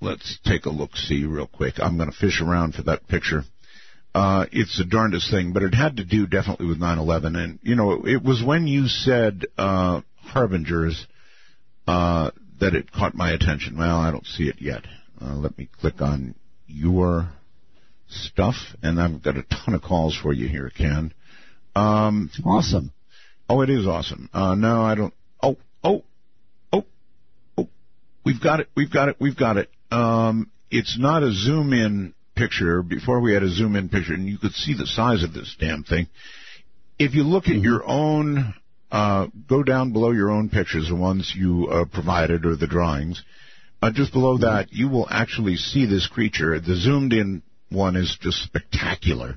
let's 0.01 0.39
take 0.45 0.67
a 0.67 0.71
look 0.71 0.97
see 0.97 1.25
real 1.25 1.47
quick. 1.47 1.75
I'm 1.79 1.97
going 1.97 2.11
to 2.11 2.17
fish 2.17 2.43
around 2.43 2.75
for 2.75 2.83
that 2.83 3.09
picture 3.09 3.45
uh, 4.19 4.47
it's 4.51 4.77
the 4.77 4.85
darndest 4.85 5.31
thing, 5.31 5.53
but 5.53 5.63
it 5.63 5.75
had 5.75 5.99
to 5.99 6.05
do 6.05 6.27
definitely 6.27 6.67
with 6.67 6.81
9/11. 6.81 7.37
And 7.37 7.61
you 7.63 7.77
know, 7.77 8.05
it 8.05 8.21
was 8.21 8.43
when 8.43 8.67
you 8.67 8.89
said 8.89 9.47
uh, 9.57 10.01
harbingers 10.17 11.07
uh, 11.87 12.33
that 12.59 12.75
it 12.75 12.91
caught 12.91 13.15
my 13.15 13.31
attention. 13.31 13.79
Well, 13.79 13.97
I 13.97 14.11
don't 14.11 14.27
see 14.27 14.49
it 14.49 14.57
yet. 14.61 14.83
Uh, 15.21 15.37
let 15.37 15.57
me 15.57 15.69
click 15.81 16.03
on 16.03 16.35
your 16.67 17.31
stuff, 18.09 18.57
and 18.83 19.01
I've 19.01 19.23
got 19.23 19.37
a 19.37 19.45
ton 19.45 19.75
of 19.75 19.83
calls 19.83 20.17
for 20.21 20.33
you 20.33 20.49
here, 20.49 20.73
Ken. 20.77 21.15
Um, 21.77 22.29
awesome. 22.45 22.93
Oh, 23.49 23.61
it 23.61 23.71
is 23.71 23.87
awesome. 23.87 24.29
Uh, 24.33 24.57
no, 24.57 24.83
I 24.83 24.97
don't. 24.97 25.15
Oh, 25.41 25.59
oh, 25.85 26.03
oh, 26.73 26.85
oh. 27.57 27.69
We've 28.25 28.41
got 28.41 28.59
it. 28.59 28.69
We've 28.75 28.91
got 28.91 29.11
it. 29.11 29.17
We've 29.21 29.37
got 29.37 29.59
it. 29.59 29.71
Um, 29.93 30.51
it's 30.73 30.99
not 30.99 31.23
a 31.23 31.31
zoom 31.31 31.73
in 31.73 32.15
picture 32.39 32.83
before 32.83 33.21
we 33.21 33.35
had 33.35 33.43
a 33.43 33.49
zoom 33.49 33.77
in 33.77 33.89
picture, 33.89 34.15
and 34.15 34.29
you 34.29 34.39
could 34.39 34.53
see 34.53 34.75
the 34.75 34.87
size 34.87 35.23
of 35.25 35.35
this 35.35 35.57
damn 35.59 35.83
thing. 35.83 36.07
If 36.99 37.15
you 37.15 37.25
look 37.25 37.45
at 37.45 37.55
mm-hmm. 37.55 37.65
your 37.65 37.87
own, 37.87 38.55
uh, 38.91 39.27
go 39.49 39.63
down 39.63 39.93
below 39.93 40.13
your 40.13 40.31
own 40.31 40.49
pictures, 40.49 40.89
the 40.89 40.97
ones 40.97 41.33
you 41.37 41.69
uh, 41.69 41.85
provided 41.85 42.47
or 42.47 42.57
the 42.57 42.67
drawings. 42.67 43.23
Uh, 43.83 43.91
just 43.93 44.13
below 44.13 44.35
mm-hmm. 44.35 44.45
that, 44.45 44.73
you 44.73 44.89
will 44.89 45.07
actually 45.11 45.57
see 45.57 45.87
this 45.87 46.07
creature. 46.07 46.59
The 46.59 46.77
zoomed 46.77 47.13
in 47.13 47.43
one 47.71 47.97
is 47.97 48.17
just 48.21 48.43
spectacular. 48.43 49.37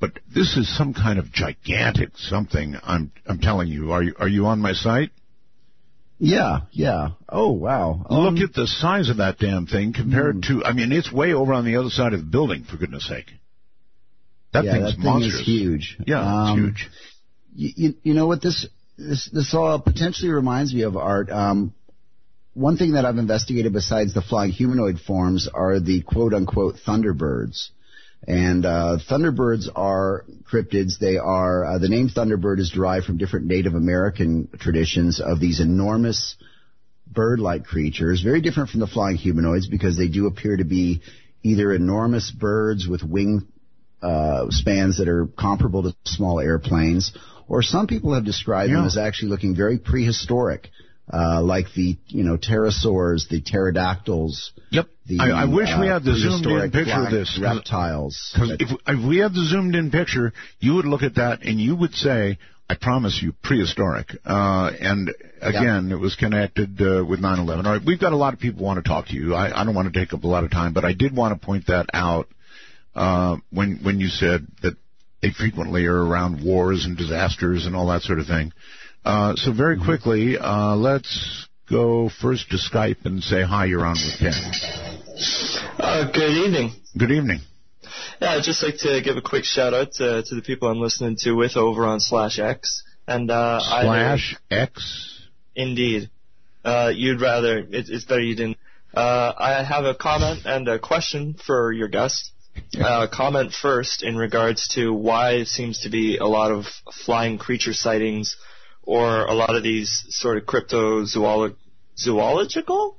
But 0.00 0.18
this 0.34 0.56
is 0.56 0.76
some 0.76 0.94
kind 0.94 1.18
of 1.18 1.30
gigantic 1.30 2.16
something. 2.16 2.76
I'm 2.82 3.12
I'm 3.26 3.38
telling 3.38 3.68
you. 3.68 3.92
Are 3.92 4.02
you 4.02 4.14
are 4.18 4.28
you 4.28 4.46
on 4.46 4.58
my 4.58 4.72
site? 4.72 5.10
Yeah, 6.22 6.60
yeah. 6.70 7.12
Oh, 7.30 7.52
wow. 7.52 8.04
Um, 8.08 8.34
Look 8.34 8.50
at 8.50 8.54
the 8.54 8.66
size 8.66 9.08
of 9.08 9.16
that 9.16 9.38
damn 9.38 9.66
thing 9.66 9.94
compared 9.94 10.36
mm. 10.36 10.48
to, 10.48 10.64
I 10.64 10.74
mean, 10.74 10.92
it's 10.92 11.10
way 11.10 11.32
over 11.32 11.54
on 11.54 11.64
the 11.64 11.76
other 11.76 11.88
side 11.88 12.12
of 12.12 12.20
the 12.20 12.26
building, 12.26 12.64
for 12.64 12.76
goodness 12.76 13.08
sake. 13.08 13.30
That 14.52 14.64
yeah, 14.64 14.72
thing's 14.72 14.96
that 14.96 15.02
monstrous. 15.02 15.32
Thing 15.32 15.40
is 15.40 15.46
huge. 15.46 15.98
Yeah, 16.06 16.20
um, 16.20 16.74
it's 16.76 16.80
huge. 16.82 17.76
You, 17.78 17.94
you, 18.02 18.14
know 18.14 18.26
what 18.26 18.42
this, 18.42 18.66
this, 18.98 19.30
this 19.32 19.54
all 19.54 19.80
potentially 19.80 20.30
reminds 20.30 20.74
me 20.74 20.82
of, 20.82 20.94
Art? 20.94 21.30
Um, 21.30 21.72
one 22.52 22.76
thing 22.76 22.92
that 22.92 23.06
I've 23.06 23.16
investigated 23.16 23.72
besides 23.72 24.12
the 24.12 24.20
flying 24.20 24.50
humanoid 24.50 25.00
forms 25.00 25.48
are 25.52 25.80
the 25.80 26.02
quote 26.02 26.34
unquote 26.34 26.76
thunderbirds. 26.86 27.70
And 28.26 28.66
uh, 28.66 28.98
thunderbirds 29.08 29.68
are 29.74 30.24
cryptids. 30.50 30.98
They 30.98 31.16
are 31.16 31.64
uh, 31.64 31.78
the 31.78 31.88
name 31.88 32.08
thunderbird 32.10 32.60
is 32.60 32.70
derived 32.70 33.06
from 33.06 33.16
different 33.16 33.46
Native 33.46 33.74
American 33.74 34.48
traditions 34.58 35.20
of 35.20 35.40
these 35.40 35.60
enormous 35.60 36.36
bird-like 37.10 37.64
creatures, 37.64 38.22
very 38.22 38.40
different 38.40 38.68
from 38.70 38.80
the 38.80 38.86
flying 38.86 39.16
humanoids 39.16 39.66
because 39.66 39.96
they 39.96 40.08
do 40.08 40.26
appear 40.26 40.56
to 40.56 40.64
be 40.64 41.00
either 41.42 41.72
enormous 41.74 42.30
birds 42.30 42.86
with 42.86 43.02
wing 43.02 43.48
uh, 44.02 44.46
spans 44.50 44.98
that 44.98 45.08
are 45.08 45.26
comparable 45.26 45.82
to 45.82 45.94
small 46.04 46.40
airplanes, 46.40 47.12
or 47.48 47.62
some 47.62 47.86
people 47.86 48.14
have 48.14 48.24
described 48.24 48.70
Yeah. 48.70 48.76
them 48.78 48.86
as 48.86 48.96
actually 48.96 49.30
looking 49.30 49.56
very 49.56 49.78
prehistoric, 49.78 50.68
uh, 51.12 51.42
like 51.42 51.66
the 51.74 51.96
you 52.08 52.24
know 52.24 52.36
pterosaurs, 52.36 53.28
the 53.28 53.40
pterodactyls. 53.40 54.52
Yep. 54.70 54.86
The, 55.06 55.18
I, 55.20 55.42
I 55.42 55.44
wish 55.46 55.68
we 55.78 55.88
uh, 55.88 55.94
had 55.94 56.04
the 56.04 56.14
zoomed 56.14 56.46
in 56.46 56.70
picture 56.70 57.04
of 57.04 57.10
this. 57.10 57.38
reptiles. 57.40 58.32
Because 58.32 58.56
if, 58.60 58.68
if 58.86 59.08
we 59.08 59.18
had 59.18 59.32
the 59.32 59.44
zoomed 59.44 59.74
in 59.74 59.90
picture, 59.90 60.32
you 60.60 60.74
would 60.74 60.84
look 60.84 61.02
at 61.02 61.16
that 61.16 61.42
and 61.42 61.60
you 61.60 61.74
would 61.74 61.94
say, 61.94 62.38
I 62.68 62.76
promise 62.76 63.20
you, 63.20 63.32
prehistoric. 63.42 64.10
Uh, 64.24 64.70
and 64.80 65.12
again, 65.42 65.90
it 65.90 65.98
was 65.98 66.14
connected 66.14 66.80
uh, 66.80 67.04
with 67.04 67.20
9/11. 67.20 67.64
All 67.64 67.72
right, 67.72 67.82
we've 67.84 68.00
got 68.00 68.12
a 68.12 68.16
lot 68.16 68.34
of 68.34 68.40
people 68.40 68.64
want 68.64 68.82
to 68.82 68.88
talk 68.88 69.08
to 69.08 69.14
you. 69.14 69.34
I, 69.34 69.60
I 69.60 69.64
don't 69.64 69.74
want 69.74 69.92
to 69.92 69.98
take 69.98 70.12
up 70.12 70.22
a 70.22 70.28
lot 70.28 70.44
of 70.44 70.52
time, 70.52 70.72
but 70.72 70.84
I 70.84 70.92
did 70.92 71.14
want 71.14 71.38
to 71.38 71.44
point 71.44 71.66
that 71.66 71.86
out 71.92 72.28
uh, 72.94 73.38
when 73.50 73.80
when 73.82 73.98
you 73.98 74.08
said 74.08 74.46
that 74.62 74.76
they 75.22 75.30
frequently 75.30 75.86
are 75.86 76.04
around 76.04 76.44
wars 76.44 76.84
and 76.84 76.96
disasters 76.96 77.66
and 77.66 77.74
all 77.74 77.88
that 77.88 78.02
sort 78.02 78.20
of 78.20 78.26
thing. 78.26 78.52
Uh, 79.04 79.34
so 79.36 79.52
very 79.52 79.78
quickly, 79.78 80.36
uh, 80.38 80.76
let's 80.76 81.48
go 81.68 82.10
first 82.20 82.50
to 82.50 82.56
Skype 82.56 83.04
and 83.04 83.22
say 83.22 83.42
hi. 83.42 83.66
You're 83.66 83.84
on 83.84 83.96
with 83.96 84.18
Ken. 84.18 84.32
Uh, 85.78 86.10
good 86.12 86.30
evening. 86.30 86.72
Good 86.96 87.10
evening. 87.10 87.40
Yeah, 88.20 88.32
I'd 88.32 88.42
just 88.42 88.62
like 88.62 88.76
to 88.78 89.00
give 89.02 89.16
a 89.16 89.22
quick 89.22 89.44
shout 89.44 89.72
out 89.72 89.92
to, 89.92 90.22
to 90.22 90.34
the 90.34 90.42
people 90.42 90.68
I'm 90.68 90.80
listening 90.80 91.16
to 91.20 91.32
with 91.32 91.56
over 91.56 91.86
on 91.86 92.00
Slash 92.00 92.38
X. 92.38 92.82
And 93.06 93.30
uh, 93.30 93.60
Slash 93.60 94.36
X. 94.50 95.28
indeed, 95.56 96.10
uh, 96.64 96.92
you'd 96.94 97.20
rather 97.20 97.58
it, 97.58 97.88
it's 97.88 98.04
better 98.04 98.20
you 98.20 98.36
didn't. 98.36 98.58
Uh, 98.92 99.32
I 99.36 99.64
have 99.64 99.84
a 99.84 99.94
comment 99.94 100.40
and 100.44 100.68
a 100.68 100.78
question 100.78 101.34
for 101.34 101.72
your 101.72 101.88
guest. 101.88 102.32
Uh, 102.78 103.06
comment 103.10 103.52
first 103.52 104.02
in 104.02 104.16
regards 104.16 104.68
to 104.68 104.92
why 104.92 105.32
it 105.32 105.48
seems 105.48 105.80
to 105.80 105.88
be 105.88 106.18
a 106.18 106.26
lot 106.26 106.50
of 106.50 106.66
flying 107.06 107.38
creature 107.38 107.72
sightings, 107.72 108.36
or 108.82 109.24
a 109.24 109.34
lot 109.34 109.54
of 109.54 109.62
these 109.62 110.06
sort 110.08 110.36
of 110.36 110.44
cryptozoological 110.44 111.56
zoological 111.98 112.96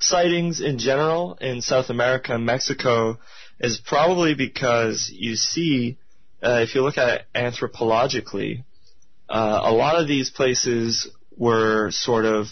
sightings 0.00 0.60
in 0.60 0.78
general 0.78 1.36
in 1.40 1.60
South 1.60 1.90
America 1.90 2.34
and 2.34 2.44
Mexico 2.44 3.18
is 3.60 3.80
probably 3.84 4.34
because 4.34 5.10
you 5.14 5.36
see, 5.36 5.98
uh, 6.42 6.60
if 6.62 6.74
you 6.74 6.82
look 6.82 6.98
at 6.98 7.08
it 7.08 7.26
anthropologically, 7.34 8.64
uh, 9.28 9.60
a 9.62 9.72
lot 9.72 10.00
of 10.00 10.08
these 10.08 10.30
places 10.30 11.08
were 11.36 11.90
sort 11.90 12.24
of, 12.24 12.46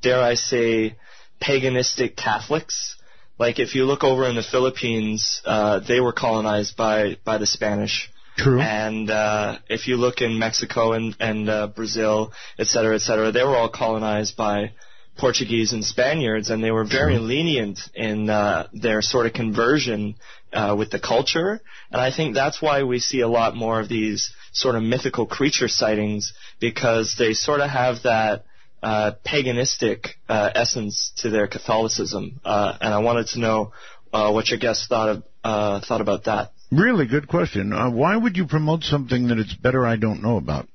dare 0.00 0.22
I 0.22 0.34
say, 0.34 0.96
paganistic 1.42 2.16
Catholics. 2.16 2.96
Like 3.38 3.58
if 3.58 3.74
you 3.74 3.84
look 3.84 4.04
over 4.04 4.28
in 4.28 4.36
the 4.36 4.42
Philippines, 4.42 5.42
uh, 5.44 5.80
they 5.80 6.00
were 6.00 6.12
colonized 6.12 6.76
by 6.76 7.16
by 7.24 7.38
the 7.38 7.46
Spanish. 7.46 8.10
True. 8.36 8.60
And 8.60 9.10
uh, 9.10 9.58
if 9.68 9.86
you 9.86 9.96
look 9.96 10.20
in 10.20 10.38
Mexico 10.38 10.92
and, 10.92 11.14
and 11.20 11.48
uh, 11.48 11.68
Brazil, 11.68 12.32
et 12.58 12.66
cetera, 12.66 12.96
et 12.96 13.00
cetera, 13.00 13.30
they 13.30 13.44
were 13.44 13.56
all 13.56 13.68
colonized 13.68 14.36
by 14.36 14.72
Portuguese 15.16 15.72
and 15.72 15.84
Spaniards, 15.84 16.50
and 16.50 16.62
they 16.62 16.72
were 16.72 16.84
very 16.84 17.18
lenient 17.18 17.78
in 17.94 18.28
uh, 18.28 18.66
their 18.72 19.00
sort 19.00 19.26
of 19.26 19.32
conversion 19.32 20.16
uh, 20.52 20.74
with 20.76 20.90
the 20.90 20.98
culture. 20.98 21.60
And 21.90 22.00
I 22.00 22.10
think 22.10 22.34
that's 22.34 22.60
why 22.60 22.82
we 22.82 22.98
see 22.98 23.20
a 23.20 23.28
lot 23.28 23.54
more 23.54 23.78
of 23.78 23.88
these 23.88 24.32
sort 24.52 24.74
of 24.74 24.82
mythical 24.82 25.26
creature 25.26 25.68
sightings 25.68 26.32
because 26.60 27.14
they 27.16 27.32
sort 27.32 27.60
of 27.60 27.70
have 27.70 28.02
that 28.02 28.44
uh, 28.82 29.12
paganistic 29.24 30.08
uh, 30.28 30.50
essence 30.54 31.12
to 31.18 31.30
their 31.30 31.46
Catholicism. 31.46 32.40
Uh, 32.44 32.76
and 32.80 32.92
I 32.92 32.98
wanted 32.98 33.28
to 33.28 33.38
know 33.38 33.72
uh, 34.12 34.32
what 34.32 34.48
your 34.48 34.58
guests 34.58 34.86
thought 34.88 35.08
of, 35.08 35.22
uh, 35.44 35.80
thought 35.80 36.00
about 36.00 36.24
that. 36.24 36.53
Really 36.72 37.06
good 37.06 37.28
question. 37.28 37.72
Uh, 37.72 37.90
why 37.90 38.16
would 38.16 38.36
you 38.36 38.46
promote 38.46 38.82
something 38.82 39.28
that 39.28 39.38
it's 39.38 39.54
better 39.54 39.86
I 39.86 39.96
don't 39.96 40.22
know 40.22 40.36
about? 40.36 40.68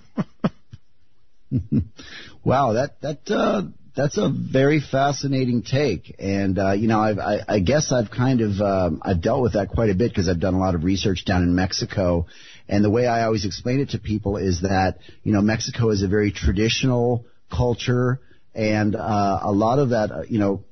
Wow, 2.43 2.73
that 2.73 3.01
that 3.01 3.31
uh, 3.31 3.63
that's 3.95 4.17
a 4.17 4.29
very 4.29 4.79
fascinating 4.79 5.63
take, 5.63 6.15
and 6.19 6.59
uh, 6.59 6.73
you 6.73 6.87
know, 6.87 6.99
I've, 6.99 7.17
I, 7.17 7.39
I 7.47 7.59
guess 7.59 7.91
I've 7.91 8.11
kind 8.11 8.41
of 8.41 8.61
um, 8.61 9.01
I've 9.03 9.21
dealt 9.21 9.41
with 9.41 9.53
that 9.53 9.69
quite 9.69 9.89
a 9.89 9.95
bit 9.95 10.11
because 10.11 10.29
I've 10.29 10.39
done 10.39 10.53
a 10.53 10.59
lot 10.59 10.75
of 10.75 10.83
research 10.83 11.25
down 11.25 11.41
in 11.41 11.55
Mexico, 11.55 12.27
and 12.67 12.83
the 12.83 12.89
way 12.91 13.07
I 13.07 13.23
always 13.23 13.45
explain 13.45 13.79
it 13.79 13.91
to 13.91 13.99
people 13.99 14.37
is 14.37 14.61
that 14.61 14.99
you 15.23 15.31
know 15.31 15.41
Mexico 15.41 15.89
is 15.89 16.03
a 16.03 16.07
very 16.07 16.31
traditional 16.31 17.25
culture, 17.49 18.19
and 18.53 18.95
uh, 18.95 19.39
a 19.41 19.51
lot 19.51 19.79
of 19.79 19.89
that, 19.89 20.11
uh, 20.11 20.21
you 20.29 20.37
know, 20.39 20.63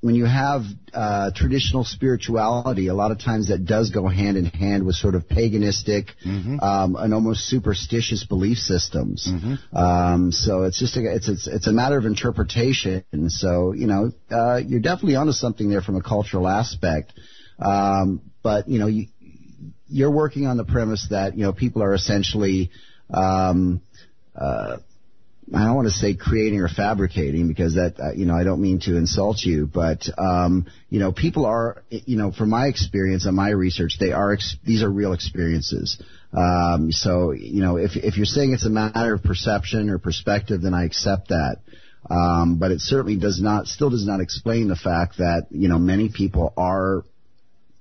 when 0.00 0.14
you 0.14 0.24
have 0.24 0.62
uh, 0.94 1.30
traditional 1.34 1.84
spirituality, 1.84 2.86
a 2.88 2.94
lot 2.94 3.10
of 3.10 3.18
times 3.18 3.48
that 3.48 3.66
does 3.66 3.90
go 3.90 4.08
hand 4.08 4.38
in 4.38 4.46
hand 4.46 4.86
with 4.86 4.96
sort 4.96 5.14
of 5.14 5.28
paganistic 5.28 6.08
um, 6.62 6.96
and 6.96 7.12
almost 7.12 7.40
superstitious 7.48 8.24
belief 8.24 8.56
systems. 8.58 9.28
Um, 9.76 10.32
so 10.32 10.64
it's 10.64 10.78
just 10.78 10.96
a, 10.96 11.14
it's, 11.14 11.28
it's 11.28 11.46
it's 11.46 11.66
a 11.66 11.72
matter 11.72 11.98
of 11.98 12.06
interpretation. 12.06 13.04
And 13.12 13.30
so 13.30 13.72
you 13.72 13.86
know 13.86 14.12
uh, 14.30 14.56
you're 14.56 14.80
definitely 14.80 15.16
onto 15.16 15.32
something 15.32 15.68
there 15.68 15.82
from 15.82 15.96
a 15.96 16.02
cultural 16.02 16.48
aspect. 16.48 17.12
Um, 17.58 18.22
but 18.42 18.68
you 18.68 18.78
know 18.78 18.86
you, 18.86 19.08
you're 19.86 20.10
working 20.10 20.46
on 20.46 20.56
the 20.56 20.64
premise 20.64 21.08
that 21.10 21.36
you 21.36 21.42
know 21.42 21.52
people 21.52 21.82
are 21.82 21.92
essentially 21.92 22.70
um, 23.12 23.82
uh, 24.34 24.78
I 25.52 25.64
don't 25.64 25.74
want 25.74 25.88
to 25.88 25.94
say 25.94 26.14
creating 26.14 26.60
or 26.60 26.68
fabricating 26.68 27.48
because 27.48 27.74
that 27.74 27.98
uh, 27.98 28.12
you 28.12 28.24
know 28.24 28.34
I 28.34 28.44
don't 28.44 28.60
mean 28.60 28.78
to 28.80 28.96
insult 28.96 29.42
you, 29.42 29.66
but 29.66 30.08
um, 30.16 30.66
you 30.88 31.00
know 31.00 31.12
people 31.12 31.44
are 31.44 31.82
you 31.88 32.16
know 32.16 32.30
from 32.30 32.50
my 32.50 32.66
experience 32.66 33.26
and 33.26 33.34
my 33.34 33.50
research 33.50 33.96
they 33.98 34.12
are 34.12 34.32
ex- 34.32 34.56
these 34.64 34.82
are 34.82 34.90
real 34.90 35.12
experiences. 35.12 36.00
Um, 36.32 36.92
so 36.92 37.32
you 37.32 37.62
know 37.62 37.76
if 37.76 37.96
if 37.96 38.16
you're 38.16 38.26
saying 38.26 38.52
it's 38.52 38.64
a 38.64 38.70
matter 38.70 39.14
of 39.14 39.24
perception 39.24 39.90
or 39.90 39.98
perspective, 39.98 40.62
then 40.62 40.74
I 40.74 40.84
accept 40.84 41.28
that. 41.28 41.56
Um, 42.08 42.56
but 42.58 42.70
it 42.70 42.80
certainly 42.80 43.16
does 43.16 43.40
not 43.40 43.66
still 43.66 43.90
does 43.90 44.06
not 44.06 44.20
explain 44.20 44.68
the 44.68 44.76
fact 44.76 45.18
that 45.18 45.48
you 45.50 45.68
know 45.68 45.78
many 45.78 46.10
people 46.10 46.52
are 46.56 47.04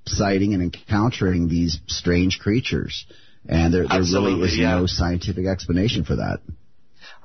sighting 0.06 0.56
and 0.56 0.64
encountering 0.64 1.50
these 1.50 1.80
strange 1.88 2.40
creatures, 2.40 3.06
and 3.48 3.72
there, 3.74 3.88
there 3.88 4.00
really 4.00 4.42
is 4.42 4.58
yeah. 4.58 4.76
no 4.76 4.88
scientific 4.88 5.46
explanation 5.46 6.04
for 6.04 6.16
that. 6.16 6.40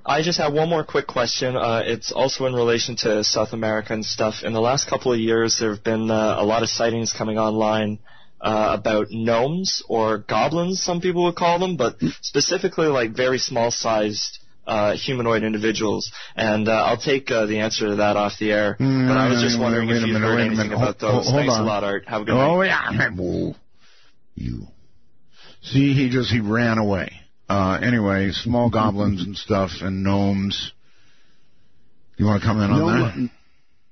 I 0.07 0.23
just 0.23 0.39
have 0.39 0.53
one 0.53 0.69
more 0.69 0.85
quick 0.85 1.07
question. 1.07 1.57
Uh, 1.57 1.83
it's 1.85 2.13
also 2.13 2.45
in 2.47 2.53
relation 2.55 2.95
to 2.97 3.25
South 3.25 3.53
America 3.55 3.93
and 3.95 4.05
stuff. 4.05 4.43
In 4.43 4.53
the 4.53 4.61
last 4.61 4.89
couple 4.89 5.13
of 5.13 5.19
years, 5.19 5.59
there 5.59 5.71
have 5.75 5.83
been 5.83 6.11
uh, 6.11 6.37
a 6.39 6.45
lot 6.45 6.63
of 6.63 6.69
sightings 6.69 7.13
coming 7.17 7.39
online 7.39 7.99
uh, 8.41 8.77
about 8.79 9.07
gnomes 9.11 9.83
or 9.89 10.19
goblins, 10.19 10.83
some 10.83 11.01
people 11.01 11.25
would 11.25 11.37
call 11.37 11.59
them, 11.59 11.77
but 11.79 11.97
specifically 12.21 12.87
like 12.89 13.17
very 13.17 13.39
small-sized 13.39 14.39
uh, 14.67 14.95
humanoid 14.95 15.43
individuals. 15.43 16.13
And 16.37 16.69
uh, 16.69 16.73
I'll 16.73 16.99
take 17.01 17.31
uh, 17.31 17.47
the 17.47 17.61
answer 17.61 17.89
to 17.89 17.97
that 17.97 18.17
off 18.17 18.33
the 18.39 18.53
air. 18.53 18.77
but 18.79 18.85
I 19.17 19.29
was 19.31 19.41
just 19.43 19.57
Mm, 19.57 19.63
wondering 19.63 19.89
if 19.89 20.07
you've 20.07 20.21
heard 20.21 20.41
anything 20.41 20.73
about 20.73 21.01
Hold- 21.01 21.15
those. 21.23 21.25
hold 21.31 21.37
Thanks 21.41 21.55
on. 21.55 21.63
a 21.63 21.65
lot, 21.65 21.85
Art. 21.85 22.07
Have 22.07 22.23
a 22.23 22.25
good 22.27 22.35
night. 22.35 22.51
Oh 22.51 22.61
yeah, 22.61 23.11
you. 24.35 24.67
See, 25.63 25.95
he 25.95 26.11
just 26.11 26.31
he 26.31 26.41
ran 26.41 26.77
away. 26.77 27.13
Uh, 27.49 27.79
anyway, 27.83 28.31
small 28.33 28.71
goblins 28.71 29.23
and 29.23 29.37
stuff 29.37 29.71
and 29.81 30.03
gnomes. 30.03 30.73
You 32.17 32.27
want 32.27 32.43
to 32.43 32.47
comment 32.47 32.73
on 32.73 33.01
that? 33.01 33.31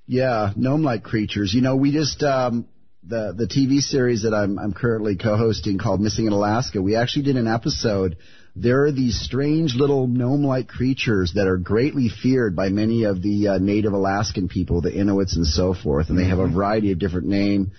Yeah, 0.06 0.52
gnome-like 0.56 1.02
creatures. 1.02 1.52
You 1.54 1.60
know, 1.60 1.76
we 1.76 1.92
just 1.92 2.22
um, 2.22 2.66
the 3.06 3.34
the 3.36 3.46
TV 3.46 3.80
series 3.80 4.22
that 4.22 4.34
I'm 4.34 4.58
I'm 4.58 4.72
currently 4.72 5.16
co-hosting 5.16 5.78
called 5.78 6.00
Missing 6.00 6.26
in 6.26 6.32
Alaska. 6.32 6.80
We 6.80 6.96
actually 6.96 7.24
did 7.24 7.36
an 7.36 7.46
episode. 7.46 8.16
There 8.54 8.84
are 8.84 8.92
these 8.92 9.18
strange 9.18 9.74
little 9.74 10.06
gnome-like 10.06 10.68
creatures 10.68 11.32
that 11.34 11.46
are 11.46 11.56
greatly 11.56 12.10
feared 12.10 12.54
by 12.54 12.68
many 12.68 13.04
of 13.04 13.22
the 13.22 13.48
uh, 13.48 13.58
native 13.58 13.94
Alaskan 13.94 14.48
people, 14.48 14.82
the 14.82 14.92
Inuits 14.92 15.36
and 15.36 15.46
so 15.46 15.72
forth, 15.72 16.10
and 16.10 16.18
they 16.18 16.26
have 16.26 16.38
a 16.38 16.48
variety 16.48 16.92
of 16.92 16.98
different 16.98 17.28
name 17.28 17.72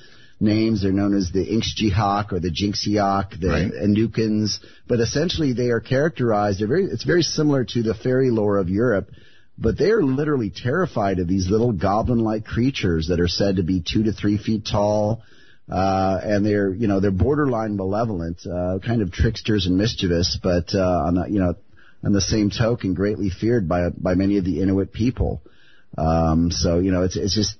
names. 0.43 0.81
They're 0.81 0.91
known 0.91 1.15
as 1.15 1.31
the 1.31 1.45
Inxchihak 1.45 2.31
or 2.31 2.39
the 2.39 2.51
Jinxiak, 2.51 3.39
the 3.39 3.47
Right. 3.47 4.59
But 4.87 4.99
essentially 4.99 5.53
they 5.53 5.69
are 5.69 5.79
characterized. 5.79 6.59
They're 6.59 6.67
very, 6.67 6.85
it's 6.85 7.03
very 7.03 7.23
similar 7.23 7.63
to 7.65 7.81
the 7.81 7.93
fairy 7.93 8.29
lore 8.29 8.57
of 8.57 8.69
Europe, 8.69 9.09
but 9.57 9.77
they 9.77 9.91
are 9.91 10.03
literally 10.03 10.51
terrified 10.55 11.19
of 11.19 11.27
these 11.27 11.49
little 11.49 11.71
goblin-like 11.71 12.45
creatures 12.45 13.07
that 13.07 13.19
are 13.19 13.27
said 13.27 13.55
to 13.55 13.63
be 13.63 13.81
two 13.81 14.03
to 14.03 14.11
three 14.11 14.37
feet 14.37 14.67
tall, 14.69 15.23
uh, 15.71 16.19
and 16.21 16.45
they're 16.45 16.73
you 16.73 16.87
know 16.87 16.99
they're 16.99 17.11
borderline 17.11 17.77
malevolent, 17.77 18.45
uh, 18.45 18.79
kind 18.85 19.01
of 19.01 19.11
tricksters 19.11 19.65
and 19.65 19.77
mischievous, 19.77 20.37
but 20.41 20.75
uh, 20.75 21.07
on 21.07 21.15
the, 21.15 21.25
you 21.29 21.39
know 21.39 21.55
on 22.03 22.11
the 22.11 22.21
same 22.21 22.49
token, 22.49 22.93
greatly 22.93 23.29
feared 23.29 23.67
by 23.67 23.89
by 23.89 24.15
many 24.15 24.37
of 24.37 24.45
the 24.45 24.61
Inuit 24.61 24.91
people. 24.91 25.41
Um, 25.97 26.51
so 26.51 26.79
you 26.79 26.91
know, 26.91 27.03
it's 27.03 27.15
it's 27.15 27.35
just 27.35 27.57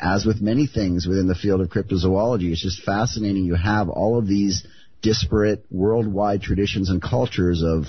as 0.00 0.24
with 0.24 0.40
many 0.40 0.66
things 0.66 1.06
within 1.06 1.26
the 1.26 1.34
field 1.34 1.60
of 1.60 1.68
cryptozoology, 1.68 2.50
it's 2.50 2.62
just 2.62 2.82
fascinating. 2.82 3.44
You 3.44 3.54
have 3.54 3.88
all 3.88 4.18
of 4.18 4.26
these 4.26 4.66
disparate 5.02 5.64
worldwide 5.70 6.42
traditions 6.42 6.90
and 6.90 7.00
cultures 7.00 7.62
of 7.62 7.84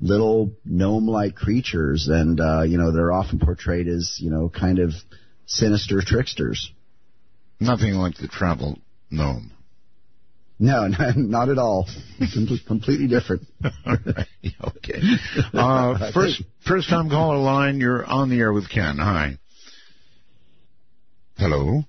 little 0.00 0.52
gnome-like 0.64 1.34
creatures, 1.34 2.08
and 2.08 2.40
uh, 2.40 2.62
you 2.62 2.78
know 2.78 2.92
they're 2.92 3.12
often 3.12 3.38
portrayed 3.38 3.88
as 3.88 4.16
you 4.18 4.30
know 4.30 4.48
kind 4.48 4.78
of 4.78 4.92
sinister 5.46 6.02
tricksters. 6.04 6.72
Nothing 7.60 7.94
like 7.94 8.16
the 8.16 8.28
travel 8.28 8.78
gnome. 9.10 9.52
No, 10.58 10.86
not 11.16 11.48
at 11.48 11.58
all. 11.58 11.88
completely 12.66 13.08
different. 13.08 13.42
okay. 13.86 15.00
Uh, 15.52 16.12
first, 16.14 16.42
first 16.66 16.88
time 16.88 17.10
caller 17.10 17.38
line. 17.38 17.80
You're 17.80 18.04
on 18.04 18.30
the 18.30 18.38
air 18.38 18.52
with 18.52 18.70
Ken. 18.70 18.96
Hi. 18.98 19.38
Hello. 21.42 21.82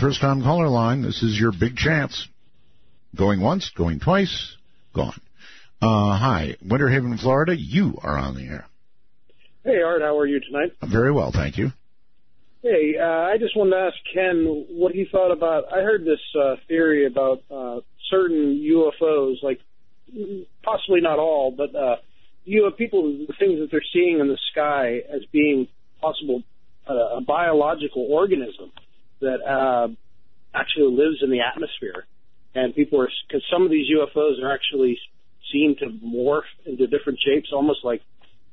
First 0.00 0.22
time 0.22 0.40
caller 0.42 0.68
line. 0.68 1.02
This 1.02 1.22
is 1.22 1.38
your 1.38 1.52
big 1.52 1.76
chance. 1.76 2.26
Going 3.14 3.42
once, 3.42 3.70
going 3.76 4.00
twice, 4.00 4.56
gone. 4.94 5.20
Uh, 5.82 6.16
hi, 6.16 6.56
Winter 6.64 6.88
Haven, 6.88 7.18
Florida. 7.18 7.54
You 7.54 7.98
are 8.02 8.16
on 8.16 8.36
the 8.36 8.44
air. 8.44 8.64
Hey, 9.64 9.82
Art. 9.82 10.00
How 10.00 10.18
are 10.18 10.26
you 10.26 10.40
tonight? 10.40 10.72
Very 10.82 11.12
well, 11.12 11.30
thank 11.30 11.58
you. 11.58 11.72
Hey, 12.62 12.94
uh, 12.98 13.04
I 13.04 13.36
just 13.38 13.54
wanted 13.54 13.72
to 13.72 13.82
ask 13.82 13.96
Ken 14.14 14.46
what 14.70 14.92
he 14.92 15.04
thought 15.12 15.30
about. 15.30 15.70
I 15.70 15.82
heard 15.82 16.06
this 16.06 16.20
uh, 16.42 16.56
theory 16.68 17.04
about 17.04 17.42
uh, 17.50 17.80
certain 18.10 18.64
UFOs, 18.66 19.42
like 19.42 19.60
possibly 20.62 21.02
not 21.02 21.18
all, 21.18 21.50
but 21.50 21.74
uh, 21.74 21.96
you 22.46 22.64
have 22.64 22.78
people, 22.78 23.02
the 23.02 23.34
things 23.38 23.60
that 23.60 23.68
they're 23.70 23.82
seeing 23.92 24.20
in 24.20 24.28
the 24.28 24.38
sky 24.52 25.02
as 25.14 25.20
being 25.30 25.68
possible 26.00 26.44
uh, 26.88 27.16
a 27.16 27.20
biological 27.20 28.06
organism 28.10 28.72
that 29.20 29.40
uh, 29.42 29.88
actually 30.54 30.96
lives 30.96 31.18
in 31.22 31.30
the 31.30 31.40
atmosphere, 31.40 32.06
and 32.54 32.74
people 32.74 33.00
are 33.00 33.08
because 33.26 33.44
some 33.52 33.62
of 33.62 33.70
these 33.70 33.86
UFOs 33.90 34.42
are 34.42 34.52
actually 34.52 34.98
seem 35.52 35.76
to 35.76 35.86
morph 35.86 36.42
into 36.66 36.86
different 36.86 37.18
shapes, 37.24 37.50
almost 37.52 37.84
like 37.84 38.02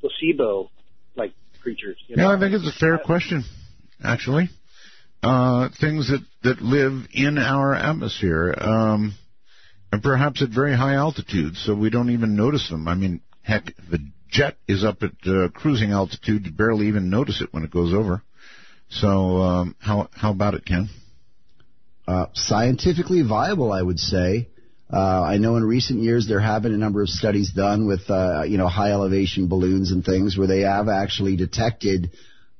placebo 0.01 0.69
like 1.15 1.33
creatures. 1.61 1.97
You 2.07 2.15
know? 2.15 2.23
Yeah, 2.23 2.37
I 2.37 2.39
think 2.39 2.53
it's 2.53 2.67
a 2.67 2.79
fair 2.79 2.97
question 2.97 3.43
actually. 4.03 4.49
Uh, 5.23 5.69
things 5.81 6.09
that, 6.09 6.21
that 6.43 6.61
live 6.61 7.07
in 7.11 7.39
our 7.39 7.73
atmosphere, 7.73 8.53
um, 8.59 9.15
and 9.91 10.03
perhaps 10.03 10.43
at 10.43 10.49
very 10.49 10.75
high 10.75 10.93
altitudes, 10.93 11.63
so 11.65 11.73
we 11.73 11.89
don't 11.89 12.11
even 12.11 12.35
notice 12.35 12.69
them. 12.69 12.87
I 12.87 12.93
mean, 12.93 13.21
heck, 13.41 13.65
the 13.89 13.97
jet 14.35 14.57
is 14.67 14.83
up 14.83 15.01
at 15.01 15.13
uh, 15.25 15.49
cruising 15.49 15.91
altitude, 15.91 16.45
you 16.45 16.51
barely 16.51 16.87
even 16.87 17.09
notice 17.09 17.41
it 17.41 17.53
when 17.53 17.63
it 17.63 17.71
goes 17.71 17.93
over. 17.93 18.21
So, 18.89 19.37
um, 19.37 19.75
how 19.79 20.09
how 20.13 20.31
about 20.31 20.53
it, 20.53 20.65
Ken? 20.65 20.89
Uh, 22.07 22.27
scientifically 22.33 23.23
viable, 23.23 23.71
I 23.71 23.81
would 23.81 23.99
say. 23.99 24.49
Uh, 24.91 25.23
I 25.23 25.37
know 25.37 25.55
in 25.55 25.63
recent 25.63 26.03
years 26.03 26.27
there 26.27 26.39
have 26.39 26.61
been 26.61 26.73
a 26.73 26.77
number 26.77 27.01
of 27.01 27.09
studies 27.09 27.51
done 27.51 27.87
with, 27.87 28.07
uh, 28.09 28.43
you 28.43 28.57
know, 28.59 28.67
high 28.67 28.91
elevation 28.91 29.47
balloons 29.47 29.91
and 29.91 30.05
things 30.05 30.37
where 30.37 30.47
they 30.47 30.61
have 30.61 30.87
actually 30.87 31.35
detected 31.35 32.11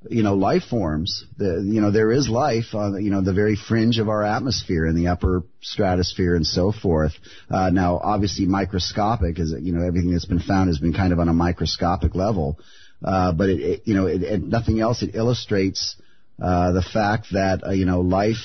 you 0.10 0.24
know, 0.24 0.36
life 0.36 0.64
forms. 0.70 1.26
The, 1.38 1.64
you 1.66 1.82
know, 1.82 1.92
there 1.92 2.12
is 2.12 2.30
life 2.30 2.74
on, 2.74 3.04
you 3.04 3.12
know, 3.12 3.22
the 3.22 3.34
very 3.34 3.56
fringe 3.56 4.00
of 4.00 4.10
our 4.10 4.24
atmosphere 4.24 4.86
in 4.86 4.96
the 4.96 5.08
upper 5.08 5.44
stratosphere 5.62 6.36
and 6.36 6.46
so 6.46 6.72
forth. 6.72 7.14
Uh, 7.50 7.70
now, 7.70 8.00
obviously 8.02 8.46
microscopic 8.46 9.40
is, 9.40 9.54
you 9.60 9.74
know, 9.74 9.86
everything 9.86 10.12
that's 10.12 10.26
been 10.26 10.40
found 10.40 10.70
has 10.70 10.80
been 10.80 10.94
kind 10.94 11.14
of 11.14 11.20
on 11.20 11.30
a 11.30 11.34
microscopic 11.34 12.16
level. 12.16 12.60
Uh, 13.04 13.32
but 13.32 13.50
it, 13.50 13.60
it, 13.60 13.82
you 13.86 13.94
know, 13.94 14.08
it, 14.08 14.42
nothing 14.42 14.80
else, 14.80 15.04
it 15.04 15.16
illustrates, 15.16 15.96
uh, 16.42 16.72
the 16.72 16.82
fact 16.82 17.28
that, 17.32 17.64
uh, 17.66 17.72
you 17.72 17.86
know, 17.86 18.02
life 18.02 18.38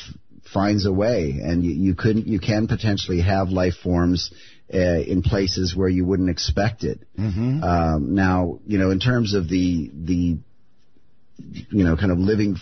finds 0.52 0.86
a 0.86 0.92
way 0.92 1.38
and 1.42 1.64
you, 1.64 1.70
you 1.70 1.94
couldn't, 1.94 2.26
you 2.26 2.40
can 2.40 2.66
potentially 2.66 3.20
have 3.20 3.48
life 3.50 3.74
forms 3.82 4.32
uh, 4.72 4.78
in 4.78 5.22
places 5.22 5.74
where 5.74 5.88
you 5.88 6.04
wouldn't 6.04 6.30
expect 6.30 6.84
it. 6.84 7.00
Mm-hmm. 7.18 7.62
Um, 7.62 8.14
now, 8.14 8.60
you 8.66 8.78
know, 8.78 8.90
in 8.90 9.00
terms 9.00 9.34
of 9.34 9.48
the 9.48 9.90
the 9.92 10.38
you 11.70 11.84
know, 11.84 11.96
kind 11.96 12.12
of 12.12 12.18
living 12.18 12.56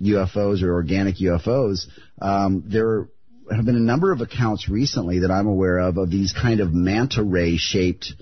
UFOs 0.00 0.62
or 0.62 0.72
organic 0.72 1.16
UFOs, 1.16 1.86
um, 2.20 2.64
there 2.66 3.08
have 3.50 3.64
been 3.64 3.76
a 3.76 3.80
number 3.80 4.12
of 4.12 4.20
accounts 4.20 4.68
recently 4.68 5.20
that 5.20 5.30
I'm 5.30 5.46
aware 5.46 5.78
of 5.78 5.98
of 5.98 6.10
these 6.10 6.32
kind 6.32 6.60
of 6.60 6.72
manta 6.72 7.22
ray 7.22 7.56
shaped 7.56 8.12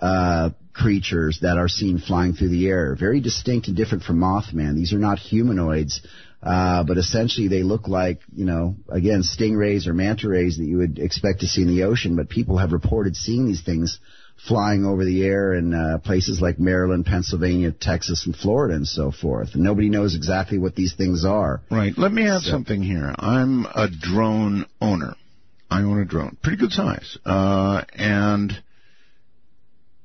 uh, 0.00 0.50
creatures 0.72 1.40
that 1.42 1.58
are 1.58 1.68
seen 1.68 1.98
flying 1.98 2.32
through 2.32 2.48
the 2.48 2.66
air. 2.66 2.96
Very 2.98 3.20
distinct 3.20 3.68
and 3.68 3.76
different 3.76 4.04
from 4.04 4.18
Mothman. 4.18 4.74
These 4.74 4.92
are 4.92 4.98
not 4.98 5.18
humanoids, 5.18 6.00
uh, 6.42 6.82
but 6.84 6.96
essentially 6.96 7.48
they 7.48 7.62
look 7.62 7.88
like, 7.88 8.20
you 8.34 8.44
know, 8.44 8.76
again, 8.88 9.22
stingrays 9.22 9.86
or 9.86 9.92
manta 9.92 10.28
rays 10.28 10.56
that 10.56 10.64
you 10.64 10.78
would 10.78 10.98
expect 10.98 11.40
to 11.40 11.46
see 11.46 11.62
in 11.62 11.68
the 11.68 11.84
ocean, 11.84 12.16
but 12.16 12.28
people 12.28 12.58
have 12.58 12.72
reported 12.72 13.16
seeing 13.16 13.46
these 13.46 13.62
things 13.62 13.98
flying 14.46 14.84
over 14.84 15.04
the 15.04 15.24
air 15.24 15.54
in 15.54 15.72
uh, 15.72 15.98
places 15.98 16.40
like 16.40 16.58
Maryland, 16.58 17.06
Pennsylvania, 17.06 17.70
Texas, 17.72 18.26
and 18.26 18.34
Florida, 18.34 18.74
and 18.74 18.86
so 18.86 19.12
forth. 19.12 19.54
And 19.54 19.62
nobody 19.62 19.88
knows 19.88 20.16
exactly 20.16 20.58
what 20.58 20.74
these 20.74 20.94
things 20.94 21.24
are. 21.24 21.60
Right. 21.70 21.92
Let 21.96 22.12
me 22.12 22.26
add 22.28 22.42
so. 22.42 22.50
something 22.50 22.82
here. 22.82 23.14
I'm 23.18 23.66
a 23.66 23.88
drone 23.88 24.66
owner. 24.80 25.14
I 25.70 25.82
own 25.82 26.00
a 26.00 26.04
drone, 26.04 26.36
pretty 26.42 26.58
good 26.58 26.72
size, 26.72 27.16
uh, 27.24 27.82
and 27.94 28.52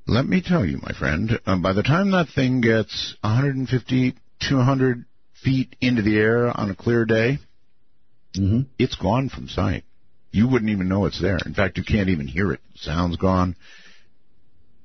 let 0.08 0.26
me 0.26 0.42
tell 0.42 0.66
you, 0.66 0.80
my 0.82 0.94
friend, 0.98 1.42
uh, 1.46 1.58
by 1.58 1.74
the 1.74 1.84
time 1.84 2.12
that 2.12 2.30
thing 2.34 2.62
gets 2.62 3.18
150, 3.20 4.16
200 4.48 5.06
feet 5.44 5.76
into 5.82 6.04
the 6.04 6.18
air 6.18 6.58
on 6.58 6.70
a 6.70 6.76
clear 6.76 7.04
day, 7.04 7.40
mm-hmm. 8.38 8.62
it's 8.80 8.96
gone 8.96 9.28
from 9.28 9.50
sight. 9.50 9.84
You 10.32 10.48
wouldn't 10.48 10.72
even 10.72 10.88
know 10.88 11.06
it's 11.06 11.22
there. 11.22 11.38
In 11.46 11.54
fact, 11.54 11.78
you 11.78 11.84
can't 11.84 12.10
even 12.10 12.28
hear 12.28 12.54
it. 12.54 12.62
Sound's 12.76 13.18
gone 13.18 13.58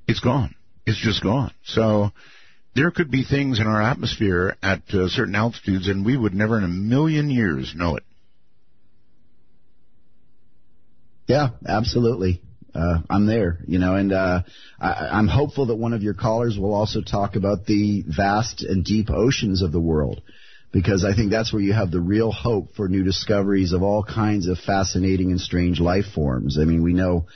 it's 0.07 0.19
gone. 0.19 0.55
It's 0.85 0.99
just 0.99 1.23
gone. 1.23 1.51
So 1.63 2.11
there 2.75 2.91
could 2.91 3.11
be 3.11 3.23
things 3.23 3.59
in 3.59 3.67
our 3.67 3.81
atmosphere 3.81 4.55
at 4.61 4.81
uh, 4.93 5.07
certain 5.07 5.35
altitudes, 5.35 5.87
and 5.87 6.05
we 6.05 6.17
would 6.17 6.33
never 6.33 6.57
in 6.57 6.63
a 6.63 6.67
million 6.67 7.29
years 7.29 7.73
know 7.75 7.95
it. 7.95 8.03
Yeah, 11.27 11.49
absolutely. 11.65 12.41
Uh, 12.75 12.99
I'm 13.09 13.27
there, 13.27 13.59
you 13.67 13.77
know, 13.77 13.95
and 13.95 14.11
uh, 14.11 14.41
I, 14.79 15.09
I'm 15.11 15.27
hopeful 15.27 15.67
that 15.67 15.75
one 15.75 15.93
of 15.93 16.01
your 16.01 16.15
callers 16.15 16.57
will 16.57 16.73
also 16.73 17.01
talk 17.01 17.35
about 17.35 17.65
the 17.67 18.03
vast 18.07 18.63
and 18.63 18.83
deep 18.83 19.11
oceans 19.11 19.61
of 19.61 19.71
the 19.71 19.79
world, 19.79 20.23
because 20.71 21.05
I 21.05 21.15
think 21.15 21.29
that's 21.29 21.53
where 21.53 21.61
you 21.61 21.73
have 21.73 21.91
the 21.91 22.01
real 22.01 22.31
hope 22.31 22.73
for 22.75 22.87
new 22.87 23.03
discoveries 23.03 23.73
of 23.73 23.83
all 23.83 24.03
kinds 24.03 24.47
of 24.47 24.57
fascinating 24.57 25.29
and 25.29 25.39
strange 25.39 25.79
life 25.79 26.05
forms. 26.15 26.57
I 26.59 26.65
mean, 26.65 26.81
we 26.81 26.93
know 26.93 27.27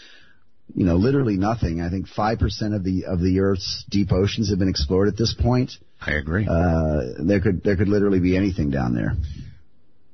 you 0.77 0.85
know, 0.85 0.95
literally 0.95 1.37
nothing. 1.37 1.81
I 1.81 1.89
think 1.89 2.07
five 2.07 2.37
percent 2.37 2.75
of 2.75 2.83
the 2.83 3.05
of 3.05 3.19
the 3.19 3.39
Earth's 3.39 3.83
deep 3.89 4.11
oceans 4.11 4.51
have 4.51 4.59
been 4.59 4.69
explored 4.69 5.07
at 5.07 5.17
this 5.17 5.33
point. 5.33 5.71
I 5.99 6.11
agree. 6.11 6.45
Uh, 6.47 7.15
there 7.17 7.39
could 7.41 7.63
there 7.63 7.75
could 7.75 7.89
literally 7.89 8.19
be 8.19 8.37
anything 8.37 8.69
down 8.69 8.93
there. 8.93 9.15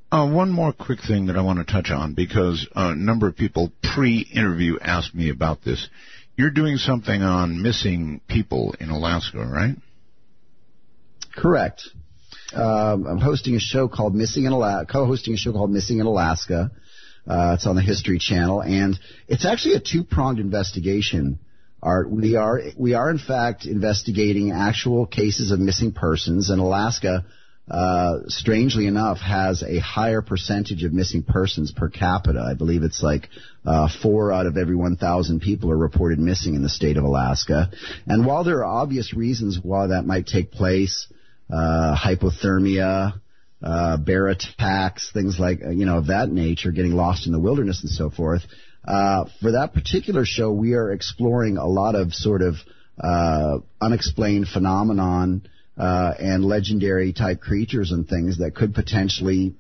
Uh, 0.10 0.32
one 0.32 0.52
more 0.52 0.72
quick 0.72 1.00
thing 1.06 1.26
that 1.26 1.36
I 1.36 1.42
want 1.42 1.60
to 1.60 1.70
touch 1.70 1.92
on 1.92 2.14
because 2.14 2.66
a 2.78 2.96
number 2.96 3.28
of 3.28 3.36
people 3.36 3.74
pre-interview 3.94 4.78
asked 4.80 5.14
me 5.14 5.30
about 5.30 5.66
this. 5.66 5.90
You're 6.38 6.52
doing 6.52 6.78
something 6.78 7.22
on 7.22 7.62
missing 7.62 8.22
people 8.30 8.74
in 8.80 8.90
Alaska, 8.90 9.40
right? 9.40 9.76
Correct. 11.36 11.90
Um, 12.54 13.06
I'm 13.06 13.20
hosting 13.20 13.56
a 13.56 13.60
show 13.60 13.90
called 13.90 14.16
Missing 14.16 14.46
in 14.46 14.54
Alaska, 14.54 14.94
co-hosting 14.94 15.34
a 15.34 15.38
show 15.38 15.52
called 15.52 15.72
Missing 15.72 16.00
in 16.00 16.06
Alaska. 16.06 16.72
Uh, 17.28 17.54
it's 17.56 17.66
on 17.66 17.76
the 17.76 17.82
History 17.82 18.20
Channel, 18.20 18.62
and 18.62 19.00
it's 19.28 19.46
actually 19.46 19.76
a 19.76 19.80
two-pronged 19.80 20.40
investigation. 20.40 21.40
Art, 21.82 22.10
we 22.10 22.36
are 22.36 22.62
we 22.78 22.94
are 22.94 23.10
in 23.10 23.18
fact 23.18 23.66
investigating 23.66 24.52
actual 24.52 25.06
cases 25.06 25.52
of 25.52 25.60
missing 25.60 25.94
persons, 25.94 26.50
and 26.50 26.60
Alaska, 26.60 27.26
uh, 27.70 28.20
strangely 28.28 28.88
enough, 28.88 29.20
has 29.20 29.64
a 29.64 29.80
higher 29.80 30.22
percentage 30.22 30.84
of 30.84 30.92
missing 30.92 31.24
persons 31.24 31.72
per 31.72 31.90
capita. 31.90 32.40
I 32.40 32.56
believe 32.56 32.84
it's 32.84 33.02
like 33.02 33.30
uh, 33.66 33.88
four 34.02 34.34
out 34.34 34.46
of 34.46 34.58
every 34.58 34.76
1,000 34.76 35.42
people 35.42 35.72
are 35.72 35.78
reported 35.78 36.20
missing 36.20 36.56
in 36.56 36.62
the 36.62 36.70
state 36.70 36.98
of 36.98 37.06
Alaska. 37.06 37.70
And 38.06 38.26
while 38.26 38.44
there 38.44 38.60
are 38.60 38.82
obvious 38.82 39.14
reasons 39.14 39.60
why 39.62 39.88
that 39.88 40.06
might 40.06 40.28
take 40.28 40.52
place, 40.52 41.08
uh, 41.50 41.96
hypothermia, 41.96 43.22
uh, 43.64 43.98
bear 43.98 44.28
attacks, 44.28 45.12
things 45.14 45.40
like 45.40 45.60
uh, 45.66 45.70
you 45.70 45.86
know 45.86 45.98
of 45.98 46.08
that 46.08 46.30
nature, 46.30 46.72
getting 46.72 46.94
lost 46.94 47.26
in 47.26 47.32
the 47.32 47.40
wilderness 47.40 47.82
and 47.82 47.90
so 47.90 48.10
forth. 48.10 48.44
Uh, 48.86 49.26
for 49.42 49.54
that 49.54 49.74
particular 49.74 50.26
show, 50.26 50.52
we 50.52 50.74
are 50.74 50.92
exploring 50.92 51.58
a 51.58 51.66
lot 51.66 51.96
of 51.96 52.14
sort 52.14 52.42
of 52.42 52.56
uh, 53.02 53.60
unexplained 53.80 54.48
phenomenon 54.48 55.48
uh, 55.78 56.14
and 56.20 56.44
legendary 56.44 57.14
type 57.14 57.40
creatures 57.40 57.92
and 57.92 58.08
things 58.08 58.40
that 58.40 58.54
could 58.54 58.76
potentially 58.76 59.56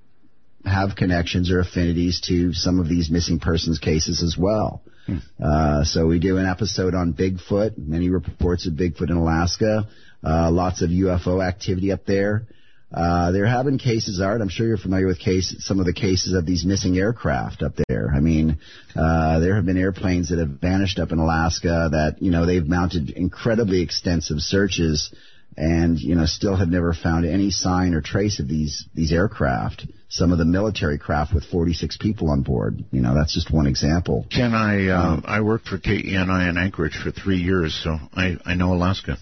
have 0.65 0.95
connections 0.95 1.51
or 1.51 1.59
affinities 1.59 2.21
to 2.21 2.53
some 2.53 2.79
of 2.79 2.87
these 2.87 3.09
missing 3.09 3.39
persons 3.39 3.79
cases 3.79 4.21
as 4.21 4.37
well. 4.37 4.81
Hmm. 5.05 5.17
Uh, 5.43 5.83
so 5.83 6.05
we 6.05 6.19
do 6.19 6.37
an 6.37 6.45
episode 6.45 6.93
on 6.93 7.13
Bigfoot, 7.13 7.77
many 7.77 8.09
reports 8.09 8.67
of 8.67 8.73
Bigfoot 8.73 9.09
in 9.09 9.17
Alaska. 9.17 9.87
Uh, 10.23 10.51
lots 10.51 10.81
of 10.81 10.89
UFO 10.89 11.45
activity 11.45 11.91
up 11.91 12.05
there. 12.05 12.47
Uh, 12.93 13.31
there 13.31 13.47
have 13.47 13.65
been 13.65 13.79
cases, 13.79 14.21
Art. 14.21 14.41
I'm 14.41 14.49
sure 14.49 14.67
you're 14.67 14.77
familiar 14.77 15.07
with 15.07 15.19
case, 15.19 15.55
some 15.59 15.79
of 15.79 15.85
the 15.85 15.93
cases 15.93 16.33
of 16.33 16.45
these 16.45 16.63
missing 16.63 16.97
aircraft 16.97 17.63
up 17.63 17.73
there. 17.87 18.11
I 18.13 18.19
mean, 18.19 18.59
uh, 18.95 19.39
there 19.39 19.55
have 19.55 19.65
been 19.65 19.77
airplanes 19.77 20.29
that 20.29 20.37
have 20.37 20.59
vanished 20.61 20.99
up 20.99 21.11
in 21.11 21.17
Alaska 21.17 21.89
that, 21.91 22.21
you 22.21 22.29
know, 22.29 22.45
they've 22.45 22.65
mounted 22.65 23.09
incredibly 23.09 23.81
extensive 23.81 24.39
searches 24.39 25.13
and, 25.57 25.99
you 25.99 26.15
know, 26.15 26.25
still 26.25 26.55
have 26.55 26.69
never 26.69 26.93
found 26.93 27.25
any 27.25 27.49
sign 27.49 27.93
or 27.95 28.01
trace 28.01 28.39
of 28.39 28.47
these, 28.47 28.85
these 28.93 29.11
aircraft. 29.11 29.87
Some 30.09 30.31
of 30.31 30.37
the 30.37 30.45
military 30.45 30.99
craft 30.99 31.33
with 31.33 31.45
46 31.45 31.97
people 31.97 32.29
on 32.29 32.43
board. 32.43 32.83
You 32.91 33.01
know, 33.01 33.15
that's 33.15 33.33
just 33.33 33.51
one 33.51 33.65
example. 33.65 34.27
Can 34.29 34.53
I, 34.53 34.87
uh, 34.87 35.21
I 35.25 35.41
worked 35.41 35.67
for 35.67 35.79
KENI 35.79 36.49
in 36.49 36.57
Anchorage 36.57 36.99
for 37.03 37.09
three 37.09 37.37
years, 37.37 37.79
so 37.83 37.97
I, 38.13 38.37
I 38.45 38.53
know 38.53 38.73
Alaska. 38.73 39.17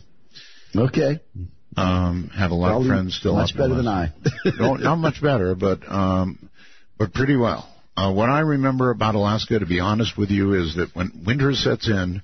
Okay. 0.76 1.22
Um, 1.78 2.30
have 2.36 2.52
a 2.52 2.56
lot 2.56 2.82
of 2.82 2.86
friends 2.86 3.16
still 3.16 3.36
much 3.36 3.56
better 3.56 3.76
than 3.76 3.88
I. 3.88 4.12
no, 4.60 4.76
not 4.76 4.98
much 4.98 5.22
better, 5.22 5.56
but 5.56 5.80
um, 5.88 6.50
but 6.98 7.14
pretty 7.14 7.38
well. 7.38 7.68
Uh, 7.96 8.12
what 8.12 8.30
I 8.30 8.40
remember 8.42 8.90
about 8.90 9.16
Alaska, 9.16 9.60
to 9.60 9.66
be 9.66 9.80
honest 9.80 10.18
with 10.18 10.32
you, 10.32 10.54
is 10.54 10.76
that 10.76 10.90
when 10.94 11.24
winter 11.26 11.54
sets 11.54 11.88
in, 11.88 12.22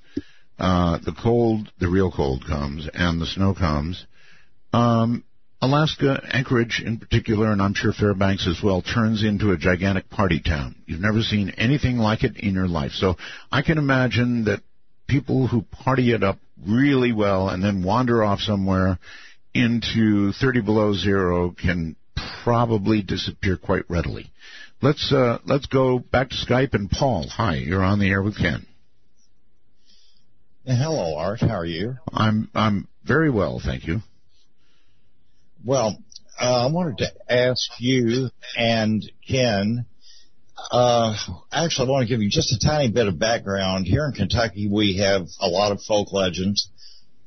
uh, 0.58 0.98
the 1.04 1.12
cold, 1.12 1.70
the 1.78 1.88
real 1.88 2.10
cold 2.10 2.44
comes, 2.46 2.88
and 2.92 3.20
the 3.20 3.26
snow 3.26 3.54
comes. 3.54 4.04
Um, 4.72 5.24
Alaska, 5.60 6.22
Anchorage 6.30 6.82
in 6.84 6.98
particular, 6.98 7.50
and 7.50 7.60
I'm 7.60 7.74
sure 7.74 7.92
Fairbanks 7.92 8.46
as 8.46 8.62
well, 8.62 8.82
turns 8.82 9.24
into 9.24 9.50
a 9.50 9.56
gigantic 9.56 10.08
party 10.08 10.40
town. 10.40 10.76
You've 10.86 11.00
never 11.00 11.20
seen 11.20 11.50
anything 11.50 11.98
like 11.98 12.22
it 12.22 12.36
in 12.36 12.54
your 12.54 12.68
life. 12.68 12.92
So 12.92 13.16
I 13.50 13.62
can 13.62 13.78
imagine 13.78 14.44
that 14.44 14.60
people 15.08 15.48
who 15.48 15.62
party 15.62 16.12
it 16.12 16.22
up 16.22 16.38
really 16.66 17.12
well 17.12 17.48
and 17.48 17.62
then 17.62 17.82
wander 17.82 18.22
off 18.22 18.40
somewhere 18.40 18.98
into 19.58 20.32
30 20.32 20.60
below 20.60 20.94
zero 20.94 21.50
can 21.50 21.96
probably 22.44 23.02
disappear 23.02 23.56
quite 23.56 23.82
readily. 23.88 24.30
Let's 24.80 25.12
uh, 25.12 25.38
let's 25.44 25.66
go 25.66 25.98
back 25.98 26.30
to 26.30 26.36
Skype 26.36 26.74
and 26.74 26.88
Paul. 26.88 27.26
Hi, 27.28 27.56
you're 27.56 27.82
on 27.82 27.98
the 27.98 28.08
air 28.08 28.22
with 28.22 28.38
Ken. 28.38 28.64
Hello, 30.64 31.16
Art. 31.16 31.40
How 31.40 31.56
are 31.56 31.64
you? 31.64 31.96
I'm 32.12 32.48
I'm 32.54 32.86
very 33.04 33.30
well, 33.30 33.60
thank 33.62 33.86
you. 33.86 34.00
Well, 35.64 35.98
uh, 36.40 36.68
I 36.68 36.70
wanted 36.70 36.98
to 36.98 37.32
ask 37.32 37.68
you 37.80 38.30
and 38.56 39.02
Ken. 39.28 39.86
Uh, 40.70 41.14
actually, 41.52 41.88
I 41.88 41.90
want 41.90 42.08
to 42.08 42.14
give 42.14 42.22
you 42.22 42.30
just 42.30 42.52
a 42.52 42.64
tiny 42.64 42.90
bit 42.90 43.08
of 43.08 43.18
background. 43.18 43.86
Here 43.86 44.04
in 44.04 44.12
Kentucky, 44.12 44.68
we 44.70 44.98
have 44.98 45.26
a 45.40 45.48
lot 45.48 45.72
of 45.72 45.80
folk 45.82 46.12
legends. 46.12 46.68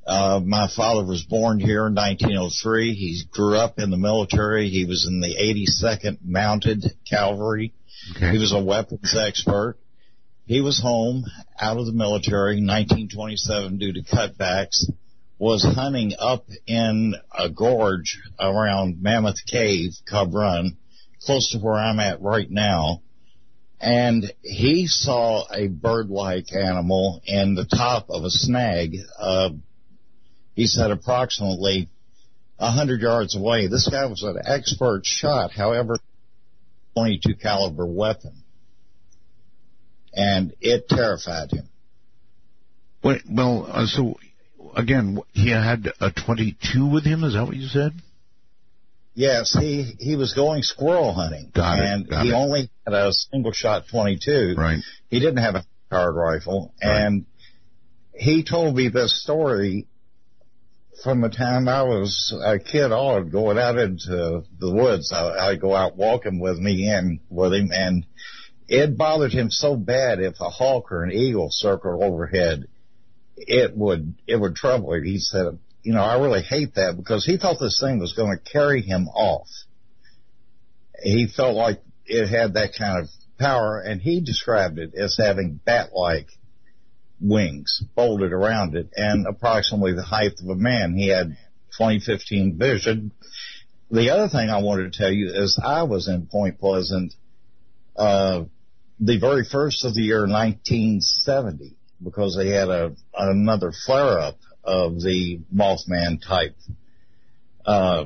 Uh, 0.05 0.41
my 0.43 0.67
father 0.75 1.05
was 1.05 1.23
born 1.23 1.59
here 1.59 1.87
in 1.87 1.93
1903. 1.93 2.93
He 2.93 3.21
grew 3.31 3.57
up 3.57 3.77
in 3.77 3.91
the 3.91 3.97
military. 3.97 4.69
He 4.69 4.85
was 4.85 5.07
in 5.07 5.19
the 5.19 5.35
82nd 5.35 6.19
Mounted 6.23 6.85
Cavalry. 7.07 7.73
Okay. 8.15 8.31
He 8.31 8.37
was 8.39 8.51
a 8.51 8.63
weapons 8.63 9.15
expert. 9.15 9.77
He 10.45 10.61
was 10.61 10.81
home 10.81 11.25
out 11.59 11.77
of 11.77 11.85
the 11.85 11.93
military 11.93 12.57
in 12.57 12.65
1927 12.65 13.77
due 13.77 13.93
to 13.93 14.01
cutbacks, 14.01 14.89
was 15.37 15.63
hunting 15.63 16.13
up 16.19 16.45
in 16.67 17.15
a 17.37 17.49
gorge 17.49 18.19
around 18.39 19.01
Mammoth 19.01 19.45
Cave, 19.45 19.91
Cub 20.09 20.33
Run, 20.33 20.77
close 21.21 21.51
to 21.51 21.59
where 21.59 21.75
I'm 21.75 21.99
at 21.99 22.21
right 22.21 22.49
now. 22.49 23.01
And 23.79 24.31
he 24.41 24.87
saw 24.87 25.45
a 25.51 25.67
bird-like 25.67 26.53
animal 26.53 27.21
in 27.25 27.55
the 27.55 27.65
top 27.65 28.09
of 28.09 28.23
a 28.23 28.29
snag. 28.29 28.97
Uh, 29.17 29.51
he 30.61 30.67
said 30.67 30.91
approximately 30.91 31.89
a 32.59 32.69
hundred 32.69 33.01
yards 33.01 33.35
away. 33.35 33.65
This 33.65 33.89
guy 33.91 34.05
was 34.05 34.21
an 34.21 34.37
expert 34.45 35.01
shot, 35.05 35.51
however, 35.51 35.97
22 36.93 37.33
caliber 37.35 37.85
weapon 37.87 38.33
and 40.13 40.53
it 40.61 40.87
terrified 40.87 41.49
him. 41.51 41.67
Wait, 43.03 43.21
well, 43.27 43.65
uh, 43.71 43.87
so 43.87 44.19
again, 44.75 45.17
he 45.31 45.49
had 45.49 45.91
a 45.99 46.11
22 46.11 46.85
with 46.85 47.03
him. 47.05 47.23
Is 47.23 47.33
that 47.33 47.45
what 47.45 47.55
you 47.55 47.67
said? 47.67 47.93
Yes, 49.15 49.55
he 49.59 49.95
he 49.99 50.15
was 50.15 50.33
going 50.33 50.61
squirrel 50.61 51.11
hunting, 51.13 51.49
Got 51.55 51.79
it, 51.79 51.85
and 51.85 52.07
got 52.07 52.23
he 52.23 52.29
it. 52.29 52.33
only 52.33 52.69
had 52.85 52.93
a 52.93 53.11
single 53.11 53.51
shot 53.51 53.85
22. 53.89 54.53
Right. 54.57 54.77
He 55.09 55.19
didn't 55.19 55.37
have 55.43 55.55
a 55.55 55.63
card 55.89 56.15
rifle, 56.15 56.73
Right. 56.83 57.01
and 57.01 57.25
he 58.13 58.43
told 58.43 58.75
me 58.75 58.89
this 58.89 59.23
story 59.23 59.87
from 61.03 61.21
the 61.21 61.29
time 61.29 61.67
I 61.67 61.83
was 61.83 62.33
a 62.43 62.59
kid 62.59 62.91
on, 62.91 63.29
going 63.29 63.57
out 63.57 63.77
into 63.77 64.43
the 64.59 64.71
woods. 64.71 65.11
I, 65.11 65.49
I'd 65.49 65.61
go 65.61 65.75
out 65.75 65.97
walking 65.97 66.39
with 66.39 66.57
me 66.57 66.87
and 66.89 67.19
with 67.29 67.53
him, 67.53 67.69
and 67.71 68.05
it 68.67 68.97
bothered 68.97 69.31
him 69.31 69.49
so 69.49 69.75
bad 69.75 70.19
if 70.19 70.35
a 70.39 70.49
hawk 70.49 70.91
or 70.91 71.03
an 71.03 71.11
eagle 71.11 71.49
circled 71.49 72.03
overhead, 72.03 72.65
it 73.35 73.75
would 73.75 74.15
it 74.27 74.35
would 74.35 74.55
trouble 74.55 74.93
him. 74.93 75.03
He 75.03 75.19
said, 75.19 75.57
you 75.83 75.93
know, 75.93 76.03
I 76.03 76.19
really 76.19 76.43
hate 76.43 76.75
that 76.75 76.95
because 76.95 77.25
he 77.25 77.37
thought 77.37 77.57
this 77.59 77.79
thing 77.79 77.99
was 77.99 78.13
going 78.13 78.37
to 78.37 78.51
carry 78.51 78.81
him 78.81 79.07
off. 79.07 79.47
He 81.01 81.27
felt 81.27 81.55
like 81.55 81.81
it 82.05 82.27
had 82.27 82.53
that 82.53 82.75
kind 82.77 83.03
of 83.03 83.09
power, 83.39 83.79
and 83.79 84.01
he 84.01 84.21
described 84.21 84.77
it 84.77 84.93
as 84.93 85.17
having 85.17 85.59
bat-like 85.65 86.27
wings 87.21 87.83
folded 87.95 88.31
around 88.31 88.75
it 88.75 88.89
and 88.95 89.27
approximately 89.27 89.93
the 89.93 90.03
height 90.03 90.33
of 90.41 90.49
a 90.49 90.55
man. 90.55 90.95
He 90.95 91.07
had 91.07 91.37
2015 91.77 92.57
vision. 92.57 93.11
The 93.89 94.09
other 94.09 94.29
thing 94.29 94.49
I 94.49 94.61
wanted 94.61 94.91
to 94.91 94.97
tell 94.97 95.11
you 95.11 95.27
is 95.27 95.59
I 95.63 95.83
was 95.83 96.07
in 96.07 96.27
Point 96.27 96.59
Pleasant 96.59 97.13
uh, 97.95 98.45
the 98.99 99.19
very 99.19 99.43
first 99.43 99.83
of 99.83 99.93
the 99.93 100.01
year 100.01 100.21
1970 100.21 101.75
because 102.03 102.35
they 102.35 102.49
had 102.49 102.69
a 102.69 102.95
another 103.15 103.71
flare 103.85 104.19
up 104.19 104.37
of 104.63 105.01
the 105.01 105.39
Mothman 105.53 106.19
type 106.25 106.55
uh, 107.65 108.05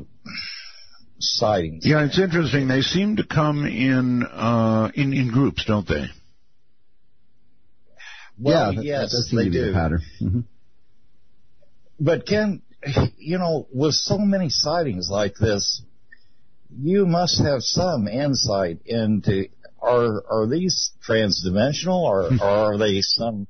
sightings. 1.19 1.85
Yeah, 1.85 2.05
it's 2.05 2.19
interesting. 2.19 2.67
They 2.67 2.81
seem 2.81 3.17
to 3.17 3.25
come 3.25 3.65
in 3.65 4.23
uh, 4.23 4.91
in 4.95 5.13
in 5.13 5.29
groups, 5.31 5.65
don't 5.65 5.87
they? 5.87 6.07
Well, 8.37 8.73
yeah, 8.73 8.75
that, 8.75 8.85
yes, 8.85 9.11
that 9.11 9.17
does 9.17 9.29
seem 9.29 9.37
they 9.37 9.45
to 9.45 9.49
be 9.51 9.57
do. 9.57 9.65
the 9.67 9.73
pattern. 9.73 10.01
hmm 10.19 10.39
But 11.99 12.25
Ken, 12.25 12.61
you 13.17 13.37
know, 13.37 13.67
with 13.73 13.93
so 13.93 14.17
many 14.17 14.49
sightings 14.49 15.09
like 15.09 15.35
this, 15.35 15.81
you 16.77 17.05
must 17.05 17.41
have 17.41 17.61
some 17.61 18.07
insight 18.07 18.79
into 18.85 19.47
are 19.81 20.23
are 20.29 20.47
these 20.47 20.91
transdimensional 21.07 21.99
or, 21.99 22.31
or 22.41 22.73
are 22.73 22.77
they 22.77 23.01
some 23.01 23.47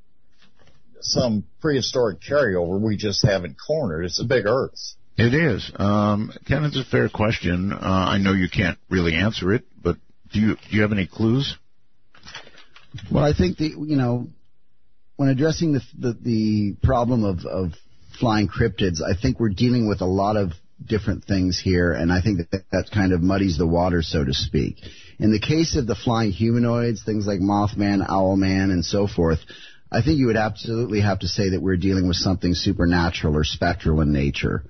some 1.02 1.44
prehistoric 1.62 2.20
carryover 2.22 2.80
we 2.80 2.98
just 2.98 3.26
haven't 3.26 3.56
cornered? 3.66 4.06
It's 4.06 4.20
a 4.20 4.26
big 4.26 4.45
Earth. 4.45 4.95
It 5.18 5.34
is. 5.34 5.72
Um, 5.76 6.34
Ken, 6.45 6.66
it's 6.66 6.78
a 6.78 6.84
fair 6.84 7.07
question. 7.10 7.72
Uh, 7.72 7.78
I 7.82 8.18
know 8.18 8.34
you 8.34 8.49
can't 8.49 8.78
really 8.90 9.14
answer 9.16 9.53
it, 9.53 9.64
but 9.82 9.98
do 10.34 10.40
you 10.40 10.56
do 10.56 10.76
you 10.76 10.82
have 10.82 10.91
any 10.91 11.07
clues? 11.07 11.57
Well, 13.12 13.24
I 13.24 13.34
think 13.34 13.57
the 13.57 13.70
you 13.70 13.95
know 13.95 14.28
when 15.18 15.30
addressing 15.30 15.74
the 15.74 15.82
the, 15.98 16.14
the 16.22 16.76
problem 16.84 17.24
of, 17.24 17.46
of 17.46 17.72
flying 18.20 18.48
cryptids, 18.48 19.02
I 19.02 19.20
think 19.20 19.40
we're 19.40 19.50
dealing 19.50 19.88
with 19.88 20.02
a 20.02 20.06
lot 20.06 20.38
of 20.38 20.52
different 20.84 21.24
things 21.26 21.60
here, 21.60 21.94
and 21.94 22.12
I 22.12 22.22
think 22.22 22.50
that 22.52 22.64
that 22.72 22.90
kind 22.94 23.14
of 23.14 23.22
muddies 23.22 23.58
the 23.58 23.68
water, 23.68 24.02
so 24.02 24.24
to 24.24 24.34
speak. 24.34 24.78
In 25.20 25.32
the 25.32 25.40
case 25.40 25.76
of 25.78 25.88
the 25.88 25.96
flying 25.96 26.32
humanoids, 26.32 27.04
things 27.04 27.26
like 27.26 27.40
Mothman, 27.40 28.06
Owlman, 28.06 28.72
and 28.72 28.84
so 28.84 29.08
forth, 29.08 29.40
I 29.92 30.02
think 30.02 30.20
you 30.20 30.28
would 30.28 30.36
absolutely 30.36 31.00
have 31.02 31.20
to 31.20 31.28
say 31.28 31.52
that 31.52 31.62
we're 31.62 31.78
dealing 31.78 32.08
with 32.08 32.18
something 32.18 32.54
supernatural 32.54 33.38
or 33.38 33.46
spectral 33.46 34.02
in 34.02 34.12
nature. 34.12 34.64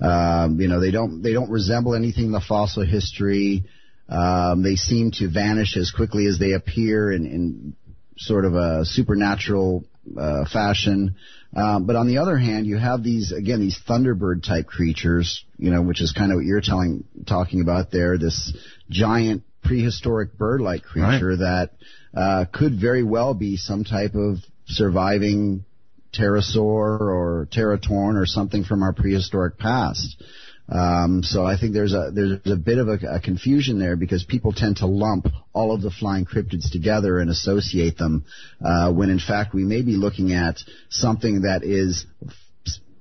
Um, 0.00 0.60
you 0.60 0.68
know, 0.68 0.80
they 0.80 0.90
don't 0.90 1.22
they 1.22 1.32
don't 1.32 1.50
resemble 1.50 1.94
anything 1.94 2.26
in 2.26 2.32
the 2.32 2.40
fossil 2.40 2.84
history. 2.84 3.64
Um, 4.08 4.62
they 4.62 4.76
seem 4.76 5.10
to 5.12 5.28
vanish 5.28 5.76
as 5.76 5.90
quickly 5.90 6.26
as 6.26 6.38
they 6.38 6.52
appear 6.52 7.12
in, 7.12 7.26
in 7.26 7.76
sort 8.16 8.44
of 8.44 8.54
a 8.54 8.84
supernatural 8.84 9.84
uh, 10.18 10.44
fashion. 10.50 11.16
Um, 11.54 11.86
but 11.86 11.96
on 11.96 12.06
the 12.06 12.18
other 12.18 12.38
hand, 12.38 12.66
you 12.66 12.78
have 12.78 13.02
these 13.02 13.32
again 13.32 13.60
these 13.60 13.80
Thunderbird 13.88 14.46
type 14.46 14.66
creatures, 14.66 15.44
you 15.58 15.70
know, 15.70 15.82
which 15.82 16.00
is 16.00 16.12
kind 16.12 16.32
of 16.32 16.36
what 16.36 16.44
you're 16.44 16.60
telling 16.60 17.04
talking 17.26 17.60
about 17.60 17.90
there. 17.90 18.18
This 18.18 18.56
giant 18.88 19.42
prehistoric 19.62 20.36
bird-like 20.38 20.82
creature 20.82 21.36
that 21.36 21.70
uh, 22.14 22.44
could 22.52 22.80
very 22.80 23.02
well 23.02 23.34
be 23.34 23.56
some 23.56 23.84
type 23.84 24.14
of 24.14 24.38
surviving 24.66 25.64
pterosaur 26.12 27.00
or 27.00 27.48
teratorn 27.52 28.20
or 28.20 28.26
something 28.26 28.64
from 28.64 28.82
our 28.82 28.92
prehistoric 28.92 29.58
past. 29.58 30.22
Um, 30.70 31.22
so 31.24 31.44
I 31.44 31.58
think 31.58 31.72
there's 31.72 31.94
a 31.94 32.10
there's 32.12 32.38
a 32.46 32.56
bit 32.56 32.78
of 32.78 32.88
a, 32.88 33.16
a 33.16 33.20
confusion 33.20 33.78
there 33.80 33.96
because 33.96 34.24
people 34.24 34.52
tend 34.52 34.76
to 34.76 34.86
lump 34.86 35.26
all 35.52 35.74
of 35.74 35.82
the 35.82 35.90
flying 35.90 36.24
cryptids 36.24 36.70
together 36.70 37.18
and 37.18 37.28
associate 37.28 37.98
them, 37.98 38.24
uh, 38.64 38.92
when 38.92 39.10
in 39.10 39.18
fact 39.18 39.52
we 39.52 39.64
may 39.64 39.82
be 39.82 39.96
looking 39.96 40.32
at 40.32 40.58
something 40.88 41.42
that 41.42 41.64
is 41.64 42.06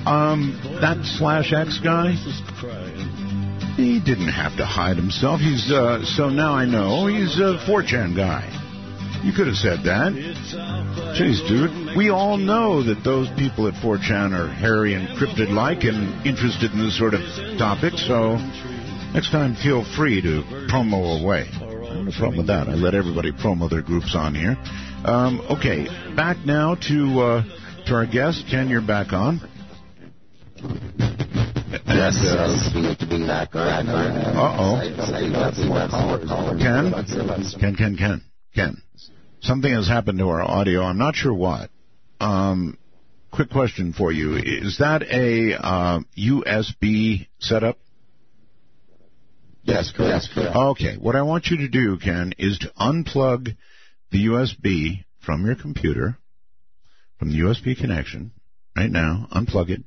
Um, 0.06 0.60
that 0.80 1.04
slash 1.18 1.52
X 1.52 1.80
guy, 1.82 2.12
he 3.76 3.98
didn't 3.98 4.28
have 4.28 4.56
to 4.56 4.64
hide 4.64 4.96
himself. 4.96 5.40
He's 5.40 5.70
uh, 5.70 6.04
so 6.04 6.28
now 6.28 6.54
I 6.54 6.64
know 6.64 7.06
he's 7.06 7.36
a 7.38 7.58
4chan 7.66 8.14
guy. 8.14 8.46
You 9.24 9.32
could 9.32 9.48
have 9.48 9.56
said 9.56 9.80
that. 9.84 10.12
Jeez, 11.18 11.42
dude. 11.48 11.96
We 11.96 12.10
all 12.10 12.36
know 12.36 12.84
that 12.84 13.02
those 13.02 13.28
people 13.36 13.66
at 13.66 13.74
4chan 13.74 14.32
are 14.32 14.46
hairy 14.46 14.94
and 14.94 15.08
cryptid 15.18 15.50
like 15.50 15.82
and 15.82 16.24
interested 16.24 16.70
in 16.70 16.78
this 16.78 16.96
sort 16.96 17.14
of 17.14 17.22
topic, 17.58 17.94
so 17.98 18.36
next 19.12 19.32
time 19.32 19.56
feel 19.56 19.84
free 19.96 20.22
to 20.22 20.42
promo 20.70 21.20
away. 21.20 21.50
No 21.60 22.12
problem 22.12 22.36
with 22.36 22.46
that. 22.46 22.68
I 22.68 22.74
let 22.74 22.94
everybody 22.94 23.32
promo 23.32 23.68
their 23.68 23.82
groups 23.82 24.14
on 24.14 24.36
here. 24.36 24.56
Um, 25.04 25.40
okay, 25.50 25.88
back 26.14 26.36
now 26.46 26.76
to 26.86 27.20
uh, 27.20 27.42
to 27.86 27.94
our 27.94 28.06
guest. 28.06 28.44
Ken, 28.48 28.68
you're 28.68 28.80
back 28.86 29.12
on. 29.12 29.40
Yes, 30.56 32.18
yes, 32.22 32.70
we 32.74 32.94
to 32.96 33.06
bring 33.06 33.26
back 33.26 33.54
Uh-oh. 33.54 34.80
Ken? 36.58 36.92
Ken, 37.60 37.76
Ken, 37.76 37.96
Ken, 37.96 38.22
Ken. 38.54 38.82
Something 39.40 39.72
has 39.74 39.86
happened 39.86 40.18
to 40.18 40.28
our 40.28 40.42
audio. 40.42 40.82
I'm 40.82 40.98
not 40.98 41.14
sure 41.14 41.34
what. 41.34 41.70
Um, 42.20 42.78
quick 43.30 43.50
question 43.50 43.92
for 43.92 44.12
you. 44.12 44.36
Is 44.36 44.78
that 44.78 45.02
a 45.02 45.54
uh, 45.54 46.00
USB 46.16 47.26
setup? 47.38 47.78
Yes, 49.62 49.92
correct. 49.94 50.10
Yes, 50.10 50.28
correct. 50.32 50.56
Okay. 50.56 50.96
What 50.96 51.16
I 51.16 51.22
want 51.22 51.48
you 51.48 51.58
to 51.58 51.68
do, 51.68 51.98
Ken, 51.98 52.32
is 52.38 52.58
to 52.60 52.72
unplug 52.80 53.54
the 54.10 54.26
USB 54.26 55.04
from 55.20 55.44
your 55.44 55.56
computer, 55.56 56.16
from 57.18 57.30
the 57.30 57.40
USB 57.40 57.76
connection, 57.76 58.30
right 58.76 58.90
now. 58.90 59.28
Unplug 59.34 59.70
it, 59.70 59.82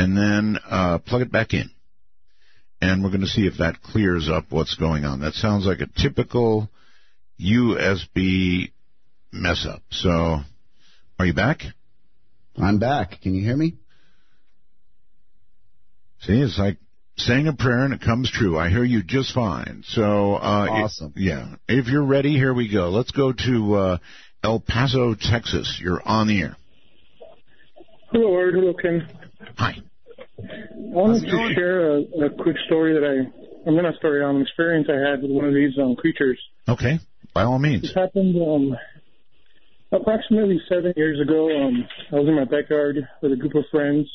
and 0.00 0.16
then 0.16 0.58
uh, 0.68 0.98
plug 0.98 1.20
it 1.20 1.30
back 1.30 1.52
in. 1.52 1.70
And 2.80 3.02
we're 3.04 3.10
going 3.10 3.20
to 3.20 3.26
see 3.26 3.46
if 3.46 3.58
that 3.58 3.82
clears 3.82 4.30
up 4.30 4.46
what's 4.48 4.74
going 4.76 5.04
on. 5.04 5.20
That 5.20 5.34
sounds 5.34 5.66
like 5.66 5.80
a 5.80 6.00
typical 6.00 6.70
USB 7.38 8.72
mess 9.30 9.66
up. 9.68 9.82
So, 9.90 10.38
are 11.18 11.26
you 11.26 11.34
back? 11.34 11.60
I'm 12.56 12.78
back. 12.78 13.20
Can 13.20 13.34
you 13.34 13.42
hear 13.42 13.56
me? 13.56 13.74
See, 16.22 16.40
it's 16.40 16.58
like 16.58 16.78
saying 17.18 17.46
a 17.48 17.52
prayer 17.52 17.84
and 17.84 17.92
it 17.92 18.00
comes 18.00 18.30
true. 18.30 18.58
I 18.58 18.70
hear 18.70 18.84
you 18.84 19.02
just 19.02 19.34
fine. 19.34 19.82
So, 19.86 20.36
uh, 20.36 20.64
it- 20.64 20.70
Awesome. 20.70 21.12
yeah. 21.16 21.56
If 21.68 21.88
you're 21.88 22.04
ready, 22.06 22.32
here 22.32 22.54
we 22.54 22.72
go. 22.72 22.88
Let's 22.88 23.10
go 23.10 23.32
to 23.32 23.74
uh, 23.74 23.96
El 24.42 24.60
Paso, 24.60 25.14
Texas. 25.14 25.78
You're 25.82 26.00
on 26.02 26.26
the 26.28 26.40
air. 26.40 26.56
Hello, 28.10 28.34
Art. 28.34 28.54
Hello, 28.54 28.72
Ken. 28.72 29.06
Hi. 29.58 29.74
I 30.44 30.94
wanted 30.94 31.22
to 31.22 31.54
share 31.54 31.96
a, 31.96 32.00
a 32.26 32.30
quick 32.30 32.56
story 32.66 32.94
that 32.94 33.04
I, 33.04 33.68
I'm 33.68 33.74
going 33.74 33.90
to 33.90 33.96
story 33.98 34.22
on 34.22 34.36
an 34.36 34.42
experience 34.42 34.88
I 34.90 35.10
had 35.10 35.22
with 35.22 35.30
one 35.30 35.44
of 35.44 35.54
these 35.54 35.78
um, 35.78 35.96
creatures. 35.96 36.38
Okay. 36.68 36.98
By 37.34 37.44
all 37.44 37.58
means. 37.58 37.82
This 37.82 37.94
happened 37.94 38.36
um, 38.36 38.76
approximately 39.92 40.60
seven 40.68 40.92
years 40.96 41.20
ago. 41.20 41.48
Um, 41.48 41.86
I 42.12 42.16
was 42.16 42.28
in 42.28 42.34
my 42.34 42.44
backyard 42.44 42.96
with 43.22 43.32
a 43.32 43.36
group 43.36 43.54
of 43.54 43.64
friends, 43.70 44.08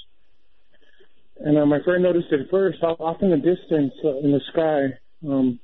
and 1.40 1.58
uh, 1.58 1.66
my 1.66 1.82
friend 1.84 2.04
noticed 2.04 2.28
it 2.32 2.48
first 2.50 2.82
off, 2.84 3.00
off 3.00 3.22
in 3.22 3.30
the 3.30 3.38
distance 3.38 3.94
uh, 4.04 4.18
in 4.20 4.32
the 4.32 4.42
sky, 4.52 4.98
um, 5.28 5.60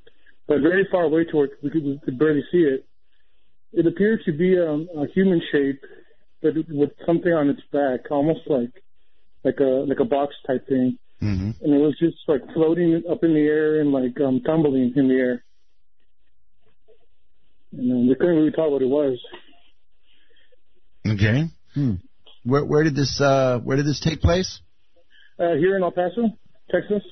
but 0.46 0.60
very 0.60 0.86
far 0.90 1.04
away 1.04 1.24
to 1.24 1.36
where 1.36 1.48
we 1.62 1.70
could, 1.70 1.84
we 1.84 2.00
could 2.04 2.18
barely 2.18 2.44
see 2.50 2.58
it. 2.58 2.86
It 3.72 3.86
appeared 3.86 4.20
to 4.26 4.32
be 4.32 4.58
um, 4.58 4.88
a 4.96 5.06
human 5.12 5.40
shape, 5.50 5.80
but 6.42 6.54
with 6.68 6.90
something 7.06 7.32
on 7.32 7.48
its 7.48 7.62
back, 7.72 8.10
almost 8.10 8.40
like 8.46 8.81
like 9.44 9.58
a 9.60 9.84
like 9.88 10.00
a 10.00 10.04
box 10.04 10.34
type 10.46 10.66
thing, 10.68 10.98
hmm 11.20 11.50
and 11.60 11.74
it 11.74 11.78
was 11.78 11.96
just 11.98 12.16
like 12.28 12.42
floating 12.54 13.02
up 13.10 13.22
in 13.24 13.34
the 13.34 13.40
air 13.40 13.80
and 13.80 13.92
like 13.92 14.20
um, 14.20 14.40
tumbling 14.44 14.92
in 14.96 15.08
the 15.08 15.14
air. 15.14 15.44
And 17.72 17.92
um, 17.92 18.08
they 18.08 18.14
couldn't 18.14 18.36
really 18.36 18.52
tell 18.52 18.70
what 18.70 18.82
it 18.82 18.88
was. 18.88 19.18
Okay. 21.06 21.44
Hmm. 21.74 21.94
Where, 22.44 22.64
where 22.64 22.84
did 22.84 22.94
this 22.94 23.20
uh, 23.20 23.58
Where 23.58 23.76
did 23.76 23.86
this 23.86 24.00
take 24.00 24.20
place? 24.20 24.60
Uh, 25.38 25.54
here 25.54 25.76
in 25.76 25.82
El 25.82 25.90
Paso, 25.90 26.36
Texas. 26.70 27.02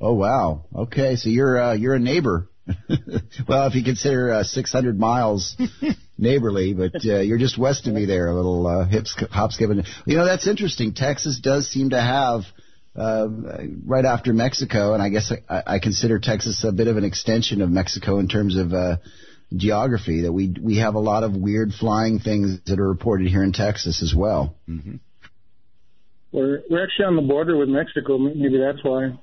Oh 0.00 0.14
wow. 0.14 0.64
Okay, 0.74 1.16
so 1.16 1.28
you're 1.28 1.60
uh, 1.60 1.74
you're 1.74 1.94
a 1.94 2.00
neighbor. 2.00 2.48
well, 3.48 3.66
if 3.66 3.74
you 3.74 3.84
consider 3.84 4.32
uh, 4.32 4.42
600 4.44 4.98
miles 4.98 5.56
neighborly, 6.18 6.74
but 6.74 6.94
uh, 7.04 7.20
you're 7.20 7.38
just 7.38 7.58
west 7.58 7.86
of 7.86 7.94
me 7.94 8.04
there, 8.04 8.28
a 8.28 8.34
little 8.34 8.66
uh, 8.66 8.84
hip 8.86 9.06
sk- 9.06 9.28
hop 9.30 9.52
skipping. 9.52 9.84
You 10.06 10.16
know 10.16 10.24
that's 10.24 10.46
interesting. 10.46 10.94
Texas 10.94 11.40
does 11.40 11.68
seem 11.68 11.90
to 11.90 12.00
have 12.00 12.42
uh, 12.96 13.26
right 13.86 14.04
after 14.04 14.32
Mexico, 14.32 14.94
and 14.94 15.02
I 15.02 15.08
guess 15.08 15.32
I, 15.48 15.62
I 15.66 15.78
consider 15.78 16.18
Texas 16.18 16.62
a 16.64 16.72
bit 16.72 16.88
of 16.88 16.96
an 16.96 17.04
extension 17.04 17.62
of 17.62 17.70
Mexico 17.70 18.18
in 18.18 18.28
terms 18.28 18.56
of 18.56 18.72
uh, 18.72 18.96
geography. 19.56 20.22
That 20.22 20.32
we 20.32 20.54
we 20.60 20.78
have 20.78 20.94
a 20.94 21.00
lot 21.00 21.22
of 21.24 21.34
weird 21.36 21.72
flying 21.72 22.18
things 22.18 22.60
that 22.66 22.78
are 22.78 22.88
reported 22.88 23.28
here 23.28 23.42
in 23.42 23.52
Texas 23.52 24.02
as 24.02 24.14
well. 24.14 24.54
hmm 24.66 24.96
We're 26.32 26.62
we're 26.70 26.84
actually 26.84 27.06
on 27.06 27.16
the 27.16 27.22
border 27.22 27.56
with 27.56 27.68
Mexico. 27.68 28.18
Maybe 28.18 28.58
that's 28.58 28.84
why. 28.84 29.18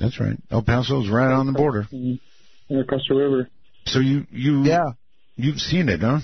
That's 0.00 0.20
right. 0.20 0.36
El 0.50 0.62
Paso's 0.62 1.08
right 1.08 1.32
on 1.32 1.46
the 1.46 1.52
border. 1.52 1.88
Mhm. 1.92 2.20
And 2.68 2.80
across 2.80 3.02
the 3.08 3.14
river. 3.14 3.48
So 3.86 4.00
you 4.00 4.26
you 4.30 4.64
Yeah. 4.64 4.92
you've 5.36 5.58
seen 5.60 5.88
it, 5.88 6.00
huh? 6.00 6.20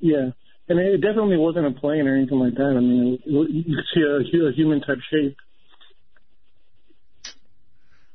Yeah. 0.00 0.30
And 0.68 0.78
it 0.78 0.98
definitely 1.00 1.36
wasn't 1.38 1.66
a 1.66 1.70
plane 1.80 2.06
or 2.06 2.14
anything 2.16 2.38
like 2.38 2.54
that. 2.54 2.74
I 2.76 2.80
mean, 2.80 3.18
it, 3.24 3.30
it- 3.30 3.50
you 3.66 3.76
could 3.76 3.84
see 3.94 4.02
a, 4.02 4.48
a 4.48 4.52
human 4.52 4.80
type 4.80 4.98
shape. 5.10 5.36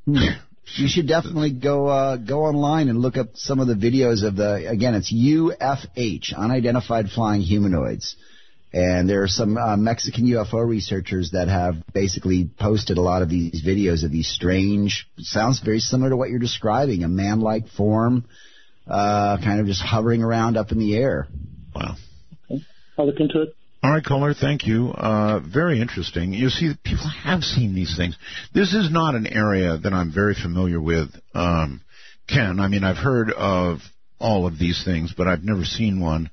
Hmm. 0.05 0.15
You 0.75 0.87
should 0.87 1.07
definitely 1.07 1.51
go 1.51 1.87
uh, 1.87 2.17
go 2.17 2.41
online 2.45 2.89
and 2.89 2.99
look 2.99 3.17
up 3.17 3.27
some 3.35 3.59
of 3.59 3.67
the 3.67 3.75
videos 3.75 4.23
of 4.25 4.35
the 4.35 4.67
again 4.67 4.95
it's 4.95 5.13
UFH 5.13 6.33
unidentified 6.35 7.09
flying 7.09 7.41
humanoids, 7.41 8.15
And 8.73 9.07
there 9.07 9.21
are 9.21 9.27
some 9.27 9.55
uh, 9.55 9.77
Mexican 9.77 10.25
UFO 10.25 10.67
researchers 10.67 11.31
that 11.31 11.47
have 11.47 11.75
basically 11.93 12.49
posted 12.59 12.97
a 12.97 13.01
lot 13.01 13.21
of 13.21 13.29
these 13.29 13.63
videos 13.63 14.03
of 14.03 14.11
these 14.11 14.27
strange, 14.27 15.07
sounds 15.19 15.59
very 15.59 15.79
similar 15.79 16.09
to 16.09 16.17
what 16.17 16.29
you're 16.29 16.39
describing, 16.39 17.03
a 17.03 17.07
man-like 17.07 17.67
form, 17.67 18.25
uh, 18.87 19.37
kind 19.43 19.59
of 19.59 19.67
just 19.67 19.81
hovering 19.81 20.23
around 20.23 20.57
up 20.57 20.71
in 20.71 20.79
the 20.79 20.95
air. 20.95 21.27
Wow. 21.75 21.95
I'll 22.97 23.05
look 23.05 23.19
into 23.19 23.43
it. 23.43 23.55
All 23.83 23.91
right, 23.91 24.03
caller, 24.03 24.33
thank 24.33 24.65
you. 24.65 24.89
Uh, 24.89 25.39
very 25.39 25.79
interesting. 25.79 26.33
You 26.33 26.49
see, 26.49 26.73
people 26.83 27.09
have 27.23 27.43
seen 27.43 27.75
these 27.75 27.95
things. 27.97 28.17
This 28.53 28.73
is 28.73 28.89
not 28.89 29.13
an 29.13 29.27
area 29.27 29.77
that 29.77 29.93
I'm 29.93 30.11
very 30.11 30.35
familiar 30.35 30.81
with, 30.81 31.09
um, 31.35 31.81
Ken. 32.27 32.59
I 32.59 32.69
mean, 32.69 32.83
I've 32.83 32.97
heard 32.97 33.31
of 33.31 33.79
all 34.19 34.47
of 34.47 34.57
these 34.57 34.83
things, 34.85 35.13
but 35.15 35.27
I've 35.27 35.43
never 35.43 35.65
seen 35.65 35.99
one. 35.99 36.29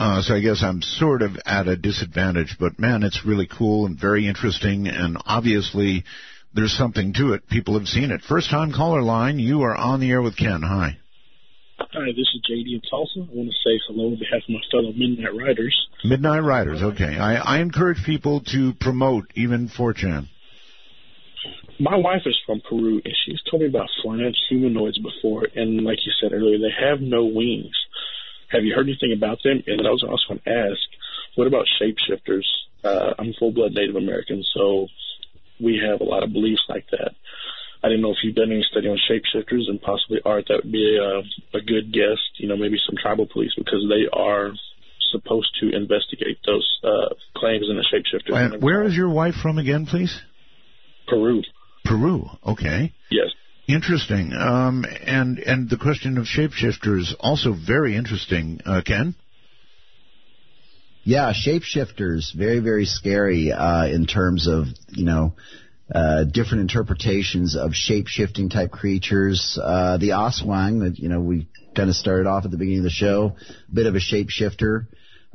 Uh, 0.00 0.22
so 0.22 0.34
I 0.34 0.40
guess 0.40 0.62
I'm 0.62 0.80
sort 0.80 1.20
of 1.20 1.36
at 1.44 1.68
a 1.68 1.76
disadvantage, 1.76 2.56
but 2.58 2.78
man, 2.78 3.02
it's 3.02 3.26
really 3.26 3.46
cool 3.46 3.84
and 3.84 4.00
very 4.00 4.26
interesting, 4.26 4.88
and 4.88 5.18
obviously 5.26 6.04
there's 6.54 6.72
something 6.72 7.12
to 7.18 7.34
it. 7.34 7.46
People 7.50 7.78
have 7.78 7.86
seen 7.86 8.10
it. 8.10 8.22
First 8.22 8.48
time 8.48 8.72
caller 8.72 9.02
line, 9.02 9.38
you 9.38 9.60
are 9.60 9.76
on 9.76 10.00
the 10.00 10.10
air 10.10 10.22
with 10.22 10.38
Ken. 10.38 10.62
Hi. 10.62 10.96
Hi, 11.78 12.06
this 12.16 12.30
is 12.34 12.40
JD 12.50 12.72
in 12.72 12.80
Tulsa. 12.88 13.20
I 13.20 13.34
want 13.34 13.50
to 13.50 13.56
say 13.62 13.78
hello 13.88 14.06
on 14.06 14.18
behalf 14.18 14.40
of 14.48 14.48
my 14.48 14.60
fellow 14.70 14.92
Midnight 14.92 15.34
Riders. 15.34 15.88
Midnight 16.02 16.44
Riders, 16.44 16.82
okay. 16.82 17.18
I, 17.18 17.34
I 17.34 17.58
encourage 17.58 18.02
people 18.02 18.40
to 18.52 18.72
promote 18.72 19.30
even 19.34 19.68
4chan. 19.68 20.28
My 21.78 21.96
wife 21.96 22.22
is 22.24 22.38
from 22.46 22.62
Peru, 22.66 23.02
and 23.04 23.14
she's 23.26 23.40
told 23.50 23.62
me 23.62 23.68
about 23.68 23.88
flying 24.02 24.34
humanoids 24.48 24.98
before. 24.98 25.46
And 25.54 25.82
like 25.82 25.98
you 26.06 26.12
said 26.22 26.32
earlier, 26.32 26.58
they 26.58 26.72
have 26.88 27.00
no 27.00 27.24
wings. 27.24 27.72
Have 28.50 28.64
you 28.64 28.74
heard 28.74 28.86
anything 28.86 29.12
about 29.16 29.38
them? 29.42 29.62
And 29.66 29.86
I 29.86 29.90
was 29.90 30.02
also 30.02 30.22
going 30.28 30.40
to 30.44 30.50
ask, 30.50 30.80
what 31.36 31.46
about 31.46 31.66
shapeshifters? 31.80 32.46
Uh, 32.82 33.14
I'm 33.18 33.34
full 33.38 33.52
blood 33.52 33.72
Native 33.72 33.96
American, 33.96 34.42
so 34.54 34.88
we 35.60 35.80
have 35.86 36.00
a 36.00 36.04
lot 36.04 36.22
of 36.22 36.32
beliefs 36.32 36.62
like 36.68 36.86
that. 36.90 37.12
I 37.82 37.88
didn't 37.88 38.02
know 38.02 38.10
if 38.10 38.18
you've 38.22 38.34
done 38.34 38.52
any 38.52 38.66
study 38.70 38.88
on 38.88 38.98
shapeshifters 38.98 39.68
and 39.68 39.80
possibly 39.80 40.20
art. 40.24 40.46
That 40.48 40.64
would 40.64 40.72
be 40.72 40.98
a, 40.98 41.56
a 41.56 41.60
good 41.62 41.92
guest. 41.92 42.20
You 42.36 42.48
know, 42.48 42.56
maybe 42.56 42.78
some 42.84 42.96
tribal 43.00 43.26
police 43.26 43.52
because 43.56 43.86
they 43.88 44.08
are 44.12 44.52
supposed 45.12 45.50
to 45.60 45.74
investigate 45.74 46.38
those 46.46 46.78
uh, 46.84 47.14
claims 47.36 47.66
in 47.68 47.76
the 47.76 47.84
shapeshifters. 47.92 48.36
And 48.36 48.62
where 48.62 48.82
is 48.84 48.94
your 48.94 49.08
wife 49.08 49.34
from 49.42 49.58
again, 49.58 49.86
please? 49.86 50.20
Peru. 51.08 51.42
Peru. 51.84 52.28
Okay. 52.46 52.92
Yes. 53.10 53.28
Interesting. 53.74 54.32
Um, 54.32 54.84
and 55.06 55.38
and 55.38 55.70
the 55.70 55.76
question 55.76 56.18
of 56.18 56.24
shapeshifters 56.24 57.14
also 57.20 57.52
very 57.54 57.96
interesting. 57.96 58.60
Uh, 58.66 58.82
Ken. 58.84 59.14
Yeah, 61.04 61.32
shapeshifters 61.32 62.34
very 62.34 62.58
very 62.58 62.84
scary 62.84 63.52
uh, 63.52 63.86
in 63.86 64.06
terms 64.06 64.48
of 64.48 64.66
you 64.88 65.04
know 65.04 65.34
uh, 65.94 66.24
different 66.24 66.62
interpretations 66.62 67.56
of 67.56 67.74
shape 67.74 68.08
shifting 68.08 68.50
type 68.50 68.72
creatures. 68.72 69.58
Uh, 69.62 69.98
the 69.98 70.10
Aswang 70.10 70.80
that 70.80 70.98
you 70.98 71.08
know 71.08 71.20
we 71.20 71.46
kind 71.76 71.88
of 71.88 71.96
started 71.96 72.26
off 72.26 72.44
at 72.44 72.50
the 72.50 72.56
beginning 72.56 72.80
of 72.80 72.84
the 72.84 72.90
show, 72.90 73.36
a 73.70 73.74
bit 73.74 73.86
of 73.86 73.94
a 73.94 74.00
shapeshifter. 74.00 74.86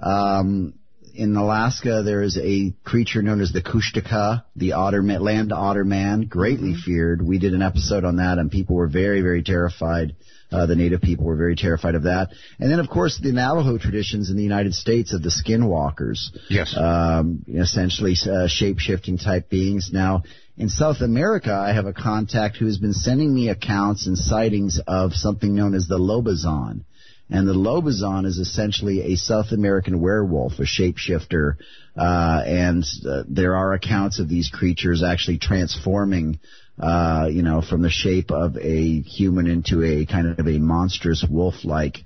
Um, 0.01 0.73
in 1.15 1.35
Alaska, 1.35 2.03
there 2.03 2.21
is 2.21 2.37
a 2.37 2.73
creature 2.83 3.21
known 3.21 3.41
as 3.41 3.51
the 3.51 3.61
Kushtaka, 3.61 4.43
the 4.55 4.73
otter 4.73 5.01
land 5.01 5.51
otter 5.51 5.83
man, 5.83 6.25
greatly 6.27 6.71
mm-hmm. 6.71 6.81
feared. 6.81 7.21
We 7.25 7.39
did 7.39 7.53
an 7.53 7.61
episode 7.61 8.03
on 8.03 8.17
that, 8.17 8.37
and 8.37 8.51
people 8.51 8.75
were 8.75 8.87
very, 8.87 9.21
very 9.21 9.43
terrified. 9.43 10.15
Uh, 10.51 10.65
the 10.67 10.75
native 10.75 11.01
people 11.01 11.25
were 11.25 11.35
very 11.35 11.55
terrified 11.55 11.95
of 11.95 12.03
that. 12.03 12.29
And 12.59 12.71
then, 12.71 12.79
of 12.79 12.87
course, 12.87 13.19
the 13.19 13.31
Navajo 13.31 13.77
traditions 13.77 14.29
in 14.29 14.37
the 14.37 14.43
United 14.43 14.75
States 14.75 15.11
of 15.11 15.23
the 15.23 15.29
skinwalkers. 15.29 16.37
Yes. 16.49 16.75
Um, 16.77 17.43
essentially, 17.47 18.15
uh, 18.29 18.47
shape-shifting 18.47 19.17
type 19.17 19.49
beings. 19.49 19.89
Now, 19.91 20.23
in 20.57 20.69
South 20.69 21.01
America, 21.01 21.51
I 21.51 21.73
have 21.73 21.87
a 21.87 21.93
contact 21.93 22.57
who 22.57 22.67
has 22.67 22.77
been 22.77 22.93
sending 22.93 23.33
me 23.33 23.49
accounts 23.49 24.07
and 24.07 24.17
sightings 24.17 24.79
of 24.87 25.13
something 25.13 25.53
known 25.53 25.73
as 25.73 25.87
the 25.87 25.97
Lobazon. 25.97 26.85
And 27.29 27.47
the 27.47 27.53
Lobazon 27.53 28.25
is 28.25 28.37
essentially 28.37 29.13
a 29.13 29.15
South 29.15 29.51
American 29.51 29.99
werewolf, 29.99 30.59
a 30.59 30.63
shapeshifter, 30.63 31.55
uh, 31.97 32.43
and 32.45 32.83
uh, 33.07 33.23
there 33.27 33.55
are 33.55 33.73
accounts 33.73 34.19
of 34.19 34.29
these 34.29 34.49
creatures 34.49 35.01
actually 35.01 35.39
transforming, 35.39 36.39
uh, 36.79 37.27
you 37.31 37.41
know, 37.41 37.61
from 37.61 37.81
the 37.81 37.89
shape 37.89 38.31
of 38.31 38.57
a 38.57 39.01
human 39.01 39.47
into 39.47 39.83
a 39.83 40.05
kind 40.05 40.39
of 40.39 40.47
a 40.47 40.59
monstrous 40.59 41.25
wolf-like 41.27 41.97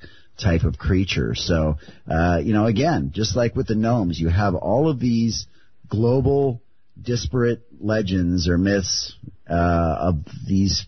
type 0.41 0.63
of 0.63 0.77
creature. 0.77 1.35
So, 1.35 1.75
uh, 2.09 2.39
you 2.41 2.53
know, 2.53 2.65
again, 2.65 3.11
just 3.13 3.35
like 3.35 3.55
with 3.55 3.67
the 3.67 3.75
gnomes, 3.75 4.19
you 4.19 4.29
have 4.29 4.55
all 4.55 4.89
of 4.89 4.99
these 4.99 5.47
global 5.89 6.61
disparate 7.01 7.63
legends 7.79 8.47
or 8.47 8.57
myths 8.57 9.15
uh, 9.49 9.95
of 9.99 10.15
these 10.47 10.85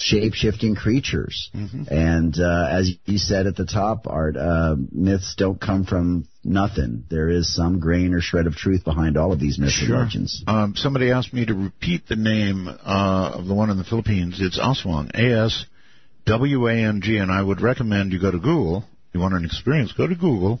shape 0.00 0.34
shifting 0.34 0.74
creatures. 0.74 1.50
Mm-hmm. 1.54 1.84
And 1.90 2.38
uh, 2.38 2.68
as 2.70 2.92
you 3.04 3.18
said 3.18 3.46
at 3.46 3.56
the 3.56 3.66
top, 3.66 4.06
Art, 4.06 4.36
uh, 4.36 4.76
myths 4.92 5.34
don't 5.36 5.60
come 5.60 5.84
from 5.84 6.28
nothing. 6.44 7.04
There 7.10 7.28
is 7.28 7.52
some 7.52 7.80
grain 7.80 8.14
or 8.14 8.20
shred 8.20 8.46
of 8.46 8.54
truth 8.54 8.84
behind 8.84 9.16
all 9.16 9.32
of 9.32 9.40
these 9.40 9.58
myths 9.58 9.72
sure. 9.72 9.96
and 9.96 10.04
legends. 10.04 10.44
Um, 10.46 10.74
somebody 10.76 11.10
asked 11.10 11.32
me 11.32 11.46
to 11.46 11.54
repeat 11.54 12.06
the 12.06 12.16
name 12.16 12.68
uh, 12.68 13.32
of 13.34 13.46
the 13.46 13.54
one 13.54 13.70
in 13.70 13.76
the 13.76 13.84
Philippines. 13.84 14.38
It's 14.40 14.58
Aswang, 14.58 15.10
A 15.14 15.44
S 15.46 15.66
W 16.26 16.68
A 16.68 16.74
N 16.74 17.00
G, 17.02 17.16
and 17.16 17.32
I 17.32 17.42
would 17.42 17.60
recommend 17.60 18.12
you 18.12 18.20
go 18.20 18.30
to 18.30 18.38
Google. 18.38 18.84
If 19.08 19.14
you 19.14 19.20
want 19.20 19.34
an 19.34 19.44
experience, 19.44 19.92
go 19.92 20.06
to 20.06 20.14
Google, 20.14 20.60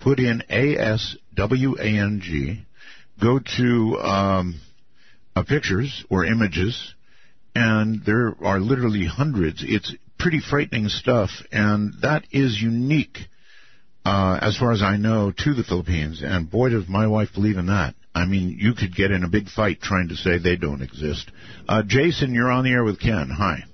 put 0.00 0.20
in 0.20 0.42
A 0.48 0.76
S 0.76 1.16
W 1.34 1.76
A 1.78 1.84
N 1.84 2.20
G, 2.22 2.64
go 3.20 3.40
to 3.58 3.98
um, 3.98 4.60
uh, 5.36 5.42
pictures 5.42 6.04
or 6.08 6.24
images 6.24 6.94
and 7.54 8.04
there 8.04 8.34
are 8.42 8.60
literally 8.60 9.06
hundreds. 9.06 9.64
It's 9.66 9.94
pretty 10.18 10.40
frightening 10.40 10.88
stuff, 10.88 11.30
and 11.50 11.94
that 12.02 12.24
is 12.30 12.60
unique, 12.60 13.18
uh, 14.04 14.38
as 14.40 14.56
far 14.56 14.72
as 14.72 14.82
I 14.82 14.96
know, 14.96 15.32
to 15.32 15.54
the 15.54 15.64
Philippines. 15.64 16.22
And 16.24 16.50
boy, 16.50 16.70
does 16.70 16.88
my 16.88 17.06
wife 17.06 17.30
believe 17.34 17.56
in 17.56 17.66
that. 17.66 17.94
I 18.14 18.26
mean, 18.26 18.56
you 18.58 18.74
could 18.74 18.94
get 18.94 19.12
in 19.12 19.24
a 19.24 19.28
big 19.28 19.48
fight 19.48 19.80
trying 19.80 20.08
to 20.08 20.16
say 20.16 20.38
they 20.38 20.56
don't 20.56 20.82
exist. 20.82 21.30
Uh, 21.68 21.82
Jason, 21.86 22.34
you're 22.34 22.50
on 22.50 22.64
the 22.64 22.70
air 22.70 22.84
with 22.84 23.00
Ken. 23.00 23.30
Hi. 23.30 23.64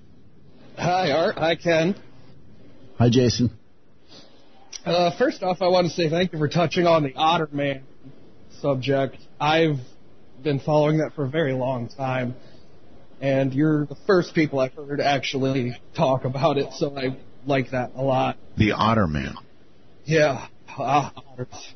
Hi, 0.76 1.10
Art. 1.10 1.38
Hi, 1.38 1.56
Ken. 1.56 1.94
Hi, 2.98 3.08
Jason. 3.08 3.50
Uh, 4.84 5.16
first 5.16 5.42
off, 5.42 5.62
I 5.62 5.68
want 5.68 5.88
to 5.88 5.92
say 5.92 6.08
thank 6.10 6.32
you 6.32 6.38
for 6.38 6.48
touching 6.48 6.86
on 6.86 7.02
the 7.02 7.14
Otter 7.16 7.48
Man 7.50 7.82
subject. 8.60 9.16
I've 9.40 9.78
been 10.42 10.60
following 10.60 10.98
that 10.98 11.14
for 11.14 11.24
a 11.24 11.28
very 11.28 11.54
long 11.54 11.88
time 11.88 12.36
and 13.20 13.52
you're 13.54 13.86
the 13.86 13.96
first 14.06 14.34
people 14.34 14.60
I've 14.60 14.74
heard 14.74 15.00
actually 15.00 15.80
talk 15.96 16.24
about 16.24 16.58
it, 16.58 16.72
so 16.74 16.96
I 16.96 17.16
like 17.46 17.70
that 17.70 17.92
a 17.94 18.02
lot. 18.02 18.36
The 18.56 18.72
Otter 18.72 19.06
Man. 19.06 19.34
Yeah, 20.04 20.46
ah, 20.68 21.12
otters. 21.16 21.74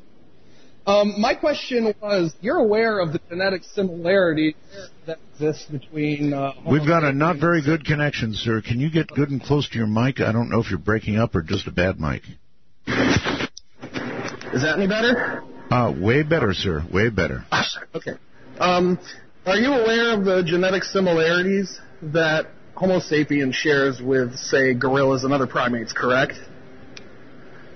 Um, 0.85 1.21
my 1.21 1.35
question 1.35 1.93
was, 2.01 2.33
you're 2.41 2.57
aware 2.57 2.99
of 2.99 3.13
the 3.13 3.21
genetic 3.29 3.63
similarities 3.75 4.55
that 5.05 5.19
exist 5.33 5.71
between. 5.71 6.33
Uh, 6.33 6.53
We've 6.67 6.87
got 6.87 7.03
a 7.03 7.13
not 7.13 7.37
very 7.37 7.61
good 7.61 7.85
connection, 7.85 8.33
sir. 8.33 8.61
Can 8.61 8.79
you 8.79 8.89
get 8.89 9.07
good 9.07 9.29
and 9.29 9.41
close 9.41 9.69
to 9.69 9.77
your 9.77 9.87
mic? 9.87 10.19
I 10.19 10.31
don't 10.31 10.49
know 10.49 10.59
if 10.59 10.71
you're 10.71 10.79
breaking 10.79 11.17
up 11.17 11.35
or 11.35 11.43
just 11.43 11.67
a 11.67 11.71
bad 11.71 11.99
mic. 11.99 12.23
Is 12.87 14.63
that 14.63 14.77
any 14.77 14.87
better? 14.87 15.43
Uh, 15.69 15.93
way 15.97 16.23
better, 16.23 16.53
sir. 16.53 16.83
Way 16.91 17.09
better. 17.09 17.45
Okay. 17.95 18.13
Um, 18.59 18.99
are 19.45 19.57
you 19.57 19.73
aware 19.73 20.13
of 20.13 20.25
the 20.25 20.43
genetic 20.43 20.83
similarities 20.83 21.79
that 22.01 22.47
Homo 22.75 22.99
sapiens 22.99 23.55
shares 23.55 24.01
with, 24.01 24.35
say, 24.37 24.73
gorillas 24.73 25.23
and 25.23 25.33
other 25.33 25.47
primates, 25.47 25.93
correct? 25.93 26.33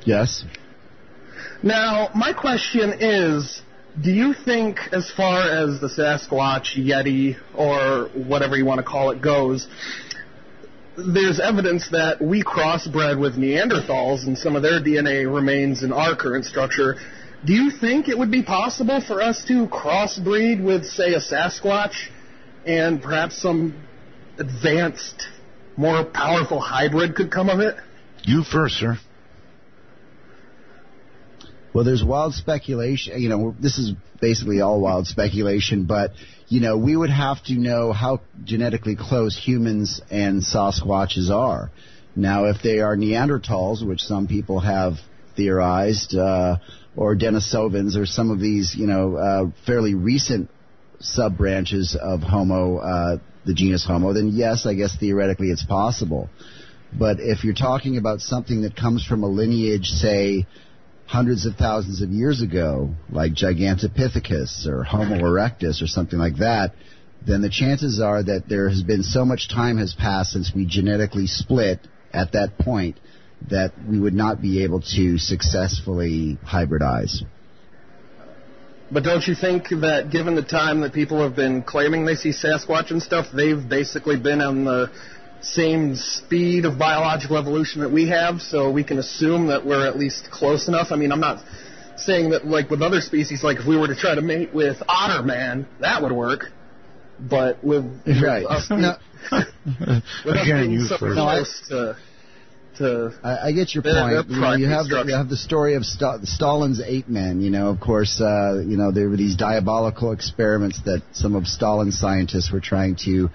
Yes. 0.04 0.44
Now, 1.64 2.10
my 2.14 2.34
question 2.34 2.94
is, 3.00 3.62
do 4.02 4.12
you 4.12 4.34
think, 4.34 4.78
as 4.92 5.12
far 5.16 5.42
as 5.42 5.80
the 5.80 5.88
Sasquatch, 5.88 6.78
Yeti, 6.78 7.38
or 7.56 8.10
whatever 8.10 8.56
you 8.56 8.66
want 8.66 8.80
to 8.80 8.84
call 8.84 9.12
it 9.12 9.22
goes, 9.22 9.68
there's 10.98 11.40
evidence 11.40 11.90
that 11.90 12.22
we 12.22 12.44
crossbred 12.44 13.20
with 13.20 13.36
Neanderthals 13.36 14.28
and 14.28 14.38
some 14.38 14.56
of 14.56 14.62
their 14.62 14.82
DNA 14.82 15.34
remains 15.34 15.84
in 15.84 15.92
our 15.92 16.16
current 16.16 16.46
structure. 16.46 16.96
Do 17.46 17.54
you 17.54 17.70
think 17.70 18.08
it 18.10 18.18
would 18.18 18.32
be 18.32 18.42
possible 18.42 19.02
for 19.06 19.22
us 19.22 19.44
to 19.48 19.68
crossbreed 19.68 20.64
with, 20.64 20.86
say, 20.86 21.14
a 21.14 21.20
Sasquatch 21.20 22.08
and 22.66 23.02
perhaps 23.02 23.40
some 23.40 23.84
advanced, 24.40 25.28
more 25.78 26.04
powerful 26.04 26.60
hybrid 26.60 27.16
could 27.16 27.32
come 27.32 27.50
of 27.50 27.60
it? 27.60 27.76
You 28.24 28.44
first, 28.44 28.76
sir. 28.76 28.98
Well, 31.72 31.84
there's 31.84 32.04
wild 32.04 32.34
speculation. 32.34 33.22
You 33.22 33.30
know, 33.30 33.56
this 33.60 33.78
is 33.78 33.92
basically 34.20 34.62
all 34.62 34.80
wild 34.80 35.06
speculation, 35.06 35.86
but, 35.86 36.14
you 36.48 36.62
know, 36.62 36.78
we 36.78 36.96
would 36.96 37.12
have 37.12 37.44
to 37.44 37.54
know 37.54 37.92
how 37.92 38.22
genetically 38.44 38.96
close 38.96 39.38
humans 39.38 40.02
and 40.10 40.42
Sasquatches 40.42 41.30
are. 41.30 41.70
Now, 42.16 42.46
if 42.46 42.64
they 42.64 42.80
are 42.80 42.96
Neanderthals, 42.96 43.86
which 43.86 44.00
some 44.00 44.28
people 44.28 44.62
have 44.62 44.94
theorized, 45.36 46.16
uh, 46.16 46.58
or 46.98 47.16
Denisovans 47.16 47.96
or 47.96 48.06
some 48.06 48.32
of 48.32 48.40
these, 48.40 48.76
you 48.76 48.88
know, 48.88 49.16
uh, 49.16 49.46
fairly 49.66 49.94
recent 49.94 50.50
sub 51.00 51.38
branches 51.38 51.98
of 52.00 52.22
Homo, 52.22 52.78
uh, 52.78 53.18
the 53.46 53.54
genus 53.54 53.86
Homo, 53.86 54.14
then 54.14 54.30
yes, 54.30 54.66
I 54.66 54.74
guess 54.74 54.96
theoretically 55.00 55.50
it's 55.50 55.66
possible. 55.66 56.30
But 56.98 57.18
if 57.20 57.44
you're 57.44 57.54
talking 57.54 57.98
about 57.98 58.22
something 58.22 58.62
that 58.62 58.76
comes 58.76 59.06
from 59.06 59.24
a 59.24 59.28
lineage, 59.28 59.88
say, 59.88 60.48
hundreds 61.06 61.46
of 61.46 61.56
thousands 61.56 62.02
of 62.02 62.10
years 62.10 62.42
ago, 62.42 62.96
like 63.12 63.34
Gigantopithecus 63.34 64.66
or 64.66 64.84
Homo 64.84 65.18
erectus 65.18 65.82
or 65.82 65.88
something 65.88 66.18
like 66.18 66.38
that, 66.38 66.74
then 67.26 67.42
the 67.42 67.50
chances 67.50 68.00
are 68.00 68.24
that 68.24 68.48
there 68.48 68.70
has 68.70 68.84
been 68.84 69.04
so 69.04 69.26
much 69.26 69.50
time 69.50 69.78
has 69.78 69.94
passed 69.94 70.32
since 70.32 70.52
we 70.56 70.66
genetically 70.66 71.28
split 71.28 71.80
at 72.14 72.32
that 72.32 72.58
point 72.58 72.98
that 73.50 73.72
we 73.90 74.00
would 74.00 74.14
not 74.14 74.42
be 74.42 74.64
able 74.64 74.82
to 74.96 75.18
successfully 75.18 76.38
hybridize. 76.46 77.22
But 78.92 79.04
don't 79.04 79.26
you 79.28 79.34
think 79.36 79.70
that 79.82 80.10
given 80.12 80.36
the 80.36 80.44
time 80.44 80.82
that 80.82 80.94
people 80.94 81.22
have 81.24 81.36
been 81.36 81.64
claiming 81.64 82.06
they 82.06 82.16
see 82.16 82.30
Sasquatch 82.30 82.92
and 82.92 83.02
stuff, 83.02 83.26
they've 83.34 83.68
basically 83.68 84.18
been 84.20 84.42
on 84.42 84.64
the 84.64 84.92
same 85.42 85.96
speed 85.96 86.66
of 86.66 86.78
biological 86.78 87.38
evolution 87.38 87.82
that 87.82 87.92
we 87.92 88.10
have, 88.10 88.42
so 88.42 88.72
we 88.72 88.84
can 88.84 89.00
assume 89.00 89.48
that 89.48 89.66
we're 89.66 89.88
at 89.88 89.98
least 89.98 90.30
close 90.32 90.68
enough? 90.68 90.88
I 90.92 90.96
mean, 90.96 91.12
I'm 91.12 91.20
not 91.20 91.44
saying 91.98 92.30
that 92.32 92.46
like 92.46 92.70
with 92.70 92.82
other 92.82 93.02
species, 93.02 93.44
like 93.44 93.58
if 93.58 93.66
we 93.68 93.76
were 93.78 93.88
to 93.88 93.96
try 93.96 94.16
to 94.16 94.22
mate 94.22 94.54
with 94.54 94.78
otter 94.88 95.24
man, 95.24 95.68
that 95.82 96.02
would 96.02 96.12
work. 96.12 96.46
But 97.20 97.64
with, 97.64 97.86
with 98.06 98.22
Right. 98.24 98.46
us, 98.46 98.70
No. 98.70 98.96
with 99.32 100.36
us 100.36 100.44
Again, 100.44 100.60
being 100.68 100.72
you 100.74 100.86
so 100.86 100.98
first. 100.98 101.16
close 101.16 101.62
to 101.70 101.98
to 102.77 103.14
I, 103.23 103.47
I 103.47 103.52
get 103.52 103.73
your 103.73 103.84
point. 103.84 104.30
You, 104.30 104.39
know, 104.39 104.53
you 104.56 104.68
have 104.68 104.88
the, 104.88 105.03
you 105.07 105.15
have 105.15 105.30
the 105.30 105.38
story 105.38 105.76
of 105.76 105.85
Sta- 105.85 106.19
Stalin's 106.23 106.81
ape 106.81 107.07
men. 107.07 107.41
You 107.41 107.49
know, 107.49 107.69
of 107.69 107.80
course, 107.80 108.22
uh, 108.22 108.61
you 108.65 108.77
know 108.77 108.91
there 108.91 109.10
were 109.10 109.18
these 109.18 109.35
diabolical 109.35 110.11
experiments 110.11 110.81
that 110.85 111.03
some 111.11 111.35
of 111.35 111.47
Stalin's 111.47 111.99
scientists 111.99 112.52
were 112.52 112.61
trying 112.61 112.95
to 113.06 113.30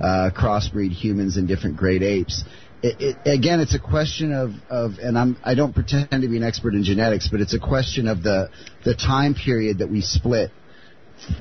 uh, 0.00 0.30
crossbreed 0.36 0.92
humans 0.92 1.36
and 1.36 1.48
different 1.48 1.76
great 1.76 2.02
apes. 2.02 2.44
It, 2.82 3.00
it, 3.00 3.16
again, 3.24 3.60
it's 3.60 3.74
a 3.74 3.78
question 3.78 4.32
of, 4.32 4.52
of 4.68 4.98
and 4.98 5.18
I'm 5.18 5.36
I 5.42 5.54
don't 5.54 5.74
pretend 5.74 6.10
to 6.10 6.28
be 6.28 6.36
an 6.36 6.44
expert 6.44 6.74
in 6.74 6.84
genetics, 6.84 7.28
but 7.28 7.40
it's 7.40 7.54
a 7.54 7.58
question 7.58 8.06
of 8.06 8.22
the 8.22 8.50
the 8.84 8.94
time 8.94 9.34
period 9.34 9.78
that 9.78 9.90
we 9.90 10.02
split. 10.02 10.50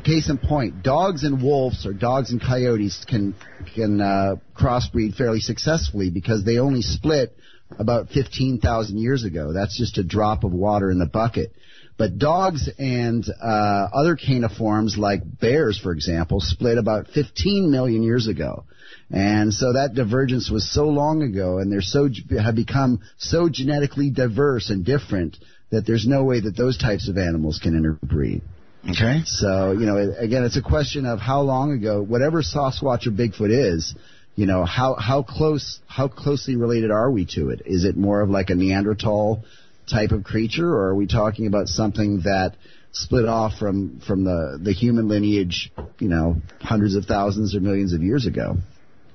Case 0.03 0.29
in 0.29 0.37
point, 0.37 0.83
dogs 0.83 1.23
and 1.23 1.41
wolves 1.41 1.85
or 1.85 1.93
dogs 1.93 2.31
and 2.31 2.41
coyotes 2.41 3.05
can 3.07 3.35
can 3.75 3.99
uh, 3.99 4.35
crossbreed 4.57 5.15
fairly 5.15 5.41
successfully 5.41 6.09
because 6.09 6.43
they 6.43 6.59
only 6.59 6.81
split 6.81 7.35
about 7.77 8.09
15,000 8.09 8.97
years 8.97 9.23
ago. 9.23 9.51
That's 9.53 9.77
just 9.77 9.97
a 9.97 10.03
drop 10.03 10.43
of 10.43 10.53
water 10.53 10.91
in 10.91 10.99
the 10.99 11.05
bucket. 11.05 11.51
But 11.97 12.17
dogs 12.17 12.69
and 12.77 13.25
uh, 13.41 13.87
other 13.93 14.15
caniforms 14.15 14.97
like 14.97 15.21
bears, 15.39 15.79
for 15.79 15.91
example, 15.91 16.39
split 16.41 16.77
about 16.77 17.07
15 17.07 17.71
million 17.71 18.03
years 18.03 18.27
ago. 18.27 18.65
And 19.09 19.53
so 19.53 19.73
that 19.73 19.93
divergence 19.93 20.49
was 20.49 20.69
so 20.71 20.87
long 20.87 21.21
ago, 21.21 21.59
and 21.59 21.71
they're 21.71 21.81
so 21.81 22.09
have 22.41 22.55
become 22.55 23.01
so 23.17 23.49
genetically 23.49 24.09
diverse 24.09 24.69
and 24.69 24.83
different 24.83 25.37
that 25.69 25.85
there's 25.85 26.07
no 26.07 26.23
way 26.23 26.39
that 26.39 26.57
those 26.57 26.77
types 26.77 27.07
of 27.07 27.17
animals 27.17 27.59
can 27.61 27.75
interbreed. 27.75 28.41
Okay. 28.89 29.21
So, 29.25 29.71
you 29.71 29.85
know, 29.85 29.97
again, 29.97 30.43
it's 30.43 30.57
a 30.57 30.61
question 30.61 31.05
of 31.05 31.19
how 31.19 31.41
long 31.41 31.71
ago, 31.71 32.01
whatever 32.01 32.41
Sasquatch 32.41 33.07
or 33.07 33.11
Bigfoot 33.11 33.49
is, 33.49 33.95
you 34.35 34.45
know, 34.45 34.63
how, 34.65 34.95
how 34.95 35.23
close, 35.23 35.79
how 35.87 36.07
closely 36.07 36.55
related 36.55 36.91
are 36.91 37.09
we 37.09 37.25
to 37.35 37.49
it? 37.49 37.61
Is 37.65 37.85
it 37.85 37.97
more 37.97 38.21
of 38.21 38.29
like 38.29 38.49
a 38.49 38.55
Neanderthal 38.55 39.43
type 39.89 40.11
of 40.11 40.23
creature, 40.23 40.67
or 40.67 40.89
are 40.89 40.95
we 40.95 41.07
talking 41.07 41.47
about 41.47 41.67
something 41.67 42.21
that 42.21 42.55
split 42.91 43.25
off 43.25 43.53
from, 43.57 44.01
from 44.05 44.23
the, 44.23 44.59
the 44.61 44.71
human 44.71 45.07
lineage, 45.07 45.71
you 45.99 46.09
know, 46.09 46.37
hundreds 46.59 46.95
of 46.95 47.05
thousands 47.05 47.55
or 47.55 47.59
millions 47.59 47.93
of 47.93 48.01
years 48.01 48.25
ago? 48.25 48.57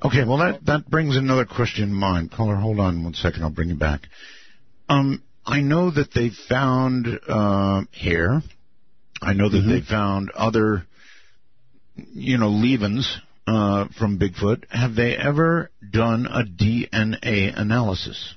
Okay, 0.02 0.24
well 0.24 0.38
that 0.38 0.64
that 0.64 0.88
brings 0.88 1.16
another 1.16 1.44
question 1.44 1.84
in 1.84 1.94
mind. 1.94 2.32
Caller, 2.32 2.56
hold 2.56 2.80
on 2.80 3.05
one 3.05 3.12
second. 3.12 3.42
I'll 3.42 3.51
bring 3.51 3.68
you 3.68 3.76
back. 3.76 4.02
Um, 4.88 5.22
I 5.44 5.60
know 5.60 5.90
that 5.90 6.14
they 6.14 6.30
found 6.48 7.06
uh, 7.28 7.82
hair. 7.92 8.42
I 9.22 9.32
know 9.34 9.48
that 9.48 9.59
Mm-hmm. 9.59 9.70
they 9.70 9.80
found 9.82 10.30
other, 10.30 10.86
you 11.94 12.38
know, 12.38 12.48
leavings 12.48 13.18
uh, 13.47 13.86
from 13.98 14.18
Bigfoot. 14.18 14.64
Have 14.70 14.94
they 14.94 15.16
ever 15.16 15.70
done 15.90 16.26
a 16.26 16.42
DNA 16.42 17.52
analysis? 17.59 18.34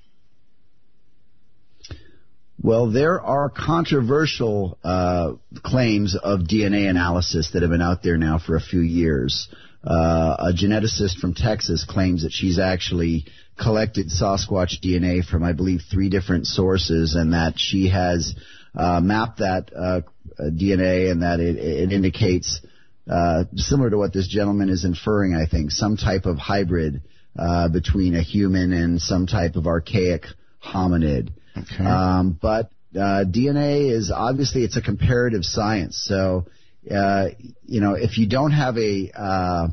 Well, 2.62 2.92
there 2.92 3.20
are 3.20 3.50
controversial 3.50 4.78
uh, 4.84 5.34
claims 5.64 6.16
of 6.16 6.42
DNA 6.42 6.90
analysis 6.90 7.52
that 7.52 7.62
have 7.62 7.72
been 7.72 7.82
out 7.82 8.04
there 8.04 8.18
now 8.18 8.40
for 8.40 8.56
a 8.56 8.62
few 8.62 8.80
years. 8.82 9.50
Uh, 9.84 10.36
a 10.40 10.54
geneticist 10.54 11.18
from 11.20 11.34
Texas 11.34 11.84
claims 11.88 12.24
that 12.24 12.32
she's 12.32 12.60
actually 12.60 13.26
collected 13.60 14.08
Sasquatch 14.08 14.80
DNA 14.82 15.26
from, 15.26 15.44
I 15.44 15.52
believe, 15.52 15.82
three 15.92 16.10
different 16.10 16.48
sources, 16.48 17.16
and 17.16 17.34
that 17.34 17.56
she 17.58 17.90
has 17.90 18.34
uh, 18.76 19.00
mapped 19.00 19.40
that 19.40 19.72
uh, 19.76 20.02
DNA, 20.40 21.12
and 21.12 21.22
that 21.22 21.40
it, 21.40 21.58
it 21.58 21.92
indicates, 21.92 22.62
uh, 23.10 23.46
similar 23.56 23.90
to 23.90 23.98
what 23.98 24.14
this 24.14 24.28
gentleman 24.28 24.70
is 24.70 24.86
inferring, 24.86 25.36
I 25.36 25.46
think, 25.50 25.72
some 25.72 25.98
type 25.98 26.26
of 26.26 26.38
hybrid 26.38 27.02
uh, 27.38 27.70
between 27.70 28.16
a 28.16 28.22
human 28.22 28.74
and 28.74 29.02
some 29.02 29.28
type 29.28 29.56
of 29.56 29.68
archaic 29.68 30.26
hominid. 30.64 31.32
Okay. 31.58 31.84
Um, 31.84 32.38
but 32.42 32.72
uh, 32.96 33.26
DNA 33.26 33.92
is 33.92 34.12
obviously 34.14 34.64
it's 34.64 34.78
a 34.78 34.82
comparative 34.82 35.44
science. 35.44 36.04
So 36.04 36.46
uh, 36.90 37.30
you 37.66 37.82
know 37.82 37.94
if 37.94 38.18
you 38.18 38.28
don't 38.28 38.52
have 38.52 38.78
a 38.78 39.12
uh, 39.16 39.68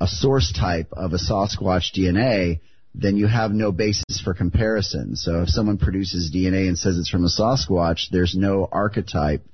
a 0.00 0.06
source 0.06 0.52
type 0.52 0.88
of 0.92 1.12
a 1.12 1.16
Sasquatch 1.18 1.94
DNA, 1.96 2.60
then 2.98 3.16
you 3.16 3.26
have 3.26 3.50
no 3.50 3.72
basis 3.72 4.20
for 4.24 4.32
comparison. 4.32 5.16
So 5.16 5.42
if 5.42 5.50
someone 5.50 5.78
produces 5.78 6.32
DNA 6.34 6.68
and 6.68 6.78
says 6.78 6.98
it's 6.98 7.10
from 7.10 7.24
a 7.24 7.28
Sasquatch, 7.28 8.08
there's 8.10 8.34
no 8.34 8.66
archetype 8.70 9.44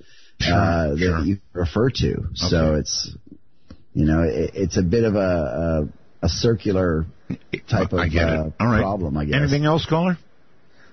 uh, 0.40 0.90
that 0.90 0.98
sure. 0.98 1.20
you 1.20 1.38
refer 1.52 1.90
to. 1.90 2.28
So 2.34 2.74
it's 2.76 3.10
you 3.94 4.06
know 4.06 4.22
it, 4.22 4.52
it's 4.54 4.76
a 4.76 4.82
bit 4.82 5.04
of 5.04 5.16
a 5.16 5.88
a, 6.22 6.26
a 6.26 6.28
circular 6.28 7.06
type 7.68 7.92
of 7.92 7.98
I 7.98 8.08
get 8.08 8.28
uh, 8.28 8.46
it. 8.46 8.52
All 8.60 8.68
right. 8.68 8.80
problem. 8.80 9.16
I 9.16 9.24
guess. 9.24 9.34
Anything 9.34 9.64
else, 9.64 9.86
caller? 9.86 10.18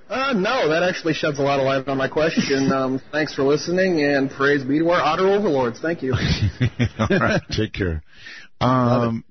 Uh, 0.09 0.33
no, 0.33 0.69
that 0.69 0.81
actually 0.81 1.13
sheds 1.13 1.37
a 1.37 1.43
lot 1.43 1.59
of 1.59 1.65
light 1.65 1.87
on 1.87 1.97
my 1.97 2.07
question. 2.07 2.71
Um, 2.79 3.01
thanks 3.11 3.35
for 3.35 3.43
listening, 3.43 4.01
and 4.03 4.29
praise 4.29 4.63
be 4.63 4.79
to 4.79 4.89
our 4.89 5.01
otter 5.01 5.27
overlords. 5.27 5.79
Thank 5.79 6.01
you. 6.01 6.13
All 6.99 7.07
right. 7.09 7.41
Take 7.51 7.73
care. 7.73 8.03
Um, 8.61 9.23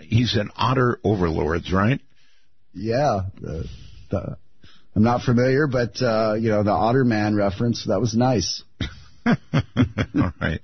he 0.00 0.26
said 0.26 0.46
otter 0.56 1.00
overlords, 1.02 1.72
right? 1.72 2.00
Yeah. 2.72 3.20
The, 3.40 3.68
the, 4.10 4.36
I'm 4.94 5.02
not 5.02 5.22
familiar, 5.22 5.66
but 5.66 6.02
uh, 6.02 6.34
you 6.34 6.50
know 6.50 6.62
the 6.62 6.72
Otter 6.72 7.04
Man 7.04 7.36
reference 7.36 7.86
that 7.86 8.00
was 8.00 8.14
nice. 8.14 8.62
All 9.26 10.32
right. 10.40 10.60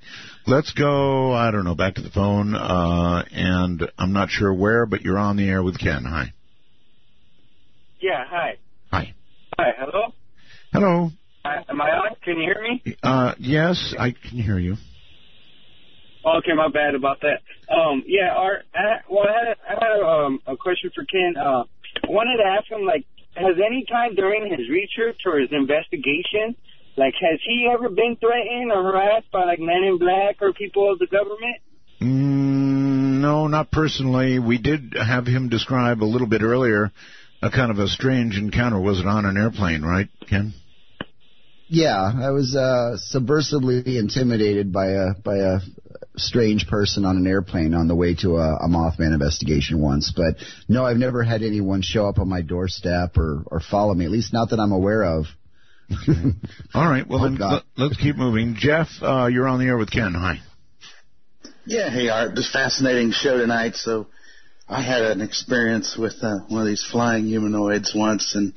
Let's 0.46 0.72
go, 0.72 1.32
I 1.32 1.50
don't 1.50 1.64
know, 1.64 1.74
back 1.74 1.96
to 1.96 2.02
the 2.02 2.10
phone. 2.10 2.54
Uh, 2.54 3.24
and 3.30 3.90
I'm 3.98 4.12
not 4.12 4.30
sure 4.30 4.52
where, 4.52 4.86
but 4.86 5.02
you're 5.02 5.18
on 5.18 5.36
the 5.36 5.48
air 5.48 5.62
with 5.62 5.78
Ken. 5.78 6.04
Hi. 6.04 6.32
Yeah, 8.00 8.24
hi. 8.28 8.56
Hi. 8.90 9.14
Hi, 9.58 9.72
hello? 9.78 10.12
Hello. 10.72 11.10
Uh, 11.44 11.48
am 11.68 11.80
I 11.80 11.90
on? 11.90 12.16
Can 12.24 12.38
you 12.38 12.52
hear 12.52 12.62
me? 12.62 12.96
Uh, 13.02 13.34
yes, 13.38 13.94
I 13.98 14.12
can 14.12 14.38
hear 14.38 14.58
you. 14.58 14.76
Okay, 16.24 16.54
my 16.56 16.68
bad 16.68 16.96
about 16.96 17.20
that. 17.20 17.40
Um, 17.72 18.02
yeah, 18.06 18.34
Art, 18.36 18.64
I, 18.74 19.00
well, 19.08 19.26
I 19.28 19.32
had, 19.32 19.56
I 19.68 19.84
had 19.84 20.02
um, 20.02 20.40
a 20.46 20.56
question 20.56 20.90
for 20.92 21.04
Ken. 21.04 21.34
Uh, 21.36 21.62
I 21.62 21.66
wanted 22.08 22.38
to 22.38 22.44
ask 22.44 22.70
him, 22.70 22.84
like, 22.84 23.04
has 23.34 23.56
any 23.64 23.84
time 23.84 24.14
during 24.14 24.50
his 24.50 24.68
research 24.68 25.20
or 25.26 25.38
his 25.38 25.50
investigation, 25.52 26.56
like, 26.96 27.14
has 27.20 27.40
he 27.46 27.68
ever 27.72 27.88
been 27.88 28.16
threatened 28.16 28.72
or 28.72 28.82
harassed 28.82 29.30
by, 29.30 29.44
like, 29.44 29.60
men 29.60 29.84
in 29.84 29.98
black 29.98 30.36
or 30.40 30.52
people 30.52 30.92
of 30.92 30.98
the 30.98 31.06
government? 31.06 31.58
Mm, 32.00 33.20
no, 33.20 33.46
not 33.46 33.70
personally. 33.70 34.38
We 34.38 34.58
did 34.58 34.94
have 34.94 35.26
him 35.26 35.48
describe 35.48 36.02
a 36.02 36.04
little 36.04 36.26
bit 36.26 36.42
earlier 36.42 36.92
a 37.42 37.50
kind 37.50 37.70
of 37.70 37.78
a 37.78 37.88
strange 37.88 38.36
encounter. 38.36 38.80
Was 38.80 39.00
it 39.00 39.06
on 39.06 39.24
an 39.24 39.36
airplane, 39.36 39.82
right, 39.82 40.08
Ken? 40.28 40.54
Yeah, 41.68 41.98
I 41.98 42.30
was 42.30 42.54
uh, 42.54 42.96
subversively 43.12 43.98
intimidated 43.98 44.72
by 44.72 44.86
a 44.86 45.14
by 45.22 45.36
a 45.38 45.58
strange 46.16 46.66
person 46.66 47.04
on 47.04 47.16
an 47.16 47.26
airplane 47.26 47.74
on 47.74 47.88
the 47.88 47.94
way 47.94 48.14
to 48.16 48.36
a, 48.36 48.56
a 48.56 48.68
Mothman 48.68 49.12
investigation 49.12 49.80
once. 49.80 50.12
But 50.14 50.36
no, 50.68 50.84
I've 50.84 50.96
never 50.96 51.22
had 51.22 51.42
anyone 51.42 51.82
show 51.82 52.06
up 52.08 52.18
on 52.18 52.28
my 52.28 52.42
doorstep 52.42 53.16
or 53.18 53.42
or 53.46 53.60
follow 53.60 53.94
me. 53.94 54.04
At 54.04 54.10
least 54.10 54.32
not 54.32 54.50
that 54.50 54.60
I'm 54.60 54.72
aware 54.72 55.02
of. 55.04 55.26
All 56.74 56.88
right. 56.88 57.06
Well, 57.06 57.20
Oh, 57.24 57.24
then 57.24 57.36
God. 57.36 57.62
let, 57.76 57.92
us 57.92 57.96
keep 57.96 58.16
moving. 58.16 58.56
Jeff, 58.58 58.88
uh, 59.02 59.26
you're 59.26 59.46
on 59.46 59.58
the 59.60 59.66
air 59.66 59.76
with 59.76 59.90
Ken. 59.90 60.14
Hi. 60.14 60.40
Yeah, 61.64 61.90
hey 61.90 62.08
Art, 62.08 62.34
this 62.34 62.50
fascinating 62.52 63.10
show 63.10 63.38
tonight. 63.38 63.74
So, 63.74 64.06
I 64.68 64.82
had 64.82 65.02
an 65.02 65.20
experience 65.20 65.96
with 65.96 66.14
uh, 66.22 66.38
one 66.48 66.60
of 66.60 66.66
these 66.66 66.84
flying 66.84 67.26
humanoids 67.26 67.92
once, 67.94 68.34
and 68.34 68.52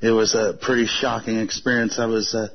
it 0.00 0.10
was 0.12 0.34
a 0.34 0.54
pretty 0.60 0.86
shocking 0.86 1.38
experience. 1.38 1.98
I 1.98 2.06
was 2.06 2.34
uh, 2.34 2.48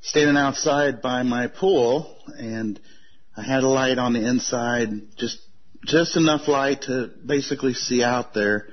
standing 0.00 0.36
outside 0.38 1.02
by 1.02 1.22
my 1.22 1.48
pool, 1.48 2.16
and 2.38 2.80
I 3.36 3.42
had 3.42 3.62
a 3.62 3.68
light 3.68 3.98
on 3.98 4.12
the 4.12 4.26
inside, 4.26 4.88
just 5.16 5.38
just 5.84 6.16
enough 6.16 6.48
light 6.48 6.82
to 6.82 7.10
basically 7.24 7.74
see 7.74 8.02
out 8.02 8.34
there. 8.34 8.66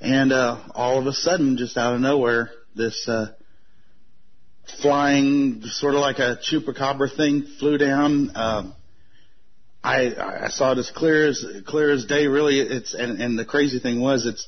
And 0.00 0.32
uh, 0.32 0.58
all 0.74 0.98
of 0.98 1.06
a 1.06 1.12
sudden, 1.12 1.58
just 1.58 1.76
out 1.76 1.94
of 1.94 2.00
nowhere, 2.00 2.50
this 2.74 3.06
uh, 3.08 3.32
flying, 4.80 5.62
sort 5.64 5.94
of 5.94 6.00
like 6.00 6.18
a 6.18 6.38
chupacabra 6.50 7.14
thing, 7.14 7.46
flew 7.58 7.76
down. 7.76 8.30
Um, 8.34 8.74
I 9.82 10.44
I 10.44 10.48
saw 10.48 10.72
it 10.72 10.78
as 10.78 10.90
clear 10.90 11.28
as 11.28 11.44
clear 11.66 11.90
as 11.90 12.06
day. 12.06 12.26
Really, 12.26 12.60
it's 12.60 12.94
and 12.94 13.20
and 13.20 13.38
the 13.38 13.44
crazy 13.44 13.80
thing 13.80 14.00
was 14.00 14.26
it's 14.26 14.46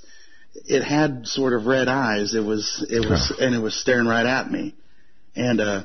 it 0.55 0.83
had 0.83 1.27
sort 1.27 1.53
of 1.53 1.67
red 1.67 1.89
eyes. 1.89 2.35
It 2.35 2.45
was 2.45 2.85
it 2.89 3.09
was 3.09 3.35
and 3.41 3.55
it 3.55 3.61
was 3.61 3.75
staring 3.75 4.07
right 4.07 4.27
at 4.27 4.51
me. 4.51 4.75
And 5.35 5.61
uh, 5.61 5.85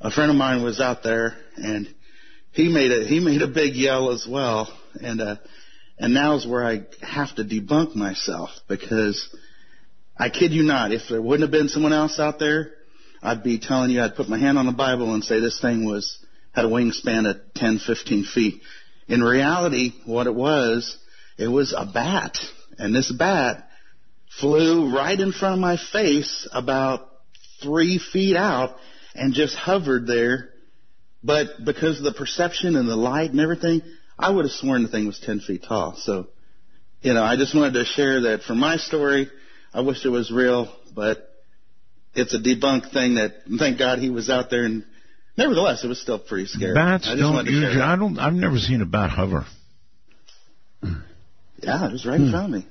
a 0.00 0.10
friend 0.10 0.30
of 0.30 0.36
mine 0.36 0.62
was 0.62 0.80
out 0.80 1.02
there 1.02 1.36
and 1.56 1.92
he 2.52 2.68
made 2.68 2.90
a 2.90 3.04
he 3.06 3.20
made 3.20 3.42
a 3.42 3.48
big 3.48 3.74
yell 3.74 4.10
as 4.10 4.26
well. 4.28 4.72
And 5.00 5.20
uh, 5.20 5.36
and 5.98 6.14
now 6.14 6.36
is 6.36 6.46
where 6.46 6.66
I 6.66 6.82
have 7.02 7.34
to 7.36 7.44
debunk 7.44 7.94
myself 7.94 8.50
because 8.68 9.28
I 10.16 10.30
kid 10.30 10.52
you 10.52 10.62
not, 10.62 10.92
if 10.92 11.02
there 11.08 11.22
wouldn't 11.22 11.42
have 11.42 11.52
been 11.52 11.68
someone 11.68 11.92
else 11.92 12.18
out 12.18 12.38
there, 12.38 12.72
I'd 13.22 13.42
be 13.42 13.58
telling 13.58 13.90
you 13.90 14.02
I'd 14.02 14.16
put 14.16 14.28
my 14.28 14.38
hand 14.38 14.58
on 14.58 14.66
the 14.66 14.72
Bible 14.72 15.14
and 15.14 15.22
say 15.22 15.40
this 15.40 15.60
thing 15.60 15.84
was 15.84 16.18
had 16.52 16.64
a 16.64 16.68
wingspan 16.68 17.28
of 17.28 17.36
10, 17.54 17.78
15 17.78 18.24
feet. 18.24 18.62
In 19.06 19.22
reality, 19.22 19.92
what 20.06 20.26
it 20.26 20.34
was, 20.34 20.96
it 21.36 21.48
was 21.48 21.72
a 21.76 21.86
bat. 21.86 22.36
And 22.78 22.94
this 22.94 23.12
bat 23.12 23.68
flew 24.40 24.94
right 24.94 25.18
in 25.18 25.32
front 25.32 25.54
of 25.54 25.60
my 25.60 25.78
face 25.92 26.48
about 26.52 27.08
three 27.62 27.98
feet 27.98 28.36
out 28.36 28.76
and 29.14 29.34
just 29.34 29.56
hovered 29.56 30.06
there. 30.06 30.50
But 31.22 31.64
because 31.64 31.98
of 31.98 32.04
the 32.04 32.12
perception 32.12 32.76
and 32.76 32.88
the 32.88 32.96
light 32.96 33.30
and 33.30 33.40
everything, 33.40 33.82
I 34.18 34.30
would 34.30 34.44
have 34.44 34.52
sworn 34.52 34.82
the 34.82 34.88
thing 34.88 35.06
was 35.06 35.18
10 35.18 35.40
feet 35.40 35.64
tall. 35.66 35.96
So, 35.96 36.28
you 37.02 37.14
know, 37.14 37.22
I 37.22 37.36
just 37.36 37.54
wanted 37.54 37.74
to 37.74 37.84
share 37.84 38.22
that 38.22 38.42
from 38.42 38.58
my 38.58 38.76
story. 38.76 39.28
I 39.72 39.80
wish 39.80 40.04
it 40.04 40.10
was 40.10 40.30
real, 40.30 40.72
but 40.94 41.28
it's 42.14 42.34
a 42.34 42.38
debunked 42.38 42.92
thing 42.92 43.14
that 43.14 43.42
thank 43.58 43.78
God 43.78 43.98
he 43.98 44.10
was 44.10 44.30
out 44.30 44.50
there 44.50 44.64
and 44.64 44.84
nevertheless 45.36 45.84
it 45.84 45.88
was 45.88 46.00
still 46.00 46.18
pretty 46.18 46.46
scary. 46.46 46.74
Bats 46.74 47.06
I 47.06 47.10
just 47.12 47.22
don't 47.22 47.34
wanted 47.34 47.50
to 47.50 47.60
share 47.60 47.68
usually. 47.68 47.82
I 47.82 47.96
don't. 47.96 48.18
I've 48.18 48.32
never 48.32 48.58
seen 48.58 48.80
a 48.80 48.86
bat 48.86 49.10
hover. 49.10 49.46
Yeah, 51.60 51.86
it 51.86 51.92
was 51.92 52.06
right 52.06 52.20
in 52.20 52.26
hmm. 52.26 52.30
front 52.30 52.54
of 52.54 52.60
me. 52.60 52.66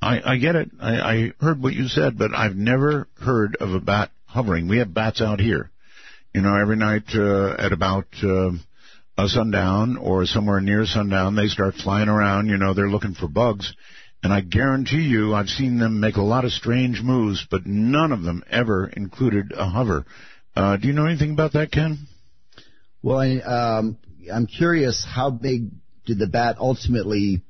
I, 0.00 0.32
I 0.32 0.36
get 0.36 0.56
it. 0.56 0.70
I, 0.80 1.00
I 1.00 1.32
heard 1.40 1.62
what 1.62 1.74
you 1.74 1.86
said, 1.86 2.18
but 2.18 2.34
I've 2.34 2.56
never 2.56 3.06
heard 3.20 3.56
of 3.60 3.72
a 3.72 3.78
bat 3.78 4.10
hovering. 4.26 4.66
We 4.66 4.78
have 4.78 4.92
bats 4.92 5.20
out 5.20 5.38
here. 5.38 5.70
You 6.34 6.40
know, 6.40 6.56
every 6.56 6.76
night 6.76 7.04
uh, 7.14 7.54
at 7.58 7.72
about 7.72 8.06
uh, 8.22 8.52
a 9.18 9.28
sundown 9.28 9.98
or 9.98 10.24
somewhere 10.24 10.60
near 10.60 10.86
sundown, 10.86 11.34
they 11.36 11.48
start 11.48 11.74
flying 11.74 12.08
around. 12.08 12.48
You 12.48 12.56
know, 12.56 12.72
they're 12.72 12.88
looking 12.88 13.14
for 13.14 13.28
bugs. 13.28 13.74
And 14.22 14.32
I 14.32 14.40
guarantee 14.40 15.02
you, 15.02 15.34
I've 15.34 15.48
seen 15.48 15.78
them 15.78 15.98
make 16.00 16.16
a 16.16 16.22
lot 16.22 16.44
of 16.44 16.52
strange 16.52 17.02
moves, 17.02 17.44
but 17.50 17.66
none 17.66 18.12
of 18.12 18.22
them 18.22 18.44
ever 18.48 18.86
included 18.86 19.52
a 19.54 19.68
hover. 19.68 20.04
Uh, 20.54 20.76
do 20.76 20.86
you 20.86 20.94
know 20.94 21.06
anything 21.06 21.32
about 21.32 21.54
that, 21.54 21.72
Ken? 21.72 22.06
Well, 23.02 23.18
I, 23.18 23.38
um, 23.38 23.98
I'm 24.32 24.46
curious, 24.46 25.04
how 25.04 25.30
big 25.30 25.70
did 26.06 26.18
the 26.18 26.28
bat 26.28 26.56
ultimately 26.60 27.42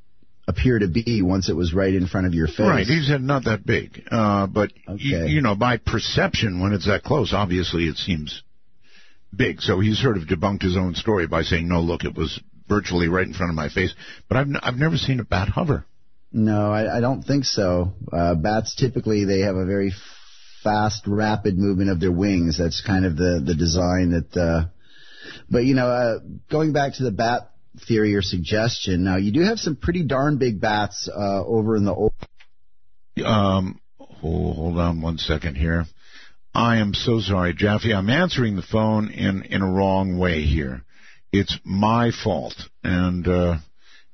appear 0.49 0.79
to 0.79 0.89
be 0.89 1.21
once 1.23 1.51
it 1.51 1.57
was 1.57 1.75
right 1.75 1.93
in 1.93 2.07
front 2.07 2.27
of 2.27 2.33
your 2.35 2.47
face? 2.47 2.61
Right, 2.61 2.87
he 2.87 3.03
said 3.07 3.21
not 3.21 3.45
that 3.45 3.67
big. 3.67 4.03
Uh, 4.11 4.47
but, 4.47 4.73
y- 4.89 4.97
you 4.99 5.43
know, 5.43 5.55
by 5.55 5.77
perception, 5.77 6.61
when 6.61 6.73
it's 6.73 6.87
that 6.87 7.03
close, 7.03 7.35
obviously 7.35 7.85
it 7.85 7.97
seems 7.97 8.43
big. 9.35 9.61
So 9.61 9.81
he 9.81 9.95
sort 9.95 10.17
of 10.17 10.25
debunked 10.25 10.63
his 10.63 10.77
own 10.77 10.95
story 10.95 11.27
by 11.27 11.43
saying, 11.43 11.69
no, 11.69 11.81
look, 11.81 12.05
it 12.05 12.15
was 12.17 12.41
virtually 12.69 13.09
right 13.09 13.27
in 13.27 13.35
front 13.35 13.51
of 13.51 13.57
my 13.57 13.69
face. 13.69 13.95
But 14.29 14.37
I've, 14.39 14.47
n- 14.49 14.61
I've 14.63 14.77
never 14.77 14.97
seen 14.97 15.21
a 15.21 15.25
bat 15.25 15.49
hover. 15.49 15.85
No, 16.33 16.73
I, 16.73 16.99
I 16.99 17.01
don't 17.01 17.23
think 17.23 17.45
so. 17.45 17.93
Uh, 18.13 18.35
bats 18.35 18.75
typically 18.75 19.25
they 19.27 19.41
have 19.41 19.57
a 19.57 19.67
very 19.67 19.93
fast, 20.65 21.03
rapid 21.07 21.59
movement 21.59 21.91
of 21.91 22.01
their 22.01 22.13
wings. 22.13 22.57
That's 22.59 22.81
kind 22.81 23.05
of 23.05 23.17
the 23.17 23.43
the 23.45 23.55
design 23.55 24.13
that. 24.13 24.37
Uh, 24.41 24.69
but 25.51 25.65
you 25.65 25.75
know, 25.75 25.87
uh, 25.89 26.19
going 26.51 26.73
back 26.73 26.95
to 26.95 27.03
the 27.05 27.11
bat 27.11 27.51
theory 27.87 28.15
or 28.15 28.23
suggestion, 28.23 29.05
now 29.05 29.17
you 29.17 29.31
do 29.33 29.43
have 29.43 29.59
some 29.59 29.77
pretty 29.77 30.05
darn 30.05 30.39
big 30.39 30.61
bats 30.61 31.07
uh, 31.15 31.45
over 31.45 31.77
in 31.77 31.85
the. 31.85 31.93
Old- 31.95 32.13
Um, 33.23 33.79
hold, 33.99 34.57
hold 34.57 34.79
on 34.79 35.03
one 35.03 35.19
second 35.19 35.57
here. 35.57 35.85
I 36.55 36.79
am 36.79 36.93
so 36.93 37.21
sorry, 37.21 37.55
Jaffe. 37.55 37.93
I'm 37.93 38.11
answering 38.11 38.57
the 38.57 38.63
phone 38.63 39.11
in, 39.11 39.43
in 39.45 39.63
a 39.63 39.71
wrong 39.71 40.19
way 40.19 40.43
here. 40.43 40.83
It's 41.33 41.59
my 41.65 42.11
fault, 42.11 42.55
and 42.85 43.27
uh, 43.27 43.57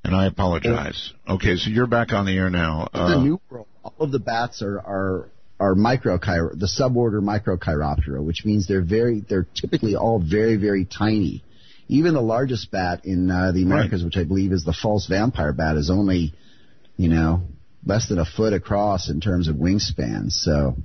and 0.05 0.15
I 0.15 0.25
apologize. 0.27 1.13
Okay, 1.27 1.57
so 1.57 1.69
you're 1.69 1.87
back 1.87 2.13
on 2.13 2.25
the 2.25 2.37
air 2.37 2.49
now. 2.49 2.87
the 2.93 2.99
Uh, 2.99 3.21
new 3.21 3.41
world, 3.49 3.67
all 3.83 3.93
of 3.99 4.11
the 4.11 4.19
bats 4.19 4.61
are 4.61 4.79
are 4.79 5.29
are 5.59 5.75
microchiro, 5.75 6.57
the 6.57 6.67
suborder 6.67 7.21
Microchiroptera, 7.21 8.23
which 8.23 8.45
means 8.45 8.67
they're 8.67 8.81
very 8.81 9.19
they're 9.27 9.47
typically 9.53 9.95
all 9.95 10.19
very 10.19 10.55
very 10.55 10.85
tiny. 10.85 11.43
Even 11.89 12.13
the 12.13 12.21
largest 12.21 12.71
bat 12.71 13.03
in 13.03 13.29
uh, 13.29 13.51
the 13.51 13.63
Americas, 13.63 14.03
which 14.03 14.15
I 14.15 14.23
believe 14.23 14.53
is 14.53 14.63
the 14.63 14.73
false 14.73 15.07
vampire 15.07 15.51
bat, 15.51 15.75
is 15.75 15.89
only 15.89 16.33
you 16.95 17.09
know 17.09 17.43
less 17.85 18.07
than 18.07 18.19
a 18.19 18.25
foot 18.25 18.53
across 18.53 19.09
in 19.09 19.19
terms 19.19 19.49
of 19.49 19.57
wingspan. 19.57 20.31
So 20.31 20.75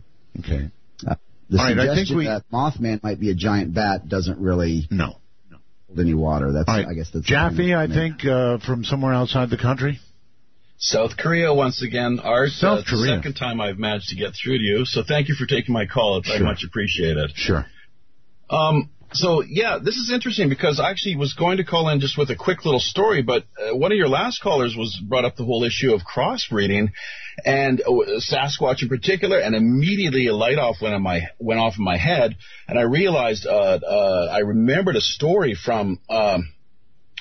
okay. 0.41 0.71
uh, 1.07 1.15
the 1.51 1.59
All 1.59 1.65
right, 1.65 1.79
I 1.79 1.95
think 1.95 2.09
suggestion 2.09 2.17
we- 2.19 2.25
that 2.27 2.43
Mothman 2.53 3.03
might 3.03 3.21
be 3.21 3.31
a 3.31 3.35
giant 3.35 3.75
bat 3.75 4.09
doesn't 4.09 4.39
really 4.39 4.87
no 4.91 5.17
hold 5.87 6.01
any 6.01 6.15
water. 6.15 6.53
That's 6.53 6.69
All 6.69 6.77
right, 6.77 6.87
I 6.87 6.95
guess 6.95 7.11
that's 7.13 7.27
Jaffe, 7.27 7.75
I 7.75 7.87
think 7.87 8.25
uh, 8.25 8.59
from 8.59 8.85
somewhere 8.85 9.13
outside 9.15 9.51
the 9.51 9.59
country. 9.59 10.01
South 10.77 11.17
Korea 11.17 11.55
once 11.55 11.83
again. 11.83 12.19
Art, 12.23 12.51
South 12.51 12.81
uh, 12.81 12.91
Korea. 12.91 13.17
second 13.17 13.35
time 13.35 13.61
I've 13.61 13.79
managed 13.79 14.09
to 14.09 14.17
get 14.17 14.33
through 14.35 14.59
to 14.59 14.65
you, 14.65 14.85
so 14.85 15.03
thank 15.07 15.29
you 15.29 15.35
for 15.35 15.47
taking 15.47 15.73
my 15.73 15.87
call. 15.87 16.19
It's 16.19 16.29
Sure. 16.29 16.41
much 16.45 16.65
appreciated. 16.67 17.31
Sure. 17.37 17.65
Um, 18.51 18.91
so 19.13 19.43
yeah, 19.47 19.79
this 19.83 19.95
is 19.97 20.11
interesting 20.13 20.49
because 20.49 20.81
I 20.81 20.91
actually 20.91 21.17
was 21.17 21.33
going 21.35 21.59
to 21.59 21.65
call 21.65 21.89
in 21.89 22.01
just 22.01 22.19
with 22.19 22.31
a 22.31 22.37
quick 22.37 22.65
little 22.65 22.81
story, 22.81 23.23
but 23.23 23.45
uh, 23.59 23.77
one 23.77 23.93
of 23.93 23.97
your 23.97 24.09
last 24.09 24.43
callers 24.43 24.75
was 24.77 25.01
brought 25.09 25.25
up 25.25 25.37
the 25.37 25.45
whole 25.45 25.65
issue 25.65 25.95
of 25.95 26.01
crossbreeding 26.03 26.89
and 27.45 27.81
uh, 27.81 28.21
Sasquatch 28.21 28.83
in 28.83 28.89
particular, 28.89 29.39
and 29.39 29.55
immediately 29.55 30.27
a 30.27 30.35
light 30.35 30.59
off 30.59 30.77
went 30.81 30.95
on 30.95 31.03
my 31.03 31.29
went 31.39 31.61
off 31.61 31.75
in 31.79 31.85
my 31.85 31.97
head, 31.97 32.37
and 32.69 32.79
I 32.79 32.83
realized 32.83 33.47
uh, 33.47 33.51
uh, 33.51 34.29
I 34.33 34.41
remembered 34.41 34.97
a 34.97 35.01
story 35.01 35.55
from. 35.55 36.01
Um, 36.09 36.51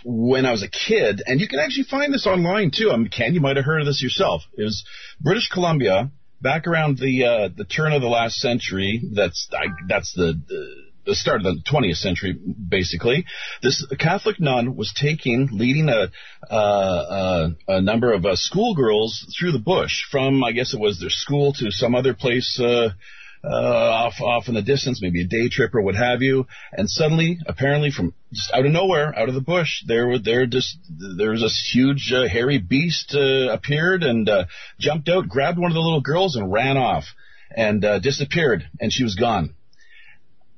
when 0.06 0.46
I 0.46 0.52
was 0.52 0.64
a 0.64 0.68
kid, 0.68 1.24
and 1.26 1.40
you 1.40 1.48
can 1.48 1.60
actually 1.60 1.86
find 1.86 2.14
this 2.14 2.28
online 2.28 2.72
too. 2.72 2.92
I 2.92 2.98
mean, 2.98 3.08
Ken, 3.08 3.34
you 3.34 3.40
might 3.40 3.56
have 3.56 3.64
heard 3.64 3.80
of 3.80 3.86
this 3.86 4.04
yourself. 4.04 4.42
It 4.58 4.64
was 4.64 4.84
British 5.22 5.48
Columbia, 5.48 6.12
back 6.44 6.68
around 6.68 7.00
the 7.00 7.24
uh, 7.24 7.50
the 7.56 7.64
turn 7.64 7.94
of 7.94 8.02
the 8.02 8.10
last 8.10 8.36
century. 8.36 9.02
That's 9.16 9.48
I, 9.54 9.68
that's 9.88 10.14
the, 10.14 10.40
the 10.48 10.83
the 11.06 11.16
start 11.16 11.38
of 11.38 11.44
the 11.44 11.62
20th 11.70 11.98
century, 11.98 12.34
basically. 12.34 13.26
This 13.62 13.86
Catholic 14.00 14.40
nun 14.40 14.76
was 14.76 14.94
taking, 14.94 15.50
leading 15.52 15.90
a 15.90 16.10
uh, 16.50 16.56
uh, 16.56 17.50
a 17.68 17.82
number 17.82 18.14
of 18.14 18.26
uh, 18.26 18.36
schoolgirls 18.36 19.36
through 19.38 19.52
the 19.52 19.60
bush 19.60 20.04
from, 20.10 20.44
I 20.44 20.52
guess 20.52 20.74
it 20.74 20.80
was 20.80 21.00
their 21.00 21.10
school 21.10 21.54
to 21.54 21.72
some 21.72 21.96
other 21.96 22.14
place. 22.14 22.60
Uh, 22.60 22.90
uh, 23.46 23.50
off 23.50 24.22
off 24.22 24.48
in 24.48 24.54
the 24.54 24.62
distance, 24.62 25.02
maybe 25.02 25.22
a 25.22 25.28
day 25.28 25.50
trip 25.50 25.76
or 25.76 25.82
what 25.82 25.96
have 25.96 26.22
you, 26.22 26.48
and 26.72 26.90
suddenly, 26.90 27.38
apparently 27.46 27.92
from 27.92 28.14
just 28.32 28.50
out 28.54 28.66
of 28.66 28.72
nowhere, 28.72 29.14
out 29.20 29.28
of 29.28 29.36
the 29.36 29.42
bush, 29.42 29.84
there 29.86 30.08
were 30.08 30.18
there 30.18 30.46
just 30.46 30.78
there 31.18 31.32
was 31.32 31.42
this 31.42 31.70
huge 31.74 32.14
uh, 32.16 32.26
hairy 32.26 32.58
beast 32.58 33.14
appeared 33.14 34.04
and 34.04 34.30
jumped 34.80 35.10
out, 35.10 35.28
grabbed 35.28 35.60
one 35.60 35.72
of 35.72 35.76
the 35.76 35.82
little 35.82 36.00
girls 36.00 36.38
and 36.38 36.54
ran 36.54 36.78
off, 36.78 37.04
and 37.54 37.82
disappeared, 38.02 38.64
and 38.80 38.94
she 38.94 39.04
was 39.04 39.16
gone. 39.16 39.54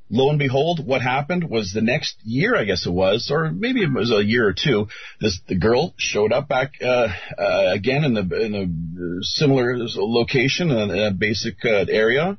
Lo 0.10 0.30
and 0.30 0.38
behold, 0.38 0.86
what 0.86 1.02
happened 1.02 1.50
was 1.50 1.72
the 1.72 1.82
next 1.82 2.16
year, 2.24 2.56
I 2.56 2.64
guess 2.64 2.86
it 2.86 2.92
was, 2.92 3.32
or 3.32 3.52
maybe 3.52 3.82
it 3.82 3.92
was 3.92 4.12
a 4.12 4.24
year 4.24 4.48
or 4.48 4.54
two. 4.54 4.88
This 5.20 5.40
the 5.48 5.56
girl 5.56 5.96
showed 5.98 6.32
up 6.32 6.48
back 6.48 6.74
uh, 6.80 7.08
uh, 7.38 7.72
again 7.74 8.04
in 8.04 8.14
the 8.14 8.22
in 8.40 8.56
a 8.56 9.24
similar 9.24 9.78
location, 9.80 10.70
in 10.70 10.92
a, 10.92 11.12
basic 11.12 11.56
uh, 11.66 11.86
area, 11.90 12.38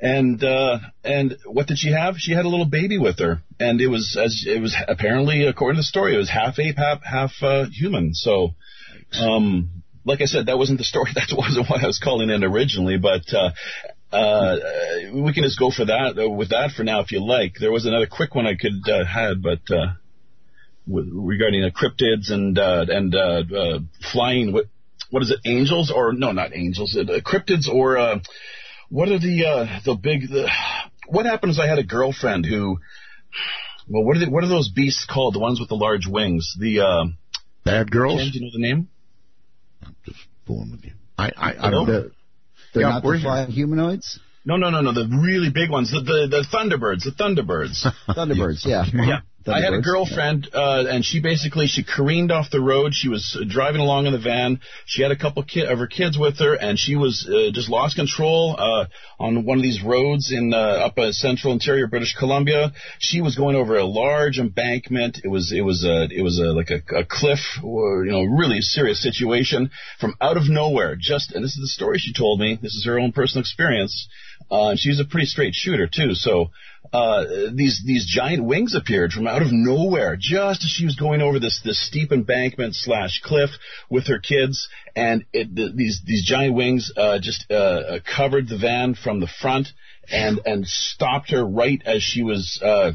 and 0.00 0.42
uh, 0.42 0.80
and 1.04 1.36
what 1.46 1.68
did 1.68 1.78
she 1.78 1.92
have? 1.92 2.16
She 2.18 2.32
had 2.32 2.44
a 2.44 2.48
little 2.48 2.66
baby 2.66 2.98
with 2.98 3.20
her, 3.20 3.40
and 3.60 3.80
it 3.80 3.86
was 3.86 4.18
as 4.20 4.44
it 4.44 4.60
was 4.60 4.76
apparently 4.88 5.46
according 5.46 5.76
to 5.76 5.80
the 5.80 5.84
story, 5.84 6.14
it 6.14 6.18
was 6.18 6.30
half 6.30 6.58
ape, 6.58 6.76
half 6.76 7.04
half 7.04 7.32
uh, 7.40 7.66
human. 7.70 8.14
So, 8.14 8.54
um, 9.20 9.84
like 10.04 10.22
I 10.22 10.26
said, 10.26 10.46
that 10.46 10.58
wasn't 10.58 10.78
the 10.78 10.84
story. 10.84 11.10
That 11.14 11.32
wasn't 11.36 11.68
why 11.68 11.78
I 11.82 11.86
was 11.86 12.00
calling 12.00 12.30
in 12.30 12.42
originally, 12.42 12.98
but. 12.98 13.32
Uh, 13.32 13.50
uh, 14.12 14.56
we 15.12 15.32
can 15.32 15.44
just 15.44 15.58
go 15.58 15.70
for 15.70 15.84
that 15.84 16.18
uh, 16.18 16.28
with 16.28 16.50
that 16.50 16.72
for 16.76 16.84
now 16.84 17.00
if 17.00 17.12
you 17.12 17.24
like. 17.24 17.54
There 17.58 17.72
was 17.72 17.86
another 17.86 18.06
quick 18.06 18.34
one 18.34 18.46
I 18.46 18.54
could 18.54 18.88
uh, 18.88 19.04
had, 19.04 19.42
but 19.42 19.60
uh, 19.70 19.94
with, 20.86 21.08
regarding 21.12 21.64
uh, 21.64 21.70
cryptids 21.70 22.30
and 22.30 22.58
uh, 22.58 22.86
and 22.88 23.14
uh, 23.14 23.42
uh, 23.56 23.78
flying. 24.12 24.52
What 24.52 24.66
what 25.10 25.22
is 25.22 25.30
it? 25.30 25.40
Angels 25.44 25.92
or 25.94 26.12
no, 26.12 26.32
not 26.32 26.54
angels. 26.54 26.96
Uh, 26.96 27.20
cryptids 27.20 27.68
or 27.68 27.98
uh, 27.98 28.18
what 28.88 29.08
are 29.08 29.18
the 29.18 29.44
uh, 29.44 29.80
the 29.84 29.94
big? 29.94 30.28
The, 30.28 30.50
what 31.08 31.26
happened 31.26 31.50
is 31.50 31.58
I 31.58 31.68
had 31.68 31.78
a 31.78 31.84
girlfriend 31.84 32.46
who 32.46 32.78
well, 33.88 34.04
what 34.04 34.16
are 34.16 34.30
what 34.30 34.44
are 34.44 34.48
those 34.48 34.68
beasts 34.68 35.06
called? 35.08 35.34
The 35.34 35.40
ones 35.40 35.60
with 35.60 35.68
the 35.68 35.76
large 35.76 36.06
wings? 36.06 36.56
The 36.58 36.80
uh, 36.80 37.04
bad 37.64 37.90
girls. 37.90 38.20
Ken, 38.20 38.30
do 38.32 38.38
you 38.38 38.44
know 38.44 38.50
the 38.52 38.58
name? 38.58 38.88
I'm 39.82 39.96
just 40.04 40.18
Fooling 40.46 40.70
with 40.70 40.84
you. 40.84 40.92
I 41.18 41.32
I, 41.36 41.66
I 41.66 41.70
don't. 41.70 41.86
The, 41.86 42.12
they're 42.76 42.84
Yeah, 42.84 43.00
not 43.00 43.02
the 43.02 43.18
flying 43.22 43.50
humanoids? 43.50 44.20
No, 44.44 44.56
no, 44.56 44.70
no, 44.70 44.80
no. 44.80 44.92
The 44.92 45.08
really 45.08 45.50
big 45.50 45.70
ones. 45.70 45.90
The 45.90 46.00
the, 46.00 46.28
the 46.28 46.46
Thunderbirds. 46.52 47.04
The 47.04 47.10
Thunderbirds. 47.10 47.86
Thunderbirds, 48.08 48.64
yeah. 48.64 48.84
Yeah. 48.92 49.20
I 49.48 49.60
had 49.60 49.74
a 49.74 49.80
girlfriend, 49.80 50.48
uh, 50.52 50.84
and 50.88 51.04
she 51.04 51.20
basically 51.20 51.66
she 51.66 51.84
careened 51.84 52.32
off 52.32 52.50
the 52.50 52.60
road. 52.60 52.94
She 52.94 53.08
was 53.08 53.38
uh, 53.40 53.44
driving 53.48 53.80
along 53.80 54.06
in 54.06 54.12
the 54.12 54.18
van. 54.18 54.60
She 54.86 55.02
had 55.02 55.12
a 55.12 55.16
couple 55.16 55.42
ki- 55.44 55.66
of 55.66 55.78
her 55.78 55.86
kids 55.86 56.18
with 56.18 56.38
her, 56.40 56.54
and 56.54 56.78
she 56.78 56.96
was 56.96 57.28
uh, 57.28 57.52
just 57.52 57.68
lost 57.68 57.96
control 57.96 58.56
uh, 58.58 58.86
on 59.18 59.44
one 59.44 59.58
of 59.58 59.62
these 59.62 59.82
roads 59.82 60.32
in 60.32 60.52
uh, 60.52 60.86
up 60.86 60.98
uh, 60.98 61.12
central 61.12 61.52
interior 61.52 61.86
British 61.86 62.14
Columbia. 62.18 62.72
She 62.98 63.20
was 63.20 63.36
going 63.36 63.56
over 63.56 63.76
a 63.76 63.84
large 63.84 64.38
embankment. 64.38 65.20
It 65.22 65.28
was 65.28 65.52
it 65.52 65.62
was 65.62 65.84
a 65.84 66.08
it 66.10 66.22
was 66.22 66.38
a 66.38 66.52
like 66.52 66.70
a, 66.70 66.96
a 66.96 67.04
cliff, 67.04 67.40
or, 67.62 68.04
you 68.04 68.12
know, 68.12 68.24
really 68.24 68.60
serious 68.60 69.02
situation 69.02 69.70
from 70.00 70.14
out 70.20 70.36
of 70.36 70.48
nowhere. 70.48 70.96
Just 70.98 71.32
and 71.32 71.44
this 71.44 71.52
is 71.52 71.62
the 71.62 71.68
story 71.68 71.98
she 71.98 72.12
told 72.12 72.40
me. 72.40 72.58
This 72.60 72.74
is 72.74 72.84
her 72.86 72.98
own 72.98 73.12
personal 73.12 73.42
experience. 73.42 74.08
Uh, 74.50 74.74
she's 74.76 75.00
a 75.00 75.04
pretty 75.04 75.26
straight 75.26 75.54
shooter 75.54 75.88
too, 75.92 76.14
so 76.14 76.50
uh, 76.92 77.24
these 77.52 77.82
these 77.84 78.06
giant 78.06 78.44
wings 78.44 78.74
appeared 78.74 79.12
from 79.12 79.26
out 79.26 79.42
of 79.42 79.48
nowhere 79.52 80.16
just 80.18 80.64
as 80.64 80.70
she 80.70 80.84
was 80.84 80.96
going 80.96 81.20
over 81.20 81.38
this 81.38 81.60
this 81.64 81.84
steep 81.86 82.12
embankment 82.12 82.74
slash 82.74 83.20
cliff 83.22 83.50
with 83.90 84.06
her 84.08 84.18
kids, 84.18 84.68
and 84.94 85.24
it, 85.32 85.54
the, 85.54 85.72
these 85.74 86.02
these 86.04 86.24
giant 86.24 86.54
wings 86.54 86.92
uh, 86.96 87.18
just 87.18 87.46
uh, 87.50 87.54
uh, 87.54 87.98
covered 88.16 88.48
the 88.48 88.58
van 88.58 88.94
from 88.94 89.20
the 89.20 89.26
front 89.40 89.68
and 90.10 90.40
and 90.46 90.66
stopped 90.66 91.30
her 91.30 91.44
right 91.44 91.82
as 91.84 92.02
she 92.02 92.22
was. 92.22 92.60
Uh, 92.62 92.92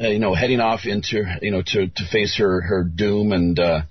uh, 0.00 0.08
you 0.08 0.18
know, 0.18 0.32
heading 0.32 0.58
off 0.58 0.86
into, 0.86 1.22
you 1.42 1.50
know, 1.50 1.60
to, 1.60 1.86
to 1.86 2.06
face 2.10 2.38
her, 2.38 2.62
her 2.62 2.82
doom 2.82 3.30
and, 3.30 3.58
uh, 3.58 3.82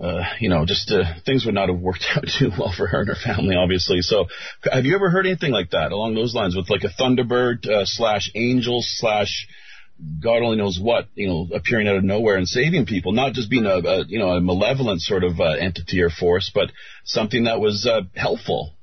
uh, 0.00 0.22
you 0.40 0.48
know, 0.48 0.64
just 0.66 0.90
uh, 0.90 1.04
things 1.24 1.44
would 1.44 1.54
not 1.54 1.68
have 1.68 1.78
worked 1.78 2.04
out 2.16 2.24
too 2.38 2.50
well 2.58 2.72
for 2.76 2.86
her 2.86 3.00
and 3.00 3.08
her 3.08 3.14
family, 3.14 3.56
obviously. 3.56 4.00
So, 4.00 4.26
have 4.70 4.84
you 4.84 4.94
ever 4.94 5.10
heard 5.10 5.26
anything 5.26 5.52
like 5.52 5.70
that 5.70 5.92
along 5.92 6.14
those 6.14 6.34
lines 6.34 6.56
with 6.56 6.68
like 6.68 6.84
a 6.84 6.88
Thunderbird 6.88 7.66
uh, 7.68 7.84
slash 7.84 8.30
Angel 8.34 8.80
slash 8.82 9.46
God 10.20 10.42
only 10.42 10.56
knows 10.56 10.78
what, 10.80 11.06
you 11.14 11.28
know, 11.28 11.48
appearing 11.54 11.86
out 11.86 11.96
of 11.96 12.02
nowhere 12.02 12.36
and 12.36 12.48
saving 12.48 12.86
people, 12.86 13.12
not 13.12 13.32
just 13.32 13.48
being 13.48 13.64
a, 13.64 13.76
a 13.76 14.04
you 14.06 14.18
know 14.18 14.30
a 14.30 14.40
malevolent 14.40 15.00
sort 15.00 15.22
of 15.22 15.38
uh, 15.40 15.44
entity 15.44 16.02
or 16.02 16.10
force, 16.10 16.50
but 16.52 16.72
something 17.04 17.44
that 17.44 17.60
was 17.60 17.86
uh, 17.86 18.02
helpful. 18.16 18.74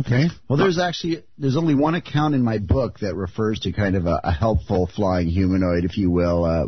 Okay. 0.00 0.28
Well, 0.48 0.58
there's 0.58 0.78
actually 0.78 1.24
there's 1.38 1.56
only 1.56 1.74
one 1.74 1.94
account 1.94 2.34
in 2.34 2.42
my 2.42 2.58
book 2.58 2.98
that 3.00 3.14
refers 3.14 3.60
to 3.60 3.72
kind 3.72 3.96
of 3.96 4.06
a, 4.06 4.20
a 4.24 4.32
helpful 4.32 4.88
flying 4.94 5.28
humanoid, 5.28 5.84
if 5.84 5.96
you 5.96 6.10
will, 6.10 6.44
uh, 6.44 6.66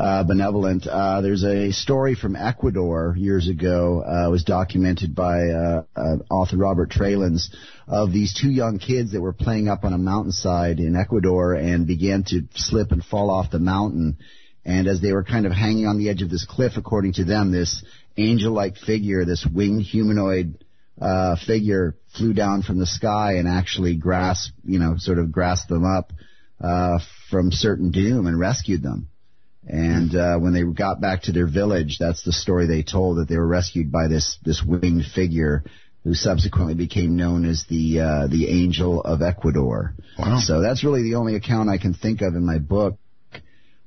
uh, 0.00 0.24
benevolent. 0.24 0.86
Uh, 0.86 1.20
there's 1.20 1.44
a 1.44 1.72
story 1.72 2.14
from 2.14 2.36
Ecuador 2.36 3.14
years 3.16 3.48
ago. 3.48 4.02
Uh, 4.02 4.30
was 4.30 4.44
documented 4.44 5.14
by 5.14 5.48
uh, 5.48 5.82
uh, 5.96 6.16
author 6.30 6.56
Robert 6.56 6.90
Tralins 6.90 7.54
of 7.86 8.12
these 8.12 8.34
two 8.34 8.50
young 8.50 8.78
kids 8.78 9.12
that 9.12 9.20
were 9.20 9.32
playing 9.32 9.68
up 9.68 9.84
on 9.84 9.92
a 9.92 9.98
mountainside 9.98 10.78
in 10.78 10.96
Ecuador 10.96 11.54
and 11.54 11.86
began 11.86 12.24
to 12.24 12.42
slip 12.54 12.92
and 12.92 13.04
fall 13.04 13.30
off 13.30 13.50
the 13.50 13.58
mountain. 13.58 14.16
And 14.64 14.86
as 14.86 15.00
they 15.00 15.12
were 15.12 15.24
kind 15.24 15.46
of 15.46 15.52
hanging 15.52 15.86
on 15.86 15.98
the 15.98 16.10
edge 16.10 16.22
of 16.22 16.30
this 16.30 16.46
cliff, 16.48 16.74
according 16.76 17.14
to 17.14 17.24
them, 17.24 17.50
this 17.50 17.82
angel-like 18.16 18.76
figure, 18.76 19.24
this 19.24 19.46
winged 19.46 19.82
humanoid 19.82 20.64
uh, 21.00 21.36
figure 21.46 21.96
flew 22.16 22.32
down 22.32 22.62
from 22.62 22.78
the 22.78 22.86
sky 22.86 23.34
and 23.34 23.48
actually 23.48 23.96
grasped, 23.96 24.52
you 24.64 24.78
know, 24.78 24.94
sort 24.98 25.18
of 25.18 25.32
grasped 25.32 25.68
them 25.68 25.84
up 25.84 26.12
uh, 26.60 26.98
from 27.30 27.52
certain 27.52 27.90
doom 27.90 28.26
and 28.26 28.38
rescued 28.38 28.82
them. 28.82 29.08
And 29.66 30.14
uh, 30.14 30.38
when 30.38 30.52
they 30.52 30.62
got 30.62 31.00
back 31.00 31.22
to 31.22 31.32
their 31.32 31.46
village, 31.46 31.98
that's 32.00 32.22
the 32.22 32.32
story 32.32 32.66
they 32.66 32.82
told 32.82 33.18
that 33.18 33.28
they 33.28 33.36
were 33.36 33.46
rescued 33.46 33.92
by 33.92 34.08
this 34.08 34.38
this 34.42 34.62
winged 34.62 35.04
figure 35.14 35.64
who 36.02 36.14
subsequently 36.14 36.74
became 36.74 37.16
known 37.16 37.44
as 37.44 37.66
the 37.68 38.00
uh, 38.00 38.26
the 38.26 38.48
Angel 38.48 39.02
of 39.02 39.20
Ecuador. 39.22 39.94
Wow. 40.18 40.38
So 40.40 40.62
that's 40.62 40.82
really 40.82 41.02
the 41.02 41.16
only 41.16 41.36
account 41.36 41.68
I 41.68 41.78
can 41.78 41.94
think 41.94 42.22
of 42.22 42.34
in 42.34 42.44
my 42.44 42.58
book. 42.58 42.98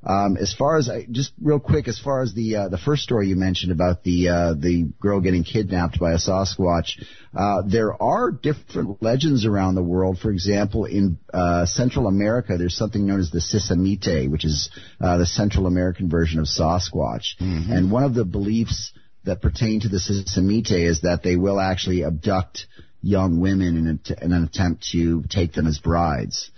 Um, 0.06 0.36
as 0.36 0.54
far 0.54 0.78
as 0.78 0.90
I, 0.90 1.06
just 1.10 1.32
real 1.42 1.60
quick, 1.60 1.88
as 1.88 1.98
far 1.98 2.22
as 2.22 2.34
the 2.34 2.58
uh, 2.58 2.68
the 2.68 2.78
first 2.78 3.04
story 3.04 3.28
you 3.28 3.38
mentioned 3.38 3.72
about 3.72 4.04
the 4.04 4.28
uh, 4.28 4.54
the 4.54 4.90
girl 5.00 5.22
getting 5.22 5.46
kidnapped 5.46 5.98
by 5.98 6.12
a 6.12 6.18
Sasquatch, 6.18 7.02
uh, 7.34 7.62
there 7.66 8.02
are 8.02 8.30
different 8.32 9.02
legends 9.02 9.46
around 9.46 9.76
the 9.76 9.84
world. 9.84 10.20
For 10.20 10.32
example, 10.32 10.84
in 10.86 11.20
uh, 11.34 11.66
Central 11.66 12.08
America, 12.08 12.58
there's 12.58 12.76
something 12.76 13.08
known 13.08 13.22
as 13.22 13.32
the 13.32 13.40
Sisamite, 13.40 14.30
which 14.30 14.44
is 14.44 14.70
uh, 15.00 15.18
the 15.18 15.26
Central 15.26 15.68
American 15.68 16.10
version 16.10 16.40
of 16.40 16.48
Sasquatch, 16.48 17.36
and 17.40 17.90
one 17.90 18.04
of 18.04 18.14
the 18.14 18.26
beliefs 18.26 18.92
that 19.24 19.42
pertain 19.42 19.80
to 19.80 19.90
the 19.90 19.98
Sisamite 19.98 20.72
is 20.72 21.02
that 21.02 21.24
they 21.24 21.38
will 21.38 21.62
actually 21.62 22.04
abduct 22.04 22.68
young 23.02 23.40
women 23.40 23.78
in, 23.78 23.88
a, 23.88 24.24
in 24.26 24.32
an 24.32 24.44
attempt 24.44 24.88
to 24.92 25.24
take 25.30 25.54
them 25.54 25.68
as 25.68 25.78
brides. 25.78 26.50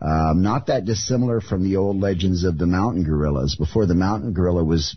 Um, 0.00 0.42
not 0.42 0.66
that 0.68 0.86
dissimilar 0.86 1.40
from 1.40 1.62
the 1.62 1.76
old 1.76 2.00
legends 2.00 2.44
of 2.44 2.56
the 2.56 2.66
mountain 2.66 3.04
gorillas. 3.04 3.54
Before 3.56 3.86
the 3.86 3.94
mountain 3.94 4.32
gorilla 4.32 4.64
was 4.64 4.96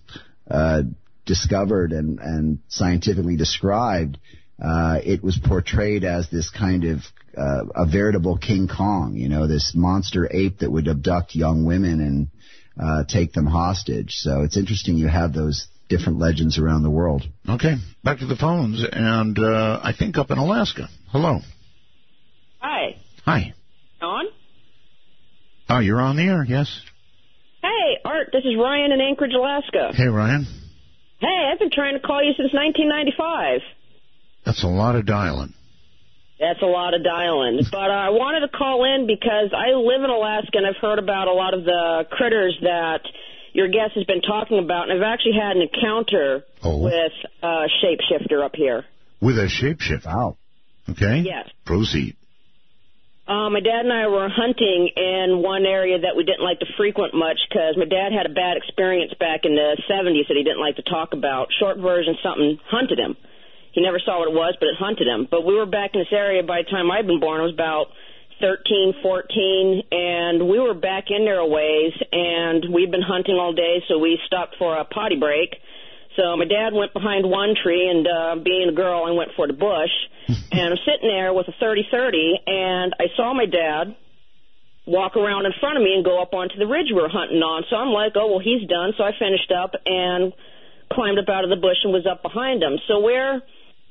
uh, 0.50 0.84
discovered 1.26 1.92
and, 1.92 2.20
and 2.20 2.60
scientifically 2.70 3.36
described, 3.36 4.18
uh, 4.64 5.00
it 5.04 5.24
was 5.24 5.38
portrayed 5.38 6.04
as 6.04 6.30
this 6.30 6.50
kind 6.50 6.86
of 6.86 7.00
uh, 7.38 7.66
a 7.76 7.86
veritable 7.86 8.38
King 8.38 8.68
Kong, 8.68 9.16
you 9.16 9.28
know, 9.28 9.48
this 9.48 9.74
monster 9.76 10.30
ape 10.32 10.60
that 10.60 10.72
would 10.72 10.88
abduct 10.88 11.36
young 11.36 11.66
women 11.66 12.00
and 12.00 12.28
uh, 12.80 13.04
take 13.04 13.34
them 13.34 13.46
hostage. 13.46 14.12
So 14.12 14.44
it's 14.44 14.58
interesting 14.58 14.98
you 14.98 15.08
have 15.08 15.34
those 15.34 15.68
different 15.90 16.20
legends 16.20 16.58
around 16.58 16.84
the 16.84 16.90
world. 16.90 17.24
Okay. 17.48 17.76
Back 18.04 18.20
to 18.20 18.26
the 18.26 18.36
phones, 18.36 18.84
and 18.90 19.38
uh, 19.38 19.80
I 19.84 19.94
think 19.98 20.18
up 20.18 20.32
in 20.32 20.38
Alaska. 20.38 20.88
Hello. 21.12 21.40
Hi. 22.60 22.96
Hi. 23.26 23.54
On? 24.02 24.26
Oh, 25.74 25.80
you're 25.80 26.00
on 26.02 26.16
the 26.18 26.24
air. 26.24 26.44
Yes. 26.48 26.70
Hey, 27.64 27.98
Art, 28.06 28.28
this 28.32 28.44
is 28.46 28.54
Ryan 28.60 28.92
in 28.92 29.02
Anchorage, 29.02 29.34
Alaska. 29.34 29.90
Hey, 29.96 30.08
Ryan. 30.08 30.46
Hey, 31.20 31.50
I've 31.52 31.58
been 31.58 31.72
trying 31.72 31.94
to 31.96 32.00
call 32.00 32.22
you 32.24 32.34
since 32.38 32.54
1995. 32.54 33.62
That's 34.46 34.64
a 34.64 34.68
lot 34.68 34.96
of 34.96 35.06
dialing. 35.08 35.54
That's 36.40 36.62
a 36.62 36.66
lot 36.68 36.94
of 36.94 37.04
dialing. 37.04 37.62
But 37.72 37.90
uh, 37.90 38.06
I 38.06 38.10
wanted 38.10 38.42
to 38.42 38.56
call 38.56 38.84
in 38.86 39.08
because 39.08 39.50
I 39.56 39.74
live 39.74 40.04
in 40.04 40.12
Alaska 40.12 40.58
and 40.62 40.68
I've 40.68 40.78
heard 40.82 41.00
about 41.00 41.28
a 41.28 41.34
lot 41.34 41.54
of 41.56 41.64
the 41.64 42.06
critters 42.12 42.56
that 42.62 43.02
your 43.54 43.68
guest 43.68 43.94
has 43.96 44.04
been 44.06 44.22
talking 44.22 44.60
about, 44.60 44.90
and 44.90 45.02
I've 45.02 45.10
actually 45.14 45.34
had 45.42 45.56
an 45.58 45.64
encounter 45.64 46.44
Oh. 46.64 46.84
with 46.84 47.14
a 47.42 47.66
shapeshifter 47.82 48.44
up 48.46 48.56
here. 48.56 48.86
With 49.22 49.38
a 49.40 49.48
shapeshifter? 49.48 50.06
Wow. 50.06 50.38
Okay. 50.90 51.24
Yes. 51.26 51.50
Proceed. 51.66 52.16
Uh, 53.24 53.48
my 53.48 53.62
dad 53.64 53.88
and 53.88 53.94
I 53.94 54.08
were 54.08 54.28
hunting 54.28 54.92
in 55.00 55.40
one 55.40 55.66
area 55.66 55.96
that 55.96 56.12
we 56.20 56.28
didn't 56.28 56.44
like 56.44 56.60
to 56.60 56.68
frequent 56.76 57.16
much 57.16 57.40
because 57.48 57.80
my 57.80 57.88
dad 57.88 58.12
had 58.12 58.28
a 58.28 58.34
bad 58.36 58.58
experience 58.58 59.14
back 59.16 59.48
in 59.48 59.56
the 59.56 59.80
70s 59.88 60.28
that 60.28 60.36
he 60.36 60.44
didn't 60.44 60.60
like 60.60 60.76
to 60.76 60.84
talk 60.84 61.14
about. 61.14 61.48
Short 61.58 61.78
version, 61.78 62.20
something 62.20 62.60
hunted 62.68 63.00
him. 63.00 63.16
He 63.72 63.82
never 63.82 64.00
saw 64.04 64.20
what 64.20 64.28
it 64.28 64.36
was, 64.36 64.58
but 64.60 64.68
it 64.68 64.76
hunted 64.76 65.08
him. 65.08 65.28
But 65.32 65.46
we 65.48 65.56
were 65.56 65.66
back 65.66 65.92
in 65.96 66.02
this 66.02 66.12
area 66.12 66.44
by 66.44 66.64
the 66.64 66.70
time 66.70 66.92
I'd 66.92 67.08
been 67.08 67.22
born. 67.22 67.40
I 67.40 67.48
was 67.48 67.54
about 67.56 67.96
13, 68.42 69.00
14, 69.02 69.84
and 69.90 70.50
we 70.50 70.60
were 70.60 70.76
back 70.76 71.08
in 71.08 71.24
there 71.24 71.40
a 71.40 71.48
ways, 71.48 71.96
and 72.12 72.76
we'd 72.76 72.92
been 72.92 73.02
hunting 73.02 73.36
all 73.40 73.54
day, 73.54 73.80
so 73.88 74.00
we 74.00 74.20
stopped 74.28 74.60
for 74.60 74.76
a 74.76 74.84
potty 74.84 75.16
break. 75.16 75.56
So 76.16 76.38
my 76.38 76.46
dad 76.46 76.74
went 76.74 76.94
behind 76.94 77.30
one 77.30 77.56
tree, 77.56 77.90
and 77.90 78.08
uh, 78.08 78.36
being 78.44 78.70
a 78.70 78.74
girl, 78.74 79.06
I 79.06 79.12
went 79.12 79.32
for 79.36 79.48
the 79.48 79.54
bush. 79.54 79.92
and 80.28 80.74
I'm 80.74 80.80
sitting 80.86 81.10
there 81.10 81.34
with 81.34 81.48
a 81.48 81.56
30-30, 81.64 82.48
and 82.48 82.94
I 83.00 83.06
saw 83.16 83.34
my 83.34 83.46
dad 83.46 83.96
walk 84.86 85.16
around 85.16 85.46
in 85.46 85.54
front 85.60 85.78
of 85.78 85.84
me 85.84 85.94
and 85.96 86.04
go 86.04 86.22
up 86.22 86.34
onto 86.34 86.58
the 86.58 86.68
ridge 86.68 86.88
we 86.90 87.02
were 87.02 87.10
hunting 87.10 87.42
on. 87.42 87.64
So 87.70 87.76
I'm 87.76 87.90
like, 87.90 88.14
oh, 88.16 88.28
well, 88.28 88.44
he's 88.44 88.68
done. 88.68 88.94
So 88.98 89.04
I 89.04 89.12
finished 89.18 89.52
up 89.52 89.72
and 89.86 90.34
climbed 90.92 91.20
up 91.20 91.30
out 91.30 91.44
of 91.44 91.50
the 91.50 91.56
bush 91.56 91.78
and 91.84 91.94
was 91.94 92.06
up 92.06 92.22
behind 92.22 92.62
him. 92.62 92.78
So 92.88 93.00
we're 93.00 93.42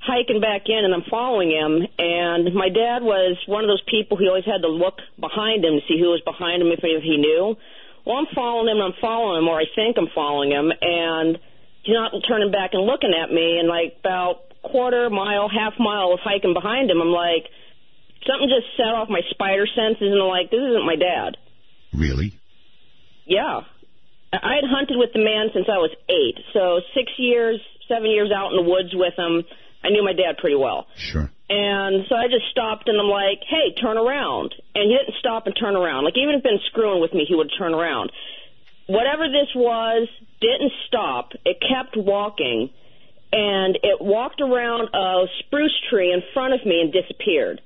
hiking 0.01 0.41
back 0.41 0.69
in, 0.69 0.85
and 0.85 0.95
I'm 0.95 1.09
following 1.09 1.51
him. 1.51 1.87
And 1.99 2.55
my 2.55 2.69
dad 2.69 3.03
was 3.03 3.39
one 3.47 3.65
of 3.65 3.69
those 3.69 3.83
people 3.89 4.17
who 4.17 4.29
always 4.29 4.45
had 4.45 4.63
to 4.63 4.69
look 4.69 5.01
behind 5.19 5.65
him 5.65 5.81
to 5.81 5.83
see 5.89 5.99
who 5.99 6.11
was 6.11 6.23
behind 6.25 6.61
him 6.61 6.69
if, 6.69 6.81
if 6.83 7.03
he 7.03 7.17
knew. 7.17 7.57
Well, 8.05 8.17
I'm 8.19 8.31
following 8.35 8.69
him, 8.69 8.83
and 8.83 8.93
I'm 8.93 9.01
following 9.01 9.43
him, 9.43 9.49
or 9.49 9.59
I 9.59 9.65
think 9.75 9.97
I'm 9.97 10.11
following 10.15 10.51
him, 10.51 10.73
and 10.81 11.39
not 11.89 12.13
turning 12.29 12.53
back 12.53 12.71
and 12.73 12.83
looking 12.83 13.13
at 13.13 13.31
me. 13.31 13.59
And 13.59 13.69
like 13.69 13.97
about 14.01 14.53
quarter 14.63 15.11
mile, 15.11 15.49
half 15.49 15.75
mile 15.79 16.13
of 16.13 16.21
hiking 16.23 16.55
behind 16.55 16.91
him, 16.91 17.01
I'm 17.01 17.11
like, 17.11 17.51
something 18.27 18.49
just 18.49 18.71
set 18.77 18.95
off 18.95 19.09
my 19.09 19.23
spider 19.31 19.67
senses, 19.67 20.11
and 20.13 20.21
I'm 20.23 20.29
like, 20.29 20.51
this 20.51 20.63
isn't 20.63 20.87
my 20.87 20.97
dad. 20.97 21.37
Really? 21.93 22.39
Yeah. 23.27 23.63
I 24.33 24.57
had 24.57 24.65
hunted 24.65 24.97
with 24.97 25.13
the 25.13 25.21
man 25.21 25.53
since 25.53 25.67
I 25.69 25.77
was 25.77 25.93
eight. 26.09 26.41
So 26.55 26.81
six 26.95 27.13
years, 27.19 27.61
seven 27.87 28.11
years 28.11 28.33
out 28.33 28.51
in 28.51 28.57
the 28.57 28.69
woods 28.69 28.95
with 28.95 29.13
him. 29.19 29.45
I 29.85 29.91
knew 29.91 30.03
my 30.03 30.15
dad 30.15 30.39
pretty 30.39 30.57
well. 30.57 30.87
Sure. 30.97 31.29
And 31.51 32.07
so 32.09 32.15
I 32.15 32.33
just 32.33 32.49
stopped 32.51 32.89
and 32.89 32.97
I'm 32.97 33.11
like, 33.11 33.45
hey, 33.45 33.75
turn 33.77 33.99
around. 33.99 34.55
And 34.75 34.89
he 34.89 34.97
didn't 34.97 35.19
stop 35.19 35.45
and 35.45 35.55
turn 35.59 35.77
around. 35.77 36.05
Like, 36.05 36.17
even 36.17 36.39
if 36.39 36.43
he'd 36.43 36.49
been 36.49 36.65
screwing 36.71 37.03
with 37.03 37.13
me, 37.13 37.27
he 37.29 37.35
would 37.35 37.51
turn 37.59 37.75
around. 37.75 38.11
Whatever 38.87 39.29
this 39.29 39.53
was 39.55 40.09
didn't 40.43 40.73
stop. 40.89 41.33
It 41.47 41.63
kept 41.63 41.97
walking. 41.97 42.71
And 43.33 43.79
it 43.81 44.03
walked 44.03 44.43
around 44.43 44.91
a 44.93 45.25
spruce 45.41 45.73
tree 45.89 46.13
in 46.13 46.21
front 46.35 46.53
of 46.53 46.67
me 46.67 46.83
and 46.83 46.93
disappeared. 46.93 47.63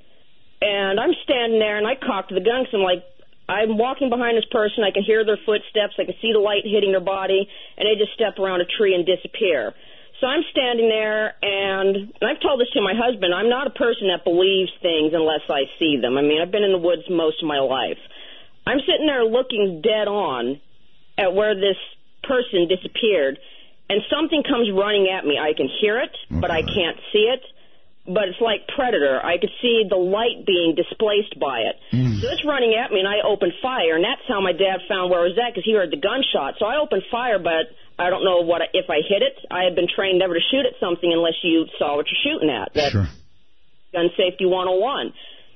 And 0.62 1.00
I'm 1.00 1.10
standing 1.24 1.58
there 1.58 1.76
and 1.76 1.86
I 1.86 1.96
cocked 1.96 2.30
the 2.30 2.40
gun 2.40 2.64
'cause 2.64 2.74
I'm 2.74 2.86
like, 2.86 3.02
I'm 3.48 3.78
walking 3.78 4.08
behind 4.10 4.36
this 4.36 4.44
person. 4.50 4.84
I 4.84 4.90
can 4.90 5.02
hear 5.02 5.24
their 5.24 5.38
footsteps. 5.38 5.94
I 5.98 6.04
can 6.04 6.14
see 6.20 6.32
the 6.32 6.38
light 6.38 6.62
hitting 6.64 6.92
their 6.92 7.00
body. 7.00 7.48
And 7.76 7.88
they 7.88 7.96
just 7.96 8.12
step 8.14 8.38
around 8.38 8.60
a 8.60 8.68
tree 8.78 8.94
and 8.94 9.04
disappear. 9.04 9.74
So 10.20 10.26
I'm 10.26 10.44
standing 10.50 10.88
there, 10.88 11.34
and, 11.42 11.96
and 12.20 12.24
I've 12.24 12.40
told 12.40 12.58
this 12.58 12.70
to 12.72 12.80
my 12.80 12.94
husband. 12.96 13.34
I'm 13.34 13.50
not 13.50 13.66
a 13.66 13.70
person 13.70 14.08
that 14.08 14.24
believes 14.24 14.72
things 14.80 15.12
unless 15.12 15.44
I 15.50 15.68
see 15.78 15.98
them. 16.00 16.16
I 16.16 16.22
mean, 16.22 16.40
I've 16.40 16.50
been 16.50 16.64
in 16.64 16.72
the 16.72 16.78
woods 16.78 17.02
most 17.10 17.42
of 17.42 17.46
my 17.46 17.58
life. 17.58 18.00
I'm 18.66 18.80
sitting 18.80 19.06
there 19.06 19.24
looking 19.24 19.82
dead 19.82 20.08
on 20.08 20.58
at 21.18 21.34
where 21.34 21.54
this 21.54 21.76
person 22.26 22.68
disappeared, 22.68 23.38
and 23.88 24.02
something 24.10 24.42
comes 24.42 24.68
running 24.74 25.08
at 25.08 25.24
me. 25.24 25.38
I 25.38 25.54
can 25.56 25.68
hear 25.80 25.98
it, 26.00 26.14
but 26.30 26.50
I 26.50 26.62
can't 26.62 26.98
see 27.12 27.30
it. 27.30 27.42
But 28.06 28.30
it's 28.30 28.40
like 28.40 28.70
Predator. 28.70 29.18
I 29.18 29.34
could 29.38 29.50
see 29.60 29.82
the 29.82 29.98
light 29.98 30.46
being 30.46 30.78
displaced 30.78 31.34
by 31.42 31.66
it. 31.66 31.74
Hmm. 31.90 32.22
So 32.22 32.30
it's 32.30 32.46
running 32.46 32.78
at 32.78 32.94
me, 32.94 33.02
and 33.02 33.08
I 33.08 33.26
opened 33.26 33.58
fire, 33.60 33.98
and 33.98 34.04
that's 34.04 34.22
how 34.28 34.40
my 34.40 34.52
dad 34.52 34.86
found 34.86 35.10
where 35.10 35.26
I 35.26 35.26
was 35.26 35.34
at 35.34 35.50
because 35.50 35.66
he 35.66 35.74
heard 35.74 35.90
the 35.90 35.98
gunshot. 35.98 36.54
So 36.62 36.66
I 36.66 36.78
opened 36.78 37.02
fire, 37.10 37.42
but 37.42 37.66
I 37.98 38.10
don't 38.10 38.22
know 38.22 38.46
what 38.46 38.62
if 38.74 38.86
I 38.90 39.02
hit 39.02 39.26
it. 39.26 39.34
I 39.50 39.66
had 39.66 39.74
been 39.74 39.90
trained 39.90 40.20
never 40.22 40.34
to 40.34 40.44
shoot 40.54 40.66
at 40.66 40.78
something 40.78 41.10
unless 41.10 41.34
you 41.42 41.66
saw 41.78 41.96
what 41.98 42.06
you're 42.06 42.22
shooting 42.22 42.50
at. 42.50 42.70
That's 42.74 42.94
gun 43.92 44.10
safety 44.14 44.44
101. 44.44 45.12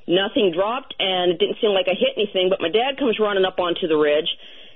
Nothing 0.09 0.51
dropped, 0.51 0.95
and 0.99 1.31
it 1.31 1.39
didn't 1.39 1.61
seem 1.61 1.71
like 1.71 1.87
I 1.87 1.95
hit 1.95 2.17
anything. 2.17 2.49
But 2.49 2.61
my 2.61 2.73
dad 2.73 2.99
comes 2.99 3.21
running 3.21 3.45
up 3.45 3.61
onto 3.61 3.87
the 3.87 3.95
ridge, 3.95 4.27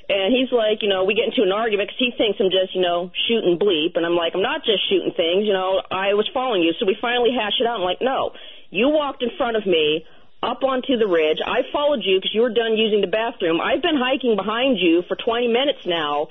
and 0.09 0.33
he's 0.33 0.53
like, 0.53 0.83
you 0.83 0.89
know, 0.89 1.05
we 1.05 1.15
get 1.15 1.25
into 1.25 1.43
an 1.43 1.53
argument 1.53 1.89
because 1.89 1.99
he 1.99 2.13
thinks 2.17 2.41
I'm 2.41 2.51
just, 2.51 2.75
you 2.75 2.81
know, 2.81 3.11
shooting 3.29 3.59
bleep, 3.59 3.97
and 3.97 4.05
I'm 4.05 4.17
like, 4.17 4.35
I'm 4.35 4.43
not 4.43 4.65
just 4.65 4.89
shooting 4.89 5.13
things. 5.17 5.47
You 5.47 5.53
know, 5.53 5.81
I 5.91 6.15
was 6.15 6.29
following 6.33 6.63
you. 6.63 6.73
So 6.79 6.87
we 6.87 6.97
finally 7.01 7.31
hash 7.33 7.61
it 7.61 7.67
out. 7.67 7.81
I'm 7.81 7.87
like, 7.87 8.01
no, 8.01 8.33
you 8.71 8.89
walked 8.89 9.23
in 9.23 9.31
front 9.37 9.57
of 9.57 9.67
me 9.67 10.05
up 10.43 10.63
onto 10.63 10.97
the 10.97 11.07
ridge. 11.07 11.39
I 11.45 11.63
followed 11.73 12.05
you 12.05 12.19
because 12.19 12.35
you 12.35 12.43
were 12.43 12.53
done 12.53 12.77
using 12.77 13.01
the 13.01 13.09
bathroom. 13.09 13.61
I've 13.61 13.81
been 13.81 13.97
hiking 13.97 14.37
behind 14.37 14.79
you 14.79 15.03
for 15.09 15.17
20 15.17 15.49
minutes 15.49 15.87
now, 15.87 16.29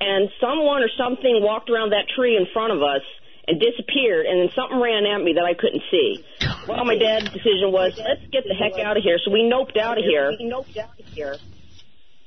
and 0.00 0.28
someone 0.40 0.82
or 0.82 0.90
something 0.98 1.40
walked 1.42 1.70
around 1.70 1.90
that 1.90 2.08
tree 2.14 2.36
in 2.36 2.46
front 2.52 2.72
of 2.72 2.82
us 2.82 3.02
and 3.46 3.60
disappeared, 3.60 4.26
and 4.26 4.40
then 4.42 4.50
something 4.56 4.80
ran 4.80 5.06
at 5.06 5.22
me 5.22 5.34
that 5.34 5.44
I 5.44 5.54
couldn't 5.54 5.82
see. 5.90 6.24
Well, 6.66 6.84
my 6.84 6.98
dad's 6.98 7.30
decision 7.30 7.70
was, 7.70 7.94
let's 7.96 8.26
get 8.32 8.42
the 8.42 8.54
heck 8.54 8.84
out 8.84 8.96
of 8.96 9.04
here. 9.04 9.18
So 9.24 9.30
we 9.30 9.46
noped 9.46 9.78
out 9.78 9.98
of 9.98 10.04
here. 10.04 10.34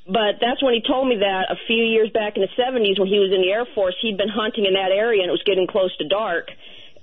But 0.09 0.41
that's 0.41 0.57
when 0.65 0.73
he 0.73 0.81
told 0.81 1.07
me 1.07 1.21
that 1.21 1.53
a 1.53 1.57
few 1.69 1.85
years 1.85 2.09
back 2.09 2.33
in 2.33 2.41
the 2.41 2.49
70s 2.57 2.97
when 2.97 3.07
he 3.07 3.21
was 3.21 3.29
in 3.29 3.45
the 3.45 3.53
Air 3.53 3.69
Force, 3.77 3.93
he'd 4.01 4.17
been 4.17 4.29
hunting 4.29 4.65
in 4.65 4.73
that 4.73 4.89
area 4.89 5.21
and 5.21 5.29
it 5.29 5.37
was 5.37 5.45
getting 5.45 5.69
close 5.69 5.95
to 6.01 6.07
dark. 6.09 6.49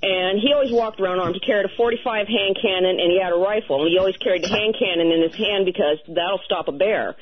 And 0.03 0.43
he 0.43 0.53
always 0.53 0.75
walked 0.75 1.01
around 1.01 1.23
armed. 1.23 1.39
He 1.39 1.41
carried 1.41 1.71
a 1.71 1.75
45 1.79 2.27
hand 2.27 2.59
cannon 2.61 2.99
and 2.99 3.09
he 3.09 3.23
had 3.23 3.31
a 3.31 3.39
rifle. 3.39 3.87
And 3.87 3.89
he 3.89 3.97
always 3.97 4.19
carried 4.19 4.43
the 4.43 4.51
hand 4.51 4.75
cannon 4.75 5.15
in 5.15 5.23
his 5.23 5.39
hand 5.39 5.65
because 5.65 6.03
that'll 6.11 6.43
stop 6.45 6.67
a 6.67 6.75
bear. 6.75 7.15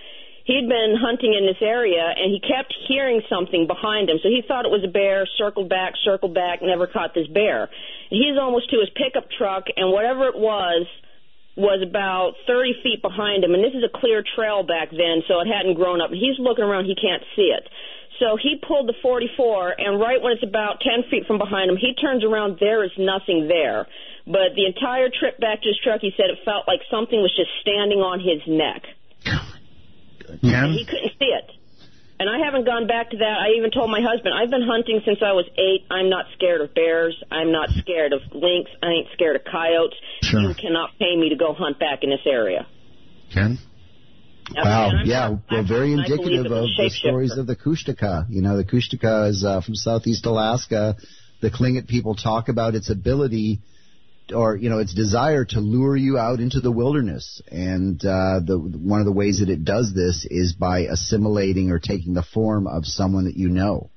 He'd 0.49 0.69
been 0.69 0.97
hunting 0.97 1.37
in 1.37 1.45
this 1.45 1.61
area 1.61 2.05
and 2.05 2.33
he 2.33 2.41
kept 2.41 2.73
hearing 2.89 3.21
something 3.29 3.67
behind 3.69 4.09
him. 4.09 4.19
So 4.25 4.29
he 4.29 4.41
thought 4.41 4.65
it 4.65 4.73
was 4.73 4.85
a 4.85 4.93
bear, 4.93 5.29
circled 5.37 5.69
back, 5.69 5.95
circled 6.05 6.35
back, 6.35 6.61
never 6.61 6.87
caught 6.87 7.13
this 7.15 7.29
bear. 7.29 7.69
He's 8.09 8.37
almost 8.41 8.71
to 8.71 8.81
his 8.81 8.89
pickup 8.97 9.29
truck 9.37 9.69
and 9.77 9.93
whatever 9.93 10.29
it 10.29 10.37
was, 10.37 10.89
was 11.57 11.83
about 11.87 12.35
30 12.47 12.83
feet 12.83 13.03
behind 13.03 13.45
him, 13.45 13.55
and 13.55 13.63
this 13.63 13.75
is 13.75 13.85
a 13.85 13.99
clear 13.99 14.25
trail 14.35 14.63
back 14.63 14.91
then, 14.91 15.23
so 15.29 15.41
it 15.41 15.47
hadn't 15.47 15.75
grown 15.75 16.01
up. 16.01 16.11
He's 16.11 16.39
looking 16.39 16.65
around, 16.65 16.87
he 16.87 16.95
can't 16.95 17.23
see 17.37 17.55
it. 17.55 17.69
So 18.19 18.37
he 18.37 18.61
pulled 18.63 18.89
the 18.89 18.95
44, 19.03 19.75
and 19.79 20.01
right 20.01 20.23
when 20.23 20.33
it's 20.33 20.43
about 20.43 20.81
10 20.81 21.11
feet 21.11 21.27
from 21.27 21.39
behind 21.39 21.71
him, 21.71 21.77
he 21.77 21.95
turns 21.95 22.25
around, 22.25 22.59
there 22.59 22.85
is 22.85 22.91
nothing 22.99 23.47
there. 23.49 23.87
But 24.27 24.55
the 24.57 24.67
entire 24.67 25.11
trip 25.11 25.39
back 25.39 25.63
to 25.63 25.69
his 25.69 25.79
truck, 25.83 26.01
he 26.01 26.13
said 26.17 26.31
it 26.31 26.39
felt 26.45 26.67
like 26.67 26.81
something 26.91 27.21
was 27.21 27.35
just 27.37 27.51
standing 27.61 27.99
on 27.99 28.19
his 28.19 28.43
neck. 28.47 28.83
And 30.65 30.75
he 30.75 30.85
couldn't 30.85 31.13
see 31.19 31.31
it. 31.31 31.51
And 32.19 32.31
I 32.31 32.45
haven't 32.45 32.65
gone 32.65 32.87
back 32.87 33.11
to 33.11 33.17
that. 33.19 33.39
I 33.41 33.59
even 33.59 33.71
told 33.73 33.91
my 33.91 34.01
husband, 34.01 34.35
I've 34.35 34.51
been 34.51 34.63
hunting 34.63 35.01
since 35.05 35.19
I 35.21 35.33
was 35.33 35.47
eight. 35.59 35.85
I'm 35.91 36.09
not 36.09 36.27
scared 36.35 36.61
of 36.61 36.73
bears. 36.73 37.21
I'm 37.31 37.51
not 37.51 37.71
scared 37.79 38.13
of 38.13 38.21
lynx. 38.33 38.71
I 38.83 38.91
ain't 38.91 39.09
scared 39.15 39.35
of 39.37 39.43
coyotes. 39.45 39.99
You 40.23 40.55
cannot 40.55 40.91
pay 40.99 41.17
me 41.17 41.31
to 41.31 41.37
go 41.37 41.55
hunt 41.55 41.79
back 41.79 42.03
in 42.03 42.11
this 42.11 42.25
area. 42.25 42.67
Ken? 43.33 43.59
Wow, 44.55 44.91
yeah, 45.05 45.37
well, 45.51 45.65
very 45.65 45.93
indicative 45.93 46.45
of 46.47 46.69
the 46.77 46.91
stories 46.91 47.37
of 47.37 47.47
the 47.47 47.57
Kushtaka. 47.57 48.27
You 48.29 48.43
know, 48.43 48.57
the 48.57 48.65
Kushtaka 48.65 49.31
is 49.31 49.45
uh, 49.45 49.63
from 49.63 49.75
southeast 49.75 50.27
Alaska. 50.27 50.97
The 51.41 51.51
Tlingit 51.51 51.89
people 51.89 52.15
talk 52.15 52.49
about 52.49 52.75
its 52.75 52.91
ability 52.91 53.61
or 54.33 54.57
you 54.57 54.71
know 54.71 54.79
its 54.79 54.95
desire 54.95 55.45
to 55.45 55.61
lure 55.61 55.97
you 55.97 56.19
out 56.19 56.41
into 56.41 56.61
the 56.61 56.73
wilderness. 56.73 57.43
And 57.49 58.01
uh, 58.05 58.41
the 58.45 58.59
one 58.59 59.01
of 59.01 59.07
the 59.07 59.13
ways 59.13 59.41
that 59.41 59.51
it 59.51 59.65
does 59.65 59.93
this 59.95 60.27
is 60.31 60.53
by 60.53 60.81
assimilating 60.81 61.71
or 61.71 61.79
taking 61.79 62.15
the 62.15 62.23
form 62.23 62.67
of 62.67 62.87
someone 62.87 63.25
that 63.25 63.37
you 63.37 63.49
know. 63.49 63.91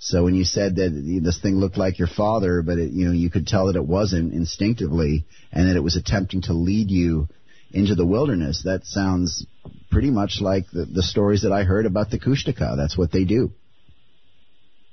So 0.00 0.22
when 0.22 0.34
you 0.34 0.44
said 0.44 0.76
that 0.76 1.20
this 1.22 1.40
thing 1.40 1.56
looked 1.56 1.76
like 1.76 1.98
your 1.98 2.08
father 2.08 2.62
but 2.62 2.78
it, 2.78 2.92
you 2.92 3.06
know 3.06 3.12
you 3.12 3.30
could 3.30 3.48
tell 3.48 3.66
that 3.66 3.76
it 3.76 3.84
wasn't 3.84 4.32
instinctively 4.32 5.24
and 5.50 5.68
that 5.68 5.76
it 5.76 5.82
was 5.82 5.96
attempting 5.96 6.42
to 6.42 6.52
lead 6.52 6.90
you 6.90 7.28
into 7.72 7.96
the 7.96 8.06
wilderness 8.06 8.62
that 8.64 8.86
sounds 8.86 9.44
pretty 9.90 10.10
much 10.10 10.38
like 10.40 10.70
the, 10.70 10.84
the 10.84 11.02
stories 11.02 11.42
that 11.42 11.52
I 11.52 11.64
heard 11.64 11.84
about 11.84 12.10
the 12.10 12.20
Kushtaka 12.20 12.76
that's 12.76 12.96
what 12.96 13.10
they 13.10 13.24
do 13.24 13.52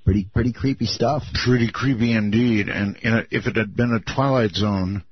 pretty 0.06 0.30
pretty 0.34 0.54
creepy 0.54 0.86
stuff 0.86 1.24
Pretty 1.44 1.72
creepy 1.72 2.14
indeed. 2.14 2.70
And 2.70 2.96
in 2.98 3.14
a, 3.14 3.24
if 3.32 3.48
it 3.48 3.58
had 3.58 3.76
been 3.76 3.92
a 3.92 4.14
Twilight 4.14 4.56
Zone, 4.56 5.04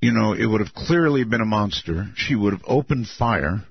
you 0.00 0.12
know, 0.12 0.32
it 0.32 0.46
would 0.46 0.60
have 0.60 0.74
clearly 0.74 1.24
been 1.24 1.40
a 1.40 1.46
monster. 1.46 2.08
She 2.16 2.34
would 2.34 2.52
have 2.52 2.64
opened 2.66 3.06
fire. 3.06 3.62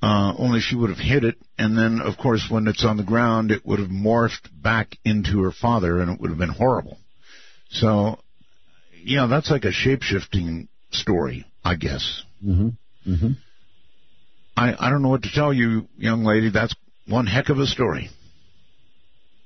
Uh, 0.00 0.32
only 0.38 0.60
she 0.60 0.76
would 0.76 0.90
have 0.90 0.98
hit 0.98 1.24
it, 1.24 1.34
and 1.58 1.76
then, 1.76 2.00
of 2.00 2.16
course, 2.16 2.46
when 2.48 2.68
it's 2.68 2.84
on 2.84 2.96
the 2.96 3.02
ground, 3.02 3.50
it 3.50 3.66
would 3.66 3.80
have 3.80 3.88
morphed 3.88 4.48
back 4.52 4.96
into 5.04 5.42
her 5.42 5.50
father, 5.50 6.00
and 6.00 6.08
it 6.08 6.20
would 6.20 6.30
have 6.30 6.38
been 6.38 6.48
horrible. 6.48 6.98
So, 7.70 8.20
yeah, 9.02 9.26
that's 9.26 9.50
like 9.50 9.64
a 9.64 9.72
shape-shifting 9.72 10.68
story, 10.92 11.46
I 11.64 11.74
guess. 11.74 12.22
Mm-hmm. 12.46 13.10
Mm-hmm. 13.10 13.32
I, 14.56 14.86
I 14.86 14.88
don't 14.88 15.02
know 15.02 15.08
what 15.08 15.24
to 15.24 15.32
tell 15.32 15.52
you, 15.52 15.88
young 15.96 16.22
lady. 16.22 16.50
That's 16.50 16.76
one 17.08 17.26
heck 17.26 17.48
of 17.48 17.58
a 17.58 17.66
story. 17.66 18.08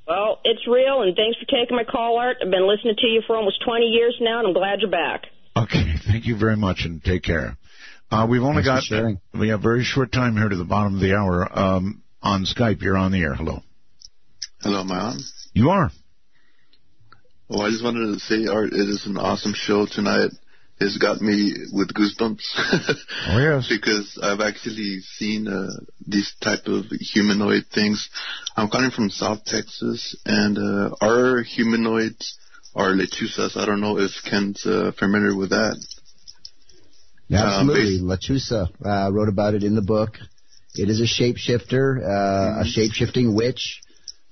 Well, 0.06 0.40
it's 0.44 0.66
real, 0.66 1.02
and 1.02 1.14
thanks 1.14 1.38
for 1.38 1.46
taking 1.46 1.76
my 1.76 1.84
call, 1.84 2.18
Art. 2.18 2.38
I've 2.42 2.50
been 2.50 2.66
listening 2.68 2.96
to 2.98 3.06
you 3.06 3.22
for 3.26 3.36
almost 3.36 3.62
20 3.64 3.86
years 3.86 4.16
now, 4.20 4.38
and 4.40 4.48
I'm 4.48 4.54
glad 4.54 4.80
you're 4.80 4.90
back. 4.90 5.26
Okay, 5.56 5.94
thank 6.06 6.26
you 6.26 6.36
very 6.36 6.56
much, 6.56 6.84
and 6.84 7.02
take 7.02 7.22
care. 7.22 7.56
Uh, 8.10 8.26
we've 8.28 8.42
only 8.42 8.62
Thanks 8.62 8.88
got 8.88 8.96
sharing. 8.96 9.20
we 9.32 9.48
have 9.48 9.62
very 9.62 9.84
short 9.84 10.12
time 10.12 10.36
here 10.36 10.48
to 10.48 10.56
the 10.56 10.64
bottom 10.64 10.94
of 10.96 11.00
the 11.00 11.14
hour. 11.14 11.48
Um, 11.58 12.02
on 12.20 12.44
Skype, 12.44 12.82
you're 12.82 12.96
on 12.96 13.12
the 13.12 13.20
air. 13.20 13.34
Hello. 13.34 13.60
Hello, 14.60 14.80
am 14.80 14.92
I 14.92 14.98
on? 15.00 15.18
You 15.54 15.70
are. 15.70 15.90
Well, 17.48 17.62
I 17.62 17.70
just 17.70 17.82
wanted 17.84 18.12
to 18.14 18.20
say, 18.20 18.46
Art, 18.52 18.72
it 18.72 18.88
is 18.88 19.06
an 19.06 19.16
awesome 19.16 19.54
show 19.54 19.86
tonight. 19.86 20.30
It's 20.82 20.98
got 20.98 21.20
me 21.20 21.52
with 21.72 21.94
goosebumps. 21.94 22.42
oh 23.28 23.38
yes. 23.38 23.68
because 23.70 24.18
I've 24.22 24.40
actually 24.40 25.00
seen 25.00 25.48
uh, 25.48 25.70
these 26.06 26.34
type 26.40 26.66
of 26.66 26.86
humanoid 26.90 27.66
things. 27.72 28.08
I'm 28.56 28.68
calling 28.68 28.90
from 28.90 29.10
South 29.10 29.44
Texas, 29.44 30.16
and 30.26 30.58
uh, 30.58 30.94
our 31.00 31.42
humanoids 31.42 32.38
are 32.74 32.92
lechuzas. 32.92 33.56
I 33.56 33.66
don't 33.66 33.80
know 33.80 33.98
if 33.98 34.10
Ken's 34.28 34.64
uh, 34.66 34.92
familiar 34.98 35.36
with 35.36 35.50
that. 35.50 35.76
Yeah, 37.28 37.44
Um, 37.44 37.70
absolutely. 37.70 37.98
Lechuza 38.00 38.68
uh, 38.84 39.12
wrote 39.12 39.28
about 39.28 39.54
it 39.54 39.62
in 39.62 39.74
the 39.74 39.82
book. 39.82 40.18
It 40.74 40.88
is 40.88 41.00
a 41.00 41.04
shapeshifter, 41.04 41.98
uh, 42.02 42.60
a 42.60 42.64
shapeshifting 42.64 43.34
witch, 43.34 43.80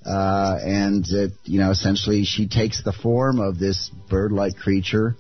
uh, 0.06 0.56
and 0.62 1.06
it, 1.09 1.32
you 1.44 1.60
know, 1.60 1.70
essentially 1.70 2.24
she 2.24 2.48
takes 2.48 2.82
the 2.82 2.93
form 2.93 3.40
of 3.40 3.59
this 3.59 3.90
bird-like 4.09 4.56
creature. 4.56 5.16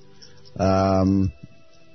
Um, 0.60 1.32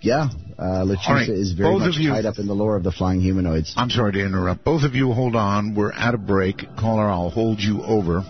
yeah, 0.01 0.29
uh, 0.59 0.85
right, 1.07 1.29
is 1.29 1.53
very 1.53 1.71
both 1.71 1.81
much 1.81 1.97
tied 1.97 2.25
up 2.25 2.39
in 2.39 2.47
the 2.47 2.53
lore 2.53 2.75
of 2.75 2.83
the 2.83 2.91
flying 2.91 3.21
humanoids. 3.21 3.73
I'm 3.77 3.89
sorry 3.89 4.13
to 4.13 4.19
interrupt. 4.19 4.63
Both 4.63 4.83
of 4.83 4.95
you 4.95 5.11
hold 5.13 5.35
on. 5.35 5.75
We're 5.75 5.91
at 5.91 6.13
a 6.13 6.17
break. 6.17 6.63
Caller, 6.77 7.07
I'll 7.07 7.29
hold 7.29 7.59
you 7.59 7.83
over. 7.83 8.23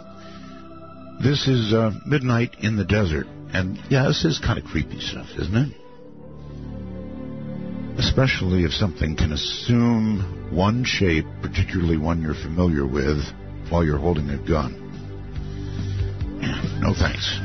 This 1.21 1.47
is 1.47 1.73
uh, 1.73 1.91
Midnight 2.05 2.57
in 2.59 2.75
the 2.75 2.83
Desert. 2.83 3.27
And 3.53 3.79
yeah, 3.89 4.07
this 4.07 4.25
is 4.25 4.39
kind 4.39 4.59
of 4.59 4.65
creepy 4.65 4.99
stuff, 4.99 5.27
isn't 5.39 5.55
it? 5.55 5.73
Especially 7.97 8.65
if 8.65 8.71
something 8.71 9.15
can 9.15 9.31
assume 9.31 10.49
one 10.51 10.83
shape, 10.83 11.25
particularly 11.41 11.97
one 11.97 12.21
you're 12.21 12.33
familiar 12.33 12.85
with, 12.85 13.23
while 13.69 13.85
you're 13.85 13.97
holding 13.97 14.29
a 14.29 14.37
gun. 14.37 14.81
No 16.81 16.93
thanks. 16.93 17.39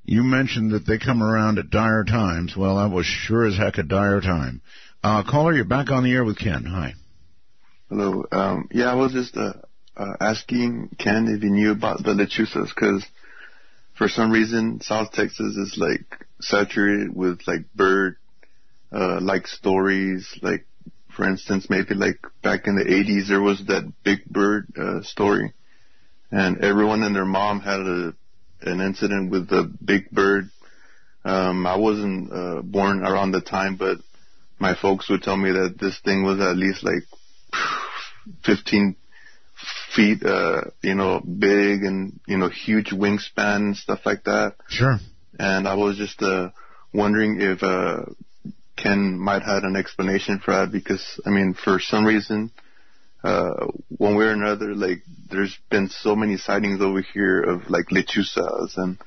you 0.04 0.22
mentioned 0.22 0.72
that 0.72 0.86
they 0.86 0.98
come 0.98 1.24
around 1.24 1.60
at 1.60 1.70
dire 1.70 2.04
times. 2.04 2.58
Well, 2.58 2.76
that 2.76 2.94
was 2.94 3.06
sure 3.06 3.48
as 3.48 3.56
heck 3.56 3.78
a 3.78 3.84
dire 3.84 4.20
time. 4.20 4.62
Uh, 5.03 5.21
caller, 5.21 5.53
you're 5.53 5.65
back 5.65 5.91
on 5.91 6.05
the 6.05 6.13
air 6.13 6.23
with 6.23 6.39
Ken. 6.39 6.63
Hi. 6.63 6.93
Hello. 7.89 8.23
Um, 8.31 8.69
yeah, 8.71 8.89
I 8.89 8.95
was 8.95 9.11
just 9.11 9.35
uh, 9.35 9.51
uh, 9.97 10.13
asking 10.21 10.95
Ken 10.97 11.27
if 11.27 11.41
he 11.41 11.49
knew 11.49 11.73
about 11.73 12.01
the 12.01 12.11
lechuzas 12.11 12.69
because 12.73 13.05
for 13.97 14.07
some 14.07 14.31
reason 14.31 14.80
South 14.81 15.11
Texas 15.11 15.57
is 15.57 15.75
like 15.77 16.25
saturated 16.39 17.13
with 17.13 17.41
like 17.45 17.65
bird 17.75 18.15
uh, 18.93 19.19
like 19.21 19.47
stories. 19.47 20.39
Like 20.41 20.65
for 21.13 21.27
instance, 21.27 21.69
maybe 21.69 21.95
like 21.95 22.19
back 22.41 22.67
in 22.67 22.77
the 22.77 22.85
80s 22.85 23.27
there 23.27 23.41
was 23.41 23.61
that 23.65 23.91
Big 24.05 24.23
Bird 24.23 24.67
uh, 24.77 25.01
story, 25.01 25.51
and 26.31 26.63
everyone 26.63 27.03
and 27.03 27.13
their 27.13 27.25
mom 27.25 27.59
had 27.59 27.81
a 27.81 28.13
an 28.61 28.80
incident 28.80 29.31
with 29.31 29.49
the 29.49 29.69
Big 29.84 30.09
Bird. 30.11 30.49
Um, 31.25 31.67
I 31.67 31.75
wasn't 31.75 32.31
uh, 32.31 32.61
born 32.61 33.03
around 33.03 33.31
the 33.31 33.41
time, 33.41 33.75
but 33.75 33.97
my 34.64 34.76
folks 34.76 35.10
would 35.10 35.22
tell 35.22 35.35
me 35.35 35.52
that 35.52 35.77
this 35.77 35.99
thing 36.06 36.23
was 36.23 36.40
at 36.40 36.56
least 36.56 36.85
like 36.85 37.03
15 38.45 38.95
feet, 39.94 40.23
uh, 40.26 40.61
you 40.81 40.95
know, 40.95 41.19
big 41.19 41.84
and, 41.84 42.22
you 42.26 42.38
know, 42.38 42.48
huge 42.48 42.91
wingspan 42.91 43.57
and 43.57 43.76
stuff 43.76 43.99
like 44.06 44.23
that. 44.23 44.56
Sure. 44.69 44.99
And 45.38 45.68
I 45.68 45.76
was 45.76 45.98
just, 45.98 46.22
uh, 46.23 46.52
wondering 46.94 47.41
if, 47.41 47.61
uh, 47.61 48.06
Ken 48.77 49.19
might 49.19 49.44
have 49.44 49.65
an 49.65 49.76
explanation 49.76 50.40
for 50.40 50.52
that 50.52 50.72
because, 50.72 51.06
I 51.26 51.30
mean, 51.30 51.53
for 51.53 51.80
some 51.80 52.06
reason, 52.06 52.52
uh, 53.22 53.68
one 53.90 54.15
way 54.15 54.26
or 54.26 54.31
another, 54.31 54.73
like, 54.73 55.03
there's 55.30 55.57
been 55.69 55.90
so 55.90 56.15
many 56.15 56.38
sightings 56.38 56.81
over 56.81 57.02
here 57.02 57.41
of, 57.41 57.69
like, 57.69 57.88
lechuzas 57.90 58.77
and, 58.77 58.98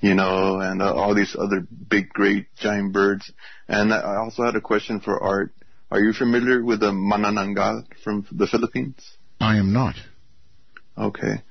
you 0.00 0.14
know, 0.14 0.60
and 0.60 0.80
uh, 0.80 0.94
all 0.94 1.14
these 1.14 1.36
other 1.38 1.66
big, 1.88 2.08
great, 2.10 2.46
giant 2.56 2.92
birds. 2.92 3.30
And 3.66 3.92
I 3.92 4.16
also 4.16 4.44
had 4.44 4.56
a 4.56 4.60
question 4.60 5.00
for 5.00 5.20
Art. 5.20 5.52
Are 5.90 6.00
you 6.00 6.12
familiar 6.12 6.62
with 6.62 6.80
the 6.80 6.92
manananggal 6.92 7.86
from 8.04 8.26
the 8.30 8.46
Philippines? 8.46 9.16
I 9.40 9.56
am 9.56 9.72
not. 9.72 9.96
Okay. 10.96 11.42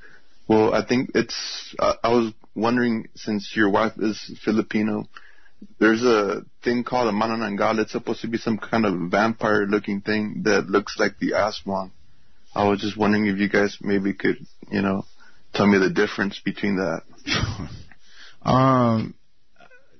Well, 0.47 0.73
I 0.73 0.85
think 0.85 1.11
it's. 1.15 1.75
Uh, 1.79 1.95
I 2.03 2.09
was 2.09 2.33
wondering, 2.55 3.07
since 3.15 3.53
your 3.55 3.69
wife 3.69 3.93
is 3.97 4.39
Filipino, 4.45 5.05
there's 5.79 6.03
a 6.03 6.43
thing 6.63 6.83
called 6.83 7.07
a 7.07 7.17
manananggal. 7.17 7.79
It's 7.79 7.91
supposed 7.91 8.21
to 8.21 8.27
be 8.27 8.37
some 8.37 8.57
kind 8.57 8.85
of 8.85 9.11
vampire-looking 9.11 10.01
thing 10.01 10.43
that 10.43 10.67
looks 10.67 10.97
like 10.99 11.19
the 11.19 11.31
aswang. 11.31 11.91
I 12.55 12.67
was 12.67 12.79
just 12.79 12.97
wondering 12.97 13.27
if 13.27 13.37
you 13.37 13.49
guys 13.49 13.77
maybe 13.81 14.13
could, 14.13 14.37
you 14.71 14.81
know, 14.81 15.05
tell 15.53 15.67
me 15.67 15.77
the 15.77 15.89
difference 15.89 16.39
between 16.43 16.77
that. 16.77 17.01
Um, 18.43 19.13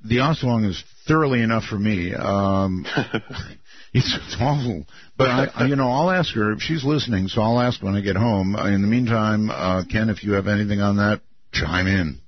the 0.04 0.18
Aswang 0.18 0.66
is 0.70 0.84
thoroughly 1.08 1.42
enough 1.42 1.64
for 1.66 1.78
me. 1.80 2.14
Um, 2.14 2.86
it's, 3.94 4.18
it's 4.26 4.38
awful. 4.40 4.86
But 5.18 5.30
I, 5.30 5.48
I, 5.56 5.66
you 5.66 5.76
know, 5.76 5.90
I'll 5.90 6.12
ask 6.12 6.34
her 6.36 6.52
if 6.54 6.60
she's 6.60 6.84
listening. 6.84 7.28
So 7.28 7.42
I'll 7.42 7.60
ask 7.60 7.82
when 7.82 7.96
I 7.96 8.02
get 8.02 8.16
home. 8.16 8.56
Uh, 8.56 8.68
In 8.68 8.82
the 8.82 8.88
meantime, 8.88 9.50
uh, 9.50 9.84
Ken, 9.92 10.10
if 10.10 10.24
you 10.24 10.34
have 10.34 10.48
anything 10.48 10.82
on 10.82 10.98
that, 10.98 11.22
chime 11.52 11.88
in. 11.88 12.20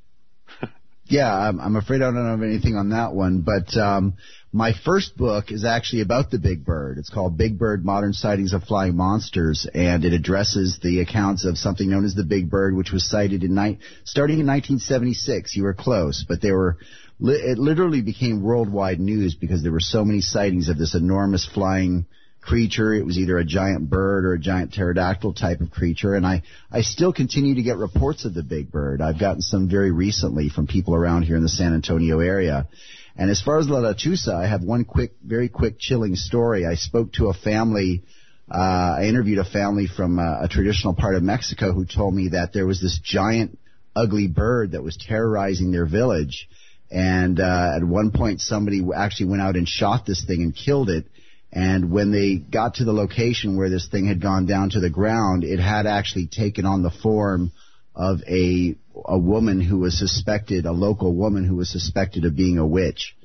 Yeah, 1.12 1.34
I'm, 1.34 1.60
I'm 1.60 1.76
afraid 1.76 2.04
I 2.04 2.12
don't 2.12 2.30
have 2.30 2.44
anything 2.44 2.76
on 2.76 2.90
that 2.90 3.14
one. 3.14 3.42
But 3.42 3.76
um, 3.76 4.14
my 4.52 4.74
first 4.74 5.16
book 5.16 5.52
is 5.52 5.64
actually 5.64 6.02
about 6.02 6.32
the 6.32 6.40
Big 6.40 6.66
Bird. 6.66 6.98
It's 6.98 7.10
called 7.10 7.38
Big 7.38 7.60
Bird: 7.60 7.86
Modern 7.86 8.14
Sightings 8.14 8.54
of 8.54 8.64
Flying 8.64 8.96
Monsters, 8.96 9.68
and 9.74 10.04
it 10.04 10.14
addresses 10.14 10.80
the 10.82 11.02
accounts 11.02 11.46
of 11.46 11.58
something 11.58 11.90
known 11.90 12.04
as 12.04 12.16
the 12.16 12.24
Big 12.24 12.50
Bird, 12.50 12.76
which 12.76 12.92
was 12.92 13.08
sighted 13.08 13.44
in 13.44 13.54
ni- 13.54 13.78
starting 14.06 14.40
in 14.40 14.48
1976. 14.48 15.56
You 15.56 15.64
were 15.64 15.74
close, 15.74 16.26
but 16.28 16.42
they 16.42 16.52
were. 16.52 16.78
Li- 17.20 17.36
it 17.36 17.60
literally 17.60 18.02
became 18.02 18.42
worldwide 18.42 19.00
news 19.00 19.36
because 19.36 19.62
there 19.62 19.74
were 19.74 19.80
so 19.80 20.04
many 20.04 20.22
sightings 20.22 20.70
of 20.70 20.78
this 20.78 20.96
enormous 20.96 21.46
flying 21.46 22.06
creature. 22.42 22.94
It 22.94 23.06
was 23.06 23.18
either 23.18 23.38
a 23.38 23.46
giant 23.46 23.90
bird 23.90 24.26
or 24.26 24.34
a 24.34 24.40
giant 24.40 24.74
pterodactyl 24.74 25.34
type 25.34 25.60
of 25.60 25.70
creature. 25.70 26.16
And 26.16 26.26
I, 26.26 26.44
I 26.72 26.82
still 26.82 27.12
continue 27.12 27.56
to 27.56 27.62
get 27.62 27.78
reports 27.78 28.24
of 28.24 28.34
the 28.34 28.42
big 28.42 28.72
bird. 28.72 29.02
I've 29.02 29.20
gotten 29.20 29.42
some 29.42 29.70
very 29.70 29.92
recently 29.92 30.50
from 30.50 30.66
people 30.66 30.96
around 30.96 31.24
here 31.24 31.36
in 31.36 31.44
the 31.44 31.50
San 31.50 31.74
Antonio 31.74 32.22
area. 32.22 32.68
And 33.20 33.30
as 33.30 33.42
far 33.42 33.60
as 33.60 33.68
La 33.68 33.82
Lechuza, 33.82 34.34
I 34.34 34.48
have 34.48 34.64
one 34.64 34.86
quick, 34.86 35.12
very 35.22 35.50
quick 35.50 35.78
chilling 35.78 36.16
story. 36.16 36.66
I 36.66 36.76
spoke 36.76 37.12
to 37.14 37.28
a 37.28 37.34
family, 37.34 38.04
uh, 38.50 38.96
I 38.98 39.08
interviewed 39.08 39.40
a 39.40 39.44
family 39.44 39.88
from 39.88 40.18
uh, 40.18 40.46
a 40.46 40.48
traditional 40.48 40.94
part 40.94 41.16
of 41.16 41.22
Mexico 41.22 41.74
who 41.74 41.84
told 41.84 42.14
me 42.14 42.30
that 42.30 42.54
there 42.54 42.66
was 42.66 42.80
this 42.82 42.98
giant, 43.04 43.60
ugly 43.94 44.30
bird 44.30 44.72
that 44.72 44.84
was 44.84 44.96
terrorizing 44.96 45.74
their 45.74 45.86
village. 45.86 46.48
And 46.90 47.42
uh, 47.42 47.74
at 47.76 47.84
one 47.84 48.12
point, 48.12 48.40
somebody 48.40 48.82
actually 48.96 49.32
went 49.32 49.42
out 49.42 49.58
and 49.58 49.68
shot 49.68 50.06
this 50.06 50.24
thing 50.24 50.42
and 50.42 50.56
killed 50.56 50.90
it. 50.90 51.06
And 51.52 51.92
when 51.92 52.14
they 52.14 52.38
got 52.38 52.76
to 52.76 52.86
the 52.86 52.94
location 52.94 53.58
where 53.58 53.70
this 53.70 53.90
thing 53.90 54.08
had 54.08 54.22
gone 54.22 54.46
down 54.46 54.70
to 54.70 54.80
the 54.80 54.90
ground, 54.90 55.44
it 55.44 55.60
had 55.60 55.88
actually 55.88 56.28
taken 56.28 56.66
on 56.66 56.84
the 56.84 56.92
form 57.04 57.52
of 58.00 58.22
a 58.28 58.76
a 59.06 59.20
woman 59.20 59.60
who 59.60 59.80
was 59.80 60.00
suspected, 60.00 60.66
a 60.66 60.72
local 60.72 61.14
woman 61.14 61.46
who 61.46 61.58
was 61.58 61.70
suspected 61.70 62.26
of 62.26 62.36
being 62.36 62.58
a 62.58 62.66
witch. 62.66 63.16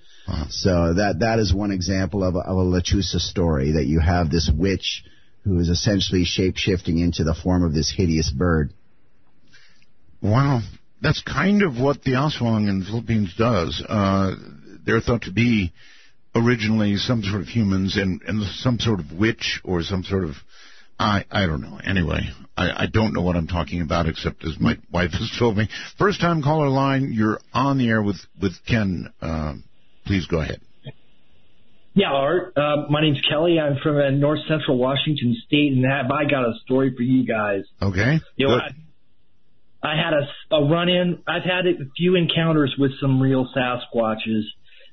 So 0.49 0.95
that 0.95 1.21
that 1.21 1.39
is 1.39 1.55
one 1.55 1.71
example 1.71 2.25
of 2.25 2.35
a, 2.35 2.39
of 2.39 2.57
a 2.57 3.21
story 3.21 3.73
that 3.73 3.85
you 3.85 4.01
have 4.01 4.31
this 4.31 4.51
witch 4.55 5.05
who 5.45 5.59
is 5.59 5.69
essentially 5.69 6.25
shape 6.25 6.57
shifting 6.57 6.99
into 6.99 7.23
the 7.25 7.35
form 7.35 7.63
of 7.63 7.75
this 7.75 7.93
hideous 7.95 8.31
bird. 8.31 8.73
Wow. 10.23 10.61
That's 11.03 11.23
kind 11.23 11.63
of 11.63 11.79
what 11.79 12.03
the 12.03 12.13
Aswang 12.13 12.69
in 12.69 12.81
the 12.81 12.87
Philippines 12.87 13.35
does. 13.37 13.83
Uh, 13.87 14.35
they're 14.87 15.03
thought 15.03 15.23
to 15.23 15.33
be 15.33 15.73
originally 16.35 16.97
some 16.97 17.23
sort 17.23 17.43
of 17.43 17.49
humans 17.49 17.99
and, 17.99 18.23
and 18.23 18.43
some 18.45 18.79
sort 18.81 19.01
of 19.01 19.13
witch 19.13 19.61
or 19.63 19.83
some 19.83 20.03
sort 20.03 20.25
of 20.25 20.37
I 20.99 21.27
I 21.31 21.47
don't 21.47 21.61
know. 21.61 21.79
Anyway, 21.85 22.31
I, 22.57 22.85
I 22.85 22.87
don't 22.87 23.13
know 23.13 23.23
what 23.23 23.37
I'm 23.37 23.49
talking 23.49 23.81
about 23.81 24.07
except 24.07 24.45
as 24.45 24.59
my 24.61 24.79
wife 24.93 25.11
has 25.13 25.31
told 25.39 25.57
me. 25.57 25.69
First 25.99 26.21
time 26.21 26.43
caller 26.43 26.69
line, 26.69 27.13
you're 27.13 27.41
on 27.53 27.79
the 27.79 27.89
air 27.89 28.03
with 28.03 28.21
with 28.41 28.53
Ken. 28.67 29.13
Uh, 29.21 29.55
please 30.07 30.27
go 30.27 30.41
ahead. 30.41 30.61
Yeah, 31.95 32.13
Art. 32.13 32.53
Uh, 32.57 32.87
my 32.91 33.01
name's 33.01 33.21
Kelly. 33.29 33.59
I'm 33.61 33.77
from 33.81 33.97
uh, 33.97 34.11
North 34.11 34.41
Central 34.49 34.77
Washington 34.79 35.37
State, 35.47 35.73
and 35.73 35.85
have 35.85 36.11
I 36.11 36.25
got 36.25 36.45
a 36.45 36.55
story 36.65 36.93
for 36.95 37.03
you 37.03 37.25
guys? 37.25 37.63
Okay. 37.81 38.21
You 38.37 38.49
know, 38.49 38.55
I, 38.55 38.71
I 39.81 39.97
had 39.97 40.13
a, 40.13 40.57
a 40.57 40.69
run 40.69 40.89
in. 40.89 41.23
I've 41.27 41.45
had 41.45 41.67
a 41.67 41.85
few 41.97 42.17
encounters 42.17 42.75
with 42.77 42.93
some 43.01 43.23
real 43.23 43.49
Sasquatches. 43.57 44.43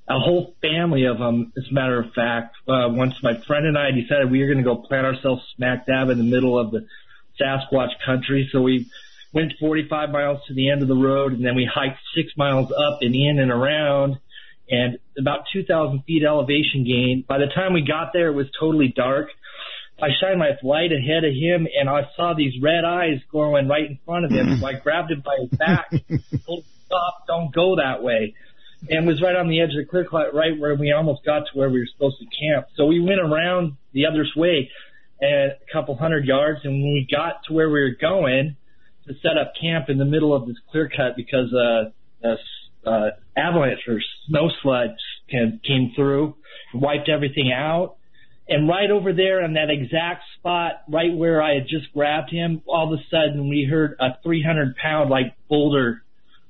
A 0.08 0.20
whole 0.20 0.56
family 0.62 1.06
of 1.06 1.18
them, 1.18 1.54
as 1.58 1.64
a 1.72 1.74
matter 1.74 2.00
of 2.00 2.12
fact. 2.14 2.56
Uh, 2.68 2.90
once 2.90 3.16
my 3.24 3.40
friend 3.48 3.66
and 3.66 3.78
I 3.78 3.92
decided 3.92 4.30
we 4.30 4.40
were 4.42 4.48
going 4.48 4.58
to 4.58 4.64
go 4.64 4.76
plant 4.76 5.06
ourselves 5.06 5.42
smack 5.56 5.88
dab 5.88 6.10
in 6.10 6.18
the 6.18 6.24
middle 6.24 6.60
of 6.60 6.72
the 6.72 6.86
Sasquatch 7.42 7.90
country, 8.06 8.50
so 8.52 8.62
we 8.62 8.88
went 9.34 9.54
45 9.60 10.10
miles 10.10 10.40
to 10.48 10.54
the 10.54 10.70
end 10.70 10.82
of 10.82 10.88
the 10.88 10.96
road, 10.96 11.34
and 11.34 11.46
then 11.46 11.56
we 11.56 11.66
hiked 11.72 12.00
six 12.16 12.32
miles 12.38 12.72
up 12.72 13.00
and 13.02 13.16
in 13.16 13.40
and 13.40 13.52
around, 13.52 14.18
and 14.70 15.00
about 15.18 15.46
2,000 15.54 16.04
feet 16.04 16.24
elevation 16.24 16.84
gain. 16.86 17.26
By 17.28 17.38
the 17.38 17.48
time 17.48 17.74
we 17.74 17.82
got 17.82 18.14
there, 18.14 18.28
it 18.28 18.36
was 18.36 18.48
totally 18.60 18.94
dark. 18.96 19.30
I 20.02 20.10
shined 20.20 20.40
my 20.40 20.52
light 20.64 20.92
ahead 20.92 21.24
of 21.24 21.34
him, 21.34 21.68
and 21.78 21.90
I 21.90 22.10
saw 22.16 22.34
these 22.34 22.54
red 22.62 22.84
eyes 22.86 23.20
glowing 23.32 23.68
right 23.68 23.86
in 23.86 24.00
front 24.06 24.26
of 24.26 24.32
him. 24.32 24.58
So 24.60 24.68
I 24.68 24.74
grabbed 24.74 25.12
him 25.12 25.22
by 25.22 25.38
his 25.40 25.50
back, 25.58 25.92
told 26.46 26.60
him, 26.60 26.66
"Stop! 26.86 27.28
Don't 27.28 27.54
go 27.54 27.76
that 27.76 28.02
way." 28.02 28.34
And 28.90 29.06
was 29.06 29.22
right 29.22 29.36
on 29.36 29.48
the 29.48 29.62
edge 29.62 29.70
of 29.70 29.78
the 29.78 29.86
clear 29.86 30.06
cut, 30.06 30.34
right 30.34 30.58
where 30.58 30.74
we 30.76 30.92
almost 30.92 31.24
got 31.24 31.42
to 31.46 31.52
where 31.54 31.70
we 31.70 31.80
were 31.80 31.86
supposed 31.86 32.18
to 32.20 32.26
camp. 32.26 32.66
So 32.76 32.86
we 32.88 33.00
went 33.00 33.20
around 33.20 33.78
the 33.94 34.08
other 34.08 34.26
way, 34.36 34.72
a 35.22 35.50
couple 35.72 35.96
hundred 35.96 36.26
yards, 36.26 36.62
and 36.64 36.82
when 36.82 36.94
we 36.94 37.08
got 37.10 37.44
to 37.48 37.54
where 37.54 37.70
we 37.70 37.82
were 37.82 37.96
going 38.00 38.56
to 39.08 39.14
set 39.22 39.38
up 39.38 39.54
camp 39.60 39.90
in 39.90 39.98
the 39.98 40.06
middle 40.06 40.34
of 40.34 40.48
this 40.48 40.58
clear 40.72 40.90
cut 40.90 41.16
because 41.16 41.54
uh, 41.54 42.28
a 42.28 42.90
uh, 42.90 43.10
avalanche 43.38 43.82
or 43.88 44.00
snow 44.28 44.50
sludge 44.62 44.90
came, 45.30 45.60
came 45.66 45.92
through, 45.96 46.36
wiped 46.74 47.10
everything 47.10 47.52
out. 47.52 47.98
And 48.48 48.68
right 48.68 48.90
over 48.90 49.14
there 49.14 49.44
on 49.44 49.54
that 49.54 49.70
exact 49.70 50.24
spot, 50.38 50.84
right 50.90 51.16
where 51.16 51.42
I 51.42 51.54
had 51.54 51.68
just 51.68 51.94
grabbed 51.94 52.32
him, 52.32 52.62
all 52.66 52.92
of 52.92 53.00
a 53.00 53.04
sudden 53.10 53.50
we 53.50 53.68
heard 53.70 53.96
a 54.00 54.18
300 54.24 54.76
pound 54.76 55.10
like 55.10 55.36
boulder 55.48 56.04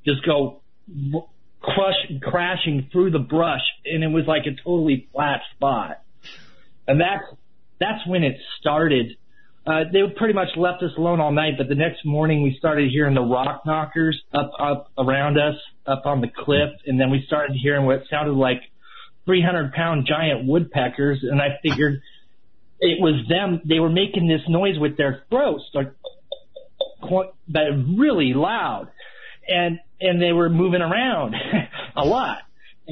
just 0.06 0.26
go 0.26 0.61
crush, 1.61 1.95
crashing 2.22 2.89
through 2.91 3.11
the 3.11 3.19
brush, 3.19 3.61
and 3.85 4.03
it 4.03 4.07
was 4.07 4.26
like 4.27 4.43
a 4.45 4.56
totally 4.64 5.07
flat 5.14 5.41
spot. 5.56 6.02
And 6.88 6.99
that's 6.99 7.23
that's 7.82 8.08
when 8.08 8.24
it 8.24 8.38
started. 8.60 9.18
Uh, 9.66 9.82
they 9.91 9.99
pretty 10.16 10.34
much 10.34 10.49
left 10.56 10.82
us 10.82 10.91
alone 10.98 11.20
all 11.20 11.32
night, 11.32 11.53
but 11.58 11.68
the 11.68 11.76
next 11.76 12.06
morning 12.06 12.41
we 12.41 12.56
started 12.58 12.90
hearing 12.90 13.14
the 13.14 13.22
rock 13.22 13.64
knockers 13.66 14.20
up 14.34 14.52
up 14.60 14.91
around 14.98 15.38
us, 15.38 15.56
up 15.86 16.03
on 16.06 16.22
the 16.22 16.28
cliff, 16.28 16.70
and 16.86 16.99
then 16.99 17.12
we 17.12 17.24
started 17.28 17.56
hearing 17.62 17.86
what 17.86 18.03
sounded 18.10 18.34
like 18.34 18.62
300 19.26 19.74
pound 19.74 20.08
giant 20.08 20.48
woodpeckers, 20.48 21.20
and 21.24 21.41
I 21.41 21.60
figured 21.62 22.02
it 22.80 22.99
was 22.99 23.28
them. 23.28 23.62
They 23.66 23.80
were 23.80 23.90
making 23.90 24.28
this 24.28 24.41
noise 24.48 24.80
with 24.80 24.98
their 24.98 25.24
throats, 25.30 25.64
like 25.74 25.91
but 27.48 27.66
really 27.98 28.34
loud, 28.34 28.88
and 29.48 29.80
and 29.99 30.22
they 30.22 30.32
were 30.32 30.49
moving 30.49 30.82
around 30.82 31.36
a 31.95 32.06
lot 32.06 32.40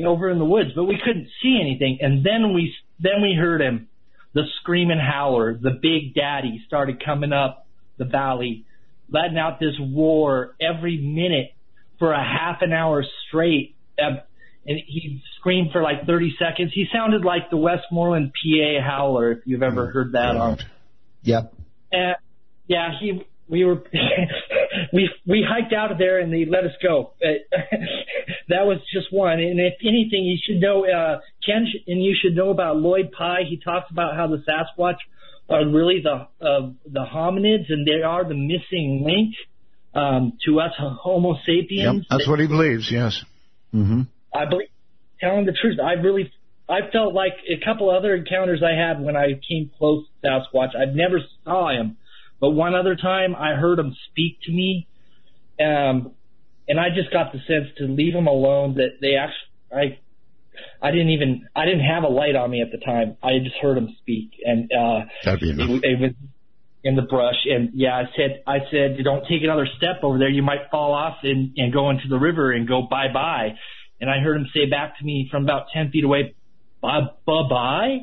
over 0.05 0.29
in 0.29 0.37
the 0.37 0.45
woods, 0.45 0.69
but 0.75 0.85
we 0.85 0.99
couldn't 1.03 1.27
see 1.41 1.59
anything. 1.59 1.97
And 2.01 2.23
then 2.25 2.53
we 2.53 2.73
then 2.99 3.21
we 3.21 3.35
heard 3.39 3.61
him, 3.61 3.87
the 4.39 4.47
screaming 4.61 4.99
howler, 4.99 5.53
the 5.53 5.71
big 5.81 6.13
daddy 6.13 6.63
started 6.65 7.03
coming 7.03 7.33
up 7.33 7.67
the 7.97 8.05
valley, 8.05 8.65
letting 9.11 9.37
out 9.37 9.59
this 9.59 9.75
roar 9.93 10.55
every 10.61 10.97
minute 10.97 11.53
for 11.97 12.13
a 12.13 12.23
half 12.23 12.61
an 12.61 12.71
hour 12.71 13.03
straight. 13.27 13.75
And 13.97 14.21
he 14.65 15.21
screamed 15.37 15.71
for 15.73 15.81
like 15.81 16.05
30 16.05 16.35
seconds. 16.39 16.71
He 16.73 16.85
sounded 16.93 17.25
like 17.25 17.49
the 17.49 17.57
Westmoreland 17.57 18.31
PA 18.31 18.81
howler, 18.81 19.33
if 19.33 19.39
you've 19.43 19.61
ever 19.61 19.87
mm. 19.87 19.93
heard 19.93 20.13
that 20.13 20.37
on. 20.37 20.59
Yep. 21.23 21.53
And 21.91 22.15
yeah, 22.67 22.91
he 22.97 23.25
we 23.49 23.65
were 23.65 23.75
we 24.93 25.09
we 25.27 25.45
hiked 25.47 25.73
out 25.73 25.91
of 25.91 25.97
there 25.97 26.19
and 26.19 26.31
they 26.31 26.45
let 26.45 26.63
us 26.63 26.73
go. 26.81 27.13
That 28.49 28.65
was 28.65 28.79
just 28.91 29.13
one. 29.13 29.39
And 29.39 29.59
if 29.59 29.75
anything, 29.81 30.23
you 30.23 30.37
should 30.43 30.59
know 30.59 30.83
uh, 30.83 31.19
Ken 31.45 31.67
sh- 31.71 31.83
and 31.87 32.03
you 32.03 32.15
should 32.19 32.35
know 32.35 32.49
about 32.49 32.77
Lloyd 32.77 33.11
Pye. 33.11 33.43
He 33.47 33.57
talks 33.57 33.91
about 33.91 34.15
how 34.15 34.25
the 34.25 34.37
Sasquatch 34.37 34.97
are 35.47 35.67
really 35.67 36.01
the 36.03 36.27
uh, 36.45 36.71
the 36.85 37.05
hominids 37.05 37.65
and 37.69 37.85
they 37.87 38.01
are 38.03 38.27
the 38.27 38.33
missing 38.33 39.03
link 39.05 39.35
um, 39.93 40.33
to 40.45 40.59
us 40.59 40.71
Homo 40.77 41.35
sapiens. 41.45 41.97
Yep, 41.99 42.05
that's 42.09 42.27
what 42.27 42.39
he 42.39 42.47
believes. 42.47 42.91
Yes. 42.91 43.23
Mm-hmm. 43.73 44.01
I 44.33 44.45
believe, 44.45 44.69
telling 45.19 45.45
the 45.45 45.53
truth, 45.59 45.79
I 45.79 45.93
really, 45.93 46.31
I 46.67 46.89
felt 46.91 47.13
like 47.13 47.33
a 47.47 47.63
couple 47.63 47.89
other 47.89 48.15
encounters 48.15 48.63
I 48.63 48.75
had 48.75 49.01
when 49.01 49.15
I 49.15 49.39
came 49.47 49.71
close 49.77 50.05
to 50.23 50.27
Sasquatch. 50.27 50.75
I 50.75 50.85
never 50.85 51.19
saw 51.43 51.69
him, 51.69 51.97
but 52.39 52.51
one 52.51 52.75
other 52.75 52.95
time 52.95 53.35
I 53.35 53.53
heard 53.55 53.79
him 53.79 53.95
speak 54.09 54.39
to 54.43 54.51
me, 54.51 54.87
um, 55.59 56.11
and 56.67 56.79
I 56.79 56.89
just 56.95 57.11
got 57.11 57.33
the 57.33 57.39
sense 57.39 57.67
to 57.77 57.85
leave 57.85 58.13
him 58.13 58.27
alone. 58.27 58.75
That 58.75 58.99
they 59.01 59.15
actually, 59.15 59.99
I, 60.81 60.87
I 60.87 60.91
didn't 60.91 61.09
even, 61.09 61.47
I 61.55 61.65
didn't 61.65 61.85
have 61.85 62.03
a 62.03 62.07
light 62.07 62.35
on 62.35 62.49
me 62.49 62.61
at 62.61 62.71
the 62.71 62.83
time. 62.83 63.17
I 63.21 63.39
just 63.43 63.55
heard 63.61 63.77
him 63.77 63.95
speak, 64.01 64.31
and 64.43 64.71
uh, 64.71 65.05
That'd 65.25 65.41
be 65.41 65.49
enough. 65.49 65.69
it, 65.69 65.83
it 65.83 65.99
was 65.99 66.11
in 66.83 66.95
the 66.95 67.01
brush. 67.01 67.45
And 67.45 67.71
yeah, 67.73 67.95
I 67.95 68.03
said, 68.15 68.43
I 68.47 68.59
said, 68.71 69.03
don't 69.03 69.23
take 69.27 69.43
another 69.43 69.67
step 69.77 70.03
over 70.03 70.17
there. 70.17 70.29
You 70.29 70.43
might 70.43 70.69
fall 70.71 70.93
off 70.93 71.17
and, 71.23 71.53
and 71.57 71.73
go 71.73 71.89
into 71.89 72.07
the 72.07 72.17
river 72.17 72.51
and 72.51 72.67
go 72.67 72.83
bye 72.89 73.11
bye. 73.13 73.55
And 73.99 74.09
I 74.09 74.19
heard 74.19 74.37
him 74.37 74.47
say 74.53 74.69
back 74.69 74.97
to 74.99 75.05
me 75.05 75.27
from 75.29 75.43
about 75.43 75.67
10 75.73 75.91
feet 75.91 76.03
away, 76.03 76.35
bye 76.81 77.01
bye 77.25 77.49
bye. 77.49 77.97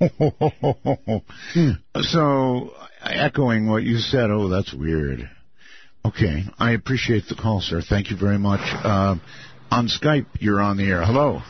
so, 2.02 2.72
echoing 3.02 3.68
what 3.68 3.82
you 3.82 3.98
said, 3.98 4.30
oh, 4.30 4.48
that's 4.48 4.72
weird. 4.72 5.28
Okay, 6.06 6.44
I 6.58 6.72
appreciate 6.72 7.24
the 7.28 7.34
call, 7.34 7.60
sir. 7.60 7.80
Thank 7.80 8.10
you 8.10 8.16
very 8.16 8.38
much. 8.38 8.60
Uh, 8.62 9.16
on 9.70 9.88
Skype, 9.88 10.26
you're 10.38 10.60
on 10.60 10.76
the 10.76 10.84
air. 10.84 11.04
Hello. 11.04 11.40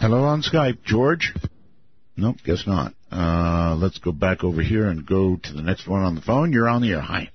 Hello 0.00 0.24
on 0.24 0.42
Skype, 0.42 0.82
George. 0.84 1.32
Nope, 2.16 2.36
guess 2.44 2.66
not. 2.66 2.92
Uh, 3.10 3.76
let's 3.76 3.98
go 3.98 4.10
back 4.10 4.42
over 4.42 4.62
here 4.62 4.88
and 4.88 5.06
go 5.06 5.36
to 5.36 5.52
the 5.52 5.62
next 5.62 5.86
one 5.86 6.02
on 6.02 6.14
the 6.14 6.20
phone. 6.20 6.52
You're 6.52 6.68
on 6.68 6.82
the 6.82 6.90
air. 6.90 7.00
Hi. 7.00 7.30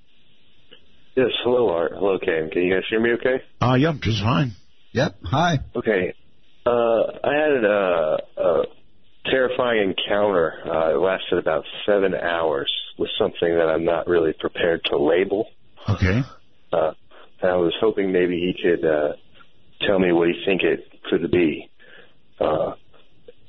Yes, 1.16 1.30
hello, 1.42 1.70
Art. 1.70 1.92
Hello, 1.94 2.18
Cam. 2.18 2.50
Can 2.50 2.62
you 2.62 2.74
guys 2.74 2.84
hear 2.88 3.00
me 3.00 3.12
okay? 3.12 3.42
Uh, 3.60 3.74
yep, 3.74 3.96
just 4.00 4.22
fine. 4.22 4.52
Yep. 4.92 5.16
Hi. 5.24 5.58
Okay. 5.74 6.14
Uh, 6.68 7.18
I 7.24 7.34
had 7.34 7.64
a, 7.64 8.18
a 8.36 8.62
terrifying 9.30 9.94
encounter. 9.96 10.52
Uh, 10.66 10.94
it 10.94 10.98
lasted 10.98 11.38
about 11.38 11.64
seven 11.86 12.14
hours 12.14 12.70
with 12.98 13.08
something 13.18 13.48
that 13.56 13.68
I'm 13.68 13.84
not 13.84 14.06
really 14.06 14.34
prepared 14.38 14.84
to 14.86 14.98
label. 14.98 15.48
Okay. 15.88 16.22
Uh, 16.70 16.92
and 17.40 17.50
I 17.50 17.56
was 17.56 17.74
hoping 17.80 18.12
maybe 18.12 18.34
he 18.34 18.54
could 18.62 18.84
uh, 18.84 19.12
tell 19.86 19.98
me 19.98 20.12
what 20.12 20.28
he 20.28 20.42
think 20.44 20.62
it 20.62 20.92
could 21.08 21.30
be. 21.30 21.70
Uh, 22.38 22.74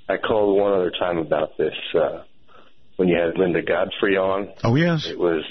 I 0.07 0.17
called 0.17 0.57
one 0.57 0.73
other 0.73 0.91
time 0.91 1.17
about 1.17 1.57
this 1.57 1.75
uh, 1.95 2.23
when 2.95 3.09
you 3.09 3.17
had 3.19 3.37
Linda 3.37 3.61
Godfrey 3.61 4.15
on. 4.15 4.49
Oh, 4.63 4.75
yes. 4.75 5.07
It 5.07 5.19
was, 5.19 5.43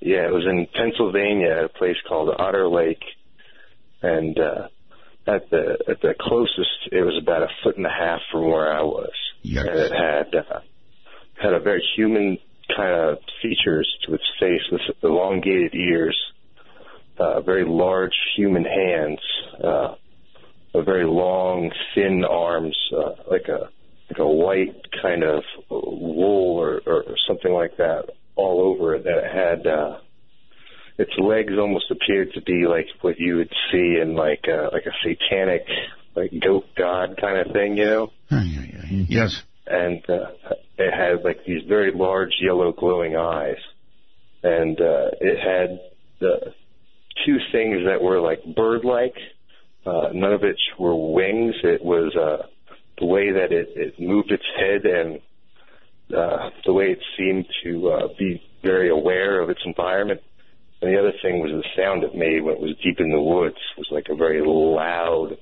yeah, 0.00 0.26
it 0.26 0.32
was 0.32 0.44
in 0.44 0.66
Pennsylvania 0.74 1.56
at 1.58 1.64
a 1.64 1.68
place 1.68 1.96
called 2.06 2.28
Otter 2.38 2.68
Lake, 2.68 3.02
and 4.02 4.38
uh, 4.38 4.68
at 5.26 5.48
the 5.50 5.78
at 5.88 6.00
the 6.00 6.14
closest, 6.18 6.90
it 6.90 7.02
was 7.02 7.18
about 7.20 7.42
a 7.42 7.48
foot 7.62 7.76
and 7.76 7.86
a 7.86 7.90
half 7.90 8.20
from 8.30 8.46
where 8.46 8.72
I 8.72 8.82
was, 8.82 9.12
Yikes. 9.44 9.60
and 9.60 9.78
it 9.78 9.92
had 9.92 10.34
uh, 10.34 10.60
had 11.40 11.52
a 11.54 11.60
very 11.60 11.82
human 11.96 12.38
kind 12.76 12.94
of 12.94 13.18
features 13.40 13.88
to 14.06 14.14
its 14.14 14.24
face 14.40 14.62
with 14.70 14.80
elongated 15.02 15.74
ears, 15.74 16.18
uh, 17.18 17.40
very 17.40 17.64
large 17.64 18.14
human 18.36 18.64
hands, 18.64 19.20
uh, 19.62 19.94
a 20.74 20.82
very 20.82 21.04
long, 21.04 21.70
thin 21.94 22.24
arms, 22.24 22.76
uh, 22.96 23.12
like 23.30 23.48
a 23.48 23.70
like 24.10 24.18
a 24.18 24.28
white 24.28 24.74
kind 25.00 25.22
of 25.22 25.42
wool 25.70 26.58
or, 26.58 26.80
or 26.86 27.04
something 27.26 27.52
like 27.52 27.76
that 27.78 28.10
all 28.36 28.60
over 28.60 28.96
it. 28.96 29.04
That 29.04 29.18
it 29.18 29.32
had 29.32 29.66
uh, 29.66 29.98
its 30.98 31.12
legs 31.18 31.54
almost 31.58 31.90
appeared 31.90 32.32
to 32.34 32.42
be 32.42 32.66
like 32.66 32.86
what 33.00 33.18
you 33.18 33.36
would 33.36 33.52
see 33.70 33.98
in 34.00 34.14
like 34.14 34.44
a, 34.46 34.68
like 34.72 34.84
a 34.86 34.92
satanic 35.02 35.66
like 36.14 36.30
goat 36.42 36.66
god 36.76 37.16
kind 37.20 37.38
of 37.38 37.52
thing, 37.52 37.76
you 37.76 37.84
know. 37.84 38.12
Yes. 39.08 39.42
And 39.66 40.02
uh, 40.08 40.30
it 40.78 40.92
had 40.92 41.24
like 41.24 41.44
these 41.46 41.62
very 41.68 41.92
large 41.94 42.32
yellow 42.40 42.72
glowing 42.72 43.16
eyes, 43.16 43.60
and 44.42 44.78
uh, 44.80 45.10
it 45.20 45.38
had 45.38 45.80
the 46.20 46.52
two 47.24 47.38
things 47.52 47.84
that 47.86 48.02
were 48.02 48.20
like 48.20 48.40
bird-like. 48.44 49.14
Uh, 49.86 50.08
none 50.12 50.32
of 50.32 50.44
it 50.44 50.56
were 50.78 50.94
wings. 50.94 51.54
It 51.62 51.84
was 51.84 52.14
uh, 52.16 52.46
the 52.98 53.06
way 53.06 53.32
that 53.32 53.52
it, 53.52 53.68
it 53.74 54.00
moved 54.00 54.30
its 54.30 54.44
head 54.56 54.84
and 54.84 55.20
uh, 56.16 56.50
the 56.64 56.72
way 56.72 56.86
it 56.86 57.00
seemed 57.16 57.46
to 57.64 57.88
uh, 57.88 58.08
be 58.18 58.42
very 58.62 58.90
aware 58.90 59.40
of 59.40 59.50
its 59.50 59.60
environment. 59.64 60.20
And 60.82 60.92
the 60.92 60.98
other 60.98 61.12
thing 61.22 61.38
was 61.38 61.52
the 61.52 61.80
sound 61.80 62.02
it 62.02 62.14
made 62.14 62.42
when 62.42 62.54
it 62.54 62.60
was 62.60 62.74
deep 62.82 62.98
in 62.98 63.10
the 63.10 63.20
woods 63.20 63.56
was 63.78 63.86
like 63.92 64.08
a 64.10 64.16
very 64.16 64.42
loud 64.44 65.38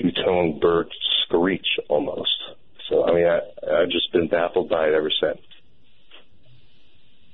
two-tone 0.00 0.60
bird 0.60 0.88
screech 1.24 1.66
almost. 1.90 2.30
So 2.88 3.06
I 3.06 3.14
mean, 3.14 3.26
I, 3.26 3.82
I've 3.82 3.90
just 3.90 4.10
been 4.12 4.28
baffled 4.28 4.70
by 4.70 4.88
it 4.88 4.94
ever 4.94 5.10
since. 5.10 5.40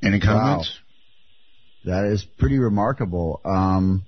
Any 0.02 0.19
comments? 0.19 0.78
That 1.85 2.06
is 2.06 2.24
pretty 2.39 2.59
remarkable. 2.59 3.40
Um, 3.44 4.05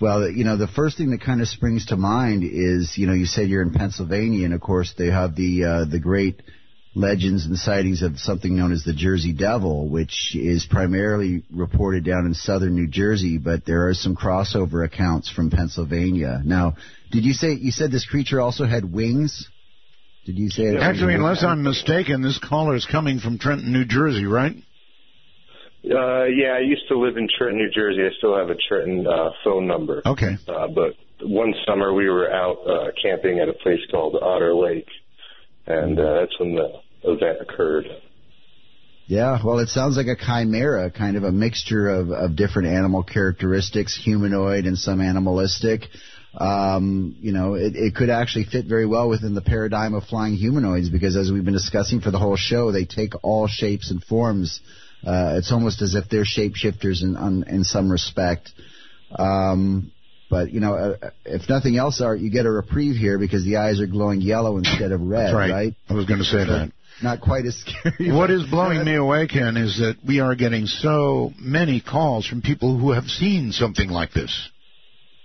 well, 0.00 0.28
you 0.28 0.44
know, 0.44 0.56
the 0.56 0.68
first 0.68 0.96
thing 0.96 1.10
that 1.10 1.22
kind 1.22 1.40
of 1.40 1.48
springs 1.48 1.86
to 1.86 1.96
mind 1.96 2.44
is, 2.44 2.94
you 2.96 3.06
know, 3.06 3.14
you 3.14 3.26
said 3.26 3.48
you're 3.48 3.62
in 3.62 3.72
Pennsylvania, 3.72 4.44
and 4.44 4.54
of 4.54 4.60
course 4.60 4.94
they 4.96 5.08
have 5.08 5.34
the 5.34 5.64
uh, 5.64 5.90
the 5.90 5.98
great 5.98 6.40
legends 6.94 7.44
and 7.44 7.58
sightings 7.58 8.02
of 8.02 8.18
something 8.18 8.56
known 8.56 8.72
as 8.72 8.84
the 8.84 8.92
Jersey 8.92 9.32
Devil, 9.32 9.88
which 9.88 10.36
is 10.36 10.66
primarily 10.68 11.42
reported 11.52 12.04
down 12.04 12.26
in 12.26 12.34
southern 12.34 12.74
New 12.74 12.86
Jersey, 12.86 13.38
but 13.38 13.66
there 13.66 13.88
are 13.88 13.94
some 13.94 14.14
crossover 14.14 14.84
accounts 14.84 15.30
from 15.30 15.50
Pennsylvania. 15.50 16.40
Now, 16.44 16.76
did 17.10 17.24
you 17.24 17.32
say 17.32 17.52
you 17.52 17.72
said 17.72 17.90
this 17.90 18.06
creature 18.06 18.40
also 18.40 18.64
had 18.64 18.90
wings? 18.90 19.48
Did 20.24 20.38
you 20.38 20.48
say? 20.48 20.76
Actually, 20.76 21.14
unless 21.14 21.42
I'm 21.42 21.62
mistaken, 21.62 22.22
this 22.22 22.38
caller 22.38 22.76
is 22.76 22.86
coming 22.86 23.18
from 23.18 23.38
Trenton, 23.38 23.72
New 23.72 23.84
Jersey, 23.84 24.24
right? 24.24 24.56
Uh, 25.84 26.24
yeah, 26.24 26.54
I 26.56 26.60
used 26.60 26.88
to 26.88 26.98
live 26.98 27.18
in 27.18 27.28
Trenton, 27.36 27.58
New 27.58 27.70
Jersey. 27.70 28.00
I 28.02 28.16
still 28.16 28.38
have 28.38 28.48
a 28.48 28.56
Trenton 28.68 29.06
uh, 29.06 29.30
phone 29.42 29.66
number. 29.66 30.00
Okay. 30.06 30.38
Uh, 30.48 30.68
but 30.68 30.94
one 31.20 31.54
summer 31.66 31.92
we 31.92 32.08
were 32.08 32.30
out 32.32 32.56
uh, 32.66 32.90
camping 33.02 33.38
at 33.38 33.50
a 33.50 33.52
place 33.52 33.80
called 33.90 34.16
Otter 34.16 34.54
Lake, 34.54 34.88
and 35.66 35.98
uh, 35.98 36.20
that's 36.20 36.40
when 36.40 36.54
the 36.54 36.80
event 37.04 37.38
occurred. 37.40 37.86
Yeah, 39.06 39.38
well, 39.44 39.58
it 39.58 39.68
sounds 39.68 39.98
like 39.98 40.06
a 40.06 40.16
chimera, 40.16 40.90
kind 40.90 41.16
of 41.16 41.24
a 41.24 41.32
mixture 41.32 41.88
of, 41.88 42.10
of 42.10 42.36
different 42.36 42.68
animal 42.68 43.02
characteristics, 43.02 43.98
humanoid 44.02 44.64
and 44.64 44.78
some 44.78 45.00
animalistic. 45.02 45.82
Um, 46.36 47.16
you 47.20 47.32
know, 47.32 47.54
it, 47.54 47.76
it 47.76 47.94
could 47.94 48.10
actually 48.10 48.44
fit 48.44 48.66
very 48.66 48.86
well 48.86 49.08
within 49.08 49.34
the 49.34 49.42
paradigm 49.42 49.94
of 49.94 50.04
flying 50.04 50.34
humanoids 50.34 50.88
because, 50.88 51.16
as 51.16 51.30
we've 51.30 51.44
been 51.44 51.54
discussing 51.54 52.00
for 52.00 52.10
the 52.10 52.18
whole 52.18 52.36
show, 52.36 52.72
they 52.72 52.86
take 52.86 53.12
all 53.22 53.46
shapes 53.46 53.90
and 53.90 54.02
forms. 54.02 54.60
Uh, 55.06 55.34
it's 55.36 55.52
almost 55.52 55.82
as 55.82 55.94
if 55.94 56.08
they're 56.08 56.24
shapeshifters 56.24 57.02
in, 57.02 57.16
on, 57.16 57.44
in 57.46 57.62
some 57.62 57.92
respect. 57.92 58.50
Um, 59.16 59.92
but 60.30 60.50
you 60.50 60.60
know, 60.60 60.74
uh, 60.74 61.10
if 61.26 61.48
nothing 61.48 61.76
else, 61.76 62.00
Art, 62.00 62.18
you 62.18 62.30
get 62.30 62.46
a 62.46 62.50
reprieve 62.50 62.96
here 62.96 63.18
because 63.18 63.44
the 63.44 63.58
eyes 63.58 63.80
are 63.80 63.86
glowing 63.86 64.22
yellow 64.22 64.56
instead 64.56 64.90
of 64.90 65.02
red, 65.02 65.26
That's 65.26 65.34
right. 65.34 65.74
I 65.88 65.94
was 65.94 66.06
going 66.06 66.20
to 66.20 66.24
say 66.24 66.38
that. 66.38 66.72
Not 67.02 67.20
quite 67.20 67.44
as 67.44 67.56
scary. 67.56 68.12
What 68.12 68.30
is 68.30 68.44
blowing 68.44 68.84
me 68.84 68.94
away, 68.94 69.26
Ken, 69.26 69.56
is 69.56 69.78
that 69.78 69.96
we 70.06 70.20
are 70.20 70.34
getting 70.34 70.66
so 70.66 71.32
many 71.38 71.80
calls 71.80 72.26
from 72.26 72.40
people 72.40 72.78
who 72.78 72.92
have 72.92 73.04
seen 73.06 73.52
something 73.52 73.88
like 73.88 74.12
this. 74.12 74.50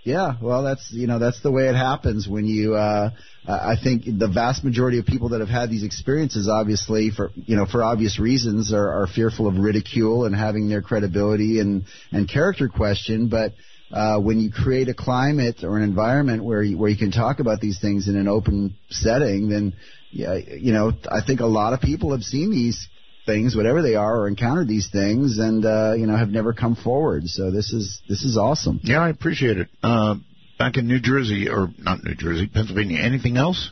Yeah, 0.02 0.36
well, 0.40 0.62
that's 0.62 0.90
you 0.92 1.06
know 1.06 1.18
that's 1.18 1.42
the 1.42 1.50
way 1.50 1.68
it 1.68 1.74
happens 1.74 2.26
when 2.26 2.46
you. 2.46 2.74
Uh, 2.74 3.10
I 3.46 3.74
think 3.82 4.04
the 4.04 4.28
vast 4.28 4.64
majority 4.64 4.98
of 4.98 5.04
people 5.04 5.30
that 5.30 5.40
have 5.40 5.48
had 5.50 5.68
these 5.70 5.82
experiences, 5.82 6.48
obviously 6.48 7.10
for 7.10 7.30
you 7.34 7.56
know 7.56 7.66
for 7.66 7.84
obvious 7.84 8.18
reasons, 8.18 8.72
are, 8.72 9.02
are 9.02 9.06
fearful 9.06 9.46
of 9.46 9.58
ridicule 9.58 10.24
and 10.24 10.34
having 10.34 10.68
their 10.68 10.80
credibility 10.80 11.60
and 11.60 11.84
and 12.12 12.28
character 12.28 12.68
questioned. 12.68 13.30
But 13.30 13.52
uh, 13.92 14.18
when 14.18 14.38
you 14.40 14.50
create 14.52 14.88
a 14.88 14.94
climate 14.94 15.62
or 15.64 15.76
an 15.76 15.82
environment 15.82 16.44
where 16.44 16.62
you, 16.62 16.78
where 16.78 16.88
you 16.90 16.96
can 16.96 17.10
talk 17.10 17.40
about 17.40 17.60
these 17.60 17.80
things 17.80 18.08
in 18.08 18.16
an 18.16 18.28
open 18.28 18.76
setting, 18.88 19.48
then 19.48 19.74
yeah, 20.12 20.34
you 20.34 20.72
know 20.72 20.92
I 21.10 21.20
think 21.24 21.40
a 21.40 21.46
lot 21.46 21.72
of 21.72 21.80
people 21.80 22.12
have 22.12 22.22
seen 22.22 22.50
these 22.50 22.88
things, 23.26 23.54
whatever 23.54 23.82
they 23.82 23.94
are, 23.94 24.20
or 24.20 24.28
encountered 24.28 24.68
these 24.68 24.88
things, 24.90 25.38
and 25.38 25.64
uh, 25.64 25.94
you 25.94 26.06
know 26.06 26.16
have 26.16 26.30
never 26.30 26.52
come 26.52 26.76
forward. 26.76 27.26
So 27.26 27.50
this 27.50 27.72
is 27.72 28.00
this 28.08 28.22
is 28.22 28.36
awesome. 28.36 28.80
Yeah, 28.82 29.00
I 29.00 29.08
appreciate 29.08 29.58
it. 29.58 29.68
Uh, 29.82 30.16
back 30.58 30.76
in 30.76 30.86
New 30.86 31.00
Jersey, 31.00 31.48
or 31.48 31.68
not 31.78 32.04
New 32.04 32.14
Jersey, 32.14 32.46
Pennsylvania. 32.52 33.00
Anything 33.00 33.36
else? 33.36 33.70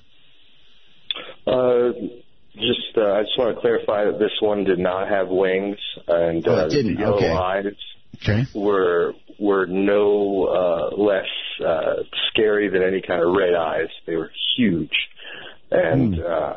Uh, 1.47 1.93
just, 2.55 2.97
uh, 2.97 3.13
I 3.13 3.23
just 3.23 3.39
want 3.39 3.55
to 3.55 3.61
clarify 3.61 4.05
that 4.05 4.19
this 4.19 4.33
one 4.41 4.65
did 4.65 4.79
not 4.79 5.09
have 5.09 5.29
wings, 5.29 5.79
and 6.07 6.47
Oh, 6.47 6.53
it 6.53 6.59
uh, 6.59 6.69
didn't. 6.69 6.99
yellow 6.99 7.17
Okay. 7.17 7.31
eyes 7.31 7.65
Okay. 8.17 8.47
were 8.55 9.13
were 9.39 9.67
no 9.67 10.47
uh, 10.47 10.97
less 10.97 11.29
uh, 11.65 12.03
scary 12.31 12.69
than 12.69 12.83
any 12.83 13.01
kind 13.01 13.23
of 13.23 13.35
red 13.35 13.55
eyes. 13.55 13.89
They 14.07 14.17
were 14.17 14.33
huge, 14.57 14.91
and 15.71 16.15
Hmm. 16.17 16.21
uh, 16.21 16.53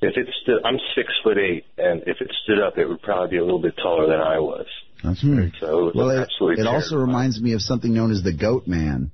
if 0.00 0.16
it 0.16 0.28
stood, 0.42 0.60
I'm 0.64 0.78
six 0.94 1.08
foot 1.22 1.38
eight, 1.38 1.64
and 1.76 2.02
if 2.06 2.20
it 2.20 2.32
stood 2.44 2.60
up, 2.60 2.78
it 2.78 2.86
would 2.88 3.02
probably 3.02 3.30
be 3.30 3.36
a 3.38 3.44
little 3.44 3.60
bit 3.60 3.76
taller 3.76 4.06
than 4.08 4.20
I 4.20 4.38
was. 4.38 4.66
That's 5.02 5.22
right. 5.24 5.52
So 5.60 5.66
it 5.66 5.84
was 5.84 5.94
Well, 5.94 6.10
it, 6.10 6.18
absolutely 6.20 6.62
it 6.62 6.66
also 6.66 6.96
reminds 6.96 7.40
me 7.40 7.52
of 7.52 7.62
something 7.62 7.92
known 7.94 8.10
as 8.10 8.22
the 8.22 8.32
Goat 8.32 8.66
Man. 8.66 9.12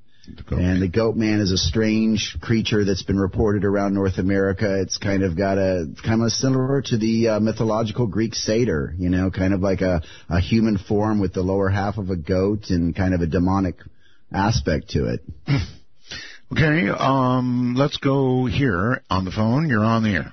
And 0.51 0.83
the 0.83 0.89
Goat 0.89 1.17
Man 1.17 1.41
is 1.41 1.53
a 1.53 1.59
strange 1.59 2.37
creature 2.41 2.85
that's 2.85 3.03
been 3.03 3.19
reported 3.19 3.65
around 3.65 3.95
North 3.95 4.19
America. 4.19 4.81
It's 4.81 4.99
kind 4.99 5.23
of 5.23 5.37
got 5.37 5.59
a 5.59 5.87
kind 6.05 6.23
of 6.23 6.31
similar 6.33 6.83
to 6.83 6.97
the 6.97 7.29
uh, 7.29 7.41
mythological 7.41 8.07
Greek 8.07 8.35
satyr, 8.35 8.95
you 8.97 9.11
know, 9.11 9.31
kind 9.31 9.53
of 9.53 9.61
like 9.61 9.81
a, 9.81 10.03
a 10.29 10.41
human 10.41 10.79
form 10.79 11.21
with 11.21 11.35
the 11.35 11.43
lower 11.43 11.69
half 11.69 11.99
of 11.99 12.11
a 12.11 12.17
goat 12.17 12.71
and 12.71 12.95
kind 12.97 13.15
of 13.15 13.21
a 13.21 13.27
demonic 13.27 13.77
aspect 14.33 14.91
to 14.91 15.13
it. 15.13 15.21
Okay, 16.53 16.89
um, 16.89 17.75
let's 17.77 17.97
go 17.97 18.47
here 18.47 19.03
on 19.11 19.25
the 19.25 19.33
phone. 19.33 19.69
You're 19.69 19.85
on 19.85 20.05
the 20.05 20.11
air. 20.11 20.33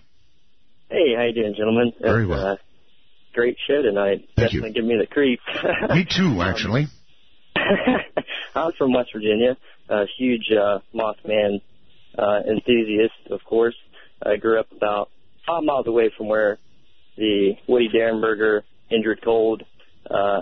Hey, 0.89 1.15
how 1.15 1.23
you 1.23 1.33
doing, 1.33 1.55
gentlemen? 1.57 1.93
Very 1.99 2.27
well. 2.27 2.45
Uh, 2.45 2.55
great 3.33 3.57
show 3.65 3.81
tonight. 3.81 4.27
Thank 4.35 4.53
you. 4.53 4.61
Definitely 4.61 4.73
give 4.73 4.85
me 4.85 4.97
the 4.99 5.07
creep. 5.07 5.39
Me 5.89 6.05
too, 6.05 6.41
actually. 6.43 6.87
I'm 8.55 8.71
from 8.73 8.93
West 8.93 9.11
Virginia. 9.13 9.57
A 9.91 10.05
huge 10.17 10.49
uh, 10.51 10.79
Mothman 10.95 11.61
uh, 12.17 12.39
enthusiast, 12.49 13.13
of 13.29 13.43
course. 13.43 13.75
I 14.25 14.37
grew 14.37 14.59
up 14.59 14.71
about 14.71 15.09
five 15.45 15.63
miles 15.63 15.85
away 15.85 16.11
from 16.17 16.27
where 16.29 16.57
the 17.17 17.53
Woody 17.67 17.89
Derenberger 17.89 18.61
Indrid 18.89 19.21
Cold 19.23 19.63
uh, 20.09 20.41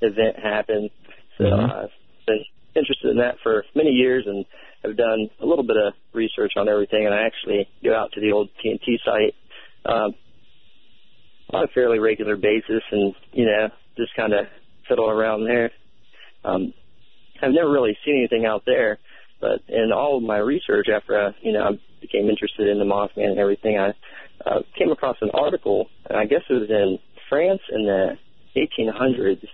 event 0.00 0.36
happened. 0.42 0.90
So 1.38 1.44
Mhm. 1.44 1.72
I've 1.72 1.90
been 2.26 2.44
interested 2.74 3.10
in 3.10 3.18
that 3.18 3.38
for 3.42 3.64
many 3.74 3.90
years 3.90 4.26
and 4.26 4.44
have 4.82 4.96
done 4.96 5.30
a 5.40 5.46
little 5.46 5.64
bit 5.64 5.76
of 5.76 5.94
research 6.12 6.54
on 6.56 6.68
everything. 6.68 7.06
And 7.06 7.14
I 7.14 7.22
actually 7.22 7.68
go 7.82 7.94
out 7.94 8.12
to 8.12 8.20
the 8.20 8.32
old 8.32 8.48
TNT 8.62 8.98
site 9.04 9.34
um, 9.86 10.14
on 11.50 11.64
a 11.64 11.68
fairly 11.68 11.98
regular 11.98 12.36
basis, 12.36 12.82
and 12.90 13.14
you 13.32 13.46
know, 13.46 13.70
just 13.96 14.14
kind 14.16 14.32
of 14.32 14.46
fiddle 14.88 15.08
around 15.08 15.44
there. 15.44 15.70
Um, 16.44 16.74
I've 17.42 17.52
never 17.52 17.70
really 17.70 17.96
seen 18.04 18.18
anything 18.18 18.46
out 18.46 18.62
there, 18.66 18.98
but 19.40 19.62
in 19.68 19.92
all 19.92 20.16
of 20.16 20.22
my 20.22 20.38
research 20.38 20.88
after 20.94 21.34
you 21.42 21.52
know, 21.52 21.62
I 21.62 21.70
became 22.00 22.28
interested 22.28 22.68
in 22.68 22.78
the 22.78 22.84
Mothman 22.84 23.30
and 23.30 23.38
everything, 23.38 23.78
I 23.78 23.94
uh, 24.48 24.60
came 24.78 24.90
across 24.90 25.16
an 25.20 25.30
article, 25.34 25.88
and 26.08 26.18
I 26.18 26.26
guess 26.26 26.42
it 26.48 26.52
was 26.52 26.70
in 26.70 26.98
France 27.28 27.60
in 27.70 27.84
the 27.84 28.18
1800s 28.56 29.46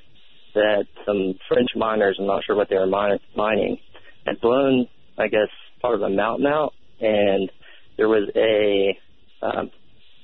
that 0.55 0.87
some 1.07 1.35
French 1.49 1.71
miners, 1.77 2.17
I'm 2.19 2.27
not 2.27 2.45
sure 2.45 2.57
what 2.57 2.69
they 2.69 2.77
were 2.77 2.87
min- 2.87 3.21
mining, 3.37 3.79
had 4.27 4.41
blown, 4.41 4.89
I 5.17 5.29
guess, 5.29 5.49
part 5.81 5.95
of 5.95 6.03
a 6.03 6.11
mountain 6.11 6.47
out, 6.47 6.73
and 7.01 7.51
there 7.97 8.09
was 8.09 8.29
a 8.35 8.99
um, 9.43 9.71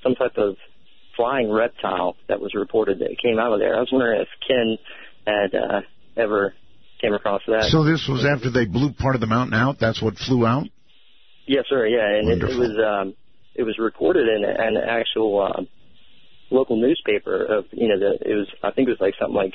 some 0.02 0.14
type 0.14 0.36
of 0.36 0.56
flying 1.16 1.50
reptile 1.50 2.16
that 2.28 2.40
was 2.40 2.54
reported 2.54 2.98
that 2.98 3.16
came 3.22 3.38
out 3.38 3.52
of 3.52 3.58
there. 3.58 3.76
I 3.76 3.80
was 3.80 3.88
wondering 3.90 4.20
if 4.20 4.28
Ken 4.46 4.78
had 5.26 5.54
uh, 5.54 5.80
ever 6.16 6.54
came 7.06 7.14
across 7.14 7.42
that. 7.46 7.68
So 7.70 7.84
this 7.84 8.06
was 8.08 8.24
after 8.24 8.50
they 8.50 8.66
blew 8.66 8.92
part 8.92 9.14
of 9.14 9.20
the 9.20 9.26
mountain 9.26 9.54
out. 9.54 9.76
That's 9.80 10.02
what 10.02 10.16
flew 10.16 10.46
out. 10.46 10.66
Yes, 11.46 11.64
sir. 11.68 11.86
Yeah, 11.86 12.18
and 12.18 12.28
it, 12.28 12.42
it 12.42 12.58
was 12.58 12.76
um, 12.82 13.14
it 13.54 13.62
was 13.62 13.78
recorded 13.78 14.26
in 14.28 14.44
an 14.44 14.76
actual 14.76 15.42
um, 15.42 15.68
local 16.50 16.80
newspaper. 16.80 17.44
Of 17.44 17.66
you 17.72 17.88
know, 17.88 17.98
the, 17.98 18.18
it 18.28 18.34
was 18.34 18.48
I 18.62 18.72
think 18.72 18.88
it 18.88 18.92
was 18.92 19.00
like 19.00 19.14
something 19.20 19.36
like 19.36 19.54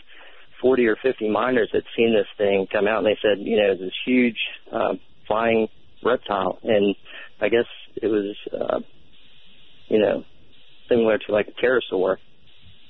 forty 0.61 0.87
or 0.87 0.95
fifty 1.01 1.29
miners 1.29 1.69
had 1.73 1.83
seen 1.95 2.13
this 2.13 2.27
thing 2.37 2.67
come 2.71 2.87
out, 2.87 2.99
and 2.99 3.07
they 3.07 3.17
said, 3.21 3.45
you 3.45 3.57
know, 3.57 3.67
it 3.67 3.79
was 3.79 3.79
this 3.79 3.99
huge 4.05 4.39
uh, 4.71 4.93
flying 5.27 5.67
reptile, 6.03 6.59
and 6.63 6.95
I 7.41 7.49
guess 7.49 7.67
it 7.95 8.07
was, 8.07 8.35
uh, 8.53 8.79
you 9.87 9.99
know, 9.99 10.23
similar 10.87 11.17
to 11.17 11.31
like 11.31 11.47
a 11.47 11.65
pterosaur. 11.65 12.17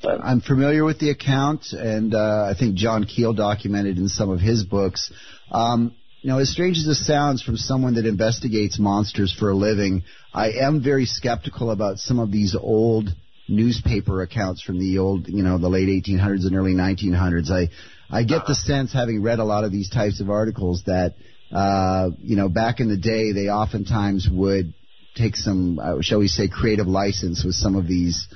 But 0.01 0.19
I'm 0.23 0.41
familiar 0.41 0.83
with 0.83 0.99
the 0.99 1.11
account, 1.11 1.73
and 1.73 2.15
uh, 2.15 2.47
I 2.49 2.55
think 2.57 2.75
John 2.75 3.03
Keel 3.03 3.33
documented 3.33 3.97
in 3.97 4.07
some 4.07 4.31
of 4.31 4.39
his 4.39 4.63
books. 4.63 5.11
Um, 5.51 5.95
you 6.21 6.29
know, 6.29 6.39
as 6.39 6.51
strange 6.51 6.77
as 6.77 6.85
this 6.85 7.05
sounds 7.05 7.43
from 7.43 7.55
someone 7.57 7.95
that 7.95 8.05
investigates 8.05 8.79
monsters 8.79 9.35
for 9.37 9.49
a 9.51 9.55
living, 9.55 10.03
I 10.33 10.51
am 10.61 10.83
very 10.83 11.05
skeptical 11.05 11.71
about 11.71 11.99
some 11.99 12.19
of 12.19 12.31
these 12.31 12.55
old 12.59 13.09
newspaper 13.47 14.21
accounts 14.21 14.61
from 14.61 14.79
the 14.79 14.97
old, 14.97 15.27
you 15.27 15.43
know, 15.43 15.57
the 15.57 15.69
late 15.69 15.87
1800s 15.87 16.45
and 16.45 16.55
early 16.55 16.73
1900s. 16.73 17.51
I, 17.51 17.69
I 18.09 18.23
get 18.23 18.45
the 18.47 18.55
sense, 18.55 18.93
having 18.93 19.21
read 19.21 19.39
a 19.39 19.43
lot 19.43 19.63
of 19.63 19.71
these 19.71 19.89
types 19.89 20.19
of 20.19 20.29
articles, 20.29 20.83
that, 20.85 21.15
uh, 21.51 22.09
you 22.21 22.35
know, 22.35 22.49
back 22.49 22.79
in 22.79 22.89
the 22.89 22.97
day, 22.97 23.33
they 23.33 23.49
oftentimes 23.49 24.27
would 24.31 24.73
take 25.15 25.35
some, 25.35 25.79
uh, 25.79 26.01
shall 26.01 26.19
we 26.19 26.27
say, 26.27 26.47
creative 26.47 26.87
license 26.87 27.43
with 27.43 27.55
some 27.55 27.75
of 27.75 27.87
these 27.87 28.27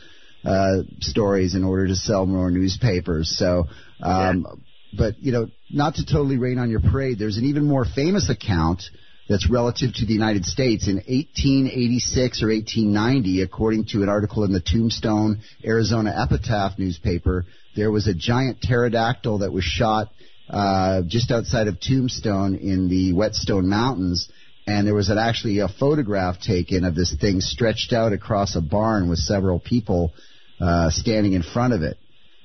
uh, 0.45 0.83
stories 0.99 1.55
in 1.55 1.63
order 1.63 1.87
to 1.87 1.95
sell 1.95 2.25
more 2.25 2.51
newspapers. 2.51 3.35
So, 3.37 3.65
um, 4.01 4.63
but 4.97 5.19
you 5.19 5.31
know, 5.31 5.47
not 5.69 5.95
to 5.95 6.05
totally 6.05 6.37
rain 6.37 6.59
on 6.59 6.69
your 6.69 6.79
parade, 6.79 7.19
there's 7.19 7.37
an 7.37 7.45
even 7.45 7.65
more 7.65 7.85
famous 7.85 8.29
account 8.29 8.83
that's 9.27 9.49
relative 9.49 9.93
to 9.95 10.05
the 10.05 10.13
United 10.13 10.45
States 10.45 10.87
in 10.87 10.97
1886 10.97 12.43
or 12.43 12.49
1890, 12.49 13.41
according 13.41 13.85
to 13.85 14.03
an 14.03 14.09
article 14.09 14.43
in 14.43 14.51
the 14.51 14.61
Tombstone, 14.61 15.41
Arizona 15.63 16.13
Epitaph 16.15 16.77
newspaper. 16.77 17.45
There 17.75 17.91
was 17.91 18.07
a 18.07 18.13
giant 18.13 18.61
pterodactyl 18.61 19.39
that 19.39 19.51
was 19.51 19.63
shot 19.63 20.09
uh, 20.49 21.01
just 21.07 21.31
outside 21.31 21.67
of 21.67 21.79
Tombstone 21.79 22.55
in 22.55 22.87
the 22.87 23.13
Whetstone 23.13 23.67
Mountains. 23.67 24.29
and 24.67 24.85
there 24.85 24.93
was 24.93 25.09
an, 25.09 25.17
actually 25.17 25.59
a 25.59 25.67
photograph 25.67 26.39
taken 26.39 26.85
of 26.85 26.93
this 26.93 27.15
thing 27.19 27.41
stretched 27.41 27.93
out 27.93 28.13
across 28.13 28.55
a 28.55 28.61
barn 28.61 29.09
with 29.09 29.19
several 29.19 29.59
people 29.59 30.13
uh, 30.59 30.89
standing 30.89 31.33
in 31.33 31.43
front 31.43 31.73
of 31.73 31.81
it. 31.81 31.97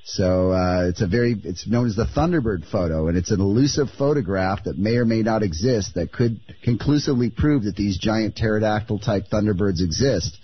So 0.05 0.51
uh, 0.53 0.89
it's 0.89 1.03
a 1.03 1.07
very 1.07 1.37
it's 1.45 1.69
known 1.69 1.87
as 1.87 1.95
the 1.95 2.07
Thunderbird 2.07 2.71
photo, 2.71 3.09
and 3.09 3.17
it's 3.17 3.31
an 3.31 3.41
elusive 3.41 3.89
photograph 3.99 4.65
that 4.65 4.79
may 4.79 4.97
or 4.97 5.05
may 5.05 5.23
not 5.23 5.43
exist 5.43 5.95
that 5.95 6.13
could 6.13 6.41
conclusively 6.65 7.31
prove 7.31 7.65
that 7.65 7.77
these 7.77 7.99
giant 7.99 8.35
pterodactyl 8.35 8.99
type 9.01 9.25
Thunderbirds 9.31 9.83
exist. 9.83 10.39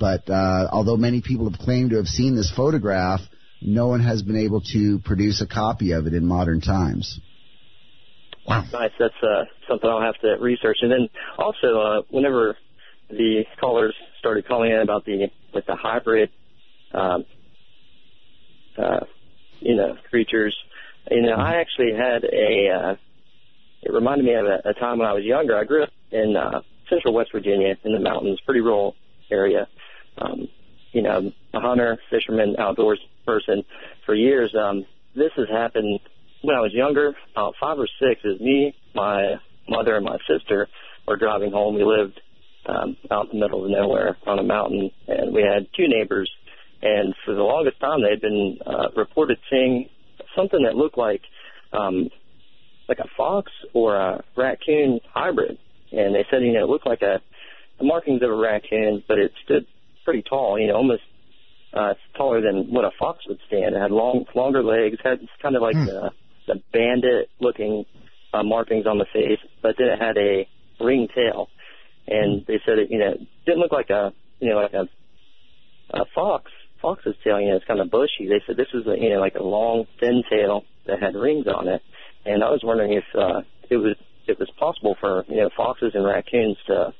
But 0.00 0.28
uh, 0.28 0.68
although 0.72 0.96
many 0.96 1.20
people 1.20 1.48
have 1.48 1.60
claimed 1.60 1.90
to 1.90 1.96
have 1.96 2.08
seen 2.08 2.34
this 2.34 2.50
photograph, 2.50 3.20
no 3.60 3.86
one 3.86 4.00
has 4.00 4.22
been 4.22 4.36
able 4.36 4.62
to 4.72 4.98
produce 5.04 5.40
a 5.40 5.46
copy 5.46 5.92
of 5.92 6.06
it 6.06 6.14
in 6.14 6.26
modern 6.26 6.60
times. 6.60 7.20
Wow. 8.46 8.64
Nice. 8.72 8.90
That's 8.98 9.14
uh, 9.22 9.44
something 9.68 9.88
I'll 9.88 10.00
have 10.00 10.18
to 10.22 10.36
research. 10.40 10.78
And 10.80 10.90
then 10.90 11.08
also, 11.38 11.78
uh, 11.78 12.02
whenever 12.10 12.56
the 13.08 13.44
callers 13.60 13.94
started 14.18 14.48
calling 14.48 14.72
in 14.72 14.80
about 14.80 15.04
the 15.04 15.28
with 15.54 15.66
the 15.66 15.76
hybrid, 15.76 16.30
um, 16.94 17.24
uh, 18.78 19.00
you 19.60 19.76
know, 19.76 19.96
creatures, 20.10 20.56
you 21.10 21.22
know, 21.22 21.34
I 21.34 21.56
actually 21.56 21.92
had 21.92 22.24
a. 22.24 22.68
Uh, 22.70 22.96
it 23.82 23.92
reminded 23.92 24.24
me 24.24 24.34
of 24.34 24.46
a, 24.46 24.68
a 24.68 24.74
time 24.74 24.98
when 24.98 25.08
I 25.08 25.12
was 25.12 25.24
younger. 25.24 25.58
I 25.58 25.64
grew 25.64 25.82
up 25.82 25.90
in 26.12 26.36
uh, 26.36 26.60
central 26.88 27.14
West 27.14 27.30
Virginia 27.32 27.76
in 27.84 27.92
the 27.92 28.00
mountains, 28.00 28.40
pretty 28.44 28.60
rural 28.60 28.94
area. 29.30 29.66
Um, 30.18 30.48
you 30.92 31.02
know, 31.02 31.32
a 31.54 31.60
hunter, 31.60 31.98
fisherman, 32.10 32.56
outdoors 32.58 33.00
person 33.26 33.64
for 34.04 34.14
years. 34.14 34.54
Um, 34.54 34.84
this 35.16 35.32
has 35.36 35.48
happened 35.48 36.00
when 36.42 36.56
I 36.56 36.60
was 36.60 36.72
younger, 36.72 37.14
about 37.32 37.54
five 37.60 37.78
or 37.78 37.88
six, 38.00 38.20
is 38.24 38.40
me, 38.40 38.74
my 38.94 39.36
mother, 39.68 39.96
and 39.96 40.04
my 40.04 40.18
sister 40.28 40.68
were 41.06 41.16
driving 41.16 41.52
home. 41.52 41.74
We 41.74 41.84
lived 41.84 42.20
um, 42.66 42.96
out 43.10 43.32
in 43.32 43.38
the 43.38 43.46
middle 43.46 43.64
of 43.64 43.70
nowhere 43.70 44.16
on 44.26 44.38
a 44.38 44.42
mountain, 44.42 44.90
and 45.08 45.32
we 45.32 45.42
had 45.42 45.66
two 45.76 45.88
neighbors. 45.88 46.30
And 46.82 47.14
for 47.24 47.34
the 47.34 47.42
longest 47.42 47.80
time, 47.80 48.02
they 48.02 48.10
had 48.10 48.20
been 48.20 48.58
uh, 48.66 48.88
reported 48.96 49.38
seeing 49.50 49.88
something 50.36 50.62
that 50.64 50.74
looked 50.74 50.98
like 50.98 51.22
um, 51.72 52.08
like 52.88 52.98
a 52.98 53.08
fox 53.16 53.50
or 53.72 53.96
a 53.96 54.24
raccoon 54.36 55.00
hybrid. 55.14 55.58
And 55.92 56.14
they 56.14 56.26
said, 56.30 56.42
you 56.42 56.52
know, 56.52 56.64
it 56.64 56.68
looked 56.68 56.86
like 56.86 57.02
a 57.02 57.20
the 57.78 57.84
markings 57.84 58.22
of 58.22 58.30
a 58.30 58.34
raccoon, 58.34 59.02
but 59.08 59.18
it 59.18 59.32
stood 59.44 59.66
pretty 60.04 60.22
tall, 60.22 60.58
you 60.58 60.66
know, 60.68 60.74
almost 60.76 61.02
uh, 61.72 61.94
taller 62.16 62.40
than 62.40 62.72
what 62.72 62.84
a 62.84 62.90
fox 62.98 63.20
would 63.28 63.38
stand. 63.46 63.74
It 63.74 63.80
had 63.80 63.90
long, 63.90 64.24
longer 64.34 64.62
legs, 64.62 64.98
had 65.02 65.20
kind 65.40 65.56
of 65.56 65.62
like 65.62 65.76
Hmm. 65.76 65.86
the 65.86 66.10
the 66.48 66.62
bandit 66.72 67.30
looking 67.40 67.84
uh, 68.34 68.42
markings 68.42 68.86
on 68.86 68.98
the 68.98 69.06
face, 69.12 69.38
but 69.62 69.76
then 69.78 69.88
it 69.88 69.98
had 69.98 70.16
a 70.18 70.48
ring 70.84 71.08
tail. 71.14 71.48
And 72.08 72.44
they 72.46 72.60
said 72.66 72.78
it, 72.80 72.90
you 72.90 72.98
know, 72.98 73.14
didn't 73.46 73.60
look 73.60 73.70
like 73.70 73.90
a, 73.90 74.12
you 74.40 74.50
know, 74.50 74.56
like 74.56 74.72
a, 74.72 74.88
a 75.96 76.04
fox. 76.14 76.50
Fox's 76.82 77.14
tail, 77.22 77.40
you 77.40 77.50
know, 77.50 77.56
it's 77.56 77.64
kind 77.64 77.80
of 77.80 77.90
bushy. 77.90 78.28
They 78.28 78.42
said 78.46 78.56
this 78.56 78.72
was, 78.74 78.86
a, 78.86 79.00
you 79.00 79.10
know, 79.10 79.20
like 79.20 79.36
a 79.36 79.42
long, 79.42 79.86
thin 80.00 80.22
tail 80.28 80.64
that 80.86 81.00
had 81.00 81.14
rings 81.14 81.46
on 81.46 81.68
it. 81.68 81.82
And 82.26 82.42
I 82.42 82.50
was 82.50 82.60
wondering 82.62 82.92
if 82.92 83.04
uh, 83.16 83.42
it 83.70 83.76
was 83.76 83.96
it 84.26 84.38
was 84.38 84.50
possible 84.58 84.96
for 85.00 85.24
you 85.28 85.36
know 85.36 85.50
foxes 85.56 85.92
and 85.94 86.04
raccoons 86.04 86.56
to, 86.66 86.94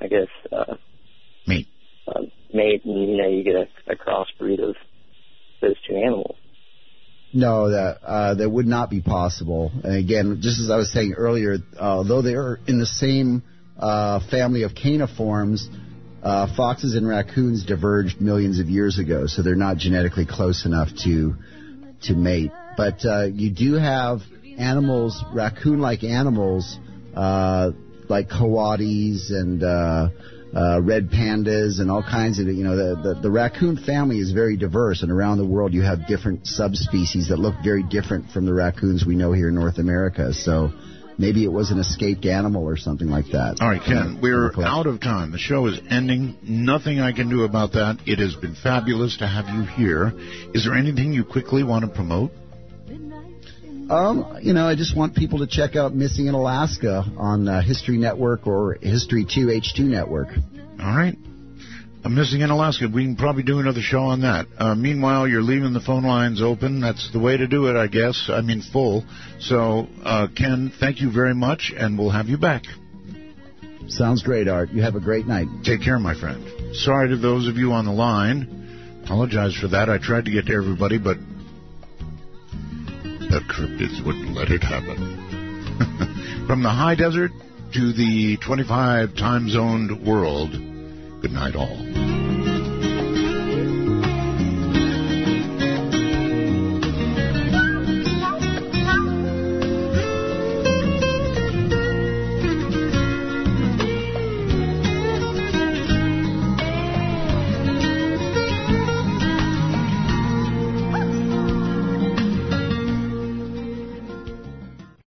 I 0.00 0.06
guess, 0.06 0.28
uh, 0.52 0.74
mate, 1.46 1.68
uh, 2.06 2.22
mate, 2.52 2.84
and 2.84 3.10
you 3.10 3.16
know, 3.16 3.28
you 3.28 3.42
get 3.42 3.54
a, 3.54 3.92
a 3.92 3.96
crossbreed 3.96 4.62
of 4.62 4.76
those 5.60 5.76
two 5.88 5.96
animals. 5.96 6.36
No, 7.32 7.70
that 7.70 7.98
uh, 8.04 8.34
that 8.34 8.48
would 8.48 8.66
not 8.66 8.88
be 8.88 9.00
possible. 9.00 9.70
And 9.84 9.96
again, 9.96 10.38
just 10.40 10.60
as 10.60 10.70
I 10.70 10.76
was 10.76 10.92
saying 10.92 11.14
earlier, 11.16 11.58
although 11.78 12.22
they 12.22 12.34
are 12.34 12.60
in 12.66 12.78
the 12.78 12.86
same 12.86 13.42
uh, 13.78 14.20
family 14.30 14.62
of 14.62 14.74
caniforms, 14.74 15.68
uh, 16.22 16.46
foxes 16.56 16.94
and 16.94 17.06
raccoons 17.06 17.64
diverged 17.64 18.20
millions 18.20 18.58
of 18.58 18.68
years 18.68 18.98
ago, 18.98 19.26
so 19.26 19.42
they're 19.42 19.54
not 19.54 19.76
genetically 19.76 20.26
close 20.26 20.64
enough 20.66 20.88
to 21.04 21.34
to 22.02 22.14
mate. 22.14 22.52
But 22.76 23.04
uh, 23.04 23.24
you 23.24 23.50
do 23.50 23.74
have 23.74 24.20
animals, 24.58 25.24
raccoon-like 25.32 26.04
animals, 26.04 26.78
uh, 27.14 27.70
like 28.08 28.28
coatis 28.28 29.30
and 29.30 29.62
uh, 29.62 30.08
uh, 30.54 30.80
red 30.80 31.10
pandas 31.10 31.78
and 31.80 31.90
all 31.90 32.02
kinds 32.02 32.38
of 32.38 32.46
you 32.46 32.64
know 32.64 32.76
the, 32.76 33.14
the 33.14 33.20
the 33.22 33.30
raccoon 33.30 33.76
family 33.76 34.18
is 34.18 34.32
very 34.32 34.56
diverse 34.56 35.02
and 35.02 35.12
around 35.12 35.38
the 35.38 35.46
world 35.46 35.74
you 35.74 35.82
have 35.82 36.06
different 36.06 36.46
subspecies 36.46 37.28
that 37.28 37.38
look 37.38 37.54
very 37.62 37.82
different 37.82 38.30
from 38.30 38.46
the 38.46 38.54
raccoons 38.54 39.04
we 39.04 39.14
know 39.14 39.32
here 39.32 39.48
in 39.48 39.54
North 39.54 39.78
America. 39.78 40.32
So 40.32 40.72
maybe 41.18 41.44
it 41.44 41.52
was 41.52 41.70
an 41.70 41.78
escaped 41.78 42.24
animal 42.24 42.64
or 42.64 42.76
something 42.76 43.08
like 43.08 43.26
that. 43.32 43.58
All 43.60 43.68
right, 43.68 43.82
Ken, 43.84 44.20
we're 44.22 44.52
out 44.62 44.86
of 44.86 45.00
time. 45.00 45.32
The 45.32 45.38
show 45.38 45.66
is 45.66 45.80
ending. 45.90 46.38
Nothing 46.42 47.00
I 47.00 47.12
can 47.12 47.28
do 47.28 47.44
about 47.44 47.72
that. 47.72 47.98
It 48.06 48.20
has 48.20 48.34
been 48.36 48.54
fabulous 48.54 49.18
to 49.18 49.26
have 49.26 49.48
you 49.48 49.64
here. 49.64 50.12
Is 50.54 50.64
there 50.64 50.74
anything 50.74 51.12
you 51.12 51.24
quickly 51.24 51.64
want 51.64 51.84
to 51.84 51.90
promote? 51.90 52.30
Um, 53.90 54.38
you 54.42 54.52
know, 54.52 54.66
I 54.66 54.74
just 54.74 54.94
want 54.94 55.16
people 55.16 55.38
to 55.38 55.46
check 55.46 55.74
out 55.74 55.94
Missing 55.94 56.26
in 56.26 56.34
Alaska 56.34 57.04
on 57.16 57.48
uh, 57.48 57.62
History 57.62 57.96
Network 57.96 58.46
or 58.46 58.76
History 58.82 59.24
2 59.24 59.46
H2 59.46 59.80
Network. 59.80 60.28
All 60.78 60.94
right. 60.94 61.16
I'm 62.04 62.14
missing 62.14 62.42
in 62.42 62.50
Alaska. 62.50 62.88
We 62.92 63.04
can 63.04 63.16
probably 63.16 63.42
do 63.42 63.58
another 63.58 63.80
show 63.80 64.00
on 64.00 64.20
that. 64.20 64.46
Uh, 64.56 64.74
meanwhile, 64.74 65.26
you're 65.26 65.42
leaving 65.42 65.72
the 65.72 65.80
phone 65.80 66.04
lines 66.04 66.40
open. 66.40 66.80
That's 66.80 67.10
the 67.12 67.18
way 67.18 67.36
to 67.36 67.46
do 67.48 67.66
it, 67.66 67.76
I 67.76 67.88
guess. 67.88 68.30
I 68.32 68.40
mean, 68.40 68.62
full. 68.62 69.04
So, 69.40 69.88
uh, 70.04 70.28
Ken, 70.34 70.72
thank 70.78 71.00
you 71.00 71.10
very 71.10 71.34
much, 71.34 71.72
and 71.76 71.98
we'll 71.98 72.10
have 72.10 72.28
you 72.28 72.38
back. 72.38 72.62
Sounds 73.88 74.22
great, 74.22 74.48
Art. 74.48 74.70
You 74.70 74.82
have 74.82 74.94
a 74.94 75.00
great 75.00 75.26
night. 75.26 75.48
Take 75.64 75.82
care, 75.82 75.98
my 75.98 76.18
friend. 76.18 76.76
Sorry 76.76 77.08
to 77.08 77.16
those 77.16 77.48
of 77.48 77.56
you 77.56 77.72
on 77.72 77.84
the 77.84 77.92
line. 77.92 79.00
Apologize 79.02 79.54
for 79.54 79.68
that. 79.68 79.88
I 79.88 79.98
tried 79.98 80.26
to 80.26 80.30
get 80.30 80.46
to 80.46 80.54
everybody, 80.54 80.98
but 80.98 81.16
the 83.02 83.40
cryptids 83.48 84.04
wouldn't 84.04 84.34
let 84.34 84.50
it 84.50 84.62
happen. 84.62 86.44
From 86.46 86.62
the 86.62 86.70
high 86.70 86.94
desert 86.94 87.32
to 87.74 87.92
the 87.92 88.36
25 88.44 89.16
time 89.16 89.48
zoned 89.48 90.06
world, 90.06 90.67
good 91.20 91.32
night 91.32 91.56
all 91.56 92.17